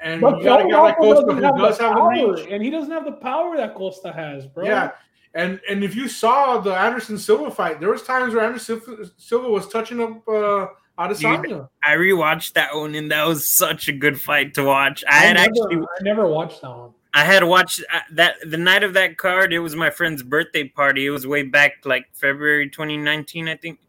And 0.02 0.22
But 0.22 0.38
you 0.40 0.44
got 0.46 0.62
a 0.62 0.64
Kelvin 0.64 0.72
guy 0.72 0.82
like 0.82 0.98
Costa 0.98 1.22
who 1.22 1.28
doesn't 1.42 1.44
have 1.44 1.58
does 1.58 1.78
the 1.78 1.84
have 1.84 1.94
the 1.96 2.00
power, 2.02 2.34
reach. 2.36 2.48
and 2.50 2.64
he 2.64 2.70
doesn't 2.70 2.92
have 2.92 3.06
the 3.06 3.12
power 3.14 3.58
that 3.58 3.76
Costa 3.76 4.12
has, 4.14 4.46
bro. 4.48 4.66
Yeah, 4.66 4.92
and 5.34 5.60
and 5.70 5.84
if 5.84 5.96
you 5.96 6.08
saw 6.08 6.58
the 6.60 6.74
Anderson 6.74 7.18
Silva 7.18 7.52
fight, 7.52 7.80
there 7.80 7.90
was 7.90 8.04
times 8.04 8.34
where 8.34 8.44
Anderson 8.46 8.82
Silva- 8.82 9.12
Silva 9.18 9.50
was 9.50 9.68
touching 9.68 10.00
up 10.00 10.28
uh, 10.28 10.68
Adesanya. 10.98 11.68
I 11.84 11.96
rewatched 11.96 12.54
that 12.54 12.76
one, 12.76 12.96
and 12.96 13.12
that 13.12 13.26
was 13.28 13.52
such 13.52 13.88
a 13.88 13.92
good 13.92 14.20
fight 14.20 14.54
to 14.56 14.64
watch. 14.64 15.04
I 15.08 15.16
had 15.16 15.34
never, 15.36 15.46
actually, 15.50 15.78
I 15.78 16.04
never 16.04 16.28
watched 16.28 16.62
that 16.62 16.70
one. 16.70 16.92
I 17.14 17.24
had 17.24 17.44
watched 17.44 17.84
uh, 17.92 18.00
that 18.14 18.36
the 18.46 18.58
night 18.58 18.84
of 18.84 18.94
that 18.94 19.18
card. 19.18 19.52
It 19.52 19.60
was 19.60 19.76
my 19.76 19.90
friend's 19.90 20.24
birthday 20.24 20.68
party. 20.68 21.06
It 21.08 21.10
was 21.10 21.26
way 21.28 21.44
back, 21.44 21.86
like 21.86 22.06
February 22.14 22.70
2019, 22.70 23.48
I 23.50 23.56
think. 23.58 23.80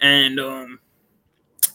And 0.00 0.40
um, 0.40 0.80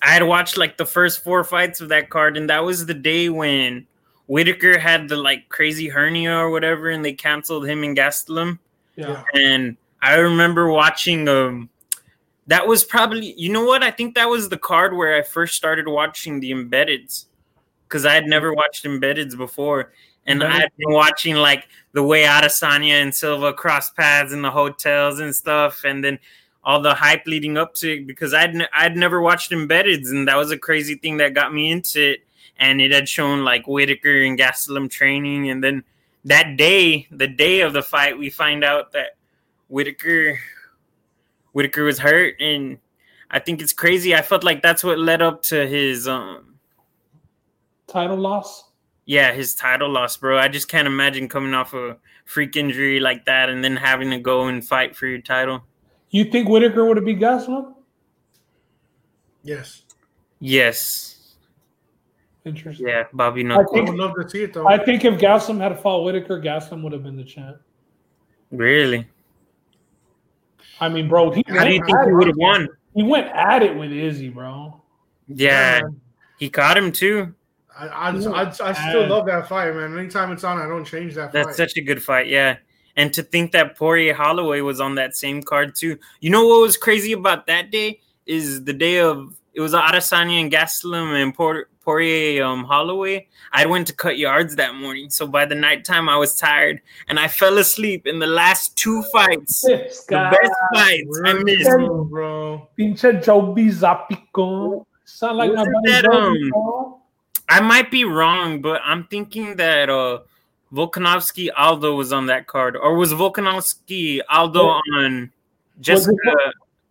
I 0.02 0.12
had 0.12 0.24
watched 0.24 0.58
like 0.58 0.78
the 0.78 0.86
first 0.86 1.24
four 1.24 1.44
fights 1.44 1.82
of 1.82 1.90
that 1.90 2.10
card, 2.10 2.38
and 2.38 2.50
that 2.50 2.64
was 2.64 2.86
the 2.86 2.94
day 2.94 3.30
when 3.30 3.88
Whittaker 4.28 4.78
had 4.78 5.10
the 5.10 5.18
like 5.18 5.50
crazy 5.50 5.88
hernia 5.88 6.36
or 6.38 6.50
whatever, 6.50 6.90
and 6.90 7.04
they 7.04 7.14
canceled 7.14 7.68
him 7.68 7.84
and 7.84 7.98
Gastelum. 7.98 8.60
Yeah. 8.96 9.24
and 9.34 9.78
I 10.02 10.16
remember 10.16 10.70
watching 10.70 11.28
um 11.28 11.70
that 12.48 12.68
was 12.68 12.84
probably 12.84 13.34
you 13.38 13.52
know 13.52 13.64
what 13.64 13.84
I 13.84 13.92
think 13.92 14.16
that 14.16 14.28
was 14.30 14.50
the 14.50 14.58
card 14.58 14.96
where 14.96 15.16
I 15.16 15.22
first 15.22 15.56
started 15.56 15.88
watching 15.88 16.40
the 16.40 16.52
embeddeds 16.52 17.26
because 17.88 18.06
I 18.06 18.14
had 18.14 18.26
never 18.26 18.54
watched 18.54 18.86
embeddeds 18.86 19.38
before 19.38 19.94
and 20.26 20.44
I 20.44 20.52
had 20.52 20.72
been 20.78 20.94
watching 20.94 21.36
like 21.36 21.68
the 21.94 22.04
way 22.04 22.24
Adesanya 22.24 23.02
and 23.02 23.14
Silva 23.14 23.54
cross 23.54 23.92
paths 23.92 24.34
in 24.34 24.42
the 24.42 24.52
hotels 24.52 25.20
and 25.20 25.36
stuff 25.36 25.84
and 25.86 26.04
then 26.04 26.20
all 26.68 26.82
the 26.82 26.94
hype 26.94 27.26
leading 27.26 27.58
up 27.58 27.74
to 27.76 27.94
it 27.94 28.06
because 28.06 28.34
I'd 28.34 28.54
ne- 28.54 28.68
I'd 28.74 28.96
never 28.96 29.22
watched 29.22 29.52
Embedded, 29.52 30.04
and 30.04 30.28
that 30.28 30.36
was 30.38 30.52
a 30.52 30.58
crazy 30.58 30.96
thing 30.96 31.18
that 31.18 31.34
got 31.34 31.52
me 31.54 31.72
into 31.72 32.12
it 32.12 32.20
and 32.60 32.82
it 32.82 32.92
had 32.92 33.08
shown 33.08 33.44
like 33.44 33.68
Whittaker 33.68 34.24
and 34.24 34.38
Gastelum 34.38 34.90
training 34.90 35.50
and 35.50 35.64
then 35.64 35.84
that 36.26 36.58
day, 36.58 37.08
the 37.10 37.28
day 37.28 37.62
of 37.62 37.72
the 37.72 37.82
fight, 37.82 38.18
we 38.18 38.30
find 38.30 38.64
out 38.64 38.92
that 38.92 39.16
Whittaker 39.70 40.38
Whittaker 41.54 41.84
was 41.86 42.00
hurt, 42.00 42.36
and 42.42 42.78
I 43.32 43.40
think 43.40 43.62
it's 43.62 43.74
crazy. 43.74 44.14
I 44.14 44.22
felt 44.22 44.44
like 44.44 44.62
that's 44.62 44.84
what 44.84 45.00
led 45.00 45.22
up 45.22 45.42
to 45.44 45.66
his 45.66 46.08
um 46.08 46.56
Title 47.88 48.18
loss. 48.18 48.66
yeah, 49.06 49.32
his 49.32 49.56
title 49.56 49.90
loss, 49.90 50.18
bro. 50.18 50.38
I 50.38 50.50
just 50.50 50.68
can't 50.68 50.88
imagine 50.88 51.30
coming 51.30 51.54
off 51.54 51.74
a 51.74 51.96
freak 52.26 52.58
injury 52.58 53.00
like 53.00 53.24
that 53.26 53.50
and 53.50 53.64
then 53.64 53.78
having 53.78 54.10
to 54.12 54.20
go 54.20 54.48
and 54.48 54.68
fight 54.68 54.96
for 54.98 55.08
your 55.08 55.22
title. 55.22 55.64
You 56.10 56.26
think 56.26 56.48
Whittaker 56.48 56.86
would 56.86 56.98
have 56.98 57.06
beat 57.06 57.20
Gastelum? 57.20 57.74
Yes, 59.44 59.84
Yes. 60.40 61.14
Interesting. 62.46 62.88
Yeah, 62.88 63.04
Bobby 63.12 63.42
I 63.42 63.44
no. 63.44 63.60
I 63.62 63.66
think 63.74 63.90
would 63.90 63.98
love 63.98 64.14
to 64.16 64.30
see 64.30 64.44
it 64.44 64.54
though. 64.54 64.66
I 64.68 64.78
think 64.84 65.04
if 65.04 65.16
Gastelum 65.20 65.60
had 65.60 65.78
fought 65.82 66.04
Whittaker, 66.06 66.40
Gastelum 66.40 66.82
would 66.84 66.94
have 66.94 67.04
been 67.04 67.18
the 67.18 67.24
champ. 67.26 67.58
Really? 68.52 69.06
I 70.80 70.88
mean, 70.88 71.10
bro, 71.10 71.32
he, 71.32 71.44
How 71.48 71.66
do 71.66 71.72
you 71.74 71.80
went 71.82 71.86
think 71.88 71.98
at 71.98 72.06
he 72.06 72.12
it- 72.12 72.14
would 72.14 72.28
have 72.28 72.38
won? 72.38 72.70
he 72.94 73.04
went 73.04 73.28
at 73.28 73.64
it 73.64 73.76
with 73.76 73.92
Izzy, 73.92 74.30
bro. 74.30 74.82
Yeah, 75.28 75.82
he 76.40 76.50
caught 76.50 76.78
him 76.78 76.92
too. 76.94 77.34
I, 77.78 77.88
I, 77.88 78.10
I, 78.12 78.54
I 78.62 78.90
still 78.90 79.08
love 79.08 79.26
that 79.26 79.50
fight, 79.50 79.76
man. 79.76 79.98
Anytime 79.98 80.32
it's 80.32 80.44
on, 80.46 80.58
I 80.58 80.68
don't 80.68 80.86
change 80.86 81.16
that 81.16 81.32
That's 81.34 81.48
fight. 81.50 81.56
such 81.58 81.76
a 81.78 81.82
good 81.82 82.02
fight, 82.02 82.28
yeah. 82.28 82.58
And 82.98 83.14
to 83.14 83.24
think 83.24 83.54
that 83.54 83.78
Poirier 83.78 84.14
Holloway 84.14 84.60
was 84.62 84.82
on 84.82 84.96
that 84.96 85.16
same 85.16 85.42
card 85.44 85.76
too. 85.76 85.98
You 86.20 86.30
know 86.32 86.46
what 86.46 86.62
was 86.62 86.76
crazy 86.76 87.14
about 87.14 87.48
that 87.48 87.72
day 87.72 88.02
is 88.26 88.66
the 88.66 88.74
day 88.74 89.00
of 89.00 89.36
it 89.54 89.62
was 89.62 89.74
Adesanya 89.74 90.42
and 90.42 90.52
Gastelum 90.52 91.14
and 91.20 91.34
Por- 91.34 91.70
Poirier 91.84 92.44
um, 92.44 92.64
Holloway. 92.64 93.28
I 93.54 93.66
went 93.66 93.88
to 93.88 93.94
cut 93.94 94.18
yards 94.18 94.56
that 94.58 94.76
morning, 94.76 95.10
so 95.10 95.26
by 95.26 95.46
the 95.46 95.56
nighttime 95.56 96.10
I 96.10 96.18
was 96.18 96.36
tired 96.36 96.82
and 97.08 97.18
I 97.20 97.28
fell 97.28 97.58
asleep 97.58 98.06
in 98.06 98.20
the 98.20 98.28
last 98.28 98.76
two 98.76 99.02
fights. 99.14 99.62
This 99.62 100.04
The 100.06 100.30
best 100.30 100.52
fights 100.76 101.22
I 101.24 101.34
missed. 101.34 101.70
Bro, 101.70 102.04
bro. 102.06 102.70
pinche 102.78 103.24
Joby 103.24 103.68
Zapico. 103.70 104.86
Sound 105.06 105.38
like 105.38 105.54
my 105.54 105.64
Wasn't 105.64 105.74
buddy 105.74 105.92
that, 105.92 106.06
um. 106.08 106.96
I 107.50 107.62
might 107.62 107.90
be 107.90 108.04
wrong, 108.04 108.62
but 108.62 108.82
I'm 108.84 109.06
thinking 109.06 109.56
that 109.56 109.90
uh 109.90 110.20
Volkanovski 110.74 111.50
Aldo 111.56 111.96
was 111.96 112.12
on 112.12 112.26
that 112.28 112.48
card, 112.48 112.76
or 112.76 112.96
was 112.96 113.14
Volkanovski 113.14 114.20
Aldo 114.30 114.62
oh. 114.62 114.82
on 114.96 115.32
Jessica? 115.80 116.14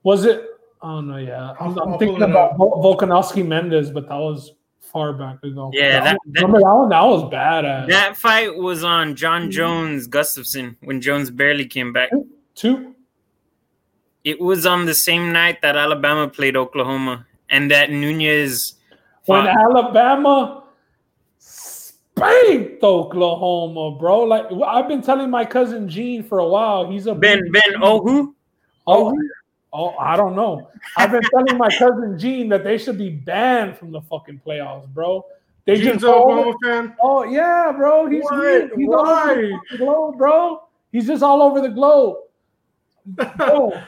Was 0.02 0.24
it? 0.24 0.48
Oh 0.82 1.00
no, 1.00 1.16
yeah. 1.16 1.54
I'm, 1.60 1.70
I'll- 1.70 1.94
I'm 1.94 1.98
thinking 1.98 2.22
about 2.22 2.52
up. 2.52 2.56
Vol- 2.56 2.82
Volkanovski 2.82 3.46
Mendes, 3.46 3.90
but 3.90 4.08
that 4.08 4.16
was 4.16 4.52
far 4.80 5.12
back 5.12 5.42
ago. 5.42 5.70
Yeah, 5.72 6.00
that- 6.00 6.18
that- 6.26 6.42
remember 6.42 6.60
that 6.60 6.72
one? 6.72 6.88
That 6.88 7.02
was 7.02 7.22
badass. 7.24 7.88
That 7.88 8.16
fight 8.16 8.56
was 8.56 8.84
on. 8.84 9.14
John 9.14 9.44
hmm. 9.44 9.50
Jones 9.50 10.08
Gustafsson 10.08 10.76
when 10.80 11.00
Jones 11.00 11.30
barely 11.30 11.66
came 11.66 11.92
back. 11.92 12.10
Two. 12.54 12.94
It 14.24 14.40
was 14.40 14.66
on 14.66 14.86
the 14.86 14.94
same 14.94 15.32
night 15.32 15.62
that 15.62 15.76
Alabama 15.76 16.28
played 16.28 16.56
Oklahoma 16.56 17.26
and 17.48 17.70
that 17.70 17.90
Nunes 17.90 18.74
when. 19.26 19.46
Alabama 19.46 20.64
spanked 22.16 22.82
Oklahoma, 22.82 23.96
bro. 23.98 24.20
Like 24.20 24.46
I've 24.66 24.88
been 24.88 25.02
telling 25.02 25.30
my 25.30 25.44
cousin 25.44 25.88
Gene 25.88 26.22
for 26.22 26.38
a 26.38 26.48
while. 26.48 26.91
He's 26.91 27.07
a 27.07 27.14
Ben 27.14 27.50
Ben 27.53 27.82
Ohu. 27.82 28.34
Oh, 28.86 29.11
oh, 29.11 29.18
oh, 29.72 29.96
I 29.99 30.16
don't 30.16 30.36
know. 30.36 30.70
I've 30.96 31.11
been 31.11 31.22
telling 31.22 31.58
my 31.58 31.68
cousin 31.70 32.18
Gene 32.18 32.49
that 32.50 32.64
they 32.64 32.78
should 32.78 32.99
be 32.99 33.11
banned 33.11 33.76
from 33.76 33.92
the 33.92 34.00
fucking 34.03 34.41
playoffs, 34.46 34.88
bro. 34.88 35.24
They 35.64 35.76
Gene's 35.76 35.86
just 35.86 36.04
an 36.04 36.11
go 36.11 36.22
Oklahoma 36.22 36.57
fan. 36.64 36.96
Oh 37.03 37.24
yeah, 37.24 37.72
bro. 37.76 38.08
He's 38.08 38.22
Why? 38.24 38.38
weird. 38.38 38.70
He's 38.76 38.88
all 38.88 39.08
over 39.08 39.61
the 39.70 39.78
globe, 39.78 40.18
bro. 40.18 40.62
He's 40.92 41.07
just 41.07 41.22
all 41.22 41.42
over 41.42 41.61
the 41.61 41.68
globe. 41.68 42.18
Bro, 43.36 43.80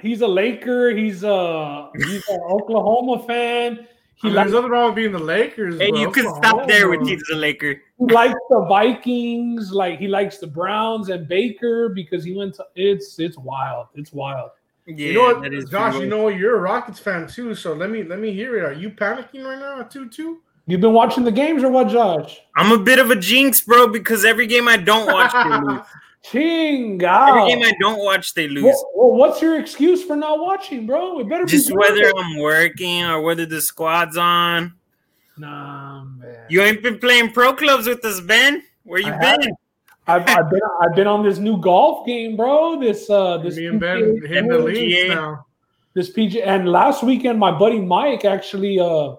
he's 0.00 0.20
a 0.20 0.26
Laker. 0.26 0.90
He's 0.90 1.22
a 1.22 1.90
he's 1.94 2.28
an 2.28 2.40
Oklahoma 2.50 3.24
fan. 3.24 3.86
He 4.18 4.28
I 4.28 4.30
mean, 4.30 4.34
likes 4.36 4.50
there's 4.50 4.54
nothing 4.62 4.70
wrong 4.70 4.86
with 4.86 4.96
being 4.96 5.12
the 5.12 5.18
Lakers. 5.18 5.78
Hey, 5.78 5.90
bro. 5.90 6.00
you 6.00 6.10
can 6.10 6.24
Come 6.24 6.36
stop 6.36 6.66
there 6.68 6.88
with 6.88 7.06
he's 7.06 7.22
a 7.30 7.36
Laker. 7.36 7.80
he 7.98 8.04
likes 8.06 8.34
the 8.48 8.64
Vikings. 8.66 9.72
Like 9.72 9.98
he 9.98 10.08
likes 10.08 10.38
the 10.38 10.46
Browns 10.46 11.10
and 11.10 11.28
Baker 11.28 11.90
because 11.90 12.24
he 12.24 12.34
went 12.34 12.54
to. 12.54 12.64
It's 12.76 13.18
it's 13.18 13.36
wild. 13.36 13.88
It's 13.94 14.12
wild. 14.12 14.50
Yeah, 14.86 15.08
You 15.08 15.12
know 15.14 15.20
what, 15.22 15.42
that 15.42 15.52
is 15.52 15.68
Josh? 15.68 15.92
pretty 15.92 16.04
You 16.06 16.10
know 16.10 16.22
what? 16.22 16.36
You're 16.36 16.56
a 16.56 16.60
Rockets 16.60 16.98
fan 16.98 17.26
too, 17.26 17.54
so 17.54 17.74
let 17.74 17.90
me 17.90 18.04
let 18.04 18.18
me 18.20 18.32
hear 18.32 18.56
it. 18.56 18.64
Are 18.64 18.72
you 18.72 18.88
panicking 18.90 19.44
right 19.44 19.58
now 19.58 19.80
at 19.80 19.90
two 19.90 20.08
two? 20.08 20.38
You've 20.68 20.80
been 20.80 20.92
watching 20.94 21.22
the 21.24 21.30
games 21.32 21.62
or 21.62 21.70
what, 21.70 21.88
Josh? 21.88 22.40
I'm 22.56 22.72
a 22.72 22.78
bit 22.82 22.98
of 22.98 23.10
a 23.10 23.16
jinx, 23.16 23.60
bro, 23.60 23.86
because 23.88 24.24
every 24.24 24.46
game 24.48 24.66
I 24.66 24.76
don't 24.76 25.06
watch, 25.06 25.32
they 25.32 25.58
lose. 25.58 25.80
Chinga. 26.30 27.28
Every 27.28 27.48
game 27.54 27.62
I 27.62 27.72
don't 27.80 28.02
watch, 28.04 28.34
they 28.34 28.48
lose. 28.48 28.64
Well, 28.64 28.90
well, 28.94 29.12
what's 29.12 29.40
your 29.40 29.58
excuse 29.60 30.02
for 30.04 30.16
not 30.16 30.40
watching, 30.40 30.86
bro? 30.86 31.20
It 31.20 31.28
better 31.28 31.44
Just 31.46 31.68
be 31.68 31.74
whether. 31.74 32.10
I'm 32.16 32.38
working 32.38 33.04
or 33.04 33.20
whether 33.22 33.46
the 33.46 33.60
squad's 33.60 34.16
on. 34.16 34.74
Nah, 35.38 36.04
man. 36.04 36.46
You 36.48 36.62
ain't 36.62 36.82
been 36.82 36.98
playing 36.98 37.32
pro 37.32 37.52
clubs 37.54 37.86
with 37.86 38.04
us, 38.04 38.20
Ben. 38.20 38.62
Where 38.84 39.00
you 39.00 39.08
I 39.08 39.18
been? 39.18 39.20
haven't. 39.22 39.54
I've, 40.08 40.22
I've 40.28 40.50
been 40.50 40.60
I've 40.80 40.94
been 40.94 41.06
on 41.08 41.24
this 41.24 41.38
new 41.38 41.60
golf 41.60 42.06
game, 42.06 42.36
bro. 42.36 42.78
This 42.80 43.10
uh 43.10 43.38
this 43.38 43.56
me 43.56 43.66
and 43.66 43.80
Ben 43.80 43.98
PGA 43.98 44.28
hitting 44.28 44.48
the 44.48 44.56
Tour, 44.58 44.64
leagues 44.72 45.08
now. 45.08 45.46
this 45.94 46.10
PG 46.10 46.42
and 46.42 46.68
last 46.68 47.02
weekend 47.02 47.40
my 47.40 47.50
buddy 47.50 47.80
Mike 47.80 48.24
actually 48.24 48.78
uh 48.78 49.16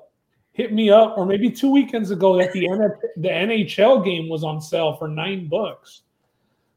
hit 0.53 0.71
me 0.71 0.89
up 0.89 1.17
or 1.17 1.25
maybe 1.25 1.51
two 1.51 1.69
weekends 1.71 2.09
ago 2.09 2.37
that 2.37 2.53
the 2.53 2.69
N- 2.69 2.93
the 3.17 3.27
NHL 3.27 4.03
game 4.05 4.29
was 4.29 4.45
on 4.45 4.61
sale 4.61 4.95
for 4.95 5.09
nine 5.09 5.47
bucks. 5.49 6.03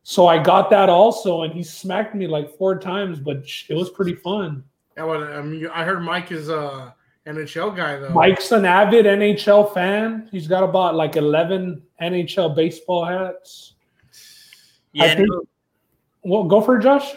So 0.02 0.27
I 0.27 0.43
got 0.43 0.70
that 0.70 0.89
also, 0.89 1.43
and 1.43 1.52
he 1.52 1.62
smacked 1.62 2.14
me 2.14 2.27
like 2.27 2.56
four 2.56 2.78
times, 2.78 3.20
but 3.20 3.44
it 3.68 3.74
was 3.74 3.90
pretty 3.90 4.14
fun. 4.14 4.64
Yeah, 4.97 5.05
well, 5.05 5.22
I 5.22 5.43
mean, 5.43 5.66
I 5.68 5.85
heard 5.85 6.01
Mike 6.02 6.32
is 6.32 6.48
a 6.48 6.94
NHL 7.27 7.77
guy 7.77 7.97
though. 7.98 8.09
Mike's 8.10 8.51
an 8.52 8.64
avid 8.64 9.05
NHL 9.06 9.72
fan. 9.74 10.28
He's 10.32 10.48
got 10.48 10.62
about 10.64 10.94
like 10.94 11.16
eleven 11.16 11.82
NHL 12.01 12.56
baseball 12.56 13.05
hats. 13.05 13.74
Yeah, 14.93 15.14
think- 15.14 15.28
no, 15.28 15.43
Well, 16.22 16.44
go 16.44 16.60
for 16.60 16.78
it, 16.78 16.82
Josh. 16.82 17.14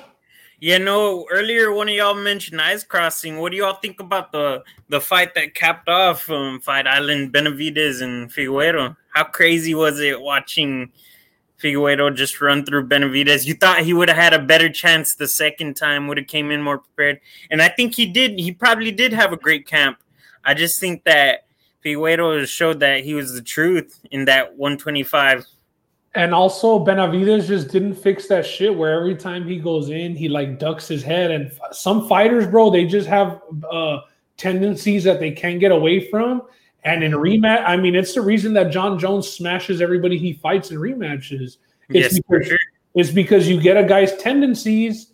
yeah, 0.59 0.77
no. 0.77 1.25
Earlier, 1.31 1.71
one 1.73 1.89
of 1.89 1.95
y'all 1.95 2.13
mentioned 2.13 2.61
ice 2.61 2.83
crossing. 2.83 3.39
What 3.39 3.51
do 3.51 3.57
y'all 3.57 3.79
think 3.81 3.99
about 3.99 4.31
the 4.31 4.61
the 4.89 4.99
fight 5.01 5.33
that 5.35 5.55
capped 5.55 5.89
off 5.89 6.29
um, 6.29 6.59
Fight 6.59 6.85
Island 6.85 7.31
Benavides 7.31 8.01
and 8.01 8.31
Figueroa? 8.31 8.95
How 9.13 9.23
crazy 9.23 9.73
was 9.73 9.99
it 9.99 10.19
watching 10.21 10.91
Figueroa 11.63 12.11
just 12.11 12.41
run 12.41 12.65
through 12.65 12.87
Benavides. 12.87 13.47
You 13.47 13.53
thought 13.53 13.79
he 13.79 13.93
would 13.93 14.09
have 14.09 14.17
had 14.17 14.33
a 14.33 14.39
better 14.39 14.69
chance 14.69 15.15
the 15.15 15.29
second 15.29 15.75
time, 15.75 16.09
would 16.09 16.17
have 16.17 16.27
came 16.27 16.51
in 16.51 16.61
more 16.61 16.79
prepared. 16.79 17.21
And 17.49 17.61
I 17.61 17.69
think 17.69 17.95
he 17.95 18.05
did. 18.05 18.37
He 18.37 18.51
probably 18.51 18.91
did 18.91 19.13
have 19.13 19.31
a 19.31 19.37
great 19.37 19.65
camp. 19.65 19.97
I 20.43 20.55
just 20.55 20.77
think 20.81 21.05
that 21.05 21.45
Figueroa 21.81 22.45
showed 22.47 22.81
that 22.81 23.05
he 23.05 23.13
was 23.13 23.33
the 23.33 23.41
truth 23.41 23.97
in 24.11 24.25
that 24.25 24.57
125. 24.57 25.45
And 26.15 26.33
also 26.33 26.79
Benavides 26.79 27.47
just 27.47 27.69
didn't 27.69 27.95
fix 27.95 28.27
that 28.27 28.45
shit 28.45 28.75
where 28.75 28.99
every 28.99 29.15
time 29.15 29.47
he 29.47 29.57
goes 29.57 29.89
in, 29.89 30.17
he 30.17 30.27
like 30.27 30.59
ducks 30.59 30.85
his 30.85 31.01
head. 31.01 31.31
And 31.31 31.49
some 31.71 32.09
fighters, 32.09 32.45
bro, 32.45 32.71
they 32.71 32.85
just 32.85 33.07
have 33.07 33.41
uh 33.71 33.99
tendencies 34.35 35.05
that 35.05 35.21
they 35.21 35.31
can't 35.31 35.61
get 35.61 35.71
away 35.71 36.09
from. 36.09 36.41
And 36.85 37.03
in 37.03 37.13
rematch, 37.13 37.63
I 37.65 37.77
mean, 37.77 37.95
it's 37.95 38.13
the 38.13 38.21
reason 38.21 38.53
that 38.53 38.71
John 38.71 38.99
Jones 38.99 39.27
smashes 39.27 39.81
everybody 39.81 40.17
he 40.17 40.33
fights 40.33 40.71
in 40.71 40.77
rematches. 40.77 41.57
It's 41.89 42.13
Yes, 42.13 42.19
because, 42.19 42.47
sure. 42.47 42.57
it's 42.95 43.11
because 43.11 43.47
you 43.47 43.59
get 43.59 43.77
a 43.77 43.83
guy's 43.83 44.15
tendencies 44.17 45.13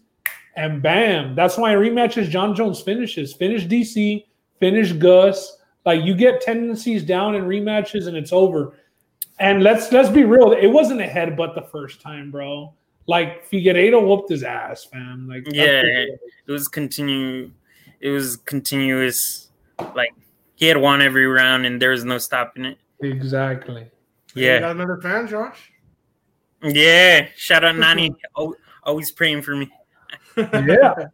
and 0.55 0.81
bam. 0.81 1.35
That's 1.35 1.57
why 1.57 1.73
in 1.73 1.79
rematches, 1.79 2.29
John 2.29 2.55
Jones 2.55 2.81
finishes. 2.81 3.33
Finish 3.33 3.65
DC, 3.65 4.25
finish 4.59 4.91
Gus. 4.93 5.57
Like 5.85 6.03
you 6.03 6.15
get 6.15 6.41
tendencies 6.41 7.03
down 7.03 7.35
in 7.35 7.43
rematches 7.43 8.07
and 8.07 8.17
it's 8.17 8.33
over. 8.33 8.73
And 9.39 9.63
let's 9.63 9.91
let's 9.91 10.09
be 10.09 10.25
real, 10.25 10.51
it 10.51 10.67
wasn't 10.67 11.01
a 11.01 11.07
headbutt 11.07 11.55
the 11.55 11.67
first 11.71 12.01
time, 12.01 12.29
bro. 12.29 12.73
Like 13.07 13.49
Figueiredo 13.49 14.05
whooped 14.05 14.29
his 14.29 14.43
ass, 14.43 14.83
fam. 14.83 15.27
Like 15.27 15.43
Yeah. 15.51 15.81
It 15.83 16.19
was 16.51 16.67
continue. 16.67 17.51
It 18.01 18.09
was 18.09 18.37
continuous. 18.37 19.49
Like 19.95 20.13
he 20.59 20.65
had 20.67 20.77
won 20.77 21.01
every 21.01 21.25
round, 21.25 21.65
and 21.65 21.81
there 21.81 21.91
was 21.91 22.03
no 22.03 22.17
stopping 22.17 22.65
it. 22.65 22.77
exactly. 23.01 23.89
Yeah. 24.35 24.41
You 24.43 24.45
Yeah, 24.45 24.59
got 24.59 24.71
another 24.75 24.97
fan, 25.01 25.25
Josh? 25.27 25.71
yeah. 26.61 27.27
Shout 27.35 27.63
out 27.63 27.75
Nani. 27.77 28.13
Al- 28.37 28.55
Always 28.83 29.11
praying 29.11 29.41
for 29.41 29.55
me. 29.55 29.71
Yeah. 30.37 30.95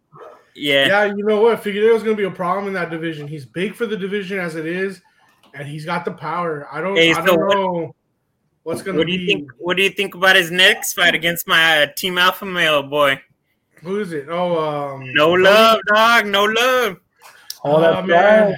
Yeah. 0.58 0.88
Yeah, 0.88 1.04
you 1.14 1.26
know 1.26 1.42
what? 1.42 1.62
Figueroa's 1.62 2.02
going 2.02 2.16
to 2.16 2.22
be 2.22 2.26
a 2.26 2.32
problem 2.32 2.68
in 2.68 2.74
that 2.76 2.90
division. 2.90 3.28
He's 3.28 3.46
big 3.46 3.76
for 3.76 3.86
the 3.86 3.98
division 3.98 4.40
as 4.40 4.56
it 4.56 4.66
is, 4.66 5.02
and 5.54 5.68
he's 5.68 5.84
got 5.84 6.06
the 6.06 6.14
power. 6.14 6.66
I 6.72 6.80
don't, 6.80 6.96
Hey, 6.96 7.12
I 7.12 7.16
so 7.16 7.26
don't 7.26 7.40
what- 7.46 7.54
know 7.58 7.96
what's 8.64 8.82
going 8.82 8.96
to 8.96 9.00
What 9.02 9.08
do 9.08 9.12
be. 9.18 9.20
you 9.22 9.28
think? 9.28 9.52
What 9.58 9.76
do 9.76 9.84
you 9.84 9.90
think 9.90 10.16
about 10.16 10.38
his 10.38 10.52
next 10.52 10.94
fight 10.94 11.14
against 11.14 11.46
my 11.46 11.84
uh, 11.84 11.88
Team 11.98 12.18
Alpha 12.18 12.46
male 12.46 12.84
boy? 12.84 13.20
Who 13.84 14.00
is 14.00 14.14
it? 14.14 14.28
Oh, 14.30 14.94
um, 14.96 15.04
No 15.14 15.32
love, 15.32 15.82
dog. 15.94 16.26
No 16.28 16.46
love. 16.46 16.98
Oh, 17.66 17.76
Oh, 17.76 17.82
that's 17.82 18.08
man. 18.08 18.56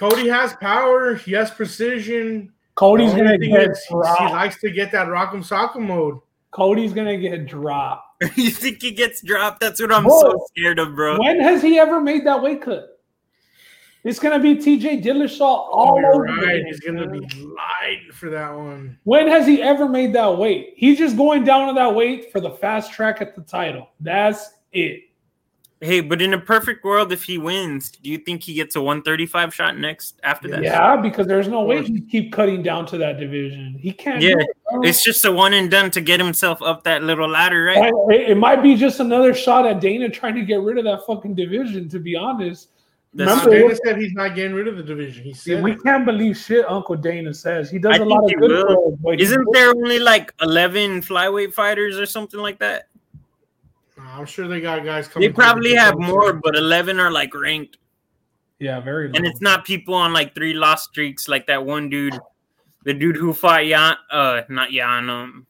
Right. 0.00 0.10
Cody 0.10 0.28
has 0.28 0.54
power. 0.54 1.14
He 1.14 1.32
has 1.32 1.50
precision. 1.50 2.52
Cody's 2.74 3.12
gonna 3.12 3.38
get 3.38 3.70
is 3.70 3.78
he, 3.88 3.94
he 3.94 4.00
dropped. 4.00 4.32
likes 4.32 4.60
to 4.60 4.70
get 4.70 4.92
that 4.92 5.08
rock'em 5.08 5.44
sock'em 5.46 5.80
mode. 5.86 6.18
Cody's 6.52 6.92
gonna 6.92 7.16
get 7.18 7.46
dropped. 7.46 8.04
you 8.36 8.50
think 8.50 8.82
he 8.82 8.90
gets 8.92 9.22
dropped? 9.22 9.60
That's 9.60 9.80
what 9.80 9.92
I'm 9.92 10.04
Bro. 10.04 10.20
so 10.20 10.46
scared 10.50 10.78
of, 10.78 10.94
bro. 10.94 11.18
When 11.18 11.40
has 11.40 11.62
he 11.62 11.78
ever 11.78 12.00
made 12.00 12.24
that 12.26 12.40
weight 12.42 12.62
cut? 12.62 12.94
It's 14.04 14.18
gonna 14.20 14.38
be 14.38 14.54
TJ 14.54 15.02
Dillashaw 15.04 15.40
Oh, 15.40 15.70
all 15.72 16.00
you're 16.00 16.14
over. 16.14 16.24
right. 16.24 16.54
again, 16.60 16.66
He's 16.66 16.80
going 16.80 16.96
to 16.98 17.06
man. 17.08 17.20
be 17.20 17.42
light 17.44 18.14
for 18.14 18.30
that 18.30 18.54
one. 18.56 18.96
When 19.04 19.26
has 19.26 19.44
he 19.46 19.60
ever 19.60 19.88
made 19.88 20.14
that 20.14 20.38
weight? 20.38 20.74
He's 20.76 20.98
just 20.98 21.16
going 21.16 21.44
down 21.44 21.66
to 21.68 21.74
that 21.74 21.94
weight 21.94 22.30
for 22.32 22.40
the 22.40 22.50
fast 22.50 22.92
track 22.92 23.20
at 23.20 23.34
the 23.34 23.42
title. 23.42 23.88
That's 24.00 24.50
it. 24.72 25.02
Hey, 25.80 26.00
but 26.00 26.20
in 26.20 26.34
a 26.34 26.40
perfect 26.40 26.82
world, 26.84 27.12
if 27.12 27.22
he 27.22 27.38
wins, 27.38 27.90
do 27.90 28.10
you 28.10 28.18
think 28.18 28.42
he 28.42 28.54
gets 28.54 28.74
a 28.74 28.80
135 28.80 29.54
shot 29.54 29.78
next 29.78 30.18
after 30.24 30.48
that? 30.48 30.62
Yeah, 30.62 30.96
because 30.96 31.28
there's 31.28 31.46
no 31.46 31.62
way 31.62 31.84
he 31.84 32.00
keep 32.00 32.32
cutting 32.32 32.64
down 32.64 32.84
to 32.86 32.98
that 32.98 33.20
division. 33.20 33.76
He 33.78 33.92
can't. 33.92 34.20
Yeah, 34.20 34.34
it. 34.38 34.48
It's 34.82 35.04
just 35.04 35.24
a 35.24 35.30
one 35.30 35.54
and 35.54 35.70
done 35.70 35.92
to 35.92 36.00
get 36.00 36.18
himself 36.18 36.60
up 36.62 36.82
that 36.82 37.04
little 37.04 37.28
ladder, 37.28 37.64
right? 37.64 37.92
It, 38.10 38.30
it 38.30 38.34
might 38.36 38.60
be 38.62 38.74
just 38.74 38.98
another 38.98 39.32
shot 39.32 39.66
at 39.66 39.80
Dana 39.80 40.08
trying 40.08 40.34
to 40.34 40.42
get 40.42 40.60
rid 40.60 40.78
of 40.78 40.84
that 40.84 41.06
fucking 41.06 41.36
division. 41.36 41.88
To 41.90 42.00
be 42.00 42.16
honest, 42.16 42.70
That's 43.14 43.30
Remember 43.30 43.50
Dana 43.52 43.64
what- 43.66 43.80
said 43.84 43.96
he's 43.98 44.12
not 44.14 44.34
getting 44.34 44.54
rid 44.54 44.66
of 44.68 44.76
the 44.76 44.82
division. 44.82 45.22
He 45.24 45.32
said 45.32 45.62
we 45.62 45.76
can't 45.76 46.04
believe 46.04 46.36
shit 46.36 46.66
Uncle 46.68 46.96
Dana 46.96 47.32
says. 47.32 47.70
He 47.70 47.78
does 47.78 47.94
I 47.94 48.02
a 48.02 48.04
lot 48.04 48.24
of 48.24 48.32
good 48.40 48.50
will. 48.50 48.66
for 48.66 48.92
us, 48.92 48.98
but 49.00 49.18
he- 49.18 49.24
Isn't 49.24 49.46
there 49.52 49.70
only 49.70 50.00
like 50.00 50.34
11 50.42 51.02
flyweight 51.02 51.54
fighters 51.54 51.96
or 51.98 52.04
something 52.04 52.40
like 52.40 52.58
that? 52.58 52.87
Nah, 54.08 54.20
I'm 54.20 54.26
sure 54.26 54.48
they 54.48 54.60
got 54.60 54.84
guys 54.84 55.06
coming. 55.06 55.28
They 55.28 55.32
probably 55.32 55.70
through. 55.70 55.80
have 55.80 55.98
more, 55.98 56.32
but 56.32 56.56
11 56.56 56.98
are 56.98 57.10
like 57.10 57.34
ranked. 57.34 57.76
Yeah, 58.58 58.80
very. 58.80 59.10
And 59.14 59.26
it's 59.26 59.40
not 59.40 59.64
people 59.64 59.94
on 59.94 60.12
like 60.12 60.34
three 60.34 60.54
lost 60.54 60.90
streaks 60.90 61.28
like 61.28 61.46
that 61.46 61.64
one 61.64 61.90
dude, 61.90 62.18
the 62.84 62.94
dude 62.94 63.16
who 63.16 63.32
fought 63.32 63.64
Jan, 63.64 63.96
uh, 64.10 64.42
not 64.48 64.70
Jan, 64.70 65.10
um, 65.10 65.46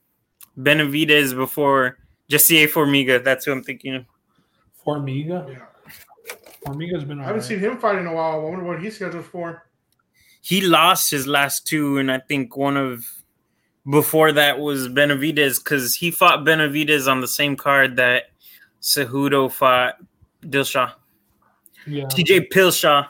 Benavides 0.56 1.34
before 1.34 1.98
Jussier 2.28 2.68
Formiga. 2.68 3.22
That's 3.22 3.44
who 3.44 3.52
I'm 3.52 3.62
thinking 3.62 3.94
of. 3.94 4.06
Formiga. 4.84 5.48
Yeah. 5.48 5.64
Formiga's 6.66 7.04
been. 7.04 7.20
I 7.20 7.24
haven't 7.24 7.42
seen 7.42 7.60
him 7.60 7.78
fight 7.78 7.98
in 7.98 8.06
a 8.06 8.14
while. 8.14 8.32
I 8.32 8.36
wonder 8.38 8.64
what 8.64 8.82
he's 8.82 8.96
scheduled 8.96 9.24
for. 9.24 9.66
He 10.40 10.60
lost 10.60 11.10
his 11.10 11.26
last 11.26 11.66
two, 11.66 11.98
and 11.98 12.10
I 12.10 12.18
think 12.18 12.56
one 12.56 12.76
of 12.76 13.06
before 13.88 14.32
that 14.32 14.58
was 14.58 14.88
Benavides 14.88 15.60
because 15.60 15.94
he 15.94 16.10
fought 16.10 16.44
Benavides 16.44 17.06
on 17.06 17.20
the 17.20 17.28
same 17.28 17.56
card 17.56 17.96
that 17.96 18.24
Cejudo 18.82 19.50
fought 19.50 19.96
Dillashaw. 20.42 20.92
Yeah. 21.86 22.04
TJ 22.04 22.48
Dillashaw. 22.50 23.08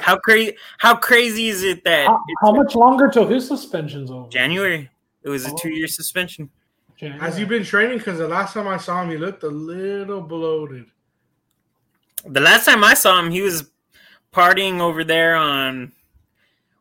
How 0.00 0.16
crazy! 0.16 0.56
How 0.78 0.96
crazy 0.96 1.48
is 1.48 1.62
it 1.62 1.84
that 1.84 2.08
How, 2.08 2.20
how 2.42 2.52
much 2.52 2.74
longer 2.74 3.08
till 3.08 3.26
his 3.26 3.46
suspension's 3.46 4.10
over? 4.10 4.28
January? 4.28 4.90
It 5.22 5.28
was 5.28 5.46
a 5.46 5.50
Oh. 5.50 5.56
two-year 5.60 5.86
suspension. 5.86 6.50
January. 6.96 7.20
Has 7.20 7.36
he 7.36 7.44
been 7.44 7.62
training? 7.64 7.98
Because 7.98 8.18
the 8.18 8.26
last 8.26 8.54
time 8.54 8.66
I 8.66 8.78
saw 8.78 9.02
him, 9.02 9.10
he 9.10 9.16
looked 9.16 9.42
a 9.44 9.48
little 9.48 10.20
bloated. 10.20 10.86
The 12.24 12.40
last 12.40 12.64
time 12.66 12.82
I 12.82 12.94
saw 12.94 13.20
him, 13.20 13.30
he 13.30 13.42
was 13.42 13.70
partying 14.32 14.80
over 14.80 15.04
there 15.04 15.36
on 15.36 15.92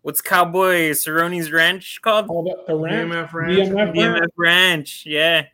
what's 0.02 0.22
Cowboy 0.22 0.92
Cerrone's 0.92 1.52
Ranch 1.52 2.02
called? 2.02 2.26
Oh, 2.30 2.44
the, 2.44 2.74
the 2.74 2.76
ranch? 2.76 3.12
BMF 3.12 3.34
ranch. 3.34 3.70
BMF 3.70 3.96
ranch? 3.96 4.32
Ranch, 4.38 5.04
yeah. 5.06 5.46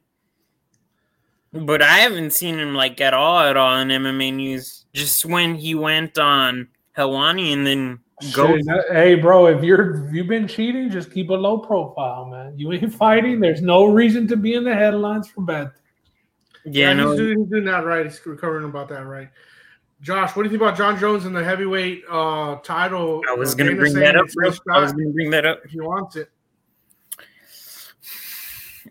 But 1.54 1.82
I 1.82 1.98
haven't 2.00 2.32
seen 2.34 2.58
him 2.58 2.76
like 2.76 3.02
at 3.02 3.14
all 3.14 3.40
at 3.40 3.58
all 3.58 3.78
in 3.78 3.90
MMA 3.90 4.34
news. 4.34 4.86
Just 4.94 5.26
when 5.26 5.56
he 5.56 5.76
went 5.76 6.18
on 6.18 6.70
Helwani 6.98 7.52
and 7.54 7.68
then 7.68 8.00
go. 8.34 8.58
Hey, 8.92 9.16
bro, 9.16 9.48
if 9.48 9.64
you're 9.64 10.08
if 10.08 10.14
you've 10.14 10.28
been 10.28 10.48
cheating, 10.48 10.90
just 10.90 11.12
keep 11.12 11.30
a 11.30 11.34
low 11.34 11.58
profile, 11.58 12.26
man. 12.26 12.58
You 12.58 12.72
ain't 12.72 12.94
fighting. 13.06 13.40
There's 13.42 13.62
no 13.62 13.86
reason 13.86 14.28
to 14.30 14.38
be 14.38 14.54
in 14.54 14.64
the 14.64 14.74
headlines 14.74 15.28
for 15.30 15.42
bad. 15.42 15.72
Yeah, 16.64 16.94
no. 16.94 17.10
he's, 17.12 17.20
doing, 17.20 17.40
he's 17.40 17.48
doing 17.50 17.66
that 17.66 17.86
right. 17.86 18.06
He's 18.06 18.24
recovering 18.26 18.66
about 18.66 18.88
that 18.90 19.06
right. 19.06 19.30
Josh, 20.02 20.36
what 20.36 20.44
do 20.44 20.50
you 20.50 20.58
think 20.58 20.62
about 20.62 20.78
John 20.78 20.98
Jones 21.00 21.26
in 21.26 21.34
the 21.34 21.44
heavyweight 21.44 22.04
uh, 22.10 22.56
title? 22.64 23.22
I 23.30 23.34
was 23.34 23.54
Uh, 23.54 23.58
gonna 23.58 23.76
bring 23.76 23.94
that 23.96 24.16
up, 24.16 24.26
it's 24.26 24.36
bro. 24.36 24.50
his 24.50 24.60
I 24.72 24.80
was 24.80 24.94
gonna 24.94 25.10
bring 25.12 25.30
that 25.32 25.46
up. 25.46 25.60
if 25.66 25.72
he 25.72 25.80
wants 25.82 26.16
it. 26.16 26.30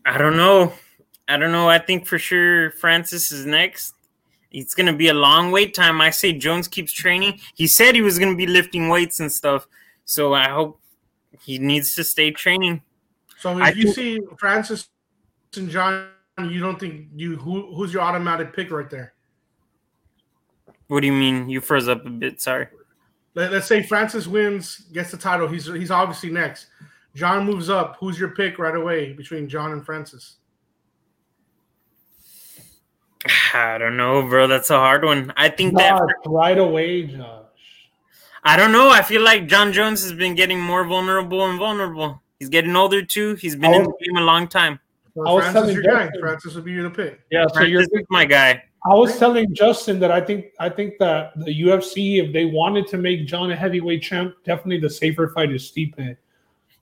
I 0.06 0.18
don't 0.18 0.36
know. 0.36 0.72
I 1.30 1.36
don't 1.36 1.52
know. 1.52 1.68
I 1.68 1.78
think 1.78 2.06
for 2.06 2.18
sure 2.18 2.72
Francis 2.72 3.30
is 3.30 3.46
next. 3.46 3.94
It's 4.50 4.74
gonna 4.74 4.92
be 4.92 5.08
a 5.08 5.14
long 5.14 5.52
wait 5.52 5.74
time. 5.74 6.00
I 6.00 6.10
say 6.10 6.32
Jones 6.32 6.66
keeps 6.66 6.92
training. 6.92 7.38
He 7.54 7.68
said 7.68 7.94
he 7.94 8.02
was 8.02 8.18
gonna 8.18 8.34
be 8.34 8.48
lifting 8.48 8.88
weights 8.88 9.20
and 9.20 9.30
stuff. 9.30 9.68
So 10.04 10.34
I 10.34 10.48
hope 10.48 10.80
he 11.40 11.58
needs 11.58 11.94
to 11.94 12.02
stay 12.02 12.32
training. 12.32 12.82
So 13.38 13.56
if 13.58 13.62
I 13.62 13.70
you 13.70 13.84
think- 13.84 13.94
see 13.94 14.20
Francis 14.38 14.88
and 15.56 15.70
John, 15.70 16.08
you 16.38 16.58
don't 16.58 16.80
think 16.80 17.06
you 17.14 17.36
who 17.36 17.72
who's 17.76 17.92
your 17.92 18.02
automatic 18.02 18.52
pick 18.52 18.72
right 18.72 18.90
there? 18.90 19.14
What 20.88 21.02
do 21.02 21.06
you 21.06 21.12
mean? 21.12 21.48
You 21.48 21.60
froze 21.60 21.86
up 21.86 22.04
a 22.04 22.10
bit. 22.10 22.40
Sorry. 22.40 22.66
Let, 23.36 23.52
us 23.52 23.68
say 23.68 23.84
Francis 23.84 24.26
wins, 24.26 24.78
gets 24.92 25.12
the 25.12 25.16
title. 25.16 25.46
He's 25.46 25.66
he's 25.66 25.92
obviously 25.92 26.30
next. 26.30 26.66
John 27.14 27.46
moves 27.46 27.70
up. 27.70 27.98
Who's 28.00 28.18
your 28.18 28.30
pick 28.30 28.58
right 28.58 28.74
away 28.74 29.12
between 29.12 29.48
John 29.48 29.70
and 29.70 29.86
Francis? 29.86 30.38
I 33.54 33.78
don't 33.78 33.96
know, 33.96 34.22
bro. 34.26 34.46
That's 34.46 34.70
a 34.70 34.78
hard 34.78 35.04
one. 35.04 35.32
I 35.36 35.48
think 35.48 35.76
that 35.76 36.00
right 36.26 36.58
away, 36.58 37.04
Josh. 37.04 37.44
I 38.42 38.56
don't 38.56 38.72
know. 38.72 38.90
I 38.90 39.02
feel 39.02 39.22
like 39.22 39.46
John 39.46 39.72
Jones 39.72 40.02
has 40.02 40.12
been 40.12 40.34
getting 40.34 40.60
more 40.60 40.84
vulnerable 40.84 41.44
and 41.46 41.58
vulnerable. 41.58 42.22
He's 42.38 42.48
getting 42.48 42.74
older 42.74 43.04
too. 43.04 43.34
He's 43.34 43.54
been 43.54 43.74
in 43.74 43.82
oh. 43.82 43.84
the 43.84 44.06
game 44.06 44.16
a 44.16 44.24
long 44.24 44.48
time. 44.48 44.80
So 45.14 45.26
I 45.26 45.32
was 45.32 45.44
Francis, 45.44 45.60
telling 45.60 45.74
your 45.74 45.82
guy. 45.82 46.04
Justin- 46.04 46.20
Francis 46.20 46.54
would 46.54 46.64
be 46.64 46.72
your 46.72 46.90
pick. 46.90 47.20
Yeah, 47.30 47.46
so 47.52 47.60
you're. 47.60 47.80
Francis 47.80 48.00
is 48.00 48.06
my 48.08 48.24
guy. 48.24 48.62
I 48.90 48.94
was 48.94 49.18
telling 49.18 49.54
Justin 49.54 50.00
that 50.00 50.10
I 50.10 50.22
think 50.22 50.46
I 50.58 50.70
think 50.70 50.94
that 51.00 51.32
the 51.36 51.62
UFC, 51.62 52.26
if 52.26 52.32
they 52.32 52.46
wanted 52.46 52.86
to 52.88 52.96
make 52.96 53.26
John 53.26 53.50
a 53.50 53.56
heavyweight 53.56 54.02
champ, 54.02 54.34
definitely 54.44 54.78
the 54.78 54.88
safer 54.88 55.28
fight 55.28 55.52
is 55.52 55.70
Stipe. 55.70 56.16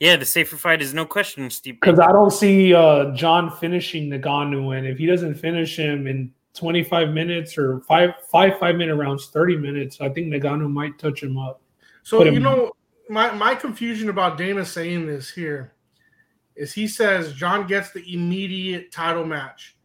Yeah, 0.00 0.16
the 0.16 0.24
safer 0.24 0.56
fight 0.56 0.80
is 0.80 0.94
no 0.94 1.04
question, 1.04 1.48
Stipe. 1.48 1.80
Because 1.80 1.98
I 1.98 2.12
don't 2.12 2.32
see 2.32 2.72
uh, 2.72 3.12
John 3.12 3.50
finishing 3.50 4.08
Ngannou, 4.10 4.76
and 4.76 4.86
if 4.86 4.98
he 4.98 5.06
doesn't 5.06 5.34
finish 5.34 5.76
him 5.76 6.06
in 6.06 6.32
25 6.54 7.10
minutes 7.10 7.58
or 7.58 7.80
five 7.80 8.10
five 8.30 8.58
five 8.58 8.76
minute 8.76 8.94
rounds, 8.94 9.26
30 9.26 9.56
minutes, 9.56 10.00
I 10.00 10.08
think 10.08 10.32
Ngannou 10.32 10.70
might 10.70 10.98
touch 10.98 11.22
him 11.22 11.36
up. 11.36 11.60
So 12.04 12.18
Put 12.18 12.32
you 12.32 12.40
know, 12.40 12.72
my 13.08 13.32
my 13.32 13.54
confusion 13.54 14.08
about 14.08 14.38
Dana 14.38 14.64
saying 14.64 15.06
this 15.06 15.30
here 15.30 15.74
is 16.54 16.72
he 16.72 16.86
says 16.86 17.32
John 17.32 17.66
gets 17.66 17.90
the 17.90 18.04
immediate 18.12 18.92
title 18.92 19.24
match. 19.24 19.76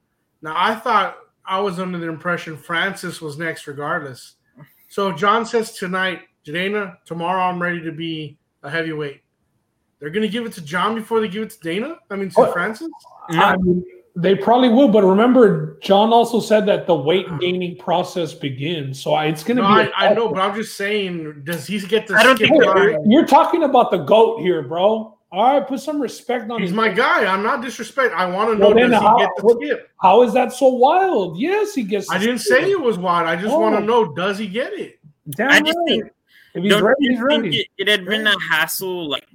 Now 0.42 0.54
I 0.56 0.76
thought 0.76 1.18
I 1.46 1.60
was 1.60 1.80
under 1.80 1.98
the 1.98 2.08
impression 2.08 2.56
Francis 2.56 3.20
was 3.20 3.38
next 3.38 3.66
regardless. 3.66 4.36
So 4.90 5.12
John 5.12 5.46
says 5.46 5.74
tonight, 5.74 6.22
Dana, 6.44 7.00
tomorrow 7.06 7.42
I'm 7.42 7.62
ready 7.62 7.82
to 7.82 7.92
be 7.92 8.38
a 8.62 8.70
heavyweight. 8.70 9.23
They're 10.04 10.12
gonna 10.12 10.28
give 10.28 10.46
it 10.46 10.52
to 10.54 10.62
John 10.62 10.96
before 10.96 11.22
they 11.22 11.30
give 11.30 11.44
it 11.44 11.52
to 11.52 11.60
Dana. 11.62 11.98
I 12.10 12.18
mean 12.18 12.30
to 12.32 12.42
Oh. 12.42 12.52
Francis. 12.52 12.90
I 13.30 13.56
mean, 13.56 13.86
they 14.18 14.36
probably 14.36 14.68
will, 14.68 14.90
but 14.90 15.02
remember, 15.02 15.78
John 15.82 16.12
also 16.12 16.42
said 16.42 16.66
that 16.66 16.88
the 16.88 16.94
weight 16.94 17.26
hmm. 17.30 17.38
gaining 17.38 17.78
process 17.78 18.34
begins. 18.34 19.02
So 19.02 19.14
I- 19.14 19.28
it's 19.28 19.46
going 19.46 19.56
to 19.58 19.64
No, 19.64 19.70
be. 19.86 19.92
I, 19.96 20.10
I 20.10 20.14
know, 20.14 20.28
but 20.28 20.42
I'm 20.42 20.54
just 20.56 20.76
saying, 20.76 21.44
does 21.46 21.66
he 21.66 21.80
get 21.80 22.08
to 22.08 22.16
I 22.16 22.24
don't 22.24 22.36
skip 22.36 22.50
think 22.50 22.66
you're, 22.66 23.00
you're 23.08 23.26
talking 23.26 23.64
about 23.64 23.92
the 23.92 24.00
goat 24.00 24.42
here, 24.42 24.62
bro. 24.62 25.18
All 25.32 25.54
right, 25.58 25.66
put 25.66 25.80
some 25.80 26.02
respect 26.02 26.52
on 26.52 26.60
He's 26.60 26.72
his 26.72 26.76
my 26.76 26.90
guy. 26.90 27.26
I'm 27.26 27.42
not 27.42 27.62
disrespect. 27.62 28.14
I 28.14 28.26
want 28.26 28.52
to 28.52 28.58
know 28.58 28.72
Well, 28.72 28.90
does 28.90 28.94
how- 29.02 29.16
he 29.18 29.24
get 29.24 29.30
the 29.38 29.44
what- 29.46 29.58
skip? 29.64 29.90
How 30.02 30.22
is 30.24 30.34
that 30.34 30.52
so 30.52 30.68
wild? 30.68 31.40
Yes, 31.40 31.74
he 31.74 31.84
gets. 31.84 32.12
I 32.12 32.18
didn't 32.18 32.40
skip. 32.40 32.60
say 32.60 32.72
it 32.72 32.82
was 32.82 32.98
wild. 32.98 33.26
I 33.30 33.38
just 33.38 33.54
Oh. 33.56 33.60
want 33.60 33.78
to 33.78 33.82
know 33.82 34.14
does 34.14 34.38
he 34.38 34.48
get 34.48 34.74
it? 34.74 35.00
Damn 35.30 35.50
I 35.50 35.62
just 35.62 35.78
right. 35.78 35.88
think- 35.88 36.12
if 36.56 36.62
he's 36.62 36.72
Don't 36.74 36.84
ready, 36.84 36.98
you 37.00 37.10
he's 37.12 37.20
think 37.20 37.30
ready. 37.30 37.58
it, 37.62 37.68
it 37.80 37.88
had 37.88 38.06
been 38.06 38.28
a 38.28 38.36
hassle 38.52 39.10
like 39.10 39.26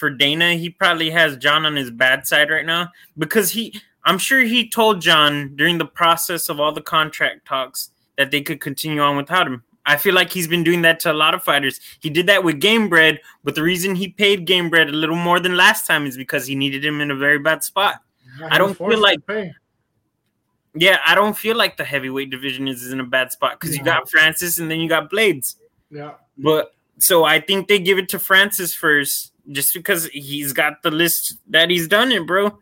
for 0.00 0.10
Dana? 0.10 0.54
He 0.54 0.70
probably 0.70 1.10
has 1.10 1.36
John 1.36 1.64
on 1.64 1.76
his 1.76 1.90
bad 1.92 2.26
side 2.26 2.50
right 2.50 2.66
now 2.66 2.88
because 3.16 3.52
he. 3.52 3.80
I'm 4.04 4.16
sure 4.18 4.40
he 4.40 4.66
told 4.68 5.02
John 5.02 5.54
during 5.56 5.76
the 5.76 5.84
process 5.84 6.48
of 6.48 6.58
all 6.58 6.72
the 6.72 6.80
contract 6.80 7.46
talks 7.46 7.90
that 8.16 8.30
they 8.30 8.40
could 8.40 8.58
continue 8.60 9.02
on 9.02 9.16
without 9.18 9.46
him. 9.46 9.62
I 9.84 9.96
feel 9.98 10.14
like 10.14 10.30
he's 10.32 10.48
been 10.48 10.64
doing 10.64 10.82
that 10.82 11.00
to 11.00 11.12
a 11.12 11.14
lot 11.14 11.34
of 11.34 11.42
fighters. 11.42 11.80
He 12.00 12.08
did 12.08 12.26
that 12.26 12.42
with 12.42 12.60
Gamebred, 12.60 13.18
but 13.44 13.54
the 13.54 13.62
reason 13.62 13.94
he 13.94 14.08
paid 14.08 14.46
Gamebred 14.46 14.88
a 14.88 14.92
little 14.92 15.16
more 15.16 15.38
than 15.38 15.54
last 15.56 15.86
time 15.86 16.06
is 16.06 16.16
because 16.16 16.46
he 16.46 16.54
needed 16.54 16.82
him 16.84 17.00
in 17.02 17.10
a 17.10 17.14
very 17.14 17.38
bad 17.38 17.62
spot. 17.62 17.96
I 18.50 18.56
don't 18.58 18.74
feel 18.92 19.00
like- 19.02 19.18
Yeah, 20.74 20.98
I 21.04 21.14
don't 21.14 21.36
feel 21.36 21.56
like 21.56 21.76
the 21.76 21.84
heavyweight 21.84 22.30
division 22.30 22.68
is 22.68 22.90
in 22.92 23.00
a 23.00 23.04
bad 23.04 23.32
spot 23.32 23.58
because 23.58 23.76
you 23.76 23.82
got 23.84 24.08
Francis 24.08 24.58
and 24.58 24.70
then 24.70 24.80
you 24.80 24.88
got 24.88 25.10
Blades. 25.10 25.56
Yeah. 25.90 26.12
But 26.38 26.74
so 26.98 27.24
I 27.24 27.40
think 27.40 27.66
they 27.68 27.78
give 27.80 27.98
it 27.98 28.08
to 28.10 28.18
Francis 28.18 28.72
first, 28.72 29.29
just 29.50 29.74
because 29.74 30.06
he's 30.06 30.52
got 30.52 30.82
the 30.82 30.90
list 30.90 31.38
that 31.48 31.70
he's 31.70 31.88
done 31.88 32.12
it, 32.12 32.26
bro. 32.26 32.58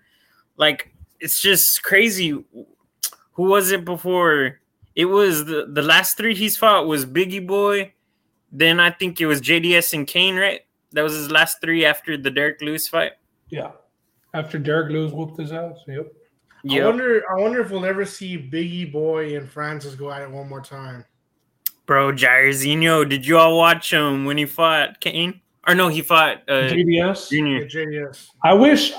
Like 0.57 0.95
it's 1.21 1.41
just 1.41 1.83
crazy. 1.83 2.31
Who 3.33 3.43
was 3.43 3.71
it 3.71 3.85
before? 3.85 4.61
It 4.95 5.07
was 5.07 5.45
the 5.45 5.67
the 5.71 5.83
last 5.83 6.17
three 6.17 6.35
he's 6.35 6.57
fought 6.57 6.87
was 6.87 7.05
Bigi 7.05 7.39
Boy, 7.41 7.93
then 8.51 8.81
I 8.81 8.91
think 8.91 9.21
it 9.21 9.27
was 9.27 9.41
JDS 9.41 9.93
and 9.93 10.07
Cain, 10.07 10.37
right? 10.37 10.63
That 10.93 11.03
was 11.03 11.15
his 11.15 11.31
last 11.31 11.61
three 11.61 11.85
after 11.85 12.17
the 12.17 12.31
Derrick 12.31 12.61
Lewis 12.61 12.89
fight. 12.89 13.13
Yeah. 13.51 13.73
After 14.35 14.59
Derrick 14.59 14.91
Lewis 14.91 15.13
whooped 15.13 15.39
his 15.39 15.53
ass. 15.53 15.77
Yep. 15.87 16.13
I 16.71 16.85
wonder. 16.85 17.23
I 17.31 17.41
wonder 17.41 17.61
if 17.61 17.71
we'll 17.71 17.85
ever 17.87 18.05
see 18.05 18.37
Bigi 18.37 18.85
Boy 18.85 19.37
and 19.37 19.49
Francis 19.49 19.95
go 19.95 20.11
at 20.11 20.23
it 20.23 20.31
one 20.31 20.49
more 20.49 20.61
time. 20.61 21.05
bro, 21.87 22.13
Jairzinho. 22.13 23.09
Did 23.09 23.27
you 23.27 23.39
all 23.39 23.57
watch 23.57 23.93
him 23.93 24.25
when 24.25 24.37
he 24.39 24.47
fought 24.47 25.01
Cain? 25.01 25.41
Or 25.67 25.75
no, 25.75 25.89
he 25.89 26.03
fought 26.03 26.43
uh, 26.49 26.69
JDS. 26.71 27.29
Junior. 27.31 27.67
JDS. 27.67 28.29
I 28.45 28.55
wish. 28.55 28.93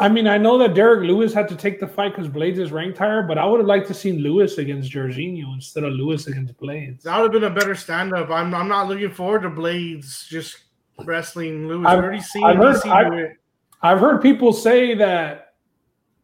I 0.00 0.08
mean, 0.08 0.28
I 0.28 0.38
know 0.38 0.58
that 0.58 0.74
Derrick 0.74 1.02
Lewis 1.08 1.34
had 1.34 1.48
to 1.48 1.56
take 1.56 1.80
the 1.80 1.86
fight 1.88 2.12
because 2.14 2.28
Blades 2.28 2.58
is 2.60 2.70
ranked 2.70 2.98
higher, 2.98 3.22
but 3.22 3.36
I 3.36 3.44
would 3.44 3.58
have 3.58 3.66
liked 3.66 3.88
to 3.88 3.94
seen 3.94 4.18
Lewis 4.18 4.58
against 4.58 4.92
Jairzinho 4.92 5.52
instead 5.54 5.82
of 5.82 5.92
Lewis 5.92 6.28
against 6.28 6.56
Blades. 6.58 7.02
That 7.04 7.18
would 7.20 7.32
have 7.34 7.42
been 7.42 7.50
a 7.50 7.54
better 7.54 7.74
stand 7.74 8.14
up. 8.14 8.30
I'm. 8.30 8.54
I'm 8.54 8.68
not 8.68 8.88
looking 8.88 9.10
forward 9.10 9.42
to 9.42 9.50
Blades 9.50 10.26
just 10.28 10.56
wrestling 11.04 11.66
Lewis. 11.68 11.86
I've- 11.86 11.98
I've 11.98 12.04
already 12.04 12.20
seen 12.20 12.44
I've 12.44 12.56
heard- 12.56 12.76
DC 12.76 12.90
I've- 12.90 13.34
I've 13.82 13.98
heard 14.00 14.20
people 14.22 14.52
say 14.52 14.94
that 14.94 15.54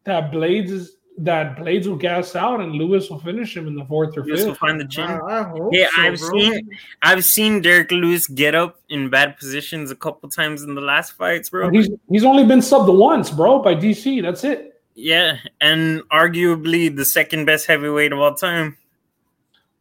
that 0.05 0.31
Blades 0.31 0.71
is 0.71 0.97
that 1.17 1.55
Blades 1.57 1.87
will 1.87 1.95
gas 1.95 2.35
out 2.35 2.59
and 2.59 2.73
Lewis 2.73 3.09
will 3.09 3.19
finish 3.19 3.55
him 3.55 3.67
in 3.67 3.75
the 3.75 3.85
fourth 3.85 4.17
or 4.17 4.25
Lewis 4.25 4.43
will 4.43 4.51
fifth. 4.51 4.59
find 4.59 4.79
the 4.79 4.85
chin. 4.87 5.05
I, 5.05 5.19
I 5.39 5.43
hope 5.43 5.69
Yeah, 5.73 5.87
so, 5.95 6.01
I've 6.01 6.19
bro. 6.19 6.29
seen 6.39 6.69
I've 7.01 7.23
seen 7.23 7.61
Derrick 7.61 7.89
Lewis 7.91 8.27
get 8.27 8.53
up 8.53 8.79
in 8.89 9.09
bad 9.09 9.37
positions 9.37 9.91
a 9.91 9.95
couple 9.95 10.27
times 10.29 10.63
in 10.63 10.75
the 10.75 10.81
last 10.81 11.13
fights, 11.13 11.49
bro. 11.49 11.69
He's 11.69 11.89
he's 12.09 12.25
only 12.25 12.45
been 12.45 12.59
subbed 12.59 12.93
once, 12.93 13.29
bro, 13.31 13.59
by 13.59 13.75
DC. 13.75 14.21
That's 14.21 14.43
it. 14.43 14.81
Yeah, 14.93 15.37
and 15.61 16.01
arguably 16.09 16.93
the 16.95 17.05
second 17.05 17.45
best 17.45 17.65
heavyweight 17.67 18.11
of 18.13 18.19
all 18.19 18.33
time 18.33 18.77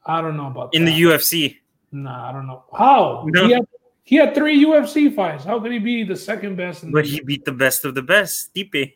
I 0.06 0.20
don't 0.20 0.36
know 0.36 0.48
about 0.48 0.74
in 0.74 0.84
that. 0.84 0.90
the 0.92 1.02
UFC. 1.02 1.56
Nah, 1.92 2.28
I 2.28 2.32
don't 2.32 2.46
know 2.46 2.64
how. 2.76 3.24
No. 3.28 3.46
He, 3.46 3.52
had, 3.54 3.62
he 4.04 4.16
had 4.16 4.34
three 4.34 4.64
UFC 4.64 5.14
fights. 5.14 5.44
How 5.44 5.58
could 5.60 5.72
he 5.72 5.78
be 5.78 6.02
the 6.04 6.16
second 6.16 6.56
best? 6.56 6.82
In 6.82 6.90
But 6.92 7.04
the 7.04 7.10
he 7.10 7.20
beat 7.20 7.44
the 7.44 7.52
best 7.52 7.84
of 7.84 7.94
the 7.94 8.02
best, 8.02 8.50
Stipe. 8.54 8.94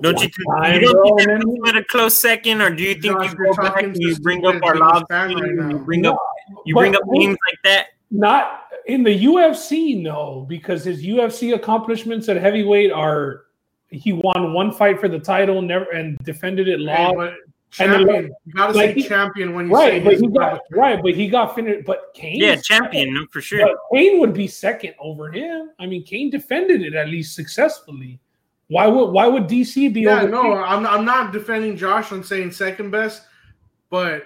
Don't 0.00 0.14
you 0.20 0.28
think, 0.28 0.46
One 0.46 0.74
you 0.74 0.80
don't 0.80 1.02
think 1.02 1.16
bro, 1.16 1.16
that 1.16 1.26
man. 1.28 1.40
puts 1.40 1.56
him 1.56 1.64
at 1.76 1.76
a 1.76 1.84
close 1.84 2.20
second, 2.20 2.60
or 2.60 2.70
do 2.70 2.82
you 2.82 2.92
think 2.94 3.04
Josh, 3.18 3.32
you 3.32 3.38
you're 3.38 3.54
go 3.54 3.62
back 3.62 3.82
and 3.82 3.96
you 3.98 4.16
bring 4.20 4.46
up 4.46 4.62
our 4.62 4.74
as 4.74 5.02
right 5.10 5.30
and 5.30 5.70
you 5.72 5.78
bring 5.78 6.02
No, 6.02 6.12
up 6.12 6.20
you 6.66 6.74
bring 6.74 6.94
up 6.94 7.02
names 7.06 7.38
like 7.50 7.58
that? 7.64 7.86
Not 8.10 8.64
in 8.86 9.02
the 9.02 9.24
UFC, 9.24 10.00
no, 10.00 10.44
because 10.48 10.84
his 10.84 11.02
UFC 11.04 11.54
accomplishments 11.54 12.28
at 12.28 12.36
heavyweight 12.36 12.92
are 12.92 13.44
he 13.90 14.12
won 14.12 14.52
one 14.52 14.72
fight 14.72 15.00
for 15.00 15.08
the 15.08 15.18
title, 15.18 15.62
never 15.62 15.86
and 15.90 16.18
defended 16.18 16.68
it 16.68 16.78
Hey, 16.80 16.84
long. 16.84 17.16
but 17.16 17.34
And 17.80 17.92
the- 18.06 18.30
you 18.44 18.52
gotta 18.54 18.72
like 18.74 18.94
say 18.94 19.02
champion 19.08 19.54
when 19.54 19.68
you 19.70 19.76
say 19.76 19.92
right, 20.00 20.04
but 20.04 20.14
he 20.18 20.26
got 20.28 20.60
right, 20.72 21.02
but 21.02 21.14
he 21.14 21.28
got 21.28 21.54
finished. 21.54 21.86
But 21.86 22.12
Cain, 22.14 22.36
Yeah, 22.40 22.56
champion, 22.56 23.14
no, 23.14 23.26
for 23.30 23.40
sure. 23.40 23.60
But 23.66 23.76
Cain 23.94 24.20
would 24.20 24.34
be 24.34 24.46
second 24.48 24.94
over 24.98 25.30
him. 25.32 25.70
I 25.78 25.86
mean, 25.86 26.02
Cain 26.02 26.28
defended 26.30 26.82
it 26.82 26.94
at 26.94 27.08
least 27.08 27.34
successfully. 27.34 28.20
Why 28.68 28.86
would 28.86 29.06
why 29.12 29.26
would 29.26 29.44
DC 29.44 29.92
be 29.92 30.02
Yeah, 30.02 30.20
over? 30.22 30.28
no, 30.28 30.42
Cain? 30.42 30.52
I'm, 30.64 30.86
I'm 30.86 31.04
not 31.04 31.32
defending 31.32 31.76
Josh 31.76 32.12
on 32.12 32.22
saying 32.22 32.52
second 32.52 32.90
best, 32.90 33.22
but 33.90 34.24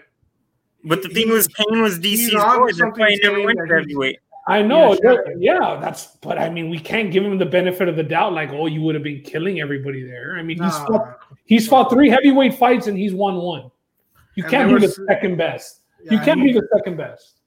But 0.84 1.02
the 1.02 1.08
he- 1.08 1.14
thing 1.14 1.28
was, 1.30 1.46
Cain 1.48 1.80
was 1.80 1.96
he's 1.98 2.30
DC's 2.30 2.34
boy. 2.34 2.66
That's 2.76 2.98
why 2.98 3.10
he 3.10 3.20
never 3.22 3.40
went 3.42 3.58
that 3.58 3.66
to 3.68 3.74
he's- 3.74 3.84
heavyweight. 3.86 4.18
I 4.48 4.60
know, 4.60 4.94
Yeah, 4.94 4.98
yeah, 5.04 5.14
champion. 5.14 5.42
yeah, 5.42 5.78
that's. 5.80 6.06
But 6.20 6.36
I 6.36 6.50
mean, 6.50 6.68
we 6.68 6.80
can't 6.80 7.12
give 7.12 7.24
him 7.24 7.38
the 7.38 7.46
benefit 7.46 7.86
of 7.88 7.94
the 7.94 8.02
doubt. 8.02 8.32
Like, 8.32 8.50
oh, 8.50 8.66
you 8.66 8.82
would 8.82 8.96
have 8.96 9.04
been 9.04 9.20
killing 9.22 9.60
everybody 9.60 10.02
there. 10.04 10.34
I 10.36 10.42
mean, 10.42 10.56
he's 10.60 10.72
nah, 10.80 10.86
fought, 10.86 11.18
he's 11.44 11.68
fought 11.68 11.90
three 11.92 12.08
heavyweight 12.10 12.54
fights 12.54 12.88
and 12.88 12.98
he's 12.98 13.14
won 13.14 13.36
one. 13.36 13.70
You 14.34 14.42
And 14.42 14.50
can't 14.50 14.68
there 14.68 14.80
be 14.80 14.86
the 14.86 14.92
second 15.06 15.36
best. 15.36 15.82
you 16.10 16.18
can't 16.18 16.40
he- 16.40 16.46
be 16.48 16.52
the 16.54 16.66
second 16.74 16.96
best. 16.96 17.41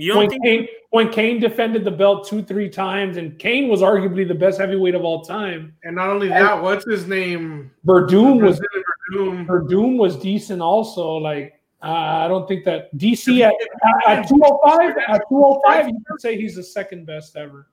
You 0.00 0.14
don't 0.14 0.18
When 0.20 0.30
think? 0.30 0.42
Cain, 0.44 0.68
when 0.90 1.08
Cain 1.12 1.40
defended 1.40 1.84
the 1.84 1.90
belt 1.90 2.26
two, 2.26 2.42
three 2.42 2.70
times, 2.70 3.18
and 3.18 3.38
Cain 3.38 3.68
was 3.68 3.82
arguably 3.82 4.26
the 4.26 4.34
best 4.34 4.58
heavyweight 4.58 4.94
of 4.94 5.04
all 5.04 5.22
time. 5.22 5.74
And 5.84 5.94
not 5.96 6.08
only 6.08 6.28
that, 6.28 6.62
what's 6.62 6.86
his 6.86 7.06
name? 7.06 7.70
Werdum 7.86 8.40
was 8.42 8.58
Brazilian 8.60 8.84
Werdum. 9.12 9.46
Werdum 9.46 9.98
was 9.98 10.16
decent 10.16 10.62
also. 10.62 11.16
Like 11.16 11.60
uh, 11.82 11.88
I 11.88 12.28
don't 12.28 12.48
think 12.48 12.64
that 12.64 12.94
DC 12.96 13.40
at, 13.42 13.52
at, 14.08 14.26
205 14.26 14.96
at 15.06 15.22
205 15.28 15.88
you 15.88 16.00
could 16.08 16.20
say 16.20 16.40
he's 16.40 16.54
the 16.56 16.62
second 16.62 17.04
best 17.06 17.36
ever. 17.36 17.68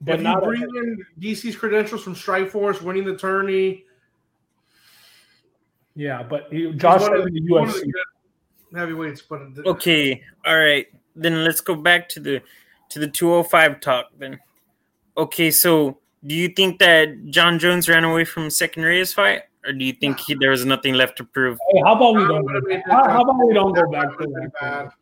But 0.00 0.14
If 0.14 0.20
you 0.20 0.24
not 0.24 0.44
bring 0.44 0.62
in 0.62 1.04
DC's 1.20 1.56
credentials 1.56 2.04
from 2.04 2.14
Strikeforce, 2.14 2.80
winning 2.80 3.04
the 3.04 3.16
tourney, 3.16 3.86
yeah, 5.96 6.22
but 6.22 6.46
he, 6.50 6.70
he's 6.70 6.80
Josh 6.80 7.00
one 7.02 7.16
of 7.16 7.26
in 7.26 7.34
the- 7.34 7.40
the 7.40 7.52
one 7.52 7.68
of 7.68 7.74
UFC. 7.74 7.90
the 8.70 8.78
heavyweights. 8.78 9.22
But 9.22 9.40
Okay, 9.66 10.22
all 10.46 10.58
right. 10.58 10.86
Then 11.14 11.44
let's 11.44 11.60
go 11.60 11.74
back 11.74 12.08
to 12.10 12.20
the 12.20 12.42
to 12.90 12.98
the 12.98 13.08
205 13.08 13.80
talk. 13.80 14.06
Then, 14.18 14.38
okay. 15.16 15.50
So, 15.50 15.98
do 16.26 16.34
you 16.34 16.48
think 16.48 16.78
that 16.78 17.26
John 17.30 17.58
Jones 17.58 17.88
ran 17.88 18.04
away 18.04 18.24
from 18.24 18.50
second 18.50 18.84
Reyes 18.84 19.12
fight, 19.14 19.42
or 19.66 19.72
do 19.72 19.84
you 19.84 19.92
think 19.92 20.20
he, 20.20 20.34
there 20.34 20.50
was 20.50 20.64
nothing 20.64 20.94
left 20.94 21.16
to 21.18 21.24
prove? 21.24 21.58
Hey, 21.72 21.80
how 21.84 21.94
about 21.94 22.14
we 22.16 22.26
don't 22.26 22.46
go 22.46 22.60
back? 22.68 22.82
How, 22.86 23.08
how 23.10 23.22
about 23.22 23.46
we 23.46 23.54
don't 23.54 23.72
go 23.74 23.90
back 23.90 24.08
to 24.18 24.26
that? 24.26 24.50
talk? 24.60 24.94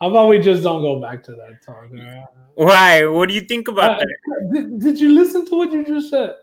How 0.00 0.10
about 0.10 0.28
we 0.28 0.38
just 0.38 0.62
don't 0.62 0.82
go 0.82 1.00
back 1.00 1.22
to 1.24 1.32
that 1.32 1.62
talk? 1.64 1.86
all 1.90 1.96
right? 1.96 2.24
Why? 2.56 3.06
What 3.06 3.28
do 3.28 3.34
you 3.34 3.40
think 3.42 3.68
about 3.68 4.00
Uh, 4.00 4.04
that? 4.04 4.52
did, 4.52 4.80
did 4.80 5.00
you 5.00 5.12
listen 5.14 5.46
to 5.46 5.56
what 5.56 5.72
you 5.72 5.84
just 5.84 6.10
said? 6.10 6.34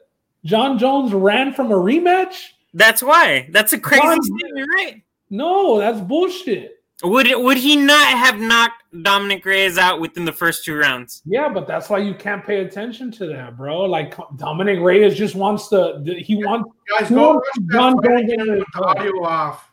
John 0.45 0.80
Jones 0.80 1.14
ran 1.14 1.53
from 1.53 1.72
a 1.72 1.76
rematch? 1.76 2.35
That's 2.73 3.03
why. 3.03 3.48
That's 3.52 3.73
a 3.73 3.80
crazy 3.80 4.02
John- 4.02 4.23
statement, 4.23 4.69
right? 4.76 5.03
No, 5.30 5.77
that's 5.77 5.99
bullshit. 6.02 6.81
Would 7.03 7.26
it, 7.28 7.40
would 7.41 7.57
he 7.57 7.76
not 7.76 8.06
have 8.18 8.40
knocked 8.40 8.84
Dominick 9.02 9.44
Reyes 9.45 9.78
out 9.78 9.99
within 9.99 10.23
the 10.26 10.32
first 10.32 10.64
two 10.65 10.76
rounds? 10.76 11.22
Yeah, 11.26 11.49
but 11.49 11.65
that's 11.68 11.90
why 11.90 11.98
you 11.99 12.14
can't 12.14 12.45
pay 12.45 12.60
attention 12.61 13.11
to 13.14 13.26
that, 13.28 13.57
bro. 13.57 13.86
Like 13.86 14.15
Dominick 14.38 14.80
Reyes 14.80 15.18
just 15.18 15.34
wants 15.36 15.68
to. 15.69 16.02
He 16.06 16.36
wants. 16.44 16.69
Guys, 16.90 17.10
Who 17.10 17.15
go 17.15 17.34
wants 17.34 17.49
watch 17.57 17.68
that 17.68 17.73
fight 17.73 18.10
Jones 18.11 18.32
again 18.34 18.40
in 18.49 18.53
with 18.60 18.68
the 18.73 18.80
the- 18.80 18.86
audio 18.86 19.23
off. 19.23 19.72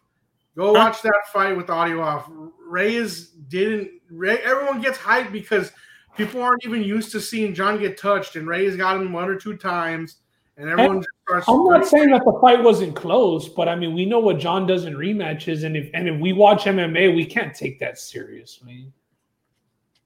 Go 0.56 0.66
Huh? 0.68 0.72
watch 0.72 1.02
that 1.02 1.22
fight 1.32 1.56
with 1.56 1.70
audio 1.70 2.00
off. 2.00 2.30
Reyes 2.66 3.28
didn't. 3.48 3.90
Ray, 4.10 4.38
everyone 4.38 4.80
gets 4.80 4.98
hyped 4.98 5.30
because 5.32 5.70
people 6.16 6.42
aren't 6.42 6.64
even 6.64 6.82
used 6.82 7.12
to 7.12 7.20
seeing 7.20 7.54
John 7.54 7.78
get 7.78 7.96
touched, 7.98 8.36
and 8.36 8.48
Reyes 8.48 8.74
got 8.76 8.96
him 8.96 9.12
one 9.12 9.28
or 9.28 9.36
two 9.36 9.56
times, 9.56 10.16
and 10.58 10.68
everyone 10.68 10.98
just 10.98 11.08
starts. 11.22 11.48
I'm 11.48 11.64
not 11.64 11.86
saying 11.86 12.10
that 12.10 12.22
the 12.24 12.36
fight 12.40 12.62
wasn't 12.62 12.94
close, 12.96 13.48
but 13.48 13.68
I 13.68 13.76
mean 13.76 13.94
we 13.94 14.04
know 14.04 14.18
what 14.18 14.38
John 14.38 14.66
does 14.66 14.84
in 14.84 14.94
rematches, 14.94 15.64
and 15.64 15.76
if 15.76 15.88
and 15.94 16.08
if 16.08 16.20
we 16.20 16.32
watch 16.32 16.64
MMA, 16.64 17.14
we 17.14 17.24
can't 17.24 17.54
take 17.54 17.78
that 17.80 17.98
seriously. 17.98 18.92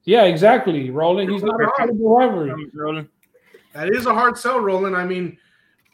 Yeah, 0.05 0.23
exactly, 0.25 0.89
Roland. 0.89 1.31
He's 1.31 1.43
not 1.43 1.61
a 1.61 1.67
credible 1.67 2.15
rivalry. 2.15 2.69
Roland? 2.73 3.07
That 3.73 3.89
is 3.95 4.05
a 4.05 4.13
hard 4.13 4.37
sell, 4.37 4.59
Roland. 4.59 4.95
I 4.95 5.05
mean, 5.05 5.37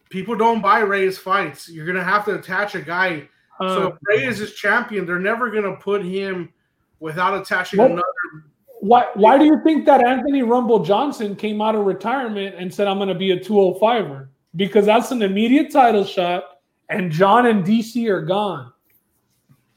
people 0.10 0.36
don't 0.36 0.61
buy 0.61 0.80
Reyes 0.80 1.18
fights. 1.18 1.69
You're 1.69 1.86
gonna 1.86 2.03
have 2.03 2.26
to 2.26 2.36
attach 2.36 2.76
a 2.76 2.81
guy. 2.81 3.27
so 3.60 3.88
if 3.88 3.95
Reyes 4.07 4.40
is 4.41 4.56
champion, 4.56 5.06
they're 5.06 5.19
never 5.19 5.49
gonna 5.49 5.76
put 5.77 6.03
him 6.03 6.52
without 6.99 7.40
attaching 7.40 7.80
Well- 7.80 7.88
another. 7.88 8.03
why 8.81 9.07
why 9.14 9.38
do 9.38 9.45
you 9.45 9.61
think 9.64 9.86
that 9.86 10.06
Anthony 10.06 10.41
Rumble 10.44 10.84
Johnson 10.84 11.36
came 11.36 11.61
out 11.61 11.76
of 11.76 11.86
retirement 11.86 12.56
and 12.57 12.73
said 12.73 12.88
I'm 12.88 12.98
going 12.98 13.10
to 13.10 13.15
be 13.15 13.31
a 13.31 13.40
205er? 13.40 14.27
Because 14.55 14.85
that's 14.85 15.11
an 15.11 15.21
immediate 15.21 15.71
title 15.71 16.03
shot, 16.03 16.43
and 16.89 17.11
John 17.11 17.45
and 17.45 17.63
DC 17.63 18.07
are 18.09 18.21
gone. 18.21 18.73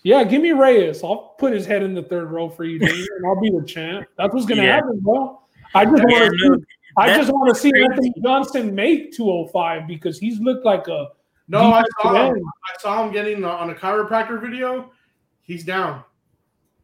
Yeah, 0.03 0.25
give 0.25 0.43
me 0.43 0.53
Reyes. 0.53 1.05
I'll 1.05 1.35
put 1.39 1.53
his 1.53 1.65
head 1.67 1.83
in 1.83 1.95
the 1.95 2.03
third 2.03 2.31
row 2.33 2.49
for 2.49 2.65
you, 2.65 2.79
Dave, 2.79 2.91
and 3.17 3.27
I'll 3.27 3.41
be 3.41 3.51
the 3.51 3.65
champ. 3.65 4.07
That's 4.17 4.33
what's 4.35 4.47
going 4.47 4.59
to 4.59 4.65
Yeah. 4.65 4.77
happen, 4.77 4.99
bro. 5.01 5.41
I 5.75 5.85
just 5.85 6.03
want 6.03 6.33
to 6.33 6.39
see. 6.39 6.65
I 6.97 7.17
just 7.17 7.31
want 7.33 7.55
to 7.55 7.61
see. 7.61 7.73
Anthony 7.83 8.13
Johnson 8.23 8.75
make 8.75 9.13
205 9.13 9.87
because 9.87 10.19
he's 10.19 10.41
looked 10.41 10.65
like 10.67 10.89
a 10.89 11.09
No, 11.49 11.73
I 11.73 11.85
saw 12.03 12.31
him. 12.33 12.43
I 12.45 12.81
saw 12.81 13.05
him 13.07 13.13
getting 13.13 13.45
on 13.45 13.71
a 13.71 13.75
chiropractor 13.75 14.41
video. 14.41 14.91
He's 15.43 15.65
down. 15.65 16.03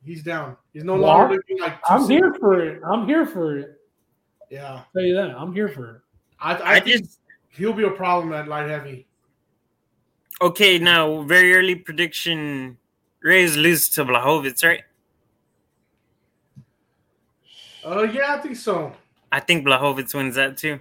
He's 0.05 0.23
down. 0.23 0.57
He's 0.73 0.85
no 0.85 0.95
Well, 0.95 1.03
longer 1.03 1.35
looking 1.35 1.59
like. 1.59 1.75
I'm 1.89 2.07
260. 2.07 2.15
here 2.15 2.35
for 2.41 2.61
it. 2.61 2.83
I'm 2.91 3.07
here 3.07 3.27
for 3.27 3.59
it. 3.59 3.81
Yeah, 4.51 4.73
I'll 4.75 4.87
tell 4.95 5.03
you 5.03 5.15
that. 5.15 5.31
I'm 5.37 5.53
here 5.53 5.69
for 5.69 5.97
it. 5.97 6.01
I, 6.41 6.55
I, 6.55 6.73
I 6.77 6.81
just 6.81 7.18
he'll 7.59 7.73
be 7.75 7.85
a 7.85 7.91
problem 7.91 8.33
at 8.33 8.49
light 8.49 8.69
heavy. 8.69 9.07
okay 10.41 10.79
now. 10.79 11.23
Very 11.23 11.55
early 11.55 11.75
prediction: 11.75 12.79
Reyes 13.23 13.57
lose 13.57 13.89
to 13.91 14.05
Blachowicz, 14.05 14.65
right? 14.65 14.83
Uh, 17.85 18.03
yeah, 18.03 18.35
I 18.35 18.39
think 18.41 18.57
so. 18.57 18.93
I 19.33 19.41
think 19.41 19.67
Blachowicz 19.67 20.15
wins 20.15 20.35
that 20.37 20.57
too. 20.57 20.81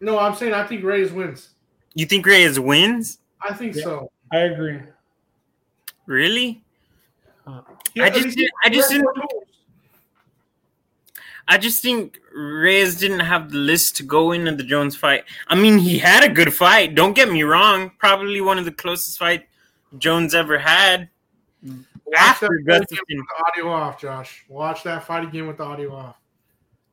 No, 0.00 0.18
I'm 0.18 0.34
saying 0.34 0.52
I 0.54 0.66
think 0.66 0.84
Reyes 0.84 1.12
wins. 1.12 1.50
You 1.94 2.06
think 2.06 2.26
Reyes 2.26 2.58
wins? 2.58 3.18
I 3.40 3.52
think 3.54 3.76
Yeah. 3.76 3.82
so. 3.84 4.10
I 4.32 4.38
agree. 4.38 4.80
Really? 6.06 6.62
Yeah, 7.94 8.04
I 8.04 8.10
just 8.10 8.24
he's- 8.24 8.34
did- 8.36 8.50
I 8.64 8.68
just 8.68 8.90
he's 8.90 8.98
didn't- 9.00 9.04
more 9.04 9.14
goals. 9.14 9.44
I 11.46 11.58
just 11.58 11.82
think 11.82 12.18
Reyes 12.34 12.96
didn't 12.96 13.20
have 13.20 13.50
the 13.50 13.58
list 13.58 13.96
to 13.96 14.02
go 14.02 14.32
into 14.32 14.52
the 14.54 14.64
Jones 14.64 14.96
fight. 14.96 15.24
I 15.48 15.54
mean, 15.54 15.78
he 15.78 15.98
had 15.98 16.24
a 16.28 16.32
good 16.32 16.52
fight. 16.52 16.94
Don't 16.94 17.14
get 17.14 17.30
me 17.30 17.42
wrong. 17.44 17.92
Probably 17.98 18.40
one 18.40 18.58
of 18.58 18.64
the 18.64 18.72
closest 18.72 19.18
fight 19.18 19.46
Jones 19.98 20.34
ever 20.34 20.58
had. 20.58 21.08
Watch 21.62 21.84
After 22.18 22.48
that 22.48 22.50
fight 22.50 22.58
again 22.60 22.80
Gustafsson. 22.80 23.16
with 23.16 23.26
the 23.28 23.44
audio 23.46 23.72
off, 23.72 24.00
Josh. 24.00 24.44
Watch 24.48 24.82
that 24.82 25.04
fight 25.04 25.24
again 25.24 25.46
with 25.46 25.58
the 25.58 25.64
audio 25.64 25.94
off. 25.94 26.16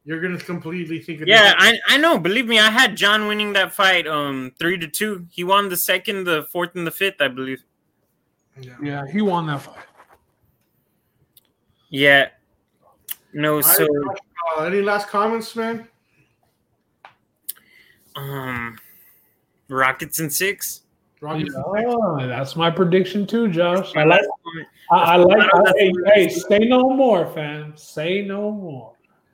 You're 0.05 0.21
gonna 0.21 0.37
completely 0.39 0.99
think. 0.99 1.21
of 1.21 1.27
Yeah, 1.27 1.53
I 1.57 1.77
I 1.87 1.97
know. 1.97 2.17
Believe 2.17 2.47
me, 2.47 2.59
I 2.59 2.71
had 2.71 2.95
John 2.95 3.27
winning 3.27 3.53
that 3.53 3.71
fight, 3.73 4.07
um, 4.07 4.51
three 4.59 4.77
to 4.79 4.87
two. 4.87 5.27
He 5.31 5.43
won 5.43 5.69
the 5.69 5.75
second, 5.77 6.23
the 6.23 6.47
fourth, 6.51 6.75
and 6.75 6.87
the 6.87 6.91
fifth, 6.91 7.19
I 7.19 7.27
believe. 7.27 7.63
Yeah. 8.59 8.73
Yeah, 8.81 9.05
he 9.07 9.21
won 9.21 9.45
that 9.47 9.61
fight. 9.61 9.85
Yeah. 11.89 12.29
No, 13.33 13.55
All 13.55 13.61
right, 13.61 13.65
so 13.65 13.85
Josh, 13.87 14.17
uh, 14.57 14.63
any 14.63 14.81
last 14.81 15.07
comments, 15.07 15.55
man? 15.55 15.87
um, 18.15 18.77
Rockets 19.69 20.19
in 20.19 20.29
six. 20.29 20.81
Rockets. 21.21 21.55
Oh, 21.55 22.17
that's 22.27 22.55
my 22.55 22.69
prediction 22.71 23.25
too, 23.27 23.47
Josh. 23.47 23.95
I 23.95 24.03
like. 24.03 24.21
I, 24.91 24.95
I 24.95 25.15
like. 25.17 25.49
That's- 25.53 25.73
hey, 25.77 25.91
hey, 26.15 26.29
say 26.29 26.59
no 26.59 26.89
more, 26.89 27.27
fam. 27.33 27.73
Say 27.77 28.23
no 28.23 28.51
more. 28.51 28.93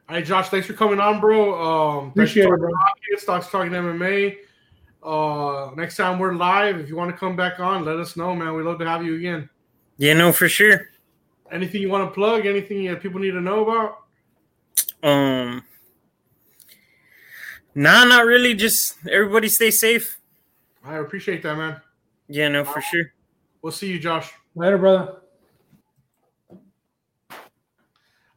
All 0.10 0.16
right, 0.16 0.24
Josh. 0.26 0.50
Thanks 0.50 0.68
for 0.68 0.74
coming 0.74 1.00
on, 1.00 1.20
bro. 1.20 2.00
Um, 2.00 2.10
Appreciate 2.10 2.44
it, 2.44 2.48
bro. 2.50 2.58
talking 2.58 2.74
Rockets, 2.76 3.24
Stocks 3.24 3.50
talking 3.50 3.72
MMA. 3.72 4.38
Uh, 5.04 5.72
next 5.76 5.96
time 5.96 6.20
we're 6.20 6.34
live, 6.34 6.80
if 6.80 6.90
you 6.90 6.96
want 6.96 7.10
to 7.12 7.18
come 7.18 7.36
back 7.36 7.60
on, 7.60 7.86
let 7.86 7.98
us 7.98 8.18
know, 8.18 8.36
man. 8.36 8.54
We'd 8.54 8.64
love 8.64 8.80
to 8.80 8.86
have 8.88 9.04
you 9.04 9.16
again. 9.16 9.50
Yeah, 9.98 10.14
no, 10.14 10.32
for 10.32 10.48
sure. 10.50 10.90
Anything 11.52 11.82
you 11.82 11.90
want 11.90 12.08
to 12.10 12.14
plug? 12.14 12.46
Anything 12.46 12.86
that 12.86 13.02
people 13.02 13.20
need 13.20 13.32
to 13.32 13.42
know 13.42 13.64
about? 13.64 14.04
Um, 15.08 15.64
nah, 17.74 18.04
not 18.04 18.26
really. 18.26 18.54
Just 18.54 18.98
everybody 19.10 19.48
stay 19.48 19.72
safe. 19.72 20.20
I 20.84 20.98
appreciate 20.98 21.42
that, 21.44 21.56
man. 21.56 21.80
Yeah, 22.28 22.50
no, 22.50 22.66
for 22.66 22.82
sure. 22.82 23.14
We'll 23.62 23.72
see 23.72 23.88
you, 23.88 24.00
Josh. 24.00 24.32
Later, 24.56 24.78
brother. 24.78 25.16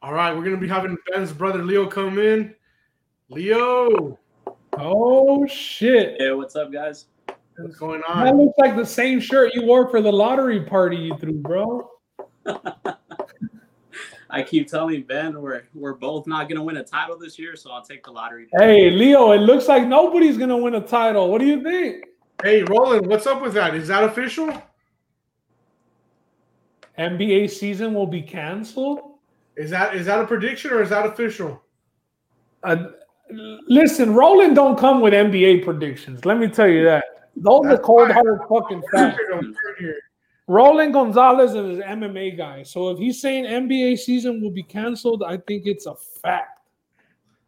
All 0.02 0.12
right, 0.12 0.34
we're 0.34 0.44
gonna 0.44 0.56
be 0.56 0.68
having 0.68 0.97
Ben's 1.12 1.32
brother 1.32 1.62
Leo 1.62 1.86
come 1.86 2.18
in. 2.18 2.55
Leo, 3.28 4.18
Oh 4.78 5.47
shit! 5.47 6.16
Hey, 6.20 6.30
what's 6.32 6.55
up, 6.55 6.72
guys? 6.72 7.06
what's 7.56 7.76
going 7.76 8.02
on? 8.09 8.24
That 8.24 8.32
on? 8.32 8.40
looks 8.40 8.59
like 8.59 8.76
the 8.76 8.86
same 8.86 9.18
shirt 9.20 9.55
you 9.55 9.62
wore 9.62 9.88
for 9.90 10.01
the 10.01 10.10
lottery 10.10 10.60
party 10.60 10.97
you 10.97 11.18
threw, 11.18 11.32
bro. 11.34 11.90
I 14.32 14.43
keep 14.43 14.69
telling 14.69 15.02
Ben 15.02 15.40
we're 15.40 15.62
we're 15.74 15.94
both 15.94 16.27
not 16.27 16.48
gonna 16.48 16.62
win 16.62 16.77
a 16.77 16.85
title 16.85 17.19
this 17.19 17.39
year, 17.39 17.57
so 17.57 17.70
I'll 17.70 17.85
take 17.85 18.05
the 18.05 18.11
lottery. 18.11 18.48
Hey, 18.57 18.90
Leo, 18.90 19.32
it 19.32 19.39
looks 19.39 19.69
like 19.69 19.86
nobody's 19.86 20.39
gonna 20.39 20.57
win 20.57 20.74
a 20.74 20.81
title. 20.81 21.31
What 21.31 21.40
do 21.40 21.47
you 21.47 21.62
think? 21.62 22.07
Hey, 22.43 22.62
Roland, 22.62 23.07
what's 23.07 23.27
up 23.27 23.43
with 23.43 23.55
that? 23.55 23.74
Is 23.74 23.89
that 23.89 24.05
official? 24.05 24.51
NBA 26.98 27.51
season 27.51 27.94
will 27.94 28.07
be 28.07 28.23
canceled. 28.23 29.01
Is 29.57 29.70
that 29.70 29.94
is 29.94 30.07
that 30.07 30.20
a 30.20 30.27
prediction 30.27 30.70
or 30.70 30.82
is 30.82 30.90
that 30.90 31.07
official? 31.07 31.62
Uh, 32.62 32.85
listen, 33.69 34.15
Roland 34.15 34.55
don't 34.55 34.78
come 34.78 35.01
with 35.01 35.12
NBA 35.12 35.65
predictions. 35.65 36.24
Let 36.24 36.39
me 36.39 36.48
tell 36.48 36.69
you 36.69 36.85
that. 36.85 37.05
Those 37.36 37.66
are 37.66 37.78
cold 37.78 38.11
hard 38.11 38.40
fucking 38.48 38.82
facts. 38.93 39.19
I'm 40.51 40.66
third 40.66 40.66
here. 40.66 40.74
Roland 40.74 40.93
Gonzalez 40.94 41.51
is 41.55 41.78
an 41.78 42.01
MMA 42.01 42.36
guy. 42.36 42.62
So 42.62 42.90
if 42.90 42.98
he's 42.98 43.20
saying 43.20 43.44
NBA 43.44 43.98
season 43.98 44.40
will 44.43 44.51
be 44.51 44.62
canceled, 44.62 45.22
I 45.22 45.36
think 45.36 45.66
it's 45.66 45.86
a 45.86 45.94
fact. 45.94 46.60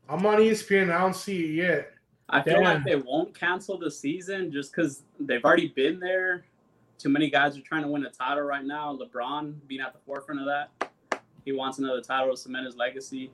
I'm 0.09 0.24
on 0.27 0.39
ESPN. 0.39 0.93
I 0.95 1.01
don't 1.01 1.16
see 1.16 1.45
it 1.45 1.51
yet. 1.55 1.91
I 2.29 2.43
feel 2.43 2.55
Damn. 2.55 2.65
like 2.65 2.85
they 2.85 2.97
won't 2.97 3.35
cancel 3.39 3.79
the 3.79 3.91
season 3.91 4.51
just 4.53 4.73
because 4.73 5.03
they've 5.20 5.45
already 5.45 5.69
been 5.69 6.01
there. 6.01 6.45
Too 6.99 7.09
many 7.09 7.29
guys 7.29 7.59
are 7.59 7.62
trying 7.62 7.83
to 7.83 7.89
win 7.89 8.05
a 8.07 8.11
title 8.11 8.45
right 8.45 8.65
now. 8.65 8.97
LeBron 8.97 9.55
being 9.66 9.81
at 9.81 9.93
the 9.93 9.99
forefront 10.07 10.41
of 10.41 10.47
that. 10.47 10.91
He 11.45 11.53
wants 11.53 11.79
another 11.79 12.01
title 12.01 12.31
to 12.31 12.37
cement 12.37 12.66
his 12.66 12.77
legacy. 12.77 13.31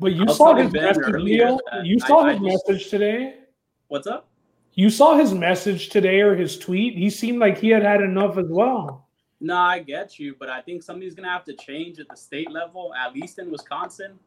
But 0.00 0.12
you 0.12 0.28
saw 0.28 0.54
his 0.54 0.72
message, 0.72 1.02
earlier 1.02 1.18
Leo. 1.50 1.58
You 1.82 1.98
saw 1.98 2.20
I 2.20 2.34
his 2.34 2.40
just- 2.40 2.68
message 2.68 2.90
today. 2.90 3.40
What's 3.88 4.06
up? 4.06 4.28
You 4.74 4.90
saw 4.90 5.16
his 5.16 5.34
message 5.34 5.88
today 5.88 6.20
or 6.20 6.36
his 6.36 6.56
tweet. 6.56 6.96
He 6.96 7.10
seemed 7.10 7.40
like 7.40 7.58
he 7.58 7.68
had 7.68 7.82
had 7.82 8.00
enough 8.00 8.38
as 8.38 8.46
well. 8.48 9.07
No, 9.40 9.56
I 9.56 9.78
get 9.78 10.18
you, 10.18 10.34
but 10.38 10.48
I 10.50 10.60
think 10.60 10.82
something's 10.82 11.14
gonna 11.14 11.30
have 11.30 11.44
to 11.44 11.54
change 11.54 12.00
at 12.00 12.08
the 12.08 12.16
state 12.16 12.50
level, 12.50 12.92
at 12.94 13.14
least 13.14 13.38
in 13.38 13.50
Wisconsin. 13.50 14.18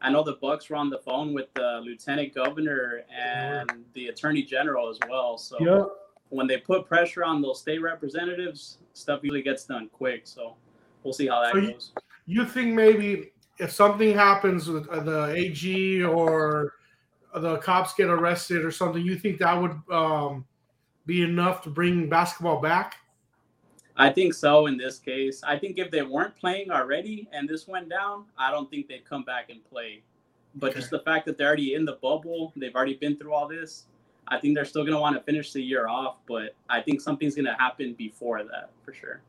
I 0.00 0.10
know 0.10 0.22
the 0.22 0.34
Bucks 0.40 0.70
were 0.70 0.76
on 0.76 0.88
the 0.90 0.98
phone 0.98 1.34
with 1.34 1.52
the 1.54 1.80
lieutenant 1.84 2.34
governor 2.34 3.02
and 3.14 3.84
the 3.94 4.08
attorney 4.08 4.42
general 4.42 4.88
as 4.88 4.98
well. 5.08 5.36
So 5.36 5.56
Yeah. 5.60 5.84
when 6.30 6.46
they 6.46 6.58
put 6.58 6.86
pressure 6.86 7.24
on 7.24 7.42
those 7.42 7.60
state 7.60 7.82
representatives, 7.82 8.78
stuff 8.94 9.20
usually 9.22 9.42
gets 9.42 9.64
done 9.64 9.88
quick. 9.88 10.22
So 10.26 10.56
we'll 11.02 11.12
see 11.12 11.26
how 11.26 11.42
that 11.42 11.52
So 11.52 11.58
you- 11.58 11.72
goes. 11.72 11.92
You 12.26 12.44
think 12.46 12.74
maybe 12.74 13.32
if 13.58 13.72
something 13.72 14.14
happens 14.14 14.68
with 14.68 14.88
uh, 14.88 15.00
the 15.00 15.34
AG 15.34 16.02
or 16.04 16.74
the 17.34 17.58
cops 17.58 17.92
get 17.94 18.08
arrested 18.08 18.64
or 18.64 18.70
something, 18.70 19.04
you 19.04 19.16
think 19.16 19.38
that 19.40 19.60
would 19.60 19.76
um, 19.92 20.46
be 21.06 21.22
enough 21.22 21.60
to 21.62 21.70
bring 21.70 22.08
basketball 22.08 22.60
back? 22.60 22.96
I 24.00 24.10
think 24.10 24.34
so 24.34 24.66
in 24.66 24.76
this 24.76 24.98
case. 24.98 25.42
I 25.42 25.58
think 25.58 25.78
if 25.78 25.90
they 25.90 26.02
weren't 26.02 26.36
playing 26.36 26.70
already 26.70 27.28
and 27.32 27.48
this 27.48 27.68
went 27.68 27.88
down, 27.88 28.24
I 28.38 28.50
don't 28.50 28.70
think 28.70 28.88
they'd 28.88 29.04
come 29.04 29.24
back 29.24 29.50
and 29.50 29.62
play. 29.64 30.02
But 30.56 30.70
Okay. 30.70 30.80
just 30.80 30.90
the 30.90 31.00
fact 31.00 31.26
that 31.26 31.36
they're 31.38 31.48
already 31.48 31.74
in 31.74 31.84
the 31.84 31.98
bubble, 32.02 32.52
they've 32.56 32.74
already 32.74 32.94
been 32.94 33.16
through 33.16 33.34
all 33.34 33.46
this. 33.46 33.84
I 34.28 34.38
think 34.38 34.54
they're 34.54 34.64
still 34.64 34.82
going 34.82 34.94
to 34.94 35.00
want 35.00 35.16
to 35.16 35.22
finish 35.22 35.52
the 35.52 35.62
year 35.62 35.88
off, 35.88 36.16
but 36.26 36.54
I 36.68 36.80
think 36.80 37.00
something's 37.00 37.34
going 37.34 37.46
to 37.46 37.54
happen 37.54 37.94
before 37.94 38.42
that 38.44 38.70
for 38.84 38.92
sure. 38.92 39.22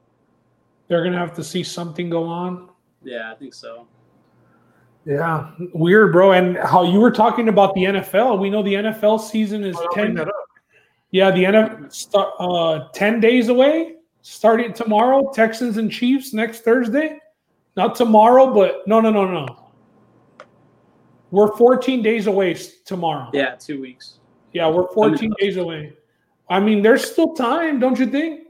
They're 0.87 1.05
gonna 1.05 1.17
have 1.17 1.33
to 1.35 1.43
see 1.43 1.63
something 1.63 2.09
go 2.09 2.25
on. 2.25 2.67
Yeah, 3.01 3.31
I 3.31 3.35
think 3.35 3.53
so. 3.53 3.87
Yeah, 5.05 5.51
weird, 5.73 6.11
bro. 6.11 6.33
And 6.33 6.57
how 6.57 6.83
you 6.83 6.99
were 6.99 7.11
talking 7.11 7.47
about 7.47 7.73
the 7.75 7.85
NFL? 7.85 8.37
We 8.39 8.49
know 8.49 8.61
the 8.61 8.73
NFL 8.73 9.21
season 9.21 9.63
is 9.63 9.77
I'll 9.77 9.87
ten. 9.93 10.19
Yeah, 11.11 11.31
the 11.31 11.45
NFL 11.45 12.31
uh, 12.39 12.89
ten 12.93 13.21
days 13.21 13.47
away. 13.47 13.95
Starting 14.21 14.73
tomorrow, 14.73 15.31
Texans 15.33 15.77
and 15.77 15.91
Chiefs 15.91 16.33
next 16.33 16.61
Thursday. 16.61 17.19
Not 17.75 17.95
tomorrow, 17.95 18.53
but 18.53 18.87
no, 18.87 18.99
no, 18.99 19.09
no, 19.11 19.25
no. 19.25 19.57
We're 21.31 21.55
14 21.55 22.03
days 22.03 22.27
away 22.27 22.53
tomorrow. 22.85 23.29
Yeah, 23.33 23.55
two 23.55 23.79
weeks. 23.81 24.19
Yeah, 24.53 24.69
we're 24.69 24.87
14 24.91 25.33
days 25.39 25.57
away. 25.57 25.93
I 26.49 26.59
mean, 26.59 26.81
there's 26.81 27.09
still 27.09 27.33
time, 27.33 27.79
don't 27.79 27.97
you 27.97 28.05
think? 28.05 28.47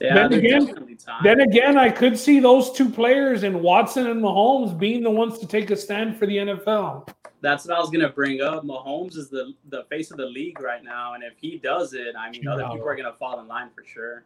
Yeah, 0.00 0.14
Then 0.28 0.32
again- 0.32 0.96
time. 1.04 1.20
Then 1.22 1.40
again, 1.40 1.76
I 1.76 1.90
could 1.90 2.16
see 2.18 2.40
those 2.40 2.72
two 2.72 2.88
players 2.88 3.42
in 3.42 3.62
Watson 3.62 4.06
and 4.06 4.22
Mahomes 4.22 4.78
being 4.78 5.02
the 5.02 5.10
ones 5.10 5.38
to 5.38 5.46
take 5.46 5.70
a 5.70 5.76
stand 5.76 6.16
for 6.16 6.26
the 6.26 6.38
NFL. 6.38 7.08
That's 7.44 7.66
what 7.66 7.76
I 7.76 7.80
was 7.80 7.90
gonna 7.90 8.08
bring 8.08 8.40
up. 8.40 8.64
Mahomes 8.64 9.16
is 9.16 9.28
the 9.28 9.52
the 9.68 9.84
face 9.84 10.10
of 10.10 10.16
the 10.16 10.26
league 10.26 10.60
right 10.60 10.82
now, 10.82 11.12
and 11.14 11.22
if 11.22 11.34
he 11.36 11.58
does 11.58 11.92
it, 11.92 12.14
I 12.18 12.30
mean, 12.30 12.48
other 12.48 12.64
people 12.72 12.88
are 12.88 12.96
gonna 12.96 13.12
fall 13.12 13.38
in 13.40 13.46
line 13.46 13.68
for 13.74 13.84
sure. 13.84 14.24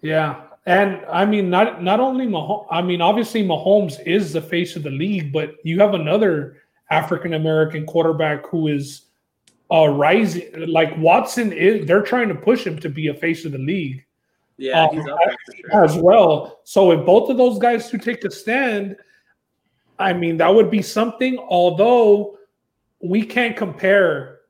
Yeah, 0.00 0.42
and 0.64 1.04
I 1.10 1.26
mean, 1.26 1.50
not 1.50 1.82
not 1.82 1.98
only 1.98 2.26
Mahomes. 2.26 2.66
I 2.70 2.80
mean, 2.80 3.00
obviously 3.00 3.42
Mahomes 3.44 4.00
is 4.06 4.32
the 4.32 4.40
face 4.40 4.76
of 4.76 4.84
the 4.84 4.90
league, 4.90 5.32
but 5.32 5.56
you 5.64 5.80
have 5.80 5.94
another 5.94 6.58
African 6.90 7.34
American 7.34 7.84
quarterback 7.84 8.46
who 8.46 8.68
is 8.68 9.06
uh 9.72 9.88
rising. 9.88 10.48
Like 10.68 10.96
Watson 10.98 11.52
is, 11.52 11.86
they're 11.86 12.02
trying 12.02 12.28
to 12.28 12.34
push 12.36 12.64
him 12.64 12.78
to 12.78 12.88
be 12.88 13.08
a 13.08 13.14
face 13.14 13.44
of 13.44 13.52
the 13.52 13.58
league 13.58 14.04
Yeah, 14.56 14.84
Um, 14.84 14.96
he's 14.96 15.06
up 15.08 15.18
there 15.24 15.36
for 15.46 15.56
sure. 15.72 15.84
as 15.84 15.96
well. 15.96 16.60
So 16.64 16.92
if 16.92 17.04
both 17.04 17.28
of 17.30 17.36
those 17.36 17.58
guys 17.58 17.90
who 17.90 17.98
take 17.98 18.24
a 18.24 18.30
stand, 18.30 18.96
I 19.98 20.12
mean, 20.12 20.36
that 20.38 20.54
would 20.54 20.70
be 20.70 20.82
something. 20.82 21.38
Although 21.38 22.38
we 23.00 23.24
can't 23.24 23.56
compare, 23.56 24.40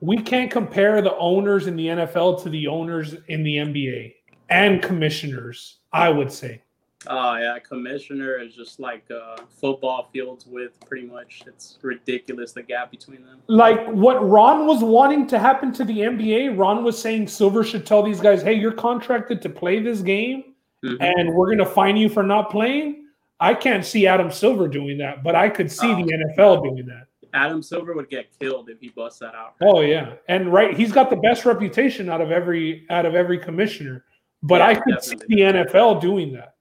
we 0.00 0.18
can't 0.18 0.50
compare 0.50 1.00
the 1.02 1.16
owners 1.16 1.66
in 1.66 1.76
the 1.76 1.86
NFL 1.88 2.42
to 2.42 2.48
the 2.50 2.66
owners 2.68 3.14
in 3.28 3.42
the 3.42 3.56
NBA 3.56 4.14
and 4.50 4.82
commissioners. 4.82 5.78
I 5.92 6.08
would 6.08 6.32
say. 6.32 6.60
Oh 7.06 7.36
yeah, 7.36 7.58
commissioner 7.58 8.40
is 8.40 8.54
just 8.54 8.80
like 8.80 9.04
uh, 9.10 9.36
football 9.60 10.08
fields 10.10 10.46
with 10.46 10.80
pretty 10.88 11.06
much. 11.06 11.42
It's 11.46 11.78
ridiculous 11.82 12.52
the 12.52 12.62
gap 12.62 12.90
between 12.90 13.24
them. 13.26 13.40
Like 13.46 13.86
what 13.88 14.26
Ron 14.26 14.66
was 14.66 14.82
wanting 14.82 15.26
to 15.28 15.38
happen 15.38 15.70
to 15.74 15.84
the 15.84 15.98
NBA, 15.98 16.56
Ron 16.58 16.82
was 16.82 16.98
saying 16.98 17.28
Silver 17.28 17.62
should 17.62 17.84
tell 17.84 18.02
these 18.02 18.20
guys, 18.20 18.40
"Hey, 18.42 18.54
you're 18.54 18.72
contracted 18.72 19.42
to 19.42 19.50
play 19.50 19.80
this 19.80 20.00
game, 20.00 20.54
Mhm. 20.82 20.96
and 21.00 21.34
we're 21.34 21.46
going 21.46 21.58
to 21.58 21.66
fine 21.66 21.98
you 21.98 22.08
for 22.08 22.22
not 22.22 22.50
playing." 22.50 23.03
I 23.40 23.54
can't 23.54 23.84
see 23.84 24.06
Adam 24.06 24.30
Silver 24.30 24.68
doing 24.68 24.98
that, 24.98 25.22
but 25.22 25.34
I 25.34 25.48
could 25.48 25.70
see 25.70 25.90
Oh. 25.90 25.96
the 25.96 26.12
NFL 26.12 26.62
doing 26.62 26.86
that. 26.86 27.06
Adam 27.32 27.62
Silver 27.62 27.94
would 27.94 28.08
get 28.08 28.26
killed 28.38 28.70
if 28.70 28.78
he 28.80 28.90
busts 28.90 29.18
that 29.18 29.34
out. 29.34 29.54
Oh 29.60 29.80
yeah, 29.80 30.14
and 30.28 30.52
right, 30.52 30.76
he's 30.76 30.92
got 30.92 31.10
the 31.10 31.16
best 31.16 31.44
reputation 31.44 32.08
out 32.08 32.20
of 32.20 32.30
every 32.30 32.86
out 32.90 33.06
of 33.06 33.14
every 33.16 33.38
commissioner. 33.38 34.04
But 34.42 34.58
Yeah, 34.60 34.66
I 34.68 34.74
could 34.76 35.02
see 35.02 35.16
the 35.28 35.40
NFL 35.42 36.00
doing 36.00 36.32
that, 36.34 36.54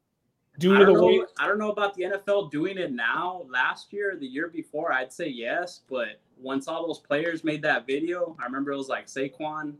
due 0.57 0.75
I 0.75 0.79
to 0.79 0.85
the 0.85 0.93
don't, 0.93 1.05
way. 1.05 1.17
know, 1.17 1.27
I 1.37 1.47
don't 1.47 1.59
know 1.59 1.69
about 1.69 1.93
the 1.93 2.03
NFL 2.05 2.49
doing 2.49 2.79
it 2.79 2.91
now. 2.91 3.45
Last 3.49 3.93
year, 3.93 4.17
the 4.19 4.25
year 4.25 4.47
before, 4.47 4.91
I'd 4.91 5.13
say 5.13 5.27
yes. 5.27 5.81
But 5.87 6.19
once 6.39 6.67
all 6.67 6.87
those 6.87 6.99
players 6.99 7.43
made 7.43 7.61
that 7.61 7.85
video, 7.85 8.35
I 8.41 8.45
remember 8.45 8.71
it 8.71 8.77
was 8.77 8.89
like 8.89 9.05
Saquon, 9.05 9.75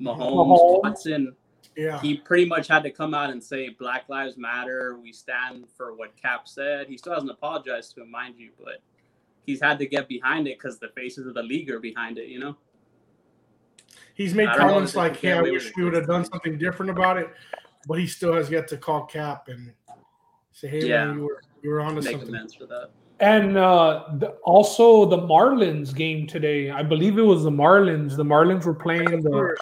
Mahomes, 0.00 0.18
Mahomes. 0.18 0.82
Watson. 0.82 1.34
Yeah. 1.76 2.00
He 2.00 2.16
pretty 2.16 2.44
much 2.46 2.68
had 2.68 2.82
to 2.84 2.90
come 2.90 3.14
out 3.14 3.30
and 3.30 3.42
say 3.42 3.70
Black 3.70 4.08
Lives 4.08 4.36
Matter. 4.36 4.98
We 5.02 5.12
stand 5.12 5.66
for 5.76 5.94
what 5.94 6.16
Cap 6.20 6.48
said. 6.48 6.88
He 6.88 6.96
still 6.96 7.14
hasn't 7.14 7.30
apologized 7.30 7.94
to 7.94 8.02
him, 8.02 8.10
mind 8.10 8.34
you, 8.38 8.50
but 8.62 8.82
he's 9.44 9.62
had 9.62 9.78
to 9.78 9.86
get 9.86 10.08
behind 10.08 10.46
it 10.46 10.58
because 10.58 10.78
the 10.78 10.88
faces 10.88 11.26
of 11.26 11.34
the 11.34 11.42
league 11.42 11.70
are 11.70 11.80
behind 11.80 12.18
it. 12.18 12.28
You 12.28 12.40
know. 12.40 12.56
He's 14.14 14.34
made 14.34 14.48
I 14.48 14.56
don't 14.56 14.66
know 14.66 14.72
comments 14.74 14.96
like, 14.96 15.18
can 15.18 15.32
"Hey, 15.32 15.38
I 15.38 15.42
wish 15.42 15.64
with 15.66 15.76
we 15.76 15.84
would 15.84 15.94
have 15.94 16.06
done 16.06 16.24
something 16.24 16.58
different 16.58 16.90
about 16.90 17.18
it," 17.18 17.28
but 17.86 17.98
he 17.98 18.06
still 18.06 18.34
has 18.34 18.50
yet 18.50 18.66
to 18.68 18.76
call 18.76 19.04
Cap 19.04 19.48
and 19.48 19.72
say, 20.52 20.68
"Hey, 20.68 20.86
Yeah. 20.88 21.06
man, 21.06 21.18
you 21.18 21.24
were 21.24 21.42
you 21.62 21.70
were 21.70 21.80
onto 21.80 22.00
Make 22.00 22.12
something." 22.12 22.28
amends 22.28 22.54
for 22.54 22.66
that. 22.66 22.90
And 23.20 23.56
uh, 23.56 24.04
the, 24.18 24.28
also 24.44 25.06
the 25.06 25.16
Marlins 25.16 25.94
game 25.94 26.26
today. 26.26 26.70
I 26.70 26.82
believe 26.82 27.18
it 27.18 27.22
was 27.22 27.44
the 27.44 27.50
Marlins. 27.50 28.14
The 28.16 28.24
Marlins 28.24 28.64
were 28.66 28.74
playing 28.74 29.22
the, 29.22 29.30
the 29.30 29.56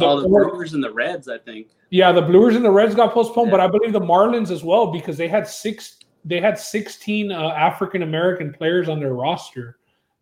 All 0.00 0.20
the 0.20 0.28
Brewers 0.28 0.74
and 0.74 0.82
the 0.82 0.92
Reds, 0.92 1.28
I 1.28 1.38
think. 1.38 1.68
yeah 1.90 2.12
the 2.12 2.22
Brewers 2.22 2.56
and 2.56 2.64
the 2.64 2.70
Reds 2.70 2.94
got 2.94 3.12
postponed, 3.12 3.50
but 3.50 3.60
I 3.60 3.66
believe 3.66 3.92
the 3.92 4.00
Marlins 4.00 4.50
as 4.50 4.62
well 4.62 4.92
because 4.92 5.16
they 5.16 5.28
had 5.28 5.46
six 5.46 5.96
they 6.24 6.40
had 6.40 6.58
sixteen 6.58 7.30
uh, 7.30 7.50
African 7.50 8.02
American 8.02 8.52
players 8.52 8.88
on 8.88 9.00
their 9.00 9.14
roster. 9.14 9.78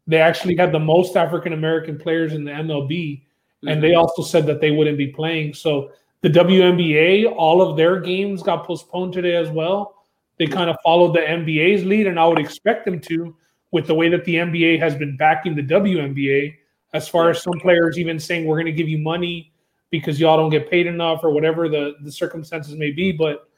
They 0.06 0.20
actually 0.20 0.56
had 0.56 0.70
the 0.70 0.78
most 0.78 1.16
African 1.16 1.54
American 1.54 1.98
players 1.98 2.34
in 2.34 2.44
the 2.44 2.50
MLB, 2.50 3.22
and 3.66 3.82
they 3.82 3.94
also 3.94 4.22
said 4.22 4.46
that 4.46 4.60
they 4.60 4.70
wouldn't 4.70 4.98
be 4.98 5.06
playing. 5.06 5.54
So 5.54 5.92
the 6.20 6.28
WNBA, 6.28 7.34
all 7.34 7.62
of 7.62 7.76
their 7.76 8.00
games 8.00 8.42
got 8.42 8.66
postponed 8.66 9.14
today 9.14 9.36
as 9.36 9.50
well. 9.50 10.04
They 10.38 10.46
kind 10.46 10.68
of 10.68 10.76
followed 10.84 11.14
the 11.14 11.20
NBA's 11.20 11.84
lead, 11.84 12.06
and 12.06 12.20
I 12.20 12.26
would 12.26 12.38
expect 12.38 12.84
them 12.84 13.00
to, 13.00 13.34
with 13.70 13.86
the 13.86 13.94
way 13.94 14.10
that 14.10 14.24
the 14.24 14.36
NBA 14.36 14.78
has 14.78 14.94
been 14.94 15.16
backing 15.16 15.54
the 15.54 15.62
WNBA, 15.62 16.54
as 16.92 17.08
far 17.08 17.30
as 17.30 17.42
some 17.42 17.54
players 17.60 17.98
even 17.98 18.18
saying 18.18 18.44
we're 18.46 18.56
going 18.56 18.66
to 18.66 18.72
give 18.72 18.88
you 18.88 18.98
money 18.98 19.52
because 19.98 20.20
y'all 20.20 20.36
don't 20.36 20.50
get 20.50 20.70
paid 20.70 20.86
enough 20.86 21.20
or 21.22 21.30
whatever 21.30 21.68
the, 21.68 21.94
the 22.02 22.12
circumstances 22.12 22.74
may 22.74 22.90
be. 22.90 23.12
But 23.12 23.48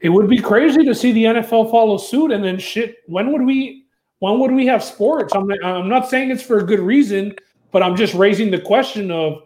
it 0.00 0.08
would 0.08 0.28
be 0.28 0.38
crazy 0.38 0.84
to 0.84 0.94
see 0.94 1.12
the 1.12 1.24
NFL 1.24 1.70
follow 1.70 1.96
suit 1.96 2.30
and 2.30 2.42
then 2.44 2.58
shit. 2.58 2.98
When 3.06 3.32
would 3.32 3.42
we? 3.42 3.84
When 4.20 4.40
would 4.40 4.50
we 4.50 4.66
have 4.66 4.82
sports? 4.82 5.34
I'm 5.34 5.50
I'm 5.62 5.88
not 5.88 6.08
saying 6.08 6.30
it's 6.30 6.42
for 6.42 6.58
a 6.58 6.64
good 6.64 6.80
reason, 6.80 7.34
but 7.70 7.82
I'm 7.82 7.94
just 7.94 8.14
raising 8.14 8.50
the 8.50 8.60
question 8.60 9.10
of 9.10 9.42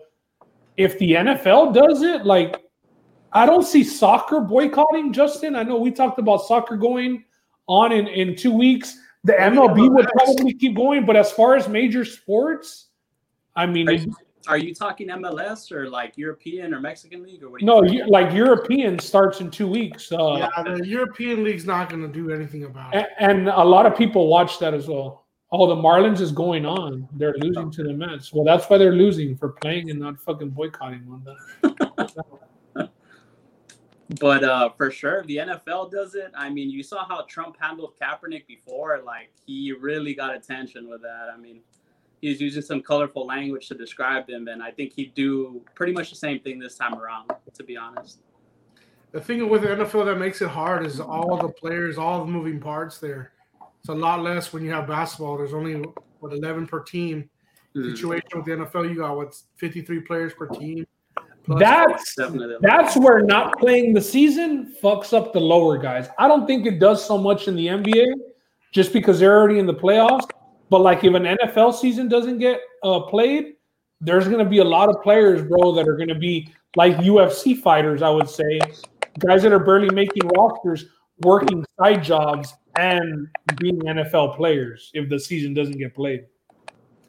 if 0.77 0.99
the 0.99 1.13
NFL 1.13 1.75
does 1.75 2.03
it, 2.03 2.25
like 2.25 2.63
I 3.33 3.47
don't 3.47 3.65
see 3.65 3.85
soccer 3.85 4.41
boycotting, 4.41 5.13
Justin. 5.13 5.57
I 5.57 5.63
know 5.63 5.77
we 5.79 5.91
talked 5.91 6.19
about 6.19 6.47
soccer 6.47 6.77
going 6.77 7.25
on 7.67 7.93
in, 7.93 8.07
in 8.09 8.37
two 8.37 8.53
weeks. 8.53 8.99
The 9.25 9.35
MLB 9.35 9.93
would 9.95 10.09
probably 10.09 10.55
keep 10.55 10.75
going, 10.75 11.07
but 11.07 11.17
as 11.17 11.31
far 11.33 11.55
as 11.55 11.69
major 11.69 12.05
sports, 12.05 12.89
I 13.55 13.67
mean, 13.67 13.89
Are 13.89 13.93
it- 13.93 14.03
you, 14.03 14.15
are 14.49 14.59
you 14.59 14.75
talking 14.75 15.09
MLS 15.09 15.71
or 15.73 15.89
like 15.89 16.17
European 16.17 16.75
or 16.75 16.81
Mexican 16.81 17.23
league 17.23 17.43
or 17.43 17.51
what? 17.51 17.57
Are 17.57 17.61
you 17.61 17.67
no, 17.67 17.83
you, 17.83 18.07
like 18.07 18.33
European 18.33 18.99
starts 18.99 19.41
in 19.41 19.51
two 19.51 19.67
weeks, 19.67 20.11
uh, 20.13 20.37
yeah, 20.57 20.63
the 20.63 20.87
European 20.87 21.45
League's 21.45 21.67
not 21.67 21.89
going 21.89 22.03
to 22.03 22.09
do 22.09 22.31
anything 22.31 22.65
about 22.65 22.95
it. 22.95 23.07
a- 23.07 23.23
and 23.23 23.49
a 23.49 23.65
lot 23.65 23.87
of 23.87 23.97
people 23.97 24.29
watch 24.29 24.59
that 24.59 24.75
as 24.75 24.89
well. 24.89 25.27
Oh, 25.55 25.67
the 25.67 25.77
Marlins 25.77 26.21
is 26.21 26.33
going 26.33 26.65
on; 26.65 27.07
they're 27.13 27.35
losing 27.39 27.71
to 27.73 27.83
the 27.83 27.93
Mets. 27.93 28.33
Well, 28.33 28.45
that's 28.45 28.71
why 28.71 28.79
they're 28.79 28.95
losing 28.95 29.37
for 29.37 29.51
playing 29.51 29.91
and 29.91 30.01
not 30.01 30.19
fucking 30.19 30.51
boycotting 30.51 31.07
one. 31.07 31.27
But 34.21 34.45
uh, 34.45 34.71
for 34.77 34.91
sure, 34.91 35.23
the 35.25 35.37
NFL 35.39 35.91
does 35.91 36.15
it, 36.15 36.33
I 36.35 36.51
mean, 36.51 36.71
you 36.71 36.83
saw 36.83 37.07
how 37.07 37.23
Trump 37.29 37.57
handled 37.59 37.95
Kaepernick 38.01 38.47
before. 38.47 39.01
Like 39.05 39.31
he 39.47 39.73
really 39.73 40.15
got 40.15 40.35
attention 40.35 40.89
with 40.89 41.03
that. 41.03 41.29
I 41.33 41.39
mean, 41.39 41.61
he 42.23 42.29
was 42.29 42.41
using 42.41 42.63
some 42.63 42.81
colorful 42.81 43.27
language 43.27 43.67
to 43.67 43.75
describe 43.75 44.31
him, 44.31 44.47
and 44.47 44.63
I 44.63 44.71
think 44.71 44.93
he'd 44.95 45.13
do 45.13 45.61
pretty 45.75 45.93
much 45.93 46.09
the 46.09 46.17
same 46.17 46.39
thing 46.39 46.61
this 46.61 46.77
time 46.77 46.95
around. 46.95 47.31
To 47.53 47.65
be 47.65 47.77
honest. 47.77 48.21
The 49.11 49.21
thing 49.21 49.47
with 49.49 49.63
the 49.63 49.69
NFL 49.69 50.07
that 50.07 50.19
makes 50.19 50.41
it 50.41 50.49
hard 50.49 50.87
is 50.87 51.01
all 51.01 51.37
the 51.37 51.49
players, 51.49 51.99
all 51.99 52.25
the 52.25 52.31
moving 52.31 52.61
parts 52.61 52.99
there. 52.99 53.33
It's 53.81 53.89
a 53.89 53.93
lot 53.93 54.23
less 54.23 54.53
when 54.53 54.65
you 54.65 54.71
have 54.71 54.87
basketball. 54.87 55.37
There's 55.37 55.53
only 55.53 55.85
what 56.21 56.33
11 56.33 56.69
per 56.69 56.83
team. 56.85 57.29
Hmm. 57.75 57.91
Situation 57.91 58.29
with 58.37 58.45
the 58.45 58.53
NFL, 58.53 58.89
you 58.89 58.97
got 58.97 59.17
what 59.17 59.35
53 59.57 60.01
players 60.03 60.33
per 60.33 60.47
team. 60.47 60.87
That's 61.49 62.15
That's 62.61 62.97
where 62.97 63.21
not 63.21 63.59
playing 63.59 63.95
the 63.95 64.01
season 64.01 64.77
fucks 64.81 65.13
up 65.13 65.33
the 65.33 65.41
lower 65.41 65.77
guys. 65.77 66.09
I 66.19 66.29
don't 66.29 66.47
think 66.47 66.67
it 66.67 66.79
does 66.79 67.05
so 67.05 67.19
much 67.19 67.49
in 67.49 67.57
the 67.57 67.67
NBA 67.67 68.13
just 68.71 68.93
because 68.93 69.19
they're 69.19 69.37
already 69.37 69.59
in 69.59 69.67
the 69.67 69.75
playoffs. 69.75 70.29
But 70.73 70.81
like 70.81 71.05
if 71.05 71.13
an 71.13 71.25
NFL 71.25 71.75
season 71.75 72.09
doesn't 72.09 72.39
get 72.39 72.59
uh, 72.83 73.01
played, 73.01 73.57
there's 74.01 74.25
going 74.25 74.43
to 74.43 74.49
be 74.49 74.61
a 74.61 74.65
lot 74.65 74.89
of 74.89 75.03
players, 75.03 75.47
bro, 75.47 75.73
that 75.73 75.87
are 75.87 75.99
going 75.99 76.09
to 76.09 76.15
be 76.15 76.49
like 76.77 76.97
UFC 76.97 77.61
fighters, 77.61 78.01
I 78.01 78.09
would 78.09 78.27
say, 78.27 78.59
guys 79.19 79.43
that 79.43 79.53
are 79.53 79.59
barely 79.59 79.91
making 79.91 80.27
rosters, 80.29 80.87
working 81.21 81.63
side 81.79 82.03
jobs 82.03 82.55
and 82.79 83.29
being 83.59 83.81
NFL 83.81 84.35
players 84.35 84.91
if 84.95 85.11
the 85.11 85.21
season 85.21 85.53
doesn't 85.53 85.77
get 85.77 85.95
played. 85.95 86.25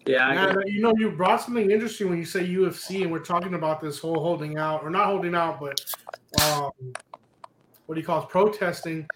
yeah, 0.06 0.27
I 0.27 0.34
Yeah, 0.35 0.56
you 0.65 0.81
know, 0.81 0.94
you 0.98 1.11
brought 1.11 1.41
something 1.41 1.72
interesting 1.72 2.10
when 2.10 2.18
you 2.18 2.26
say 2.26 2.45
UFC, 2.45 3.03
and 3.03 3.14
we're 3.14 3.19
talking 3.19 3.53
about 3.53 3.80
this 3.80 3.98
whole 3.98 4.19
holding 4.19 4.57
out, 4.57 4.84
or 4.84 4.90
not 4.90 5.06
holding 5.06 5.35
out, 5.35 5.61
but 5.61 5.80
um, 6.44 6.72
what 7.85 7.95
do 7.95 8.02
you 8.02 8.06
call 8.06 8.23
it, 8.23 8.27
protesting. 8.27 9.07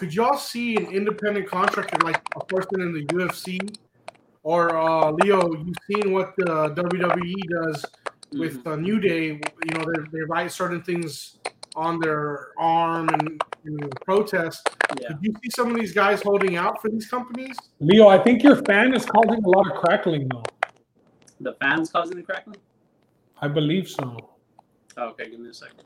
Could 0.00 0.14
y'all 0.14 0.38
see 0.38 0.76
an 0.76 0.86
independent 0.86 1.46
contractor 1.46 1.98
like 2.02 2.22
a 2.34 2.42
person 2.46 2.80
in 2.80 2.94
the 2.94 3.04
UFC, 3.04 3.76
or 4.42 4.74
uh, 4.74 5.10
Leo? 5.10 5.52
You've 5.52 5.76
seen 5.92 6.14
what 6.14 6.34
the 6.38 6.72
WWE 6.74 7.34
does 7.50 7.84
with 8.32 8.66
uh, 8.66 8.76
New 8.76 8.98
Day. 8.98 9.24
You 9.26 9.72
know, 9.74 9.84
they, 9.84 10.00
they 10.10 10.24
write 10.26 10.52
certain 10.52 10.82
things 10.82 11.36
on 11.76 12.00
their 12.00 12.48
arm 12.56 13.10
and, 13.10 13.42
and 13.66 14.00
protest. 14.00 14.70
yeah. 14.98 15.08
Could 15.08 15.18
you 15.20 15.34
see 15.44 15.50
some 15.54 15.70
of 15.70 15.76
these 15.76 15.92
guys 15.92 16.22
holding 16.22 16.56
out 16.56 16.80
for 16.80 16.88
these 16.88 17.06
companies? 17.06 17.58
Leo, 17.80 18.08
I 18.08 18.22
think 18.22 18.42
your 18.42 18.56
fan 18.64 18.94
is 18.94 19.04
causing 19.04 19.44
a 19.44 19.48
lot 19.50 19.70
of 19.70 19.76
crackling, 19.82 20.30
though. 20.30 20.44
The 21.40 21.52
fans 21.60 21.90
causing 21.90 22.16
the 22.16 22.22
crackling. 22.22 22.56
I 23.42 23.48
believe 23.48 23.86
so. 23.86 24.16
Okay, 24.96 25.28
give 25.28 25.40
me 25.40 25.50
a 25.50 25.52
second. 25.52 25.84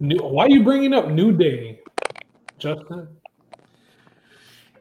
New, 0.00 0.16
why 0.16 0.46
are 0.46 0.50
you 0.50 0.62
bringing 0.64 0.92
up 0.94 1.08
New 1.08 1.36
Day, 1.36 1.80
Justin? 2.58 3.08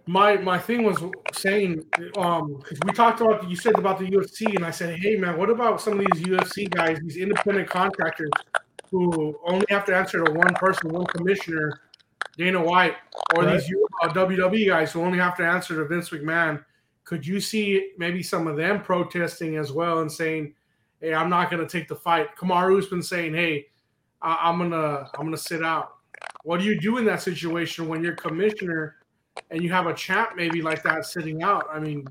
my 0.08 0.38
my 0.38 0.58
thing 0.58 0.82
was 0.84 0.98
saying 1.34 1.86
um 2.18 2.56
because 2.56 2.80
we 2.84 2.92
talked 2.94 3.22
about 3.22 3.48
you 3.48 3.56
said 3.56 3.78
about 3.78 4.00
the 4.00 4.06
UFC 4.06 4.56
and 4.56 4.66
I 4.66 4.72
said 4.72 4.98
hey 4.98 5.16
man 5.16 5.38
what 5.38 5.52
about 5.52 5.80
some 5.80 6.00
of 6.00 6.00
these 6.00 6.24
UFC 6.26 6.68
guys 6.68 6.98
these 7.04 7.18
independent 7.18 7.70
contractors 7.70 8.32
who 8.90 9.38
only 9.46 9.68
have 9.70 9.86
to 9.86 9.96
answer 9.96 10.26
to 10.26 10.32
one 10.32 10.52
person 10.56 10.90
one 10.90 11.06
commissioner 11.06 11.80
Dana 12.40 12.60
White 12.64 12.96
or 13.36 13.44
Right. 13.44 13.60
these 13.60 13.72
uh, 14.02 14.08
WWE 14.10 14.68
guys 14.68 14.94
who 14.94 15.02
only 15.02 15.20
have 15.20 15.36
to 15.38 15.44
answer 15.46 15.76
to 15.76 15.86
Vince 15.86 16.10
McMahon, 16.10 16.64
could 17.04 17.28
you 17.28 17.40
see 17.40 17.92
maybe 17.98 18.24
some 18.24 18.48
of 18.48 18.56
them 18.56 18.82
protesting 18.82 19.58
as 19.58 19.72
well 19.74 20.00
and 20.00 20.12
saying, 20.12 20.54
"Hey, 21.02 21.14
I'm 21.14 21.30
not 21.30 21.52
going 21.52 21.62
to 21.62 21.70
take 21.70 21.88
the 21.90 21.96
fight." 21.96 22.36
Kamaru's 22.38 22.88
been 22.88 23.04
saying, 23.04 23.34
"Hey, 23.34 23.68
I- 24.22 24.40
I'm 24.42 24.58
gonna 24.58 25.10
I'm 25.18 25.26
gonna 25.26 25.38
sit 25.38 25.64
out." 25.64 25.96
What 26.44 26.60
do 26.60 26.66
you 26.66 26.80
do 26.80 26.98
in 26.98 27.06
that 27.06 27.22
situation 27.22 27.88
when 27.88 28.04
you're 28.04 28.16
commissioner 28.16 28.96
and 29.52 29.62
you 29.64 29.72
have 29.72 29.88
a 29.88 29.94
champ 29.94 30.32
maybe 30.36 30.62
like 30.62 30.84
that 30.84 31.06
sitting 31.06 31.44
out? 31.44 31.68
I 31.72 31.80
mean, 31.80 32.06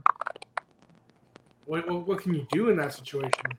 what 1.66 1.89
what, 1.89 2.06
what 2.06 2.20
can 2.20 2.35
you 2.35 2.47
do 2.51 2.70
in 2.70 2.76
that 2.78 2.94
situation? 2.94 3.59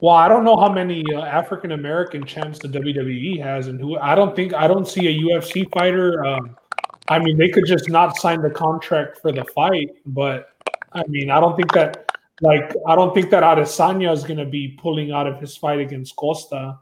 Well, 0.00 0.14
I 0.14 0.28
don't 0.28 0.44
know 0.44 0.56
how 0.56 0.72
many 0.72 1.04
uh, 1.14 1.20
African 1.20 1.72
American 1.72 2.24
champs 2.24 2.58
the 2.58 2.68
WWE 2.68 3.42
has, 3.42 3.66
and 3.66 3.78
who 3.78 3.98
I 3.98 4.14
don't 4.14 4.34
think 4.34 4.54
I 4.54 4.66
don't 4.66 4.88
see 4.88 5.06
a 5.08 5.20
UFC 5.28 5.70
fighter. 5.72 6.24
Um, 6.24 6.56
I 7.08 7.18
mean, 7.18 7.36
they 7.36 7.48
could 7.48 7.66
just 7.66 7.90
not 7.90 8.16
sign 8.16 8.40
the 8.40 8.50
contract 8.50 9.20
for 9.20 9.30
the 9.30 9.44
fight, 9.54 9.90
but 10.06 10.50
I 10.92 11.02
mean, 11.08 11.30
I 11.30 11.38
don't 11.38 11.54
think 11.56 11.72
that 11.72 12.09
like 12.40 12.74
I 12.86 12.94
don't 12.94 13.14
think 13.14 13.30
that 13.30 13.42
Adesanya 13.42 14.12
is 14.12 14.24
going 14.24 14.38
to 14.38 14.46
be 14.46 14.76
pulling 14.80 15.12
out 15.12 15.26
of 15.26 15.40
his 15.40 15.56
fight 15.56 15.78
against 15.78 16.16
Costa, 16.16 16.78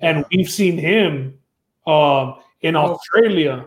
and 0.00 0.24
we've 0.32 0.50
seen 0.50 0.78
him 0.78 1.38
um, 1.86 2.36
in. 2.62 2.76
Australia 2.76 3.66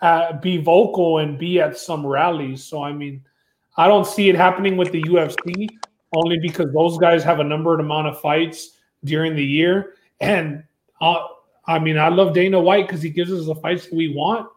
uh, 0.00 0.32
be 0.34 0.56
vocal 0.56 1.18
and 1.18 1.38
be 1.38 1.60
at 1.60 1.78
some 1.78 2.06
rallies. 2.06 2.64
So 2.64 2.82
I 2.82 2.92
mean, 2.92 3.24
I 3.76 3.86
don't 3.86 4.06
see 4.06 4.28
it 4.28 4.34
happening 4.34 4.76
with 4.76 4.92
the 4.92 5.02
UFC 5.02 5.68
only 6.12 6.38
because 6.38 6.72
those 6.72 6.98
guys 6.98 7.22
have 7.22 7.40
a 7.40 7.44
numbered 7.44 7.80
amount 7.80 8.08
of 8.08 8.20
fights 8.20 8.78
during 9.04 9.34
the 9.36 9.44
year. 9.44 9.94
And 10.20 10.64
uh, 11.00 11.26
I 11.66 11.78
mean, 11.78 11.98
I 11.98 12.08
love 12.08 12.34
Dana 12.34 12.60
White 12.60 12.86
because 12.86 13.02
he 13.02 13.10
gives 13.10 13.32
us 13.32 13.46
the 13.46 13.54
fights 13.54 13.86
that 13.86 13.94
we 13.94 14.14
want. 14.14 14.48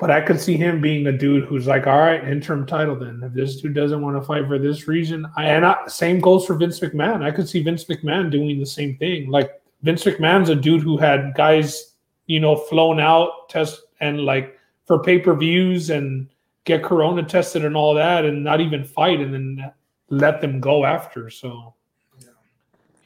But 0.00 0.10
I 0.10 0.22
could 0.22 0.40
see 0.40 0.56
him 0.56 0.80
being 0.80 1.06
a 1.06 1.12
dude 1.12 1.44
who's 1.44 1.66
like, 1.66 1.86
all 1.86 1.98
right, 1.98 2.26
interim 2.26 2.64
title 2.64 2.96
then. 2.96 3.20
If 3.22 3.34
this 3.34 3.60
dude 3.60 3.74
doesn't 3.74 4.00
want 4.00 4.16
to 4.16 4.22
fight 4.22 4.46
for 4.46 4.58
this 4.58 4.88
region, 4.88 5.26
I, 5.36 5.44
and 5.44 5.66
I, 5.66 5.76
same 5.88 6.20
goes 6.20 6.46
for 6.46 6.54
Vince 6.54 6.80
McMahon. 6.80 7.22
I 7.22 7.30
could 7.30 7.46
see 7.46 7.62
Vince 7.62 7.84
McMahon 7.84 8.30
doing 8.30 8.58
the 8.58 8.64
same 8.64 8.96
thing. 8.96 9.30
Like 9.30 9.60
Vince 9.82 10.04
McMahon's 10.04 10.48
a 10.48 10.54
dude 10.54 10.82
who 10.82 10.96
had 10.96 11.34
guys, 11.34 11.96
you 12.26 12.40
know, 12.40 12.56
flown 12.56 12.98
out, 12.98 13.50
test 13.50 13.82
and 14.00 14.22
like 14.22 14.58
for 14.86 15.02
pay 15.02 15.18
per 15.18 15.34
views 15.34 15.90
and 15.90 16.28
get 16.64 16.82
corona 16.82 17.22
tested 17.22 17.66
and 17.66 17.76
all 17.76 17.92
that, 17.94 18.24
and 18.24 18.42
not 18.42 18.62
even 18.62 18.84
fight, 18.84 19.20
and 19.20 19.34
then 19.34 19.70
let 20.08 20.40
them 20.40 20.60
go 20.60 20.86
after. 20.86 21.28
So, 21.28 21.74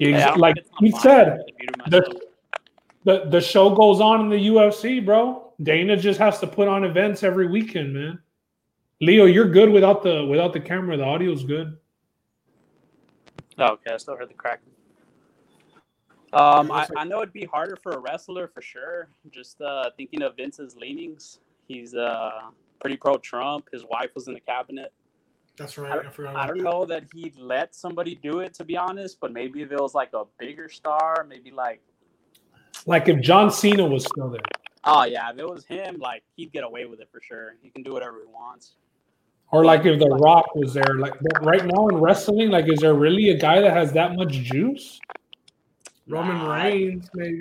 I 0.00 0.04
Ex- 0.04 0.38
like 0.38 0.54
think 0.54 0.66
it's 0.66 0.76
on 0.78 0.86
he 0.86 0.92
said, 0.92 1.40
the, 1.88 2.20
the 3.02 3.24
the 3.30 3.40
show 3.40 3.70
goes 3.74 4.00
on 4.00 4.20
in 4.20 4.28
the 4.28 4.46
UFC, 4.48 5.04
bro. 5.04 5.43
Dana 5.64 5.96
just 5.96 6.18
has 6.20 6.38
to 6.40 6.46
put 6.46 6.68
on 6.68 6.84
events 6.84 7.22
every 7.22 7.48
weekend, 7.48 7.92
man. 7.92 8.18
Leo, 9.00 9.24
you're 9.24 9.48
good 9.48 9.70
without 9.70 10.02
the 10.02 10.24
without 10.24 10.52
the 10.52 10.60
camera. 10.60 10.96
The 10.96 11.04
audio's 11.04 11.44
good. 11.44 11.76
Oh, 13.58 13.72
okay, 13.72 13.92
I 13.92 13.96
still 13.96 14.16
heard 14.16 14.30
the 14.30 14.34
crack. 14.34 14.60
Um, 16.32 16.72
I, 16.72 16.88
I 16.96 17.04
know 17.04 17.18
it'd 17.18 17.32
be 17.32 17.44
harder 17.44 17.76
for 17.76 17.92
a 17.92 17.98
wrestler 17.98 18.48
for 18.48 18.60
sure. 18.60 19.08
Just 19.30 19.60
uh, 19.60 19.90
thinking 19.96 20.22
of 20.22 20.36
Vince's 20.36 20.74
leanings, 20.74 21.38
he's 21.68 21.94
uh, 21.94 22.40
pretty 22.80 22.96
pro 22.96 23.16
Trump. 23.18 23.68
His 23.72 23.84
wife 23.88 24.10
was 24.16 24.26
in 24.26 24.34
the 24.34 24.40
cabinet. 24.40 24.92
That's 25.56 25.78
right. 25.78 26.04
I, 26.04 26.10
forgot. 26.10 26.34
I 26.34 26.48
don't 26.48 26.62
know 26.62 26.84
that 26.86 27.04
he'd 27.14 27.36
let 27.36 27.76
somebody 27.76 28.16
do 28.16 28.40
it, 28.40 28.52
to 28.54 28.64
be 28.64 28.76
honest. 28.76 29.18
But 29.20 29.32
maybe 29.32 29.62
if 29.62 29.70
it 29.70 29.80
was 29.80 29.94
like 29.94 30.12
a 30.12 30.24
bigger 30.38 30.68
star, 30.68 31.24
maybe 31.28 31.52
like, 31.52 31.80
Like 32.86 33.08
if 33.08 33.20
John 33.20 33.52
Cena 33.52 33.86
was 33.86 34.04
still 34.04 34.30
there, 34.30 34.40
oh 34.86 35.04
yeah, 35.04 35.30
if 35.30 35.38
it 35.38 35.48
was 35.48 35.64
him, 35.64 35.98
like 35.98 36.22
he'd 36.36 36.52
get 36.52 36.64
away 36.64 36.84
with 36.86 37.00
it 37.00 37.08
for 37.12 37.20
sure. 37.20 37.56
He 37.62 37.70
can 37.70 37.82
do 37.82 37.92
whatever 37.92 38.18
he 38.26 38.32
wants. 38.32 38.76
or 39.52 39.64
like 39.64 39.84
if 39.86 39.98
The 39.98 40.08
Rock 40.08 40.54
was 40.54 40.74
there. 40.74 40.94
Like 40.98 41.14
but 41.20 41.44
right 41.44 41.64
now 41.64 41.88
in 41.88 41.96
wrestling, 41.96 42.50
like 42.50 42.68
is 42.68 42.80
there 42.80 42.94
really 42.94 43.30
a 43.30 43.36
guy 43.38 43.60
that 43.60 43.72
has 43.76 43.92
that 43.92 44.14
much 44.16 44.32
juice? 44.32 44.98
Roman 46.08 46.36
Nah, 46.38 46.54
Reigns, 46.54 47.08
maybe. 47.14 47.38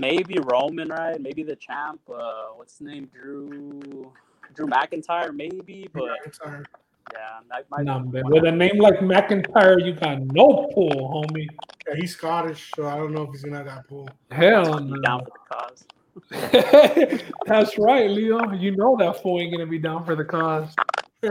Maybe 0.00 0.38
Roman, 0.38 0.88
right? 0.88 1.20
Maybe 1.20 1.42
the 1.42 1.56
champ. 1.56 2.00
Uh, 2.08 2.48
what's 2.54 2.78
his 2.78 2.86
name? 2.86 3.10
Drew. 3.12 4.12
Drew 4.54 4.66
McIntyre, 4.66 5.34
maybe. 5.34 5.88
But 5.92 6.04
McIntyre. 6.24 6.64
yeah, 7.12 7.40
that 7.50 7.68
might. 7.70 7.84
Nah, 7.84 7.98
man. 8.00 8.22
With 8.26 8.44
a 8.44 8.52
name 8.52 8.78
like 8.78 9.00
McIntyre, 9.00 9.84
you 9.84 9.94
got 9.94 10.20
no 10.20 10.70
pull, 10.72 10.90
homie. 10.90 11.46
Yeah, 11.88 11.94
he's 11.96 12.12
Scottish, 12.14 12.70
so 12.76 12.86
I 12.86 12.96
don't 12.96 13.12
know 13.12 13.22
if 13.22 13.30
he's 13.30 13.42
gonna 13.42 13.56
have 13.56 13.66
that 13.66 13.88
pull. 13.88 14.08
Hell 14.30 14.78
be 14.78 14.90
no. 14.92 15.00
down 15.00 15.20
for 15.24 15.30
the 15.32 15.54
cause. 15.56 15.84
That's 17.46 17.78
right, 17.78 18.08
Leo. 18.10 18.52
You 18.52 18.76
know 18.76 18.96
that 18.98 19.22
fool 19.22 19.40
ain't 19.40 19.52
gonna 19.52 19.66
be 19.66 19.78
down 19.78 20.04
for 20.04 20.14
the 20.16 20.24
cause. 20.24 20.74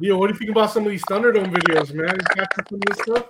Yo, 0.00 0.18
what 0.18 0.26
do 0.28 0.32
you 0.32 0.38
think 0.38 0.50
about 0.50 0.70
some 0.70 0.84
of 0.84 0.90
these 0.90 1.02
Thunderdome 1.04 1.52
videos, 1.52 1.92
man? 1.94 2.08
You 2.14 2.34
capture 2.34 2.64
some 2.68 2.78
of 2.78 2.96
this 2.96 2.98
stuff? 3.04 3.26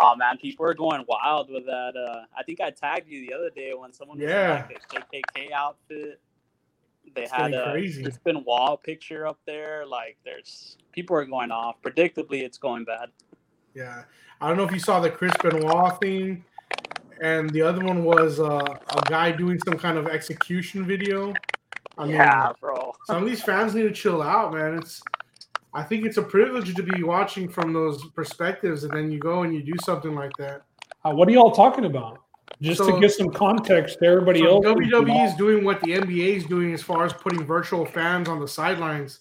Oh 0.00 0.16
man, 0.16 0.36
people 0.38 0.66
are 0.66 0.74
going 0.74 1.04
wild 1.08 1.50
with 1.50 1.66
that. 1.66 1.92
Uh, 1.96 2.24
I 2.36 2.42
think 2.42 2.60
I 2.60 2.70
tagged 2.70 3.08
you 3.08 3.26
the 3.26 3.34
other 3.34 3.50
day 3.50 3.72
when 3.74 3.92
someone 3.92 4.18
was 4.18 4.28
Yeah. 4.28 4.66
in 4.68 4.74
like 4.74 4.82
a 4.92 5.38
KKK 5.38 5.52
outfit. 5.52 6.20
They 7.14 7.22
It's 7.22 7.30
had 7.30 7.54
a 7.54 7.70
crazy. 7.70 8.02
Crispin 8.02 8.42
Wall 8.44 8.76
picture 8.76 9.26
up 9.26 9.38
there. 9.46 9.86
Like, 9.86 10.16
there's 10.24 10.78
people 10.90 11.14
are 11.16 11.24
going 11.24 11.52
off. 11.52 11.76
Predictably, 11.82 12.42
it's 12.42 12.58
going 12.58 12.84
bad. 12.84 13.10
Yeah. 13.74 14.04
I 14.40 14.48
don't 14.48 14.56
know 14.56 14.64
if 14.64 14.72
you 14.72 14.80
saw 14.80 14.98
the 15.00 15.10
Chris 15.10 15.32
Benoit 15.40 16.00
thing, 16.00 16.44
and 17.20 17.50
the 17.50 17.62
other 17.62 17.84
one 17.84 18.04
was 18.04 18.40
uh, 18.40 18.60
a 18.64 19.02
guy 19.08 19.32
doing 19.32 19.58
some 19.64 19.78
kind 19.78 19.98
of 19.98 20.06
execution 20.06 20.84
video. 20.84 21.32
I 21.96 22.04
mean, 22.06 22.14
yeah, 22.14 22.52
bro. 22.60 22.92
some 23.06 23.22
of 23.22 23.28
these 23.28 23.42
fans 23.42 23.74
need 23.74 23.82
to 23.82 23.92
chill 23.92 24.22
out, 24.22 24.52
man. 24.52 24.78
It's 24.78 25.02
I 25.74 25.82
think 25.82 26.04
it's 26.04 26.16
a 26.16 26.22
privilege 26.22 26.74
to 26.74 26.82
be 26.82 27.02
watching 27.02 27.48
from 27.48 27.72
those 27.72 28.04
perspectives, 28.10 28.84
and 28.84 28.92
then 28.92 29.10
you 29.10 29.18
go 29.18 29.42
and 29.42 29.52
you 29.52 29.62
do 29.62 29.74
something 29.84 30.14
like 30.14 30.30
that. 30.38 30.62
Uh, 31.04 31.12
what 31.12 31.28
are 31.28 31.32
y'all 31.32 31.50
talking 31.50 31.84
about? 31.84 32.20
Just 32.60 32.78
So- 32.78 32.92
to 32.92 33.00
give 33.00 33.12
some 33.12 33.30
context 33.30 33.98
to 33.98 34.06
everybody 34.06 34.40
So 34.40 34.46
else. 34.46 34.64
WWE 34.64 35.24
is 35.26 35.34
doing 35.34 35.64
what 35.64 35.80
the 35.80 35.94
NBA 35.94 36.36
is 36.36 36.44
doing 36.46 36.72
as 36.72 36.82
far 36.82 37.04
as 37.04 37.12
putting 37.12 37.44
virtual 37.44 37.84
fans 37.84 38.28
on 38.28 38.40
the 38.40 38.46
sidelines 38.48 39.20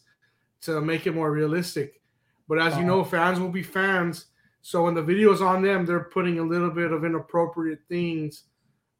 to 0.61 0.79
make 0.79 1.07
it 1.07 1.15
more 1.15 1.31
realistic. 1.31 1.99
But 2.47 2.59
as 2.59 2.77
you 2.77 2.83
know, 2.83 3.03
fans 3.03 3.39
will 3.39 3.49
be 3.49 3.63
fans. 3.63 4.25
So 4.63 4.85
when 4.85 4.93
the 4.93 5.03
video's 5.03 5.41
on 5.41 5.61
them, 5.61 5.85
they're 5.85 6.05
putting 6.05 6.39
a 6.39 6.43
little 6.43 6.71
bit 6.71 6.93
of 6.93 7.03
inappropriate 7.03 7.81
things 7.89 8.45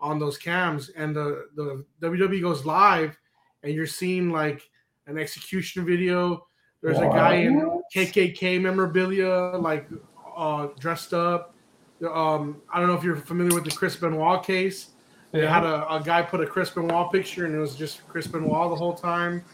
on 0.02 0.19
those 0.19 0.38
cams. 0.38 0.90
And 0.90 1.15
the, 1.15 1.45
the 1.56 1.85
WWE 2.02 2.41
goes 2.41 2.65
live 2.65 3.18
and 3.64 3.73
you're 3.73 3.88
seeing 3.88 4.30
like 4.30 4.69
an 5.07 5.18
execution 5.18 5.85
video. 5.85 6.45
There's 6.81 6.98
a 6.98 7.07
guy 7.07 7.35
in 7.35 7.81
KKK 7.95 8.61
memorabilia, 8.61 9.57
like 9.57 9.88
uh, 10.35 10.68
dressed 10.80 11.14
up. 11.14 11.56
Um, 12.06 12.61
I 12.72 12.80
don't 12.80 12.90
know 12.90 12.95
if 12.95 13.03
you're 13.03 13.15
familiar 13.15 13.56
with 13.56 13.64
the 13.64 13.72
Chris 13.72 13.95
Benoit 13.95 14.45
case. 14.45 14.90
They 15.31 15.48
had 15.48 15.64
a, 15.64 15.90
a 15.90 16.02
guy 16.03 16.22
put 16.23 16.41
a 16.41 16.45
Chris 16.45 16.72
Benoit 16.72 17.10
picture 17.10 17.45
and 17.45 17.56
it 17.56 17.60
was 17.60 17.76
just 17.76 18.06
Chris 18.10 18.27
Benoit 18.27 18.69
the 18.69 18.76
whole 18.76 18.94
time. 18.94 19.45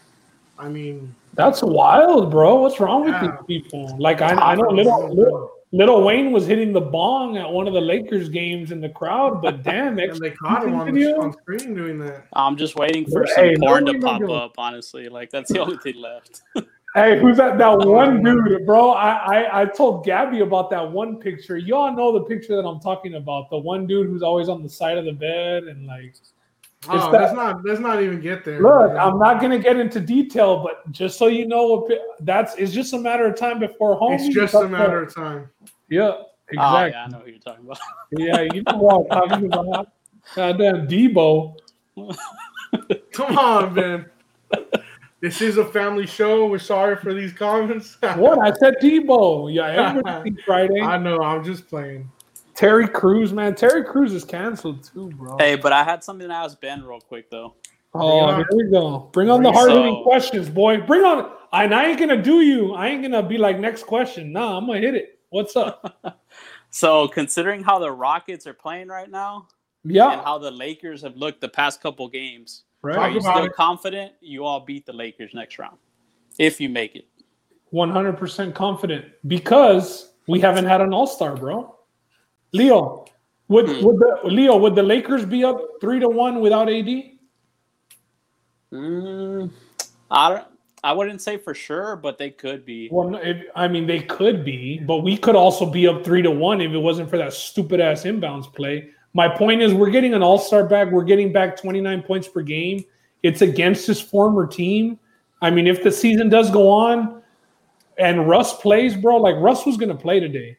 I 0.57 0.69
mean, 0.69 1.15
That's 1.35 1.61
wild, 1.61 2.31
bro. 2.31 2.55
What's 2.55 2.79
wrong 2.79 3.05
with 3.05 3.21
these 3.21 3.61
people? 3.61 3.95
Like 3.99 4.21
I, 4.21 4.33
I 4.33 4.55
know 4.55 4.69
little, 4.69 5.13
little 5.13 5.51
little 5.71 6.03
Wayne 6.03 6.31
was 6.31 6.47
hitting 6.47 6.73
the 6.73 6.81
bong 6.81 7.37
at 7.37 7.49
one 7.49 7.67
of 7.67 7.73
the 7.73 7.81
Lakers 7.81 8.29
games 8.29 8.71
in 8.71 8.81
the 8.81 8.89
crowd, 8.89 9.41
but 9.41 9.63
damn, 9.63 9.99
and 9.99 10.17
they 10.17 10.31
caught 10.31 10.65
him 10.65 10.75
on, 10.75 10.93
the, 10.93 11.13
on 11.15 11.33
screen 11.33 11.73
doing 11.75 11.99
that. 11.99 12.25
I'm 12.33 12.57
just 12.57 12.75
waiting 12.75 13.05
for 13.05 13.25
Hey, 13.35 13.55
some 13.55 13.61
porn 13.61 13.85
to 13.85 13.99
pop 13.99 14.21
no. 14.21 14.33
up. 14.33 14.53
Honestly, 14.57 15.09
like 15.09 15.29
that's 15.29 15.51
the 15.51 15.59
only 15.59 15.77
thing 15.77 15.95
left. 15.95 16.41
Hey, 16.95 17.19
who's 17.19 17.37
that? 17.37 17.59
That 17.59 17.85
one 17.85 18.23
dude, 18.23 18.65
bro. 18.65 18.93
I, 18.93 19.11
I 19.11 19.61
I 19.61 19.65
told 19.65 20.03
Gabby 20.03 20.39
about 20.39 20.71
that 20.71 20.91
one 20.91 21.17
picture. 21.17 21.55
Y'all 21.55 21.95
know 21.95 22.11
the 22.11 22.25
picture 22.25 22.55
that 22.55 22.67
I'm 22.67 22.79
talking 22.79 23.13
about. 23.13 23.51
The 23.51 23.59
one 23.59 23.85
dude 23.85 24.07
who's 24.07 24.23
always 24.23 24.49
on 24.49 24.63
the 24.63 24.69
side 24.69 24.97
of 24.97 25.05
the 25.05 25.11
bed 25.11 25.65
and 25.65 25.85
like. 25.85 26.15
Oh, 26.87 27.11
that- 27.11 27.21
let's 27.21 27.33
not 27.33 27.65
let's 27.65 27.79
not 27.81 28.01
even 28.01 28.21
get 28.21 28.45
there. 28.45 28.61
Look, 28.61 28.93
man. 28.93 28.97
I'm 28.97 29.19
not 29.19 29.41
gonna 29.41 29.59
get 29.59 29.77
into 29.77 29.99
detail, 29.99 30.63
but 30.63 30.89
just 30.91 31.17
so 31.17 31.27
you 31.27 31.45
know, 31.45 31.89
that's 32.21 32.55
it's 32.55 32.71
just 32.71 32.93
a 32.93 32.97
matter 32.97 33.25
of 33.25 33.35
time 33.37 33.59
before 33.59 33.95
home. 33.95 34.13
It's 34.13 34.29
just 34.33 34.53
a 34.53 34.67
matter 34.67 35.03
of 35.03 35.13
time. 35.13 35.49
Yeah, 35.89 36.11
Oh 36.11 36.25
exactly. 36.51 36.91
yeah, 36.91 37.03
I 37.03 37.07
know 37.09 37.19
who 37.19 37.31
you're 37.31 37.39
talking 37.39 37.65
about. 37.65 37.79
yeah. 38.11 38.41
you 38.53 38.63
know 38.63 38.77
what 38.77 39.07
I'm 39.11 39.29
talking 39.29 39.45
about. 39.53 39.87
Goddamn 40.35 40.87
Debo. 40.87 41.55
Come 43.11 43.37
on, 43.37 43.73
man. 43.73 44.05
This 45.21 45.41
is 45.41 45.57
a 45.57 45.65
family 45.65 46.05
show. 46.07 46.47
We're 46.47 46.59
sorry 46.59 46.95
for 46.95 47.13
these 47.13 47.33
comments. 47.33 47.97
What 48.15 48.39
I 48.39 48.53
said, 48.57 48.75
Debo. 48.81 49.53
Yeah, 49.53 49.65
everybody 49.89 50.35
Friday. 50.45 50.79
I 50.81 50.97
know. 50.97 51.19
I'm 51.21 51.43
just 51.43 51.67
playing. 51.67 52.09
Terry 52.59 52.89
Crews, 52.89 53.31
man. 53.31 53.55
Terry 53.55 53.85
Crews 53.85 54.11
is 54.11 54.25
canceled 54.25 54.83
too, 54.83 55.09
bro. 55.11 55.37
Hey, 55.37 55.55
but 55.55 55.71
I 55.71 55.81
had 55.81 56.03
something 56.03 56.27
to 56.27 56.33
ask 56.33 56.59
Ben 56.59 56.83
real 56.83 56.99
quick 56.99 57.31
though. 57.31 57.55
Oh, 57.93 58.25
Bring 58.25 58.35
here 58.35 58.47
on. 58.51 58.57
we 58.57 58.69
go. 58.69 59.09
Bring 59.13 59.29
on 59.29 59.43
the 59.43 59.51
hard 59.53 59.71
hitting 59.71 59.95
on. 59.95 60.03
questions, 60.03 60.49
boy. 60.49 60.81
Bring 60.81 61.05
on. 61.05 61.31
And 61.53 61.73
I 61.73 61.85
ain't 61.85 61.97
gonna 61.97 62.21
do 62.21 62.41
you. 62.41 62.73
I 62.73 62.87
ain't 62.87 63.01
gonna 63.01 63.23
be 63.23 63.37
like 63.37 63.59
next 63.59 63.83
question. 63.83 64.33
Nah, 64.33 64.57
I'm 64.57 64.67
gonna 64.67 64.79
hit 64.79 64.93
it. 64.93 65.19
What's 65.29 65.55
up? 65.55 66.03
So 66.71 67.07
considering 67.07 67.63
how 67.63 67.79
the 67.79 67.91
Rockets 67.91 68.45
are 68.45 68.53
playing 68.53 68.89
right 68.89 69.09
now, 69.09 69.47
yeah, 69.83 70.11
and 70.11 70.21
how 70.21 70.37
the 70.37 70.51
Lakers 70.51 71.01
have 71.01 71.15
looked 71.15 71.41
the 71.41 71.49
past 71.49 71.81
couple 71.81 72.07
games. 72.07 72.65
Are 72.83 72.91
right. 72.91 73.11
you 73.11 73.21
still 73.21 73.45
it. 73.45 73.53
confident 73.53 74.11
you 74.21 74.45
all 74.45 74.59
beat 74.59 74.85
the 74.85 74.93
Lakers 74.93 75.33
next 75.33 75.57
round 75.57 75.77
if 76.37 76.61
you 76.61 76.69
make 76.69 76.95
it? 76.95 77.07
One 77.71 77.89
hundred 77.89 78.19
percent 78.19 78.53
confident 78.53 79.05
because 79.25 80.11
we 80.27 80.39
haven't 80.39 80.65
had 80.65 80.79
an 80.79 80.93
All 80.93 81.07
Star, 81.07 81.35
bro. 81.35 81.75
Leo, 82.51 83.05
would 83.47 83.67
Hmm. 83.67 83.85
would 83.85 83.99
the 83.99 84.19
Leo 84.25 84.57
would 84.57 84.75
the 84.75 84.83
Lakers 84.83 85.25
be 85.25 85.43
up 85.43 85.59
three 85.81 85.99
to 85.99 86.09
one 86.09 86.39
without 86.39 86.69
AD? 86.69 87.19
Mm, 88.71 89.49
I 90.11 90.29
don't. 90.29 90.45
I 90.81 90.93
wouldn't 90.93 91.21
say 91.21 91.35
for 91.35 91.53
sure, 91.53 91.97
but 91.97 92.17
they 92.17 92.29
could 92.29 92.65
be. 92.65 92.87
Well, 92.89 93.15
if, 93.15 93.45
I 93.53 93.67
mean, 93.67 93.85
they 93.85 93.99
could 93.99 94.45
be, 94.45 94.79
but 94.79 94.99
we 94.99 95.17
could 95.17 95.35
also 95.35 95.65
be 95.65 95.87
up 95.87 96.05
three 96.05 96.21
to 96.21 96.31
one 96.31 96.61
if 96.61 96.71
it 96.71 96.77
wasn't 96.77 97.09
for 97.09 97.17
that 97.17 97.33
stupid 97.33 97.81
ass 97.81 98.03
inbounds 98.03 98.53
play. 98.53 98.91
My 99.13 99.27
point 99.27 99.61
is, 99.61 99.73
we're 99.73 99.89
getting 99.89 100.13
an 100.13 100.23
all 100.23 100.37
star 100.37 100.65
back. 100.65 100.89
We're 100.91 101.03
getting 101.03 101.33
back 101.33 101.59
29 101.59 102.03
points 102.03 102.29
per 102.29 102.41
game. 102.41 102.85
It's 103.23 103.41
against 103.41 103.87
his 103.87 103.99
former 103.99 104.47
team. 104.47 104.99
I 105.41 105.49
mean, 105.49 105.67
if 105.67 105.83
the 105.83 105.91
season 105.91 106.29
does 106.29 106.49
go 106.49 106.69
on 106.69 107.21
and 107.97 108.29
Russ 108.29 108.53
plays, 108.61 108.95
bro, 108.95 109.17
like 109.17 109.35
Russ 109.37 109.65
was 109.65 109.75
going 109.75 109.89
to 109.89 109.95
play 109.95 110.21
today, 110.21 110.57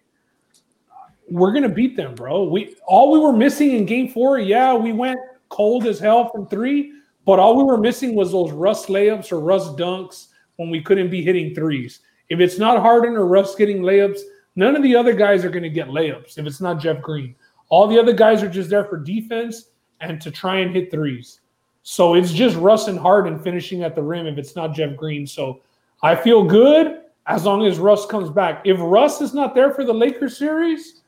we're 1.30 1.52
to 1.62 1.68
beat 1.68 1.96
them, 1.96 2.14
bro. 2.14 2.44
We 2.44 2.74
all 2.86 3.10
we 3.10 3.18
were 3.18 3.32
missing 3.32 3.72
in 3.72 3.86
game 3.86 4.08
four, 4.08 4.38
yeah, 4.38 4.74
we 4.74 4.92
went 4.92 5.18
cold 5.48 5.86
as 5.86 5.98
hell 5.98 6.28
from 6.28 6.46
three, 6.46 6.92
but 7.24 7.38
all 7.38 7.56
we 7.56 7.64
were 7.64 7.78
missing 7.78 8.14
was 8.14 8.32
those 8.32 8.52
Russ 8.52 8.86
layups 8.86 9.32
or 9.32 9.40
Russ 9.40 9.68
dunks 9.70 10.28
when 10.56 10.70
we 10.70 10.82
couldn't 10.82 11.10
be 11.10 11.22
hitting 11.22 11.54
threes. 11.54 12.00
If 12.28 12.40
it's 12.40 12.58
not 12.58 12.80
Harden 12.80 13.16
or 13.16 13.26
Russ 13.26 13.54
getting 13.54 13.82
layups, 13.82 14.20
none 14.56 14.76
of 14.76 14.82
the 14.82 14.94
other 14.94 15.12
guys 15.12 15.44
are 15.44 15.50
to 15.50 15.68
get 15.68 15.88
layups 15.88 16.38
if 16.38 16.46
it's 16.46 16.60
not 16.60 16.80
Jeff 16.80 17.00
Green. 17.00 17.34
All 17.68 17.86
the 17.86 17.98
other 17.98 18.12
guys 18.12 18.42
are 18.42 18.48
just 18.48 18.70
there 18.70 18.84
for 18.84 18.98
defense 18.98 19.70
and 20.00 20.20
to 20.20 20.30
try 20.30 20.58
and 20.58 20.74
hit 20.74 20.90
threes. 20.90 21.40
So 21.82 22.14
it's 22.14 22.32
just 22.32 22.56
Russ 22.56 22.88
and 22.88 22.98
Harden 22.98 23.38
finishing 23.38 23.82
at 23.82 23.94
the 23.94 24.02
rim 24.02 24.26
if 24.26 24.38
it's 24.38 24.56
not 24.56 24.74
Jeff 24.74 24.96
Green. 24.96 25.26
So 25.26 25.60
I 26.02 26.14
feel 26.14 26.44
good 26.44 27.00
as 27.26 27.44
long 27.44 27.66
as 27.66 27.78
Russ 27.78 28.06
comes 28.06 28.30
back. 28.30 28.62
If 28.64 28.76
Russ 28.80 29.20
is 29.20 29.34
not 29.34 29.54
there 29.54 29.72
for 29.72 29.84
the 29.84 29.94
Lakers 29.94 30.36
series, 30.36 30.99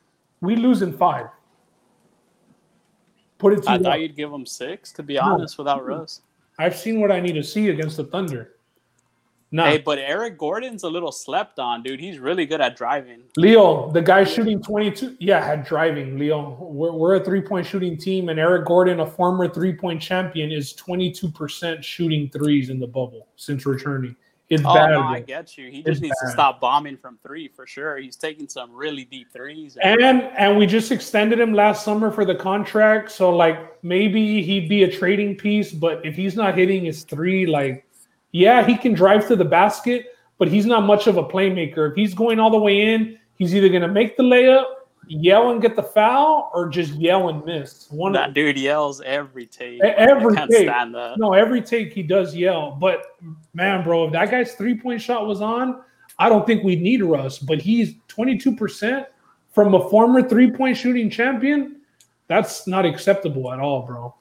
we 0.43 0.55
lose 0.57 0.81
in 0.81 0.91
five. 0.95 1.27
Put 3.39 3.53
it 3.53 3.63
to 3.63 3.71
I 3.71 3.75
you. 3.77 3.83
thought 3.83 4.01
you'd 4.01 4.15
give 4.15 4.29
them 4.29 4.45
six, 4.45 4.91
to 4.93 5.03
be 5.03 5.15
No. 5.15 5.21
honest, 5.21 5.57
without 5.57 5.85
Russ. 5.85 6.21
I've 6.59 6.75
seen 6.75 6.99
what 7.01 7.11
I 7.11 7.19
need 7.19 7.33
to 7.33 7.43
see 7.43 7.69
against 7.69 7.97
the 7.97 8.03
Thunder. 8.03 8.51
No, 9.51 9.65
Hey, 9.65 9.77
but 9.77 9.99
Eric 9.99 10.37
Gordon's 10.37 10.83
a 10.83 10.89
little 10.89 11.11
slept 11.11 11.59
on, 11.59 11.83
dude. 11.83 11.99
He's 11.99 12.17
really 12.19 12.45
good 12.45 12.59
at 12.59 12.75
driving. 12.75 13.21
Leo, 13.37 13.89
the 13.91 14.01
guy 14.01 14.23
shooting 14.23 14.61
22. 14.61 15.15
Yeah, 15.19 15.43
had 15.45 15.63
driving. 15.63 16.17
Leo, 16.17 16.57
we're, 16.59 16.91
we're 16.91 17.15
a 17.15 17.23
three 17.23 17.41
point 17.41 17.65
shooting 17.65 17.95
team, 17.95 18.29
and 18.29 18.39
Eric 18.39 18.65
Gordon, 18.65 18.99
a 19.01 19.05
former 19.05 19.47
three 19.47 19.73
point 19.73 20.01
champion, 20.01 20.51
is 20.51 20.73
22% 20.73 21.83
shooting 21.83 22.29
threes 22.29 22.69
in 22.69 22.79
the 22.79 22.87
bubble 22.87 23.27
since 23.35 23.65
returning. 23.65 24.15
It's 24.53 24.63
Oh 24.65 24.73
bad. 24.73 24.91
no. 24.91 25.01
I 25.01 25.19
get 25.21 25.57
you. 25.57 25.69
He 25.71 25.79
It's 25.79 25.85
just 25.87 26.01
needs 26.01 26.15
to 26.21 26.29
stop 26.31 26.59
bombing 26.59 26.97
from 26.97 27.17
three 27.25 27.47
for 27.47 27.65
sure. 27.67 27.97
He's 27.97 28.15
taking 28.15 28.47
some 28.47 28.71
really 28.73 29.05
deep 29.05 29.31
threes. 29.31 29.77
and- 29.81 30.01
And 30.01 30.21
and 30.37 30.57
we 30.57 30.65
just 30.65 30.91
extended 30.91 31.39
him 31.39 31.53
last 31.53 31.83
summer 31.85 32.11
for 32.11 32.25
the 32.25 32.35
contract, 32.35 33.11
so 33.11 33.35
like 33.35 33.57
maybe 33.83 34.41
he'd 34.43 34.67
be 34.69 34.83
a 34.83 34.91
trading 34.91 35.35
piece. 35.35 35.71
But 35.71 36.05
if 36.05 36.15
he's 36.15 36.35
not 36.35 36.57
hitting 36.57 36.85
his 36.85 37.03
three, 37.03 37.45
like 37.45 37.85
yeah, 38.31 38.65
he 38.65 38.75
can 38.75 38.93
drive 38.93 39.27
to 39.27 39.35
the 39.35 39.45
basket, 39.45 40.07
but 40.39 40.47
he's 40.47 40.65
not 40.65 40.83
much 40.83 41.07
of 41.07 41.17
a 41.17 41.23
playmaker. 41.23 41.89
If 41.91 41.95
he's 41.95 42.13
going 42.13 42.39
all 42.39 42.49
the 42.49 42.59
way 42.59 42.93
in, 42.93 43.17
he's 43.37 43.55
either 43.55 43.69
gonna 43.69 43.87
make 43.87 44.17
the 44.17 44.23
layup, 44.23 44.65
yell 45.07 45.51
and 45.51 45.61
get 45.61 45.75
the 45.75 45.83
foul, 45.83 46.51
or 46.53 46.69
just 46.69 46.93
yell 46.93 47.29
and 47.29 47.43
miss. 47.45 47.87
One 47.91 48.15
of 48.15 48.21
that 48.21 48.33
dude 48.33 48.57
yells 48.57 49.01
every 49.01 49.45
tape. 49.45 49.81
E- 49.83 49.87
every 49.87 50.33
I 50.33 50.39
can't 50.39 50.51
tape. 50.51 50.67
stand 50.69 50.95
that. 50.95 51.17
no, 51.17 51.33
every 51.33 51.61
take 51.61 51.93
he 51.93 52.03
does 52.03 52.35
yell. 52.35 52.71
But 52.79 53.03
man, 53.53 53.83
bro, 53.83 54.05
if 54.05 54.11
that 54.13 54.31
guy's 54.31 54.53
three 54.53 54.77
point 54.77 55.01
shot 55.01 55.27
was 55.27 55.41
on, 55.41 55.81
I 56.19 56.29
don't 56.29 56.45
think 56.45 56.63
we'd 56.63 56.81
need 56.81 57.03
Russ. 57.03 57.39
But 57.39 57.61
he's 57.61 57.95
22% 58.09 59.05
from 59.51 59.73
a 59.75 59.89
former 59.89 60.27
three 60.27 60.51
point 60.51 60.77
shooting 60.77 61.09
champion. 61.09 61.81
That's 62.27 62.67
not 62.67 62.85
acceptable 62.85 63.51
at 63.51 63.59
all, 63.59 63.81
bro. 63.83 64.15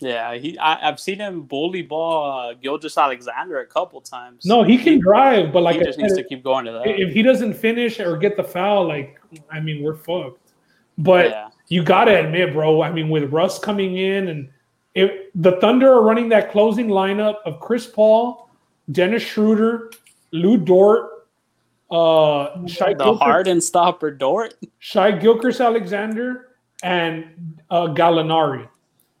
Yeah, 0.00 0.34
he. 0.34 0.58
I, 0.58 0.88
I've 0.88 1.00
seen 1.00 1.18
him 1.18 1.42
bully 1.42 1.80
ball 1.80 2.30
uh, 2.50 2.54
Gilgeous-Alexander 2.54 3.60
a 3.60 3.66
couple 3.66 4.00
times. 4.02 4.44
No, 4.44 4.62
he 4.62 4.76
can 4.76 5.00
drive, 5.00 5.54
but 5.54 5.62
like 5.62 5.76
he 5.76 5.84
just 5.84 5.98
needs 5.98 6.14
to 6.16 6.22
keep 6.22 6.44
going 6.44 6.66
to 6.66 6.72
that. 6.72 6.86
if 6.86 7.14
he 7.14 7.22
doesn't 7.22 7.54
finish 7.54 7.98
or 7.98 8.18
get 8.18 8.36
the 8.36 8.44
foul, 8.44 8.86
like 8.86 9.18
I 9.50 9.60
mean, 9.60 9.82
we're 9.82 9.96
fucked. 9.96 10.52
But 10.98 11.30
yeah, 11.30 11.48
you 11.68 11.82
gotta 11.82 12.18
admit, 12.18 12.52
bro. 12.52 12.82
I 12.82 12.90
mean, 12.90 13.08
with 13.08 13.32
Russ 13.32 13.58
coming 13.58 13.96
in 13.96 14.28
and 14.28 14.48
if 14.96 15.10
the 15.34 15.52
Thunder 15.60 15.92
are 15.92 16.02
running 16.02 16.30
that 16.30 16.50
closing 16.50 16.88
lineup 16.88 17.36
of 17.44 17.60
Chris 17.60 17.86
Paul, 17.86 18.48
Dennis 18.90 19.22
Schroeder, 19.22 19.90
Lu 20.32 20.56
Dort, 20.56 21.10
uh, 21.90 22.66
Shai 22.66 22.94
the 22.94 23.04
Gilchrist, 23.04 23.22
Harden 23.22 23.60
stopper 23.60 24.10
Dort. 24.10 24.54
Shai 24.78 25.12
Gilgeous-Alexander, 25.12 26.56
and 26.82 27.60
uh, 27.68 27.88
Gallinari. 27.88 28.68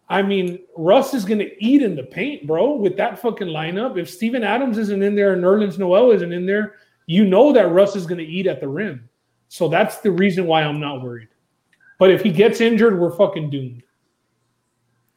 I 0.08 0.22
mean, 0.22 0.60
Russ 0.76 1.12
is 1.12 1.24
going 1.24 1.40
to 1.40 1.64
eat 1.64 1.82
in 1.82 1.94
the 1.94 2.04
paint, 2.04 2.46
bro, 2.46 2.76
with 2.76 2.96
that 2.96 3.18
fucking 3.18 3.48
lineup. 3.48 3.98
If 3.98 4.08
Steven 4.08 4.44
Adams 4.44 4.78
isn't 4.78 5.02
in 5.02 5.14
there 5.14 5.34
and 5.34 5.42
Nerlens 5.42 5.78
Noel 5.78 6.10
isn't 6.12 6.32
in 6.32 6.46
there, 6.46 6.76
you 7.06 7.24
know 7.26 7.52
that 7.52 7.70
Russ 7.70 7.96
is 7.96 8.06
going 8.06 8.18
to 8.18 8.24
eat 8.24 8.46
at 8.46 8.60
the 8.60 8.68
rim. 8.68 9.08
So 9.48 9.68
that's 9.68 9.98
the 9.98 10.10
reason 10.10 10.46
why 10.46 10.62
I'm 10.62 10.80
not 10.80 11.02
worried. 11.02 11.28
But 11.98 12.10
if 12.10 12.22
he 12.22 12.30
gets 12.30 12.60
injured, 12.60 12.98
we're 12.98 13.16
fucking 13.16 13.50
doomed. 13.50 13.82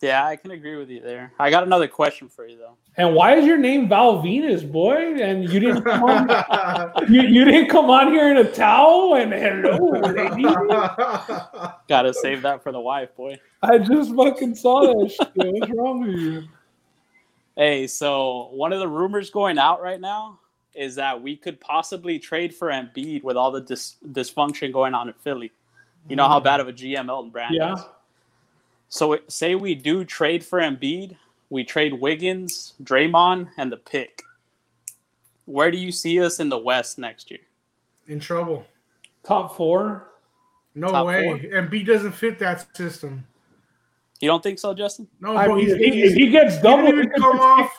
Yeah, 0.01 0.25
I 0.25 0.37
can 0.37 0.51
agree 0.51 0.77
with 0.77 0.89
you 0.89 1.01
there. 1.01 1.33
I 1.39 1.49
got 1.49 1.63
another 1.63 1.87
question 1.87 2.29
for 2.29 2.47
you 2.47 2.57
though. 2.57 2.77
And 2.95 3.13
why 3.13 3.35
is 3.35 3.45
your 3.45 3.57
name 3.57 3.89
Val 3.89 4.23
Venis, 4.23 4.69
boy? 4.69 5.21
And 5.21 5.51
you 5.51 5.59
didn't 5.59 5.83
come 5.83 6.03
on, 6.03 6.91
you, 7.09 7.21
you 7.23 7.43
didn't 7.43 7.69
come 7.69 7.89
on 7.89 8.13
here 8.13 8.31
in 8.31 8.37
a 8.37 8.49
towel 8.49 9.15
and 9.15 9.33
hello, 9.33 9.89
lady. 9.99 10.43
Got 11.89 12.03
to 12.03 12.13
save 12.13 12.41
that 12.43 12.63
for 12.63 12.71
the 12.71 12.79
wife, 12.79 13.13
boy. 13.15 13.37
I 13.61 13.77
just 13.77 14.15
fucking 14.15 14.55
saw 14.55 14.81
that 14.81 15.11
shit. 15.11 15.31
What's 15.35 15.71
wrong 15.73 16.01
with 16.01 16.17
you? 16.17 16.43
Hey, 17.57 17.87
so 17.87 18.51
one 18.53 18.71
of 18.71 18.79
the 18.79 18.87
rumors 18.87 19.29
going 19.29 19.57
out 19.57 19.81
right 19.81 19.99
now 19.99 20.38
is 20.75 20.95
that 20.95 21.21
we 21.21 21.35
could 21.35 21.59
possibly 21.59 22.19
trade 22.19 22.53
for 22.53 22.69
Embiid 22.69 23.23
with 23.23 23.35
all 23.37 23.51
the 23.51 23.61
dis- 23.61 23.95
dysfunction 24.11 24.71
going 24.71 24.93
on 24.93 25.07
in 25.07 25.13
Philly. 25.15 25.51
You 26.07 26.15
know 26.15 26.27
how 26.27 26.39
bad 26.39 26.59
of 26.59 26.67
a 26.67 26.73
GM 26.73 27.09
Elton 27.09 27.29
Brand 27.31 27.55
Yeah. 27.55 27.73
is. 27.73 27.81
So 28.89 29.13
it- 29.13 29.31
say 29.31 29.55
we 29.55 29.75
do 29.75 30.03
trade 30.05 30.43
for 30.43 30.59
Embiid, 30.59 31.15
we 31.49 31.63
trade 31.63 31.93
Wiggins, 31.93 32.73
Draymond, 32.83 33.49
and 33.57 33.71
the 33.71 33.77
pick. 33.77 34.23
Where 35.45 35.71
do 35.71 35.77
you 35.77 35.91
see 35.91 36.21
us 36.23 36.39
in 36.39 36.49
the 36.49 36.57
West 36.57 36.97
next 36.99 37.31
year? 37.31 37.39
In 38.07 38.19
trouble. 38.19 38.65
Top 39.23 39.55
four. 39.55 40.11
No 40.75 40.89
Top 40.89 41.07
way. 41.07 41.23
four. 41.23 41.57
And 41.57 41.69
B 41.69 41.83
doesn't 41.83 42.11
fit 42.13 42.39
that 42.39 42.75
system. 42.75 43.25
You 44.19 44.27
don't 44.27 44.43
think 44.43 44.59
so, 44.59 44.73
Justin? 44.73 45.07
No, 45.19 45.35
I 45.35 45.45
bro. 45.45 45.55
mean, 45.55 45.65
he's, 45.65 45.73
if, 45.73 45.79
he, 45.79 45.91
he's, 45.91 46.11
if 46.11 46.17
he 46.17 46.29
gets 46.29 46.55
he 46.55 46.61
he 47.01 47.07
come 47.17 47.39
off. 47.39 47.71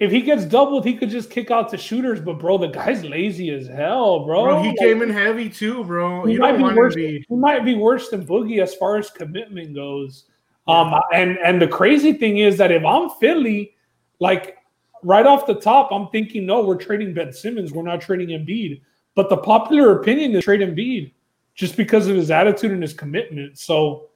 If 0.00 0.12
he 0.12 0.20
gets 0.20 0.44
doubled, 0.44 0.84
he 0.84 0.94
could 0.94 1.10
just 1.10 1.28
kick 1.30 1.50
out 1.50 1.70
the 1.70 1.76
shooters. 1.76 2.20
But 2.20 2.38
bro, 2.38 2.58
the 2.58 2.68
guy's 2.68 3.04
lazy 3.04 3.50
as 3.50 3.66
hell, 3.66 4.24
bro. 4.24 4.44
Bro, 4.44 4.62
he 4.62 4.68
Like, 4.68 4.78
came 4.78 5.02
in 5.02 5.10
heavy 5.10 5.48
too, 5.48 5.84
bro. 5.84 6.24
He 6.24 6.34
You 6.34 6.38
might 6.40 6.52
don't 6.58 6.70
be 6.70 6.76
worse. 6.76 6.94
be. 6.94 7.24
He 7.28 7.34
might 7.36 7.64
be 7.64 7.74
worse 7.74 8.08
than 8.08 8.24
Boogie 8.24 8.62
as 8.62 8.74
far 8.74 8.96
as 8.96 9.10
commitment 9.10 9.74
goes. 9.74 10.24
Um, 10.68 10.94
and 11.12 11.38
and 11.38 11.60
the 11.60 11.66
crazy 11.68 12.12
thing 12.12 12.38
is 12.38 12.58
that 12.58 12.70
if 12.70 12.84
I'm 12.84 13.10
Philly, 13.18 13.74
like 14.20 14.58
right 15.02 15.26
off 15.26 15.46
the 15.46 15.54
top, 15.54 15.90
I'm 15.90 16.08
thinking, 16.08 16.46
no, 16.46 16.62
we're 16.62 16.76
trading 16.76 17.14
Ben 17.14 17.32
Simmons. 17.32 17.72
We're 17.72 17.82
not 17.82 18.00
trading 18.00 18.28
Embiid. 18.28 18.80
But 19.14 19.30
the 19.30 19.36
popular 19.38 19.98
opinion 19.98 20.34
is 20.36 20.44
trade 20.44 20.60
Embiid 20.60 21.12
just 21.54 21.76
because 21.76 22.06
of 22.06 22.14
his 22.14 22.30
attitude 22.30 22.70
and 22.70 22.82
his 22.82 22.92
commitment. 22.92 23.58
So 23.58 24.10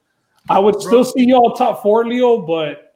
I 0.49 0.59
would 0.61 0.81
still 0.81 1.05
see 1.05 1.25
y'all 1.25 1.53
top 1.53 1.83
four, 1.83 2.07
Leo, 2.07 2.41
but 2.43 2.92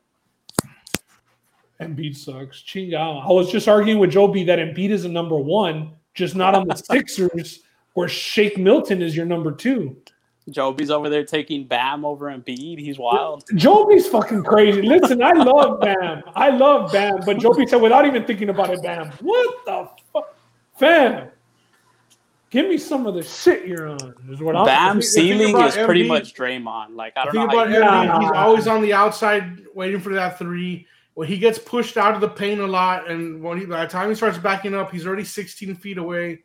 Embiid 1.80 2.16
sucks. 2.16 2.62
Ching. 2.62 2.94
I 2.94 3.26
was 3.28 3.50
just 3.50 3.68
arguing 3.68 3.98
with 3.98 4.10
Joe 4.10 4.28
B 4.28 4.44
that 4.44 4.58
Embiid 4.58 4.90
is 4.90 5.04
a 5.04 5.08
number 5.08 5.36
one, 5.36 5.92
just 6.14 6.34
not 6.34 6.54
on 6.54 6.66
the 6.66 6.74
Sixers, 6.90 7.60
where 7.94 8.08
Shake 8.08 8.56
Milton 8.58 9.02
is 9.02 9.16
your 9.16 9.26
number 9.26 9.52
two. 9.52 9.96
Joby's 10.48 10.92
over 10.92 11.08
there 11.08 11.24
taking 11.24 11.64
Bam 11.66 12.04
over 12.04 12.26
Embiid. 12.26 12.78
He's 12.78 12.98
wild. 12.98 13.42
Joby's 13.56 14.06
fucking 14.06 14.44
crazy. 14.44 14.80
Listen, 14.80 15.20
I 15.22 15.32
love 15.32 15.80
Bam. 15.80 16.22
I 16.36 16.50
love 16.50 16.92
Bam, 16.92 17.16
but 17.26 17.38
Joby 17.38 17.66
said 17.66 17.82
without 17.82 18.06
even 18.06 18.24
thinking 18.24 18.48
about 18.48 18.70
it, 18.70 18.80
Bam. 18.82 19.10
What 19.20 19.64
the 19.66 19.88
fuck, 20.12 20.34
fam? 20.78 21.28
Give 22.48 22.68
me 22.68 22.78
some 22.78 23.06
of 23.08 23.14
the 23.16 23.24
shit 23.24 23.66
you're 23.66 23.88
on. 23.88 24.14
Is 24.30 24.40
what 24.40 24.54
I'm. 24.54 24.64
Bam's 24.66 25.12
the 25.12 25.20
ceiling 25.20 25.60
is 25.64 25.74
pretty 25.74 26.04
Embiid- 26.04 26.08
much 26.08 26.32
Draymond. 26.34 26.94
Like 26.94 27.14
I 27.16 27.26
The 27.26 27.32
don't 27.32 27.48
thing 27.50 27.56
know. 27.56 27.62
about 27.64 27.68
How 27.72 28.02
you, 28.04 28.08
Embiid, 28.08 28.20
he's 28.22 28.30
Nah. 28.30 28.44
always 28.46 28.66
on 28.68 28.82
the 28.82 28.92
outside 28.92 29.62
waiting 29.74 30.00
for 30.00 30.14
that 30.14 30.38
three. 30.38 30.86
When 31.16 31.26
he 31.28 31.38
gets 31.38 31.58
pushed 31.58 31.96
out 31.96 32.14
of 32.14 32.20
the 32.20 32.28
paint 32.28 32.60
a 32.60 32.66
lot, 32.66 33.10
and 33.10 33.42
when 33.42 33.58
he 33.58 33.64
by 33.64 33.86
the 33.86 33.90
time 33.90 34.10
he 34.10 34.14
starts 34.14 34.36
backing 34.36 34.74
up, 34.74 34.92
he's 34.92 35.06
already 35.06 35.24
16 35.24 35.74
feet 35.76 35.96
away. 35.96 36.42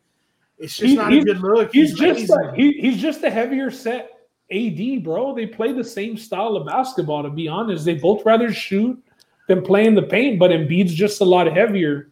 It's 0.58 0.74
just 0.78 0.88
He- 0.88 0.96
not 0.96 1.12
he's- 1.12 1.24
a 1.24 1.26
good 1.26 1.40
look. 1.42 1.70
He's 1.74 1.92
just 1.94 2.30
a, 2.30 2.52
he, 2.56 2.72
he's 2.80 2.96
just 3.00 3.22
a 3.22 3.28
heavier 3.30 3.70
set 3.70 4.10
AD, 4.50 5.02
bro. 5.04 5.34
They 5.34 5.44
play 5.46 5.72
the 5.72 5.84
same 5.84 6.16
style 6.16 6.56
of 6.56 6.66
basketball. 6.66 7.22
To 7.22 7.28
be 7.28 7.48
honest, 7.48 7.84
they 7.84 7.96
both 7.96 8.24
rather 8.24 8.50
shoot 8.50 8.98
than 9.46 9.60
play 9.62 9.84
in 9.84 9.94
the 9.94 10.04
paint. 10.04 10.38
But 10.38 10.52
Embiid's 10.52 10.94
just 10.94 11.20
a 11.20 11.24
lot 11.24 11.52
heavier. 11.52 12.10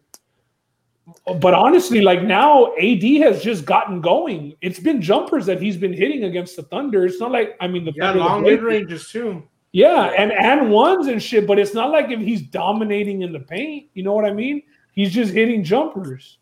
But 1.39 1.55
honestly, 1.55 2.01
like 2.01 2.21
now, 2.21 2.73
AD 2.75 3.01
has 3.23 3.41
just 3.43 3.65
gotten 3.65 4.01
going. 4.01 4.55
It's 4.61 4.79
been 4.79 5.01
jumpers 5.01 5.47
that 5.47 5.59
he's 5.59 5.77
been 5.77 5.93
hitting 5.93 6.25
against 6.25 6.55
the 6.57 6.61
Thunder. 6.63 7.07
It's 7.07 7.19
not 7.19 7.31
like 7.31 7.57
I 7.59 7.67
mean 7.67 7.85
the 7.85 7.93
Yeah, 7.95 8.09
Thunder, 8.09 8.19
long 8.19 8.43
mid 8.43 8.61
ranges 8.61 9.09
too. 9.09 9.41
Yeah, 9.71 10.11
and 10.17 10.31
and 10.31 10.69
ones 10.69 11.07
and 11.07 11.21
shit, 11.21 11.47
but 11.47 11.57
it's 11.59 11.73
not 11.73 11.91
like 11.91 12.09
if 12.09 12.19
he's 12.19 12.41
dominating 12.41 13.21
in 13.21 13.31
the 13.31 13.39
paint. 13.39 13.89
You 13.93 14.03
know 14.03 14.13
what 14.13 14.25
I 14.25 14.33
mean? 14.33 14.63
He's 14.93 15.13
just 15.13 15.33
hitting 15.33 15.63
jumpers. 15.63 16.37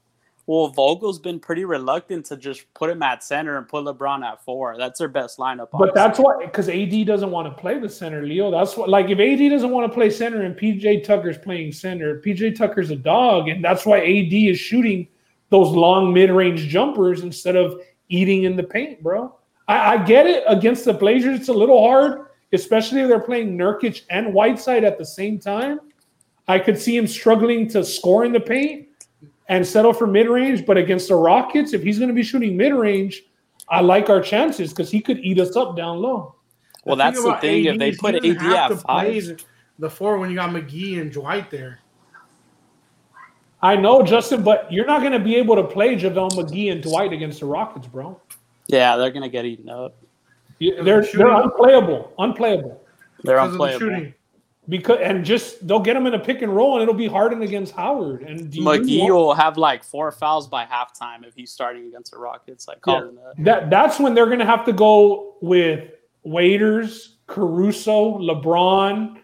Well, 0.49 0.69
Vogel's 0.69 1.19
been 1.19 1.39
pretty 1.39 1.63
reluctant 1.63 2.25
to 2.25 2.35
just 2.35 2.73
put 2.73 2.89
him 2.89 3.03
at 3.03 3.23
center 3.23 3.59
and 3.59 3.67
put 3.67 3.85
LeBron 3.85 4.23
at 4.23 4.43
four. 4.43 4.79
That's 4.79 4.97
their 4.97 5.07
best 5.07 5.37
lineup. 5.37 5.67
But 5.71 5.93
that's 5.93 6.17
why, 6.17 6.43
because 6.43 6.67
AD 6.67 7.05
doesn't 7.05 7.29
want 7.29 7.55
to 7.55 7.61
play 7.61 7.77
the 7.77 7.87
center, 7.87 8.23
Leo. 8.23 8.49
That's 8.49 8.75
what, 8.75 8.89
like, 8.89 9.11
if 9.11 9.19
AD 9.19 9.47
doesn't 9.51 9.69
want 9.69 9.91
to 9.91 9.93
play 9.93 10.09
center 10.09 10.41
and 10.41 10.57
PJ 10.57 11.03
Tucker's 11.03 11.37
playing 11.37 11.73
center, 11.73 12.19
PJ 12.19 12.57
Tucker's 12.57 12.89
a 12.89 12.95
dog, 12.95 13.47
and 13.47 13.63
that's 13.63 13.85
why 13.85 13.99
AD 13.99 14.33
is 14.33 14.59
shooting 14.59 15.07
those 15.49 15.69
long 15.69 16.11
mid-range 16.11 16.61
jumpers 16.61 17.21
instead 17.21 17.55
of 17.55 17.79
eating 18.07 18.45
in 18.45 18.55
the 18.55 18.63
paint, 18.63 19.03
bro. 19.03 19.35
I, 19.67 19.93
I 19.93 20.03
get 20.03 20.25
it 20.25 20.43
against 20.47 20.83
the 20.83 20.93
Blazers; 20.93 21.41
it's 21.41 21.49
a 21.49 21.53
little 21.53 21.87
hard, 21.87 22.25
especially 22.53 23.01
if 23.01 23.07
they're 23.09 23.19
playing 23.19 23.57
Nurkic 23.57 24.03
and 24.09 24.33
Whiteside 24.33 24.83
at 24.83 24.97
the 24.97 25.05
same 25.05 25.39
time. 25.39 25.79
I 26.47 26.57
could 26.59 26.79
see 26.79 26.97
him 26.97 27.05
struggling 27.07 27.67
to 27.69 27.83
score 27.83 28.25
in 28.25 28.31
the 28.31 28.39
paint 28.39 28.87
and 29.49 29.65
settle 29.65 29.93
for 29.93 30.07
mid-range, 30.07 30.65
but 30.65 30.77
against 30.77 31.07
the 31.09 31.15
Rockets, 31.15 31.73
if 31.73 31.83
he's 31.83 31.97
going 31.99 32.07
to 32.09 32.13
be 32.15 32.23
shooting 32.23 32.57
mid-range. 32.57 33.23
I 33.71 33.81
like 33.81 34.09
our 34.09 34.19
chances 34.21 34.71
because 34.71 34.89
he 34.89 34.99
could 34.99 35.19
eat 35.19 35.39
us 35.39 35.55
up 35.55 35.77
down 35.77 35.99
low. 35.99 36.35
well, 36.85 36.95
The 36.95 37.03
that's 37.03 37.21
the 37.23 37.35
thing. 37.35 37.67
AD 37.67 37.73
If 37.75 37.79
they 37.79 37.91
put 37.91 38.13
doesn't 38.13 38.37
AD 38.37 38.41
have 38.41 38.71
at 38.71 38.77
to 38.79 38.83
play 38.83 39.19
five, 39.21 39.37
the- 39.37 39.43
the 39.77 39.89
four 39.89 40.17
when 40.17 40.29
you 40.31 40.35
got 40.37 40.49
McGee 40.49 40.99
and 40.99 41.11
Dwight 41.11 41.51
there. 41.51 41.79
I 43.61 43.75
know, 43.75 44.01
Justin, 44.03 44.41
but 44.41 44.71
you're 44.71 44.85
not 44.85 45.01
going 45.01 45.11
to 45.11 45.19
be 45.19 45.35
able 45.35 45.55
to 45.55 45.63
play 45.63 45.95
JaVale 45.95 46.31
McGee 46.31 46.71
and 46.71 46.81
Dwight 46.81 47.11
against 47.13 47.41
the 47.41 47.45
Rockets, 47.45 47.87
bro. 47.87 48.19
yeah, 48.67 48.95
they're 48.95 49.11
gonna 49.11 49.29
get 49.29 49.45
eaten 49.45 49.69
up. 49.69 49.97
You- 50.59 50.71
Because 50.71 50.85
They're 50.85 51.01
the 51.01 51.07
shooting- 51.07 51.25
they're 51.27 51.41
unplayable, 51.41 52.13
unplayable. 52.19 52.81
They're 53.23 53.35
because 53.37 53.53
of 53.53 53.59
the 53.59 53.79
shooting. 53.79 54.13
Because 54.67 54.99
and 55.01 55.25
just 55.25 55.67
they'll 55.67 55.79
get 55.79 55.95
him 55.95 56.05
in 56.05 56.13
a 56.13 56.19
pick 56.19 56.43
and 56.43 56.55
roll, 56.55 56.73
and 56.75 56.83
it'll 56.83 56.93
be 56.93 57.07
Harden 57.07 57.41
against 57.41 57.73
Howard. 57.75 58.21
And 58.21 58.51
do 58.51 58.59
you 58.59 58.63
McGee 58.65 58.99
want- 58.99 59.13
will 59.13 59.33
have 59.33 59.57
like 59.57 59.83
four 59.83 60.11
fouls 60.11 60.47
by 60.47 60.63
halftime 60.65 61.25
if 61.27 61.33
he's 61.33 61.51
starting 61.51 61.87
against 61.87 62.11
the 62.11 62.19
Rockets. 62.19 62.67
Like 62.67 62.79
calling 62.81 63.15
that. 63.15 63.33
that 63.45 63.69
that's 63.71 63.99
when 63.99 64.13
they're 64.13 64.27
going 64.27 64.37
to 64.39 64.45
have 64.45 64.65
to 64.65 64.73
go 64.73 65.35
with 65.41 65.89
Waiters, 66.23 67.15
Caruso, 67.25 68.19
LeBron, 68.19 69.17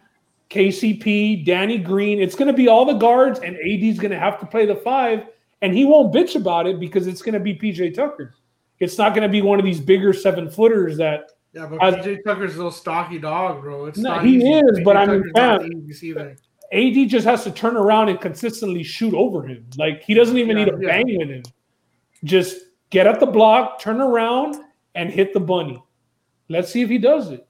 KCP, 0.49 1.45
Danny 1.45 1.77
Green. 1.77 2.19
It's 2.19 2.35
going 2.35 2.47
to 2.47 2.53
be 2.53 2.67
all 2.67 2.85
the 2.85 2.93
guards, 2.93 3.39
and 3.39 3.55
AD's 3.57 3.99
going 3.99 4.11
to 4.11 4.19
have 4.19 4.39
to 4.39 4.45
play 4.47 4.65
the 4.65 4.75
five, 4.75 5.27
and 5.61 5.75
he 5.75 5.85
won't 5.85 6.11
bitch 6.13 6.35
about 6.35 6.65
it 6.65 6.79
because 6.79 7.05
it's 7.07 7.21
going 7.21 7.33
to 7.33 7.39
be 7.39 7.53
PJ 7.53 7.93
Tucker. 7.93 8.33
It's 8.79 8.97
not 8.97 9.13
going 9.13 9.23
to 9.23 9.29
be 9.29 9.41
one 9.41 9.59
of 9.59 9.65
these 9.65 9.79
bigger 9.79 10.11
seven 10.13 10.49
footers 10.49 10.97
that 10.97 11.31
Yeah, 11.53 11.67
but 11.67 11.81
As- 11.81 11.95
PJ 12.05 12.23
Tucker's 12.25 12.53
a 12.55 12.57
little 12.57 12.71
stocky 12.71 13.17
dog, 13.19 13.61
bro. 13.61 13.85
It's 13.85 13.97
No, 13.97 14.15
not 14.15 14.25
he 14.25 14.37
easy. 14.37 14.51
is, 14.51 14.79
but 14.83 14.97
I 14.97 15.05
mean, 15.05 15.23
Tucker's 15.33 15.61
not 15.63 16.15
fam. 16.15 16.35
AD 16.73 17.09
just 17.09 17.25
has 17.25 17.43
to 17.45 17.51
turn 17.51 17.77
around 17.77 18.09
and 18.09 18.19
consistently 18.19 18.83
shoot 18.83 19.13
over 19.13 19.45
him. 19.47 19.65
Like 19.77 20.03
he 20.03 20.13
doesn't 20.13 20.37
even 20.37 20.57
Yeah, 20.57 20.65
need 20.65 20.71
to 20.71 20.77
yeah. 20.81 20.87
bang 20.87 21.17
with 21.17 21.29
him. 21.29 21.43
Just 22.23 22.57
get 22.89 23.07
at 23.07 23.19
the 23.19 23.25
block, 23.25 23.79
turn 23.79 24.01
around, 24.01 24.55
and 24.95 25.09
hit 25.09 25.33
the 25.33 25.39
bunny. 25.39 25.81
Let's 26.49 26.71
see 26.71 26.81
if 26.81 26.89
he 26.89 26.97
does 26.97 27.29
it. 27.31 27.47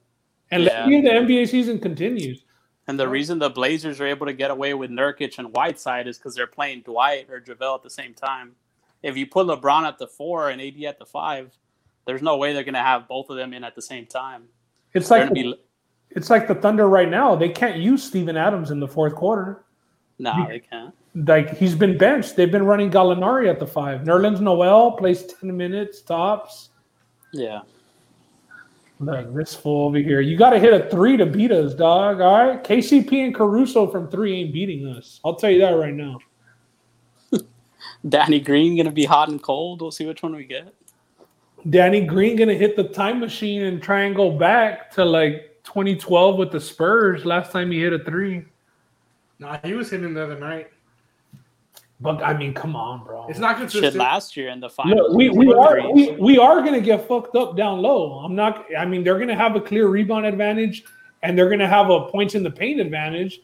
And 0.50 0.62
Yeah. 0.62 0.68
let's 0.84 0.88
see 0.88 0.96
if 0.96 1.04
the 1.04 1.10
NBA 1.10 1.46
season 1.48 1.78
continues. 1.80 2.44
And 2.88 3.00
the 3.00 3.08
reason 3.08 3.40
the 3.40 3.50
Blazers 3.50 4.00
are 4.00 4.06
able 4.06 4.26
to 4.26 4.32
get 4.32 4.52
away 4.52 4.72
with 4.74 4.90
Nurkic 4.92 5.38
and 5.38 5.52
Whiteside 5.52 6.06
is 6.06 6.18
because 6.18 6.36
they're 6.36 6.46
playing 6.46 6.82
Dwight 6.82 7.28
or 7.28 7.40
JaVale 7.40 7.74
at 7.78 7.82
the 7.82 7.90
same 7.90 8.14
time. 8.14 8.54
If 9.02 9.16
you 9.16 9.26
put 9.26 9.46
LeBron 9.46 9.82
at 9.82 9.98
the 9.98 10.06
four 10.06 10.50
and 10.50 10.60
AD 10.60 10.82
at 10.84 10.98
the 10.98 11.06
five, 11.06 11.56
there's 12.06 12.22
no 12.22 12.36
way 12.36 12.52
they're 12.52 12.64
going 12.64 12.74
to 12.74 12.80
have 12.80 13.08
both 13.08 13.30
of 13.30 13.36
them 13.36 13.52
in 13.52 13.64
at 13.64 13.74
the 13.74 13.82
same 13.82 14.06
time. 14.06 14.44
It's 14.92 15.08
They're 15.08 15.20
like 15.20 15.34
going 15.34 15.52
be 15.52 15.54
it's 16.10 16.30
like 16.30 16.48
the 16.48 16.54
Thunder 16.54 16.88
right 16.88 17.10
now. 17.10 17.34
They 17.34 17.48
can't 17.48 17.78
use 17.78 18.02
Steven 18.02 18.36
Adams 18.36 18.70
in 18.70 18.80
the 18.80 18.88
fourth 18.88 19.14
quarter. 19.14 19.64
no, 20.18 20.46
they 20.48 20.60
can't. 20.60 20.94
Like 21.14 21.56
he's 21.56 21.74
been 21.74 21.98
benched. 21.98 22.36
They've 22.36 22.50
been 22.50 22.64
running 22.64 22.90
Gallinari 22.90 23.50
at 23.50 23.58
the 23.58 23.66
five. 23.66 24.02
Nerlens 24.02 24.40
Noel 24.40 24.92
plays 24.92 25.24
ten 25.24 25.56
minutes 25.56 26.00
tops. 26.00 26.70
Yeah, 27.32 27.62
Look, 28.98 29.34
this 29.34 29.54
fool 29.54 29.88
over 29.88 29.98
here. 29.98 30.20
You 30.20 30.38
got 30.38 30.50
to 30.50 30.58
hit 30.58 30.72
a 30.72 30.88
three 30.88 31.16
to 31.18 31.26
beat 31.26 31.52
us, 31.52 31.74
dog. 31.74 32.20
All 32.20 32.46
right. 32.46 32.64
KCP 32.64 33.26
and 33.26 33.34
Caruso 33.34 33.86
from 33.86 34.08
three 34.08 34.40
ain't 34.40 34.54
beating 34.54 34.86
us. 34.88 35.20
I'll 35.24 35.34
tell 35.34 35.50
you 35.50 35.60
that 35.60 35.72
right 35.72 35.92
now. 35.92 36.18
Danny 38.08 38.40
Green 38.40 38.76
going 38.76 38.86
to 38.86 38.92
be 38.92 39.04
hot 39.04 39.28
and 39.28 39.42
cold. 39.42 39.82
We'll 39.82 39.90
see 39.90 40.06
which 40.06 40.22
one 40.22 40.34
we 40.34 40.44
get. 40.44 40.74
Danny 41.70 42.00
Green 42.02 42.36
gonna 42.36 42.54
hit 42.54 42.76
the 42.76 42.84
time 42.84 43.18
machine 43.18 43.62
and 43.64 43.82
try 43.82 44.02
and 44.02 44.14
go 44.14 44.30
back 44.30 44.90
to 44.92 45.04
like 45.04 45.60
2012 45.64 46.38
with 46.38 46.52
the 46.52 46.60
Spurs. 46.60 47.24
Last 47.24 47.50
time 47.50 47.70
he 47.70 47.80
hit 47.80 47.92
a 47.92 47.98
three. 47.98 48.44
Nah, 49.38 49.58
he 49.64 49.72
was 49.74 49.90
hitting 49.90 50.14
the 50.14 50.22
other 50.22 50.38
night. 50.38 50.68
But 52.00 52.22
I 52.22 52.36
mean, 52.36 52.52
come 52.52 52.76
on, 52.76 53.04
bro. 53.04 53.26
It's 53.28 53.38
not 53.38 53.56
Shit, 53.56 53.70
consistent. 53.70 53.96
last 53.96 54.36
year 54.36 54.50
in 54.50 54.60
the 54.60 54.68
finals. 54.68 55.08
Look, 55.08 55.16
we, 55.16 55.30
we 55.30 55.52
are 55.52 55.92
we, 55.92 56.10
we 56.12 56.38
are 56.38 56.62
gonna 56.62 56.80
get 56.80 57.08
fucked 57.08 57.34
up 57.34 57.56
down 57.56 57.80
low. 57.80 58.18
I'm 58.18 58.34
not. 58.34 58.66
I 58.78 58.84
mean, 58.84 59.02
they're 59.02 59.18
gonna 59.18 59.34
have 59.34 59.56
a 59.56 59.60
clear 59.60 59.88
rebound 59.88 60.26
advantage, 60.26 60.84
and 61.22 61.36
they're 61.36 61.48
gonna 61.50 61.68
have 61.68 61.90
a 61.90 62.06
points 62.08 62.34
in 62.34 62.42
the 62.42 62.50
paint 62.50 62.80
advantage. 62.80 63.40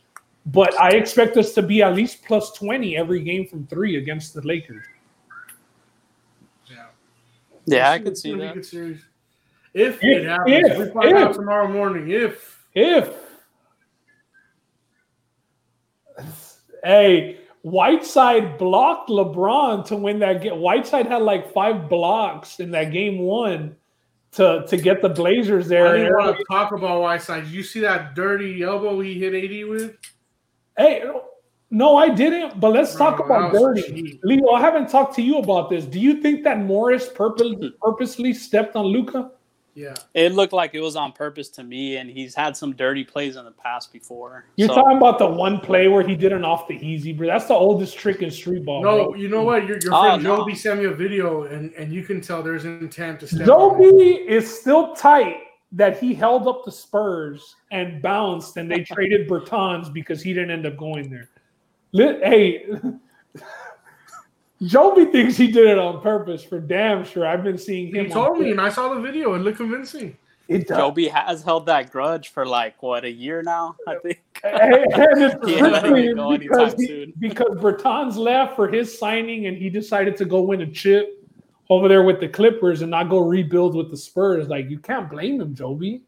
But 0.46 0.78
I 0.80 0.90
expect 0.90 1.36
us 1.36 1.52
to 1.54 1.62
be 1.62 1.82
at 1.82 1.94
least 1.94 2.24
plus 2.24 2.50
20 2.52 2.96
every 2.96 3.20
game 3.22 3.46
from 3.46 3.66
three 3.68 3.96
against 3.96 4.34
the 4.34 4.40
Lakers. 4.42 4.84
Yeah, 6.66 6.86
yeah, 7.66 7.90
I 7.90 7.94
It's 7.96 8.04
could 8.04 8.16
see 8.18 8.30
gonna 8.30 8.40
be 8.40 8.44
a 8.44 8.48
that. 8.48 8.54
good 8.54 8.66
series. 8.66 9.04
If, 9.74 9.96
If- 9.96 10.02
it 10.02 10.24
happens, 10.28 10.66
if- 10.68 10.78
we 10.78 10.90
find 10.92 11.08
if. 11.10 11.16
out 11.16 11.34
tomorrow 11.34 11.68
morning. 11.68 12.10
If 12.10 12.64
If 12.74 13.14
hey, 16.84 17.38
Whiteside 17.62 18.58
blocked 18.58 19.08
LeBron 19.08 19.86
to 19.86 19.96
win 19.96 20.18
that 20.20 20.42
game. 20.42 20.58
Whiteside 20.60 21.06
had 21.06 21.22
like 21.22 21.52
five 21.52 21.88
blocks 21.88 22.58
in 22.60 22.70
that 22.72 22.90
game 22.92 23.18
one 23.20 23.76
to 24.32 24.64
to 24.66 24.76
get 24.76 25.00
the 25.02 25.08
Blazers 25.08 25.68
there. 25.68 25.86
I 25.86 25.98
didn't 25.98 26.14
want 26.16 26.36
to 26.38 26.44
talk 26.50 26.72
about 26.72 27.00
Whiteside. 27.02 27.44
Did 27.44 27.52
you 27.52 27.62
see 27.62 27.80
that 27.80 28.14
dirty 28.14 28.62
elbow 28.62 28.98
he 29.00 29.14
hit 29.18 29.34
AD 29.34 29.68
with? 29.68 29.96
Hey, 30.76 31.04
no, 31.70 31.96
I 31.96 32.08
didn't. 32.10 32.60
But 32.60 32.72
let's 32.72 32.94
talk 32.94 33.18
about 33.18 33.52
that 33.52 33.58
dirty. 33.58 34.20
Leo, 34.24 34.50
I 34.50 34.60
haven't 34.60 34.88
talked 34.88 35.14
to 35.16 35.22
you 35.22 35.38
about 35.38 35.70
this. 35.70 35.84
Do 35.84 35.98
you 36.00 36.20
think 36.20 36.44
that 36.44 36.58
Morris 36.58 37.08
purpose, 37.08 37.52
hmm. 37.58 37.68
purposely 37.80 38.34
stepped 38.34 38.76
on 38.76 38.86
Luka? 38.86 39.30
Yeah, 39.74 39.94
It 40.12 40.34
looked 40.34 40.52
like 40.52 40.74
it 40.74 40.80
was 40.82 40.96
on 40.96 41.12
purpose 41.12 41.48
to 41.48 41.64
me, 41.64 41.96
and 41.96 42.10
he's 42.10 42.34
had 42.34 42.54
some 42.54 42.74
dirty 42.74 43.04
plays 43.04 43.36
in 43.36 43.46
the 43.46 43.52
past 43.52 43.90
before. 43.90 44.44
You're 44.56 44.68
So, 44.68 44.74
talking 44.74 44.98
about 44.98 45.18
the 45.18 45.26
one 45.26 45.60
play 45.60 45.88
where 45.88 46.06
he 46.06 46.14
did 46.14 46.30
an 46.34 46.44
off 46.44 46.68
the 46.68 46.74
easy, 46.74 47.14
bro. 47.14 47.26
That's 47.26 47.46
the 47.46 47.54
oldest 47.54 47.96
trick 47.96 48.20
in 48.20 48.30
street 48.30 48.66
ball. 48.66 48.82
no, 48.82 49.04
bro. 49.12 49.14
you 49.14 49.28
know 49.30 49.42
what? 49.42 49.66
Your, 49.66 49.78
your 49.82 49.94
Oh, 49.94 50.02
friend 50.02 50.22
no. 50.22 50.36
Joby 50.36 50.54
sent 50.56 50.80
me 50.80 50.84
a 50.84 50.90
video, 50.92 51.44
and, 51.44 51.72
and 51.72 51.90
you 51.90 52.02
can 52.04 52.20
tell 52.20 52.42
there's 52.42 52.66
intent 52.66 53.20
to 53.20 53.26
step. 53.26 53.40
on 53.40 53.46
Joby 53.46 53.86
it. 54.10 54.28
is 54.28 54.60
still 54.60 54.94
tight 54.94 55.36
that 55.72 55.98
he 55.98 56.12
held 56.14 56.46
up 56.46 56.64
the 56.64 56.72
Spurs 56.72 57.56
and 57.70 58.02
bounced, 58.02 58.56
and 58.56 58.70
they 58.70 58.80
traded 58.84 59.28
Bertans 59.28 59.92
because 59.92 60.22
he 60.22 60.32
didn't 60.34 60.50
end 60.50 60.66
up 60.66 60.76
going 60.76 61.10
there. 61.10 61.28
Li- 61.92 62.20
Hey, 62.22 62.66
Joby 64.62 65.06
thinks 65.06 65.36
he 65.36 65.48
did 65.50 65.66
it 65.66 65.78
on 65.78 66.00
purpose 66.02 66.44
for 66.44 66.60
damn 66.60 67.04
sure. 67.04 67.26
I've 67.26 67.42
been 67.42 67.58
seeing 67.58 67.94
him. 67.94 68.06
He 68.06 68.10
told 68.12 68.38
me, 68.38 68.50
and 68.52 68.60
I 68.60 68.68
saw 68.68 68.94
the 68.94 69.00
video. 69.00 69.34
It 69.34 69.40
looked 69.40 69.56
convincing. 69.56 70.16
It 70.48 70.68
does. 70.68 70.76
Joby 70.76 71.08
has 71.08 71.42
held 71.42 71.66
that 71.66 71.90
grudge 71.90 72.28
for 72.28 72.44
like 72.46 72.80
what 72.82 73.04
a 73.04 73.10
year 73.10 73.42
now, 73.42 73.76
I 73.88 73.96
think. 73.96 74.20
And 74.44 74.74
it's 75.22 75.46
He 75.48 75.54
ain't 75.54 75.70
letting 75.72 75.90
tricky 75.92 76.08
it 76.08 76.16
go 76.16 76.36
because, 76.36 76.58
anytime 76.74 76.80
he- 76.80 76.86
soon. 76.86 77.12
because 77.20 77.56
Bertans 77.58 78.16
left 78.16 78.56
for 78.56 78.66
his 78.68 78.96
signing 78.98 79.46
and 79.46 79.56
he 79.56 79.70
decided 79.70 80.16
to 80.16 80.24
go 80.24 80.42
win 80.42 80.62
a 80.62 80.66
chip 80.66 81.21
over 81.70 81.88
there 81.88 82.02
with 82.02 82.20
the 82.20 82.28
Clippers 82.28 82.82
and 82.82 82.90
not 82.90 83.08
go 83.08 83.18
rebuild 83.18 83.74
with 83.74 83.90
the 83.90 83.96
Spurs. 83.96 84.48
Like 84.48 84.68
you 84.70 84.78
can't 84.78 85.10
blame 85.10 85.40
him, 85.40 85.54
Joby. 85.54 86.02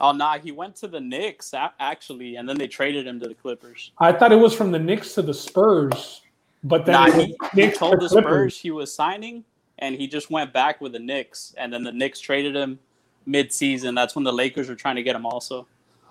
Oh 0.00 0.12
nah, 0.12 0.38
he 0.38 0.52
went 0.52 0.74
to 0.76 0.88
the 0.88 1.00
Knicks 1.00 1.54
actually, 1.78 2.36
and 2.36 2.48
then 2.48 2.56
they 2.56 2.66
traded 2.66 3.06
him 3.06 3.20
to 3.20 3.28
the 3.28 3.34
Clippers. 3.34 3.92
I 3.98 4.12
thought 4.12 4.32
it 4.32 4.36
was 4.36 4.54
from 4.54 4.72
the 4.72 4.78
Knicks 4.78 5.14
to 5.14 5.22
the 5.22 5.34
Spurs, 5.34 6.22
but 6.64 6.86
then 6.86 6.94
Nah, 6.94 7.10
he, 7.10 7.36
he 7.54 7.70
told 7.70 8.00
to 8.00 8.08
the 8.08 8.08
Clippers. 8.08 8.54
Spurs 8.54 8.58
he 8.58 8.70
was 8.70 8.92
signing, 8.92 9.44
and 9.78 9.94
he 9.94 10.06
just 10.06 10.30
went 10.30 10.52
back 10.52 10.80
with 10.80 10.92
the 10.92 10.98
Knicks, 10.98 11.54
and 11.58 11.72
then 11.72 11.84
the 11.84 11.92
Knicks 11.92 12.20
traded 12.20 12.56
him 12.56 12.78
mid-season. 13.26 13.94
That's 13.94 14.14
when 14.14 14.24
the 14.24 14.32
Lakers 14.32 14.68
were 14.68 14.74
trying 14.74 14.96
to 14.96 15.02
get 15.02 15.14
him 15.14 15.26
also. 15.26 15.66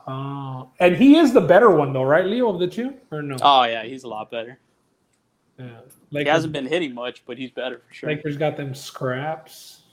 Oh, 0.08 0.70
and 0.80 0.96
he 0.96 1.18
is 1.18 1.34
the 1.34 1.42
better 1.42 1.70
one 1.70 1.92
though, 1.92 2.04
right, 2.04 2.26
Leo, 2.26 2.50
of 2.54 2.60
the 2.60 2.68
two, 2.68 2.94
or 3.12 3.22
no? 3.22 3.38
Oh 3.42 3.64
yeah, 3.64 3.84
he's 3.84 4.04
a 4.04 4.08
lot 4.08 4.30
better. 4.32 4.60
Yeah. 6.12 6.22
He 6.24 6.26
hasn't 6.28 6.54
been 6.54 6.66
hitting 6.66 6.94
much, 6.94 7.24
but 7.26 7.38
he's 7.38 7.52
better 7.52 7.82
for 7.88 7.94
sure. 7.94 8.10
Lakers 8.10 8.38
got 8.38 8.58
them 8.58 8.74
scraps. 8.76 9.78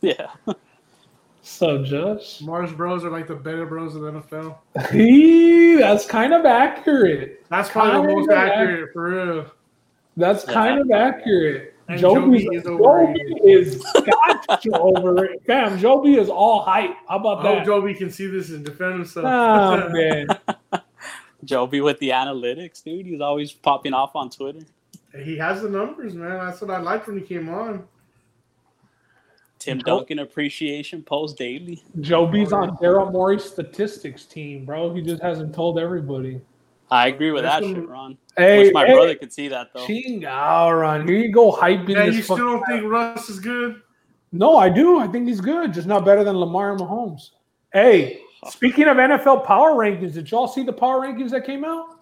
Yeah. 0.00 0.32
So 1.42 1.84
Josh, 1.84 2.40
Mars 2.40 2.72
Bros 2.72 3.04
are 3.04 3.10
like 3.10 3.28
the 3.28 3.36
better 3.36 3.66
bros 3.66 3.94
of 3.94 4.02
the 4.02 4.10
NFL. 4.12 4.56
He- 4.92 5.76
that's 5.76 6.06
kind 6.06 6.32
of 6.34 6.44
accurate. 6.44 7.44
That's 7.48 7.68
probably 7.70 8.08
the 8.08 8.14
most 8.16 8.28
Kinda 8.28 8.42
accurate 8.42 8.92
for 8.92 9.10
real. 9.10 9.46
That's 10.16 10.44
Yeah. 10.46 10.52
kind 10.54 10.80
of 10.80 10.90
accurate. 10.90 11.74
And 11.88 12.00
Joby 12.00 12.44
Joby 12.44 12.56
is 12.56 12.62
Joby 12.64 12.84
overrated. 12.84 13.38
is 13.44 13.82
got 14.06 14.64
you 14.64 14.72
overrated. 14.74 15.40
Fam, 15.46 15.78
Joby 15.78 16.14
is 16.14 16.28
all 16.28 16.62
hype. 16.62 16.96
How 17.08 17.18
about 17.18 17.38
I 17.38 17.42
hope 17.48 17.58
that? 17.58 17.66
Joby 17.66 17.94
can 17.94 18.10
see 18.10 18.26
this 18.28 18.50
and 18.50 18.64
defend 18.64 18.94
himself. 18.94 19.26
Oh 19.26 19.88
man. 19.92 20.26
Joby 21.44 21.80
with 21.80 21.98
the 21.98 22.10
analytics, 22.10 22.82
dude. 22.84 23.06
He's 23.06 23.20
always 23.20 23.52
popping 23.52 23.94
off 23.94 24.14
on 24.16 24.30
Twitter. 24.30 24.60
He 25.20 25.36
has 25.36 25.62
the 25.62 25.68
numbers, 25.68 26.14
man. 26.14 26.46
That's 26.46 26.60
what 26.60 26.70
I 26.70 26.78
liked 26.78 27.06
when 27.06 27.18
he 27.18 27.24
came 27.24 27.48
on. 27.48 27.86
Tim 29.58 29.78
Joe- 29.78 29.98
Duncan 29.98 30.18
appreciation 30.20 31.02
post 31.02 31.38
daily. 31.38 31.82
Joby's 32.00 32.52
on 32.52 32.76
Daryl 32.78 33.12
Morey's 33.12 33.44
statistics 33.44 34.24
team, 34.24 34.64
bro. 34.64 34.92
He 34.92 35.02
just 35.02 35.22
hasn't 35.22 35.54
told 35.54 35.78
everybody. 35.78 36.40
I 36.90 37.06
agree 37.08 37.30
with 37.30 37.44
that 37.44 37.62
There's 37.62 37.72
shit, 37.72 37.88
Ron. 37.88 38.18
Hey, 38.36 38.58
Wish 38.58 38.72
my 38.72 38.86
hey, 38.86 38.92
brother 38.92 39.14
could 39.14 39.32
see 39.32 39.48
that 39.48 39.68
though. 39.72 39.86
Ching, 39.86 40.24
ah, 40.26 40.64
all 40.64 40.74
right. 40.74 41.08
Here 41.08 41.18
you 41.18 41.32
go, 41.32 41.52
hyping 41.52 41.90
Yeah, 41.90 42.06
this 42.06 42.16
you 42.16 42.22
still 42.22 42.36
don't 42.36 42.64
think 42.66 42.84
Russ 42.84 43.28
is 43.28 43.38
good? 43.38 43.80
No, 44.32 44.56
I 44.56 44.68
do. 44.68 44.98
I 44.98 45.06
think 45.06 45.28
he's 45.28 45.40
good, 45.40 45.72
just 45.72 45.86
not 45.86 46.04
better 46.04 46.24
than 46.24 46.36
Lamar 46.36 46.72
and 46.72 46.80
Mahomes. 46.80 47.30
Hey, 47.72 48.20
speaking 48.50 48.88
of 48.88 48.96
NFL 48.96 49.46
power 49.46 49.72
rankings, 49.72 50.14
did 50.14 50.30
y'all 50.30 50.48
see 50.48 50.64
the 50.64 50.72
power 50.72 51.00
rankings 51.00 51.30
that 51.30 51.46
came 51.46 51.64
out? 51.64 52.01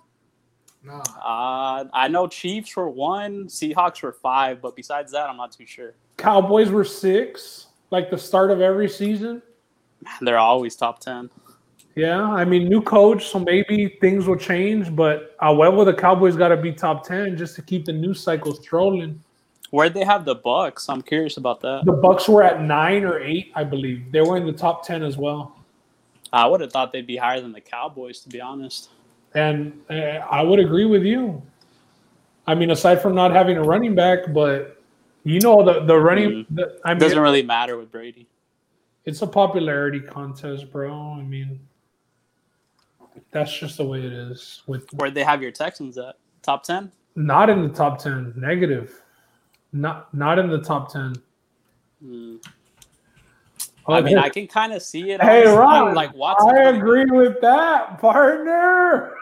Nah. 0.82 1.00
Uh, 1.00 1.84
I 1.92 2.08
know 2.08 2.26
Chiefs 2.26 2.74
were 2.74 2.88
one, 2.88 3.46
Seahawks 3.46 4.02
were 4.02 4.12
five, 4.12 4.62
but 4.62 4.74
besides 4.74 5.12
that, 5.12 5.28
I'm 5.28 5.36
not 5.36 5.52
too 5.52 5.66
sure. 5.66 5.94
Cowboys 6.16 6.70
were 6.70 6.84
six, 6.84 7.66
like 7.90 8.10
the 8.10 8.18
start 8.18 8.50
of 8.50 8.60
every 8.60 8.88
season. 8.88 9.42
They're 10.20 10.38
always 10.38 10.76
top 10.76 11.00
ten. 11.00 11.28
Yeah, 11.96 12.22
I 12.22 12.44
mean, 12.44 12.68
new 12.68 12.80
coach, 12.80 13.28
so 13.28 13.38
maybe 13.38 13.98
things 14.00 14.26
will 14.26 14.36
change. 14.36 14.94
But 14.94 15.36
however, 15.40 15.84
the 15.84 15.92
Cowboys 15.92 16.36
got 16.36 16.48
to 16.48 16.56
be 16.56 16.72
top 16.72 17.04
ten 17.04 17.36
just 17.36 17.56
to 17.56 17.62
keep 17.62 17.84
the 17.84 17.92
news 17.92 18.20
cycles 18.20 18.64
trolling. 18.64 19.22
Where'd 19.70 19.94
they 19.94 20.04
have 20.04 20.24
the 20.24 20.34
Bucks? 20.34 20.88
I'm 20.88 21.02
curious 21.02 21.36
about 21.36 21.60
that. 21.60 21.82
The 21.84 21.92
Bucks 21.92 22.28
were 22.28 22.42
at 22.42 22.62
nine 22.62 23.04
or 23.04 23.20
eight, 23.20 23.52
I 23.54 23.64
believe. 23.64 24.10
They 24.12 24.20
were 24.20 24.36
in 24.36 24.46
the 24.46 24.52
top 24.52 24.84
ten 24.84 25.02
as 25.02 25.18
well. 25.18 25.56
I 26.32 26.46
would 26.46 26.60
have 26.60 26.72
thought 26.72 26.92
they'd 26.92 27.06
be 27.06 27.16
higher 27.16 27.40
than 27.40 27.52
the 27.52 27.60
Cowboys, 27.60 28.20
to 28.20 28.28
be 28.28 28.40
honest. 28.40 28.88
And 29.34 29.80
uh, 29.88 29.94
I 29.94 30.42
would 30.42 30.58
agree 30.58 30.84
with 30.84 31.04
you. 31.04 31.40
I 32.46 32.54
mean, 32.54 32.70
aside 32.70 33.00
from 33.00 33.14
not 33.14 33.30
having 33.32 33.56
a 33.56 33.62
running 33.62 33.94
back, 33.94 34.32
but 34.32 34.82
you 35.24 35.40
know 35.40 35.62
the 35.64 35.84
the 35.84 35.96
running. 35.96 36.46
The, 36.50 36.80
I 36.84 36.94
mean, 36.94 37.00
doesn't 37.00 37.18
really 37.18 37.42
matter 37.42 37.76
with 37.76 37.92
Brady. 37.92 38.26
it's 39.04 39.22
a 39.22 39.26
popularity 39.26 40.00
contest, 40.00 40.72
bro. 40.72 41.12
I 41.12 41.22
mean, 41.22 41.60
that's 43.30 43.56
just 43.56 43.76
the 43.76 43.84
way 43.84 44.00
it 44.00 44.12
is. 44.12 44.62
With 44.66 44.92
Where'd 44.94 45.14
they 45.14 45.22
have 45.22 45.42
your 45.42 45.52
Texans 45.52 45.96
at? 45.98 46.16
Top 46.42 46.64
ten? 46.64 46.90
not 47.16 47.50
in 47.50 47.62
the 47.62 47.68
top 47.68 47.98
ten, 47.98 48.32
negative. 48.36 49.02
Not 49.72 50.12
not 50.14 50.38
in 50.38 50.48
the 50.48 50.60
top 50.60 50.92
ten. 50.92 51.14
Hmm. 52.02 52.36
I 53.86 54.00
mean, 54.00 54.18
I 54.18 54.28
can 54.28 54.46
kind 54.46 54.72
of 54.72 54.82
see 54.82 55.10
it. 55.10 55.20
Hey. 55.20 55.46
Ron, 55.46 55.94
like. 55.94 56.10
I 56.20 56.68
agree 56.68 57.06
with 57.06 57.40
that, 57.40 57.98
partner. 57.98 59.14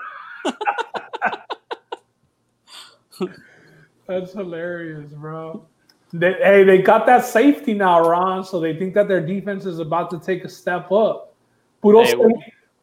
That's 4.06 4.32
hilarious, 4.32 5.12
bro. 5.12 5.66
They, 6.12 6.32
hey, 6.34 6.64
they 6.64 6.78
got 6.80 7.04
that 7.06 7.26
safety 7.26 7.74
now, 7.74 8.00
Ron, 8.08 8.42
so 8.42 8.58
they 8.58 8.74
think 8.78 8.94
that 8.94 9.08
their 9.08 9.20
defense 9.24 9.66
is 9.66 9.78
about 9.80 10.08
to 10.10 10.18
take 10.18 10.44
a 10.44 10.48
step 10.48 10.90
up. 10.90 11.34
Puro, 11.82 12.02
Hey, 12.04 12.12
sa- 12.12 12.28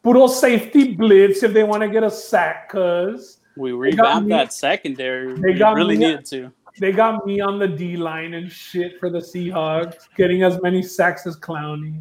puro 0.02 0.26
safety 0.28 0.94
blitz 0.94 1.42
if 1.42 1.52
they 1.52 1.64
want 1.64 1.82
to 1.82 1.88
get 1.88 2.04
a 2.04 2.10
sack, 2.10 2.68
cuz 2.68 3.38
We 3.56 3.72
got 3.92 4.22
revamped 4.22 4.28
that 4.28 4.52
secondary. 4.52 5.34
they 5.34 5.52
We 5.52 5.58
got 5.58 5.74
really 5.74 5.96
me- 5.98 6.06
needed 6.06 6.24
to. 6.26 6.52
they 6.78 6.92
got 6.92 7.26
me 7.26 7.40
on 7.40 7.58
the 7.58 7.66
D 7.66 7.96
line 7.96 8.34
and 8.34 8.50
shit 8.52 9.00
for 9.00 9.10
the 9.10 9.18
Seahawks, 9.18 10.06
getting 10.16 10.44
as 10.44 10.62
many 10.62 10.80
sacks 10.82 11.26
as 11.26 11.36
Clowney. 11.36 12.00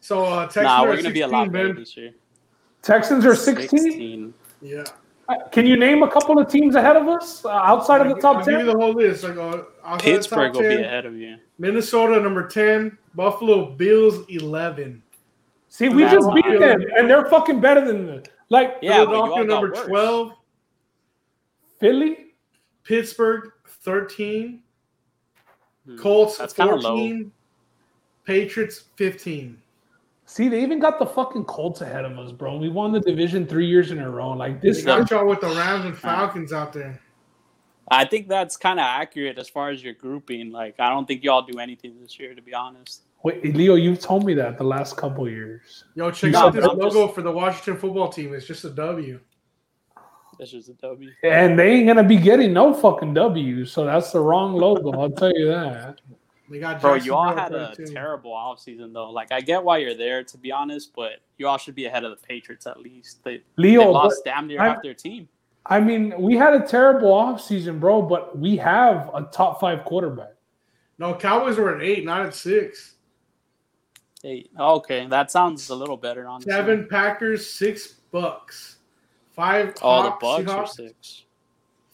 So 0.00 0.24
uh, 0.24 0.44
Texans 0.44 0.64
Nah, 0.64 0.84
we're 0.84 0.96
gonna 0.96 1.10
be 1.10 1.20
a 1.22 1.24
16, 1.24 1.30
lot 1.32 1.52
better 1.52 1.74
this 1.74 1.96
year. 1.96 2.12
Texans 2.86 3.24
are 3.26 3.34
16. 3.34 3.68
16. 3.78 4.34
Yeah. 4.62 4.84
Uh, 5.28 5.34
Can 5.50 5.66
you 5.66 5.76
name 5.76 6.04
a 6.04 6.08
couple 6.10 6.38
of 6.38 6.48
teams 6.48 6.76
ahead 6.76 6.96
of 6.96 7.08
us 7.08 7.44
uh, 7.44 7.48
outside 7.50 8.00
of 8.00 8.08
the 8.14 8.20
top 8.20 8.36
I'll 8.38 8.44
give 8.44 8.52
you 8.52 8.58
10? 8.58 8.66
the 8.66 8.72
whole 8.78 8.92
list. 8.94 9.24
Like 9.24 9.36
uh, 9.36 9.62
outside 9.84 9.98
the 9.98 10.02
Pittsburgh 10.04 10.52
top 10.52 10.62
will 10.62 10.68
be 10.76 10.82
ahead 10.82 11.04
of 11.04 11.16
you. 11.16 11.36
Minnesota 11.58 12.20
number 12.20 12.46
ten, 12.46 12.96
Buffalo 13.14 13.70
Bills 13.72 14.24
eleven, 14.28 15.02
See, 15.68 15.88
we 15.88 16.02
That's 16.04 16.14
just 16.14 16.32
beat 16.34 16.44
fine. 16.44 16.60
them, 16.60 16.80
and 16.96 17.10
they're 17.10 17.26
fucking 17.26 17.60
better 17.60 17.84
than 17.84 18.06
them. 18.06 18.22
Like 18.50 18.76
Yeah, 18.82 19.02
you 19.02 19.06
all 19.14 19.26
Philadelphia 19.26 19.46
got 19.46 19.52
number 19.62 19.68
worse. 19.76 19.86
twelve, 19.86 20.32
Philly, 21.80 22.34
Pittsburgh 22.84 23.50
thirteen, 23.82 24.62
Hmm. 25.86 25.96
Colts 25.96 26.38
That's 26.38 26.52
kinda 26.52 26.74
low. 26.76 26.82
fourteen, 26.96 27.32
Patriots 28.24 28.84
fifteen. 28.96 29.60
See, 30.26 30.48
they 30.48 30.62
even 30.62 30.78
got 30.78 30.98
the 30.98 31.06
fucking 31.06 31.44
Colts 31.44 31.80
ahead 31.80 32.04
of 32.04 32.18
us, 32.18 32.32
bro. 32.32 32.58
We 32.58 32.68
won 32.68 32.92
the 32.92 33.00
division 33.00 33.46
three 33.46 33.66
years 33.66 33.90
in 33.90 33.98
a 33.98 34.10
row. 34.10 34.30
Like 34.32 34.60
They 34.60 34.68
this, 34.68 34.84
got 34.84 35.10
y'all 35.10 35.26
with 35.26 35.40
the 35.40 35.48
Rams 35.48 35.86
and 35.86 35.96
Falcons 35.96 36.52
out 36.52 36.72
there. 36.72 37.00
I 37.88 38.04
think 38.04 38.28
that's 38.28 38.56
kind 38.56 38.80
of 38.80 38.84
accurate 38.84 39.38
as 39.38 39.48
far 39.48 39.70
as 39.70 39.82
your 39.82 39.94
grouping. 39.94 40.50
Like, 40.50 40.80
I 40.80 40.90
don't 40.90 41.06
think 41.06 41.22
y'all 41.22 41.42
do 41.42 41.60
anything 41.60 41.94
this 42.00 42.18
year, 42.18 42.34
to 42.34 42.42
be 42.42 42.52
honest. 42.52 43.02
Wait, 43.22 43.56
Leo, 43.56 43.76
you've 43.76 44.00
told 44.00 44.24
me 44.26 44.34
that 44.34 44.58
the 44.58 44.64
last 44.64 44.96
couple 44.96 45.28
years. 45.28 45.84
Yo, 45.94 46.10
check 46.10 46.32
No, 46.32 46.38
out 46.40 46.52
but 46.54 46.60
this 46.60 46.70
I'm 46.70 46.78
logo 46.78 47.04
just- 47.04 47.14
for 47.14 47.22
the 47.22 47.30
Washington 47.32 47.76
football 47.76 48.08
team. 48.08 48.34
It's 48.34 48.46
just 48.46 48.64
a 48.64 48.70
W. 48.70 49.20
It's 50.38 50.50
just 50.50 50.68
a 50.68 50.74
W. 50.74 51.10
And 51.22 51.58
they 51.58 51.70
ain't 51.74 51.86
gonna 51.86 52.04
be 52.04 52.16
getting 52.18 52.52
no 52.52 52.74
fucking 52.74 53.14
W, 53.14 53.64
so 53.64 53.86
that's 53.86 54.12
the 54.12 54.20
wrong 54.20 54.54
logo. 54.54 54.92
I'll 55.00 55.10
tell 55.10 55.32
you 55.34 55.46
that. 55.46 56.00
They 56.48 56.58
got 56.60 56.80
Bro, 56.80 56.94
you 56.96 57.14
all 57.14 57.34
had 57.34 57.52
a 57.52 57.74
32. 57.74 57.92
terrible 57.92 58.30
offseason, 58.32 58.92
though. 58.92 59.10
Like, 59.10 59.32
I 59.32 59.40
get 59.40 59.62
why 59.64 59.78
you're 59.78 59.96
there, 59.96 60.22
to 60.24 60.38
be 60.38 60.52
honest, 60.52 60.92
but 60.94 61.20
you 61.38 61.48
all 61.48 61.58
should 61.58 61.74
be 61.74 61.86
ahead 61.86 62.04
of 62.04 62.10
the 62.12 62.24
Patriots 62.26 62.66
at 62.66 62.78
least. 62.78 63.24
They, 63.24 63.38
they 63.38 63.42
Leo, 63.56 63.90
lost 63.90 64.22
but- 64.24 64.30
damn 64.30 64.46
near 64.46 64.60
I- 64.60 64.68
half 64.68 64.82
their 64.82 64.94
team. 64.94 65.28
I 65.68 65.80
mean, 65.80 66.14
we 66.22 66.36
had 66.36 66.54
a 66.54 66.64
terrible 66.64 67.10
offseason, 67.10 67.80
bro, 67.80 68.00
but 68.00 68.38
we 68.38 68.56
have 68.58 69.10
a 69.12 69.22
top 69.32 69.58
five 69.58 69.84
quarterback. 69.84 70.34
No, 70.98 71.12
Cowboys 71.14 71.56
were 71.58 71.74
at 71.74 71.82
eight, 71.82 72.04
not 72.04 72.24
at 72.24 72.34
six. 72.36 72.94
Eight. 74.22 74.50
okay, 74.58 75.06
that 75.08 75.30
sounds 75.32 75.68
a 75.70 75.74
little 75.74 75.96
better, 75.96 76.26
honestly. 76.28 76.52
Seven 76.52 76.86
Packers, 76.88 77.50
six 77.50 77.94
Bucks, 78.12 78.76
five 79.34 79.74
Oh, 79.82 80.04
the 80.04 80.10
Hawks, 80.10 80.22
Bucks 80.22 80.50
are 80.50 80.64
Seahawks, 80.64 80.68
six. 80.68 81.24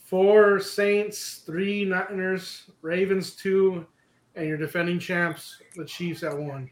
four 0.05 0.61
Saints, 0.61 1.43
three 1.47 1.85
Niners, 1.87 2.65
Ravens 2.83 3.33
two, 3.35 3.87
and 4.35 4.47
your 4.47 4.57
defending 4.57 4.99
champs, 4.99 5.61
the 5.77 5.85
Chiefs 5.85 6.23
at 6.23 6.37
one. 6.37 6.71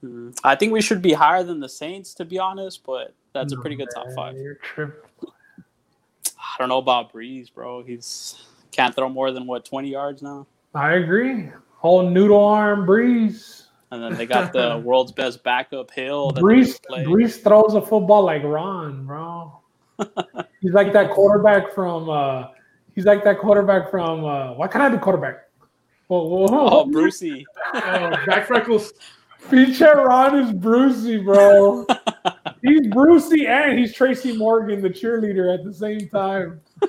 Hmm. 0.00 0.30
I 0.44 0.54
think 0.54 0.72
we 0.72 0.80
should 0.80 1.02
be 1.02 1.12
higher 1.12 1.42
than 1.42 1.60
the 1.60 1.68
Saints, 1.68 2.14
to 2.14 2.24
be 2.24 2.38
honest, 2.38 2.84
but 2.84 3.14
that's 3.32 3.52
a 3.52 3.56
pretty 3.56 3.76
good 3.76 3.88
top 3.94 4.06
five. 4.14 4.34
I 4.78 6.58
don't 6.58 6.68
know 6.68 6.78
about 6.78 7.12
Brees, 7.12 7.52
bro. 7.52 7.82
He's 7.82 8.46
can't 8.70 8.94
throw 8.94 9.08
more 9.08 9.30
than 9.30 9.46
what 9.46 9.64
twenty 9.64 9.90
yards 9.90 10.22
now. 10.22 10.46
I 10.74 10.94
agree. 10.94 11.50
Whole 11.76 12.08
noodle 12.08 12.44
arm 12.44 12.86
Brees. 12.86 13.64
And 13.90 14.02
then 14.02 14.14
they 14.14 14.26
got 14.26 14.52
the 14.52 14.78
world's 14.84 15.12
best 15.12 15.44
backup 15.44 15.90
Hill. 15.90 16.32
That 16.32 16.42
Brees. 16.42 16.78
Brees 16.90 17.42
throws 17.42 17.74
a 17.74 17.80
football 17.80 18.24
like 18.24 18.42
Ron, 18.42 19.06
bro. 19.06 19.60
he's 20.60 20.72
like 20.72 20.92
that 20.92 21.10
quarterback 21.10 21.74
from. 21.74 22.08
uh 22.10 22.48
He's 22.96 23.04
like 23.04 23.22
that 23.24 23.38
quarterback 23.38 23.90
from. 23.90 24.24
uh 24.24 24.54
Why 24.54 24.66
can't 24.66 24.82
I 24.82 24.88
be 24.88 24.98
quarterback? 24.98 25.44
Whoa, 26.08 26.26
whoa, 26.26 26.46
whoa. 26.46 26.68
Oh, 26.70 26.86
Brucey. 26.86 27.46
Oh, 27.74 28.10
back 28.26 28.46
freckles. 28.46 28.92
Feature 29.38 29.94
Ron 29.96 30.38
is 30.38 30.52
Brucey, 30.52 31.18
bro. 31.18 31.86
he's 32.62 32.86
Brucey 32.88 33.46
and 33.46 33.78
he's 33.78 33.94
Tracy 33.94 34.36
Morgan, 34.36 34.80
the 34.80 34.88
cheerleader, 34.88 35.52
at 35.52 35.64
the 35.64 35.74
same 35.74 36.08
time. 36.08 36.60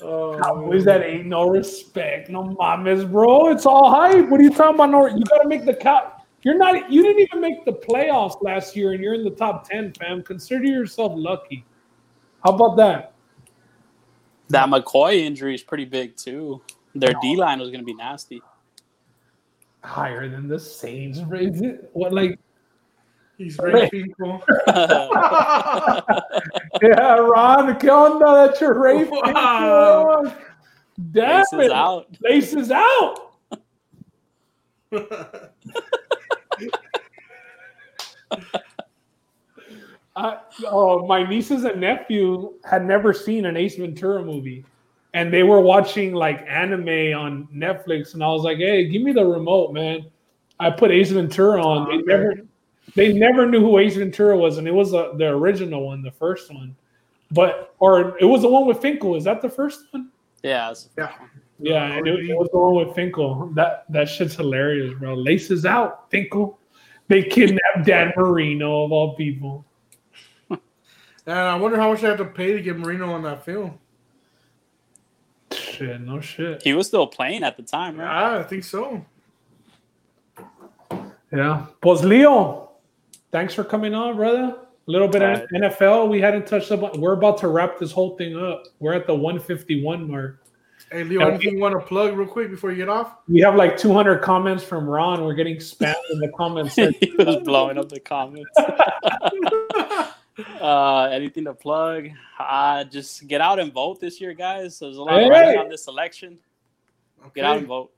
oh, 0.00 0.38
Cowboys 0.40 0.84
that 0.84 1.02
ain't 1.02 1.26
no 1.26 1.48
respect, 1.48 2.30
no 2.30 2.44
mames, 2.44 3.10
bro. 3.10 3.50
It's 3.50 3.66
all 3.66 3.90
hype. 3.90 4.28
What 4.28 4.40
are 4.40 4.44
you 4.44 4.50
talking 4.50 4.76
about? 4.76 4.90
No, 4.90 5.06
you 5.06 5.24
gotta 5.24 5.48
make 5.48 5.64
the 5.64 5.74
cut. 5.74 6.22
You're 6.42 6.56
not. 6.56 6.90
You 6.90 7.02
didn't 7.02 7.20
even 7.20 7.40
make 7.40 7.64
the 7.64 7.72
playoffs 7.72 8.40
last 8.42 8.76
year, 8.76 8.92
and 8.92 9.02
you're 9.02 9.14
in 9.14 9.24
the 9.24 9.30
top 9.30 9.68
ten, 9.68 9.92
fam. 9.94 10.22
Consider 10.22 10.64
yourself 10.64 11.12
lucky. 11.16 11.64
How 12.44 12.52
about 12.52 12.76
that? 12.76 13.12
That 14.50 14.68
McCoy 14.68 15.16
injury 15.18 15.54
is 15.54 15.62
pretty 15.62 15.84
big 15.84 16.16
too. 16.16 16.60
Their 16.94 17.12
No. 17.12 17.20
D 17.20 17.36
line 17.36 17.60
was 17.60 17.68
going 17.68 17.80
to 17.80 17.84
be 17.84 17.94
nasty. 17.94 18.42
Higher 19.84 20.28
than 20.28 20.48
the 20.48 20.58
Saints, 20.58 21.18
is 21.18 21.60
it? 21.62 21.90
What 21.92 22.12
like? 22.12 22.38
He's 23.36 23.56
very 23.56 23.88
people. 23.90 24.42
Yeah, 26.80 27.16
Ron, 27.16 27.76
¿qué 27.78 27.88
onda? 27.88 28.46
That's 28.46 28.60
your 28.60 28.80
rape. 28.80 29.08
Wow. 29.10 30.32
Damn 31.12 31.38
Laces 31.40 31.58
it. 31.60 31.72
out. 31.72 32.06
Laces 32.20 32.70
out. 32.70 33.32
I, 40.18 40.38
oh, 40.66 41.06
my 41.06 41.28
nieces 41.28 41.64
and 41.64 41.80
nephew 41.80 42.54
had 42.64 42.84
never 42.84 43.12
seen 43.12 43.46
an 43.46 43.56
Ace 43.56 43.76
Ventura 43.76 44.24
movie, 44.24 44.64
and 45.14 45.32
they 45.32 45.44
were 45.44 45.60
watching 45.60 46.12
like 46.12 46.44
anime 46.48 47.16
on 47.16 47.46
Netflix, 47.54 48.14
and 48.14 48.24
I 48.24 48.28
was 48.28 48.42
like, 48.42 48.58
"Hey, 48.58 48.88
give 48.88 49.02
me 49.02 49.12
the 49.12 49.24
remote, 49.24 49.72
man." 49.72 50.06
I 50.58 50.70
put 50.70 50.90
Ace 50.90 51.12
Ventura 51.12 51.64
on. 51.64 51.88
They 51.88 52.02
never, 52.02 52.34
they 52.96 53.12
never 53.12 53.46
knew 53.46 53.60
who 53.60 53.78
Ace 53.78 53.94
Ventura 53.94 54.36
was, 54.36 54.58
and 54.58 54.66
it 54.66 54.74
was 54.74 54.92
uh, 54.92 55.12
the 55.16 55.28
original 55.28 55.86
one, 55.86 56.02
the 56.02 56.10
first 56.10 56.52
one, 56.52 56.74
but 57.30 57.74
or 57.78 58.18
it 58.18 58.24
was 58.24 58.42
the 58.42 58.48
one 58.48 58.66
with 58.66 58.78
Finkle. 58.78 59.16
Is 59.16 59.22
that 59.22 59.40
the 59.40 59.48
first 59.48 59.84
one? 59.92 60.10
Yeah. 60.42 60.68
that's 60.68 60.88
Yeah. 60.98 61.12
Yeah, 61.60 61.92
and 61.92 62.06
it, 62.06 62.30
it 62.30 62.36
was 62.36 62.48
the 62.52 62.58
one 62.58 62.74
with 62.74 62.96
Finkle. 62.96 63.52
That 63.54 63.84
that 63.90 64.08
shit's 64.08 64.34
hilarious, 64.34 64.94
bro. 64.98 65.14
Laces 65.14 65.64
out, 65.64 66.10
Finkle. 66.10 66.56
They 67.06 67.22
kidnapped 67.22 67.84
Dan 67.84 68.12
Marino 68.16 68.84
of 68.84 68.92
all 68.92 69.14
people. 69.14 69.64
And 71.28 71.38
I 71.38 71.54
wonder 71.56 71.78
how 71.78 71.92
much 71.92 72.02
I 72.02 72.08
have 72.08 72.18
to 72.18 72.24
pay 72.24 72.52
to 72.52 72.60
get 72.62 72.78
Marino 72.78 73.12
on 73.12 73.22
that 73.22 73.44
film. 73.44 73.78
Shit, 75.52 76.00
no 76.00 76.20
shit. 76.20 76.62
He 76.62 76.74
was 76.74 76.86
still 76.86 77.06
playing 77.06 77.42
at 77.44 77.56
the 77.56 77.62
time, 77.62 77.96
right? 77.98 78.32
Yeah, 78.32 78.38
I 78.38 78.42
think 78.42 78.64
so. 78.64 79.04
Yeah. 81.32 81.66
Pues 81.82 82.02
Leo, 82.02 82.70
thanks 83.30 83.54
for 83.54 83.62
coming 83.64 83.94
on, 83.94 84.16
brother. 84.16 84.56
A 84.56 84.90
little 84.90 85.08
bit 85.08 85.22
of 85.22 85.28
Alright. 85.52 85.72
NFL. 85.76 86.08
We 86.08 86.20
hadn't 86.20 86.46
touched 86.46 86.72
up. 86.72 86.96
We're 86.96 87.12
about 87.12 87.36
to 87.38 87.48
wrap 87.48 87.78
this 87.78 87.92
whole 87.92 88.16
thing 88.16 88.36
up. 88.38 88.64
We're 88.80 88.94
at 88.94 89.06
the 89.06 89.14
151 89.14 90.10
mark. 90.10 90.42
Hey, 90.90 91.04
Leo, 91.04 91.20
Yeah. 91.20 91.28
anything 91.28 91.54
you 91.56 91.60
want 91.60 91.74
to 91.78 91.80
plug 91.86 92.16
real 92.16 92.26
quick 92.26 92.48
before 92.50 92.70
you 92.70 92.76
get 92.78 92.88
off? 92.88 93.16
We 93.28 93.40
have 93.42 93.54
like 93.56 93.76
200 93.76 94.22
comments 94.22 94.64
from 94.64 94.88
Ron. 94.88 95.22
We're 95.24 95.34
getting 95.34 95.56
spammed 95.56 95.94
in 96.10 96.18
the 96.20 96.28
comments. 96.36 96.74
section. 96.76 96.94
he 97.00 97.14
was 97.22 97.36
blowing 97.44 97.76
up 97.76 97.90
the 97.90 98.00
comments. 98.00 98.50
uh, 100.60 101.04
anything 101.04 101.44
to 101.44 101.54
plug? 101.54 102.08
Uh, 102.38 102.84
just 102.84 103.26
get 103.26 103.40
out 103.40 103.58
and 103.58 103.72
vote 103.72 104.00
this 104.00 104.20
year, 104.20 104.32
guys. 104.34 104.78
There's 104.78 104.96
a 104.96 105.02
lot 105.02 105.18
Hey! 105.18 105.24
of 105.24 105.30
riding 105.30 105.58
on 105.60 105.68
this 105.68 105.88
election. 105.88 106.38
Get 107.34 107.44
out 107.44 107.58
and 107.58 107.66
vote. 107.66 107.90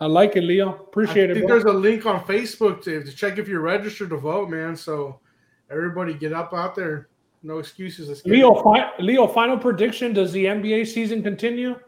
I 0.00 0.06
like 0.06 0.36
it, 0.36 0.42
Leo. 0.42 0.70
Appreciate 0.74 1.28
I 1.28 1.32
it. 1.32 1.34
think 1.34 1.46
bro. 1.46 1.58
there's 1.58 1.64
a 1.74 1.76
link 1.76 2.04
on 2.06 2.22
Facebook 2.24 2.82
to, 2.84 3.02
to 3.02 3.12
check 3.12 3.38
if 3.38 3.48
you're 3.48 3.60
registered 3.60 4.10
to 4.10 4.16
vote, 4.16 4.50
man. 4.50 4.76
So 4.76 5.20
everybody 5.70 6.14
get 6.14 6.32
up 6.32 6.52
out 6.52 6.74
there. 6.74 7.08
No 7.42 7.58
excuses. 7.58 8.08
Let's 8.08 8.24
Leo, 8.24 8.54
fi- 8.62 8.90
Leo, 8.98 9.26
final 9.26 9.56
prediction: 9.56 10.12
Does 10.12 10.32
the 10.32 10.46
NBA 10.46 10.86
season 10.88 11.22
continue? 11.22 11.78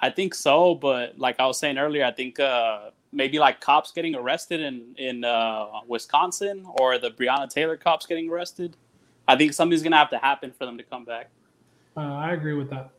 I 0.00 0.10
think 0.10 0.34
so, 0.34 0.74
but 0.74 1.18
like 1.18 1.40
I 1.40 1.46
was 1.46 1.58
saying 1.58 1.78
earlier, 1.78 2.04
I 2.04 2.10
think 2.12 2.38
uh, 2.38 2.90
maybe 3.10 3.38
like 3.38 3.60
cops 3.60 3.92
getting 3.92 4.14
arrested 4.14 4.60
in 4.60 4.94
in 4.98 5.24
uh, 5.24 5.66
Wisconsin 5.86 6.64
or 6.78 6.98
the 6.98 7.10
Breonna 7.12 7.48
Taylor 7.48 7.76
cops 7.76 8.04
getting 8.06 8.28
arrested. 8.30 8.76
I 9.28 9.36
think 9.36 9.52
something's 9.52 9.82
gonna 9.82 9.96
have 9.96 10.10
to 10.10 10.18
happen 10.18 10.52
for 10.58 10.64
them 10.66 10.78
to 10.78 10.82
come 10.84 11.04
back. 11.04 11.30
Uh, 11.96 12.00
I 12.14 12.32
agree 12.32 12.54
with 12.54 12.70
that. 12.70 12.90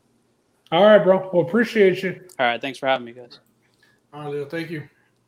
All 0.72 0.86
right, 0.86 1.04
bro. 1.04 1.30
Well, 1.34 1.46
appreciate 1.48 2.04
you. 2.04 2.22
All 2.40 2.46
right, 2.46 2.62
thanks 2.62 2.78
for 2.78 2.86
having 2.86 3.06
me, 3.06 3.14
guys. 3.14 3.40
All 4.14 4.22
right, 4.22 4.30
Leo, 4.32 4.46
thank 4.46 4.70
you. 4.70 4.88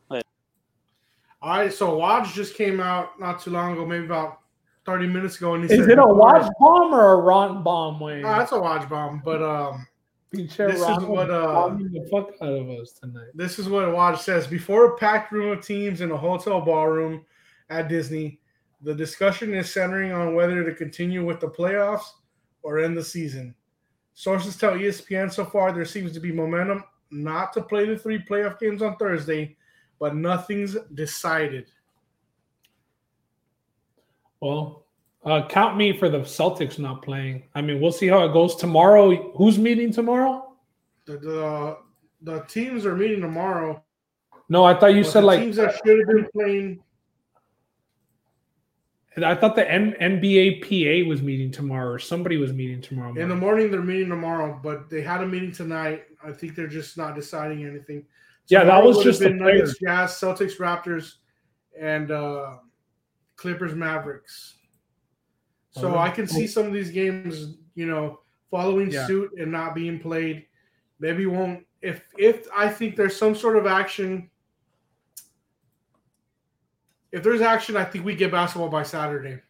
Later. 0.10 0.28
All 1.42 1.58
right, 1.58 1.74
so 1.74 1.98
Woj 1.98 2.32
just 2.34 2.56
came 2.56 2.80
out 2.80 3.20
not 3.20 3.42
too 3.42 3.50
long 3.50 3.74
ago, 3.74 3.86
maybe 3.86 4.06
about 4.06 4.42
30 4.86 5.08
minutes 5.08 5.38
ago. 5.38 5.56
And 5.56 5.64
he 5.64 5.74
Is 5.74 5.80
said 5.80 5.90
it 5.90 5.98
a 5.98 6.02
before- 6.04 6.34
Woj 6.34 6.50
bomb 6.60 6.94
or 6.94 7.14
a 7.14 7.18
Ron 7.18 7.64
bomb, 7.64 8.00
Wayne? 8.00 8.22
No, 8.22 8.30
that's 8.38 8.52
a 8.52 8.56
Woj 8.56 8.88
bomb, 8.88 9.22
but 9.26 9.42
um, 9.42 9.88
Pinche 10.36 10.58
this 10.58 10.80
is 10.82 11.04
what, 11.06 11.30
uh, 11.32 11.70
the 11.70 12.08
fuck 12.12 12.30
out 12.42 12.50
of 12.54 12.70
us 12.70 12.92
tonight. 12.94 13.28
this 13.34 13.58
is 13.58 13.68
what 13.68 13.86
Woj 13.88 14.18
says. 14.20 14.46
Before 14.48 14.86
a 14.94 14.98
packed 14.98 15.32
room 15.32 15.58
of 15.58 15.66
teams 15.66 16.02
in 16.02 16.12
a 16.12 16.18
hotel 16.18 16.62
ballroom 16.62 17.26
at 17.70 17.88
Disney, 17.88 18.40
the 18.82 18.96
discussion 18.96 19.54
is 19.54 19.72
centering 19.72 20.12
on 20.12 20.36
whether 20.36 20.64
to 20.64 20.74
continue 20.74 21.26
with 21.26 21.40
the 21.40 21.48
playoffs 21.48 22.06
or 22.64 22.80
end 22.80 22.98
the 22.98 23.04
season. 23.04 23.54
Sources 24.14 24.58
tell 24.58 24.74
ESPN 24.74 25.32
so 25.32 25.46
far 25.46 25.72
there 25.72 25.86
seems 25.86 26.12
to 26.14 26.20
be 26.20 26.32
momentum 26.32 26.84
not 27.12 27.54
to 27.54 27.62
play 27.62 27.86
the 27.86 27.98
three 27.98 28.20
playoff 28.20 28.60
games 28.60 28.82
on 28.82 28.96
Thursday, 28.98 29.56
but 30.00 30.16
nothing's 30.16 30.78
decided. 30.94 31.72
Well, 34.40 34.86
uh, 35.24 35.48
count 35.48 35.78
me 35.78 35.98
for 35.98 36.10
the 36.10 36.20
Celtics 36.20 36.80
not 36.80 37.04
playing. 37.04 37.44
I 37.54 37.62
mean, 37.62 37.80
we'll 37.80 37.92
see 37.92 38.08
how 38.08 38.26
it 38.26 38.34
goes 38.34 38.56
tomorrow. 38.56 39.32
Who's 39.36 39.60
meeting 39.60 39.92
tomorrow? 39.92 40.54
The 41.06 41.18
the, 41.18 41.78
the 42.22 42.40
teams 42.42 42.86
are 42.86 42.96
meeting 42.96 43.22
tomorrow. 43.22 43.84
No, 44.50 44.66
I 44.66 44.74
thought 44.74 44.96
you 44.96 45.04
but 45.04 45.12
said 45.12 45.22
the 45.22 45.28
like 45.28 45.40
teams 45.42 45.56
that 45.58 45.80
should 45.86 46.00
have 46.00 46.08
been 46.08 46.28
playing. 46.34 46.84
I 49.18 49.36
thought 49.36 49.56
the 49.56 49.70
M- 49.70 49.94
NBA 50.00 50.62
PA 50.62 51.08
was 51.08 51.22
meeting 51.22 51.52
tomorrow, 51.52 51.92
or 51.92 52.00
somebody 52.00 52.38
was 52.38 52.54
meeting 52.54 52.82
tomorrow. 52.82 53.10
In 53.10 53.16
the 53.16 53.22
morning. 53.28 53.40
morning, 53.40 53.72
they're 53.72 53.82
meeting 53.82 54.10
tomorrow, 54.10 54.58
but 54.64 54.90
they 54.90 55.02
had 55.02 55.22
a 55.22 55.28
meeting 55.28 55.52
tonight. 55.52 56.06
I 56.24 56.32
think 56.32 56.56
they're 56.56 56.68
just 56.68 56.98
not 56.98 57.14
deciding 57.16 57.66
anything. 57.66 58.06
Yeah, 58.48 58.64
that 58.64 58.84
was 58.84 59.04
just 59.04 59.20
the 59.20 59.30
Nuggets, 59.30 59.78
Jazz, 59.80 60.12
Celtics, 60.12 60.58
Raptors, 60.58 61.16
and 61.80 62.10
uh, 62.12 62.58
Clippers, 63.36 63.76
Mavericks. 63.76 64.56
So 65.72 65.94
Oh, 65.94 65.98
I 65.98 66.10
can 66.10 66.28
see 66.28 66.48
some 66.48 66.66
of 66.66 66.74
these 66.74 66.90
games, 66.90 67.56
you 67.76 67.86
know, 67.86 68.22
following 68.50 68.92
Yeah. 68.92 69.08
suit 69.08 69.32
and 69.38 69.52
not 69.52 69.76
being 69.76 70.00
played. 70.00 70.46
Maybe 71.00 71.26
won't 71.26 71.66
if 71.82 72.04
if 72.18 72.48
I 72.56 72.68
think 72.70 72.96
there's 72.96 73.16
some 73.16 73.36
sort 73.36 73.56
of 73.58 73.66
action. 73.66 74.30
If 77.12 77.24
there's 77.24 77.42
action, 77.42 77.76
I 77.76 77.84
think 77.84 78.06
we 78.06 78.16
get 78.16 78.32
basketball 78.32 78.70
by 78.70 78.84
Saturday. 78.84 79.42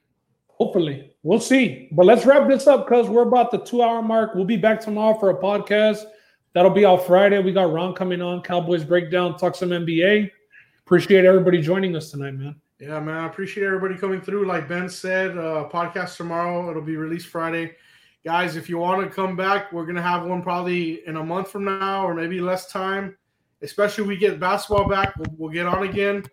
Hopefully, 0.48 1.12
we'll 1.22 1.40
see. 1.40 1.90
But 1.92 2.06
let's 2.08 2.26
wrap 2.26 2.48
this 2.48 2.68
up 2.68 2.88
because 2.88 3.08
we're 3.08 3.28
about 3.28 3.52
the 3.52 3.60
two-hour 3.60 4.02
mark. 4.02 4.34
We'll 4.34 4.46
be 4.46 4.58
back 4.58 4.80
tomorrow 4.80 5.18
for 5.20 5.30
a 5.30 5.36
podcast. 5.36 6.04
That'll 6.54 6.72
be 6.72 6.86
out 6.86 7.06
Friday. 7.06 7.40
We 7.40 7.54
got 7.54 7.72
Ron 7.72 7.94
coming 7.94 8.22
on, 8.22 8.42
Cowboys 8.42 8.84
breakdown, 8.84 9.38
talk 9.38 9.56
some 9.56 9.70
NBA. 9.70 10.30
Appreciate 10.86 11.24
everybody 11.24 11.62
joining 11.62 11.96
us 11.96 12.12
tonight, 12.12 12.32
man. 12.32 12.56
Yeah, 12.80 13.00
man. 13.00 13.16
I 13.16 13.28
appreciate 13.28 13.66
everybody 13.66 13.96
coming 13.96 14.22
through. 14.22 14.48
Like 14.48 14.68
Ben 14.68 14.90
said, 14.90 15.38
uh, 15.38 15.70
podcast 15.72 16.18
tomorrow. 16.18 16.70
It'll 16.70 16.82
be 16.82 16.98
released 16.98 17.28
Friday. 17.28 17.76
Guys, 18.26 18.56
if 18.56 18.70
you 18.70 18.80
want 18.80 19.08
to 19.08 19.16
come 19.16 19.36
back, 19.36 19.72
we're 19.72 19.86
gonna 19.86 20.02
have 20.02 20.26
one 20.26 20.42
probably 20.42 21.06
in 21.08 21.18
a 21.18 21.24
month 21.24 21.50
from 21.50 21.66
now 21.66 22.06
or 22.06 22.14
maybe 22.14 22.42
less 22.42 22.72
time. 22.72 23.16
Especially 23.62 24.04
we 24.04 24.18
get 24.18 24.40
basketball 24.40 24.90
back, 24.90 25.16
we'll, 25.18 25.34
we'll 25.38 25.52
get 25.52 25.68
on 25.68 25.88
again 25.88 26.24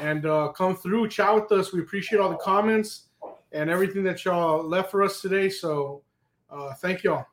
and 0.00 0.26
uh, 0.26 0.48
come 0.48 0.76
through, 0.76 1.08
chat 1.08 1.34
with 1.34 1.52
us. 1.52 1.72
We 1.72 1.80
appreciate 1.80 2.18
all 2.18 2.30
the 2.30 2.36
comments 2.36 3.08
and 3.52 3.68
everything 3.68 4.02
that 4.04 4.24
y'all 4.24 4.66
left 4.66 4.90
for 4.90 5.02
us 5.02 5.20
today. 5.20 5.48
So, 5.48 6.02
uh, 6.50 6.74
thank 6.74 7.04
y'all. 7.04 7.26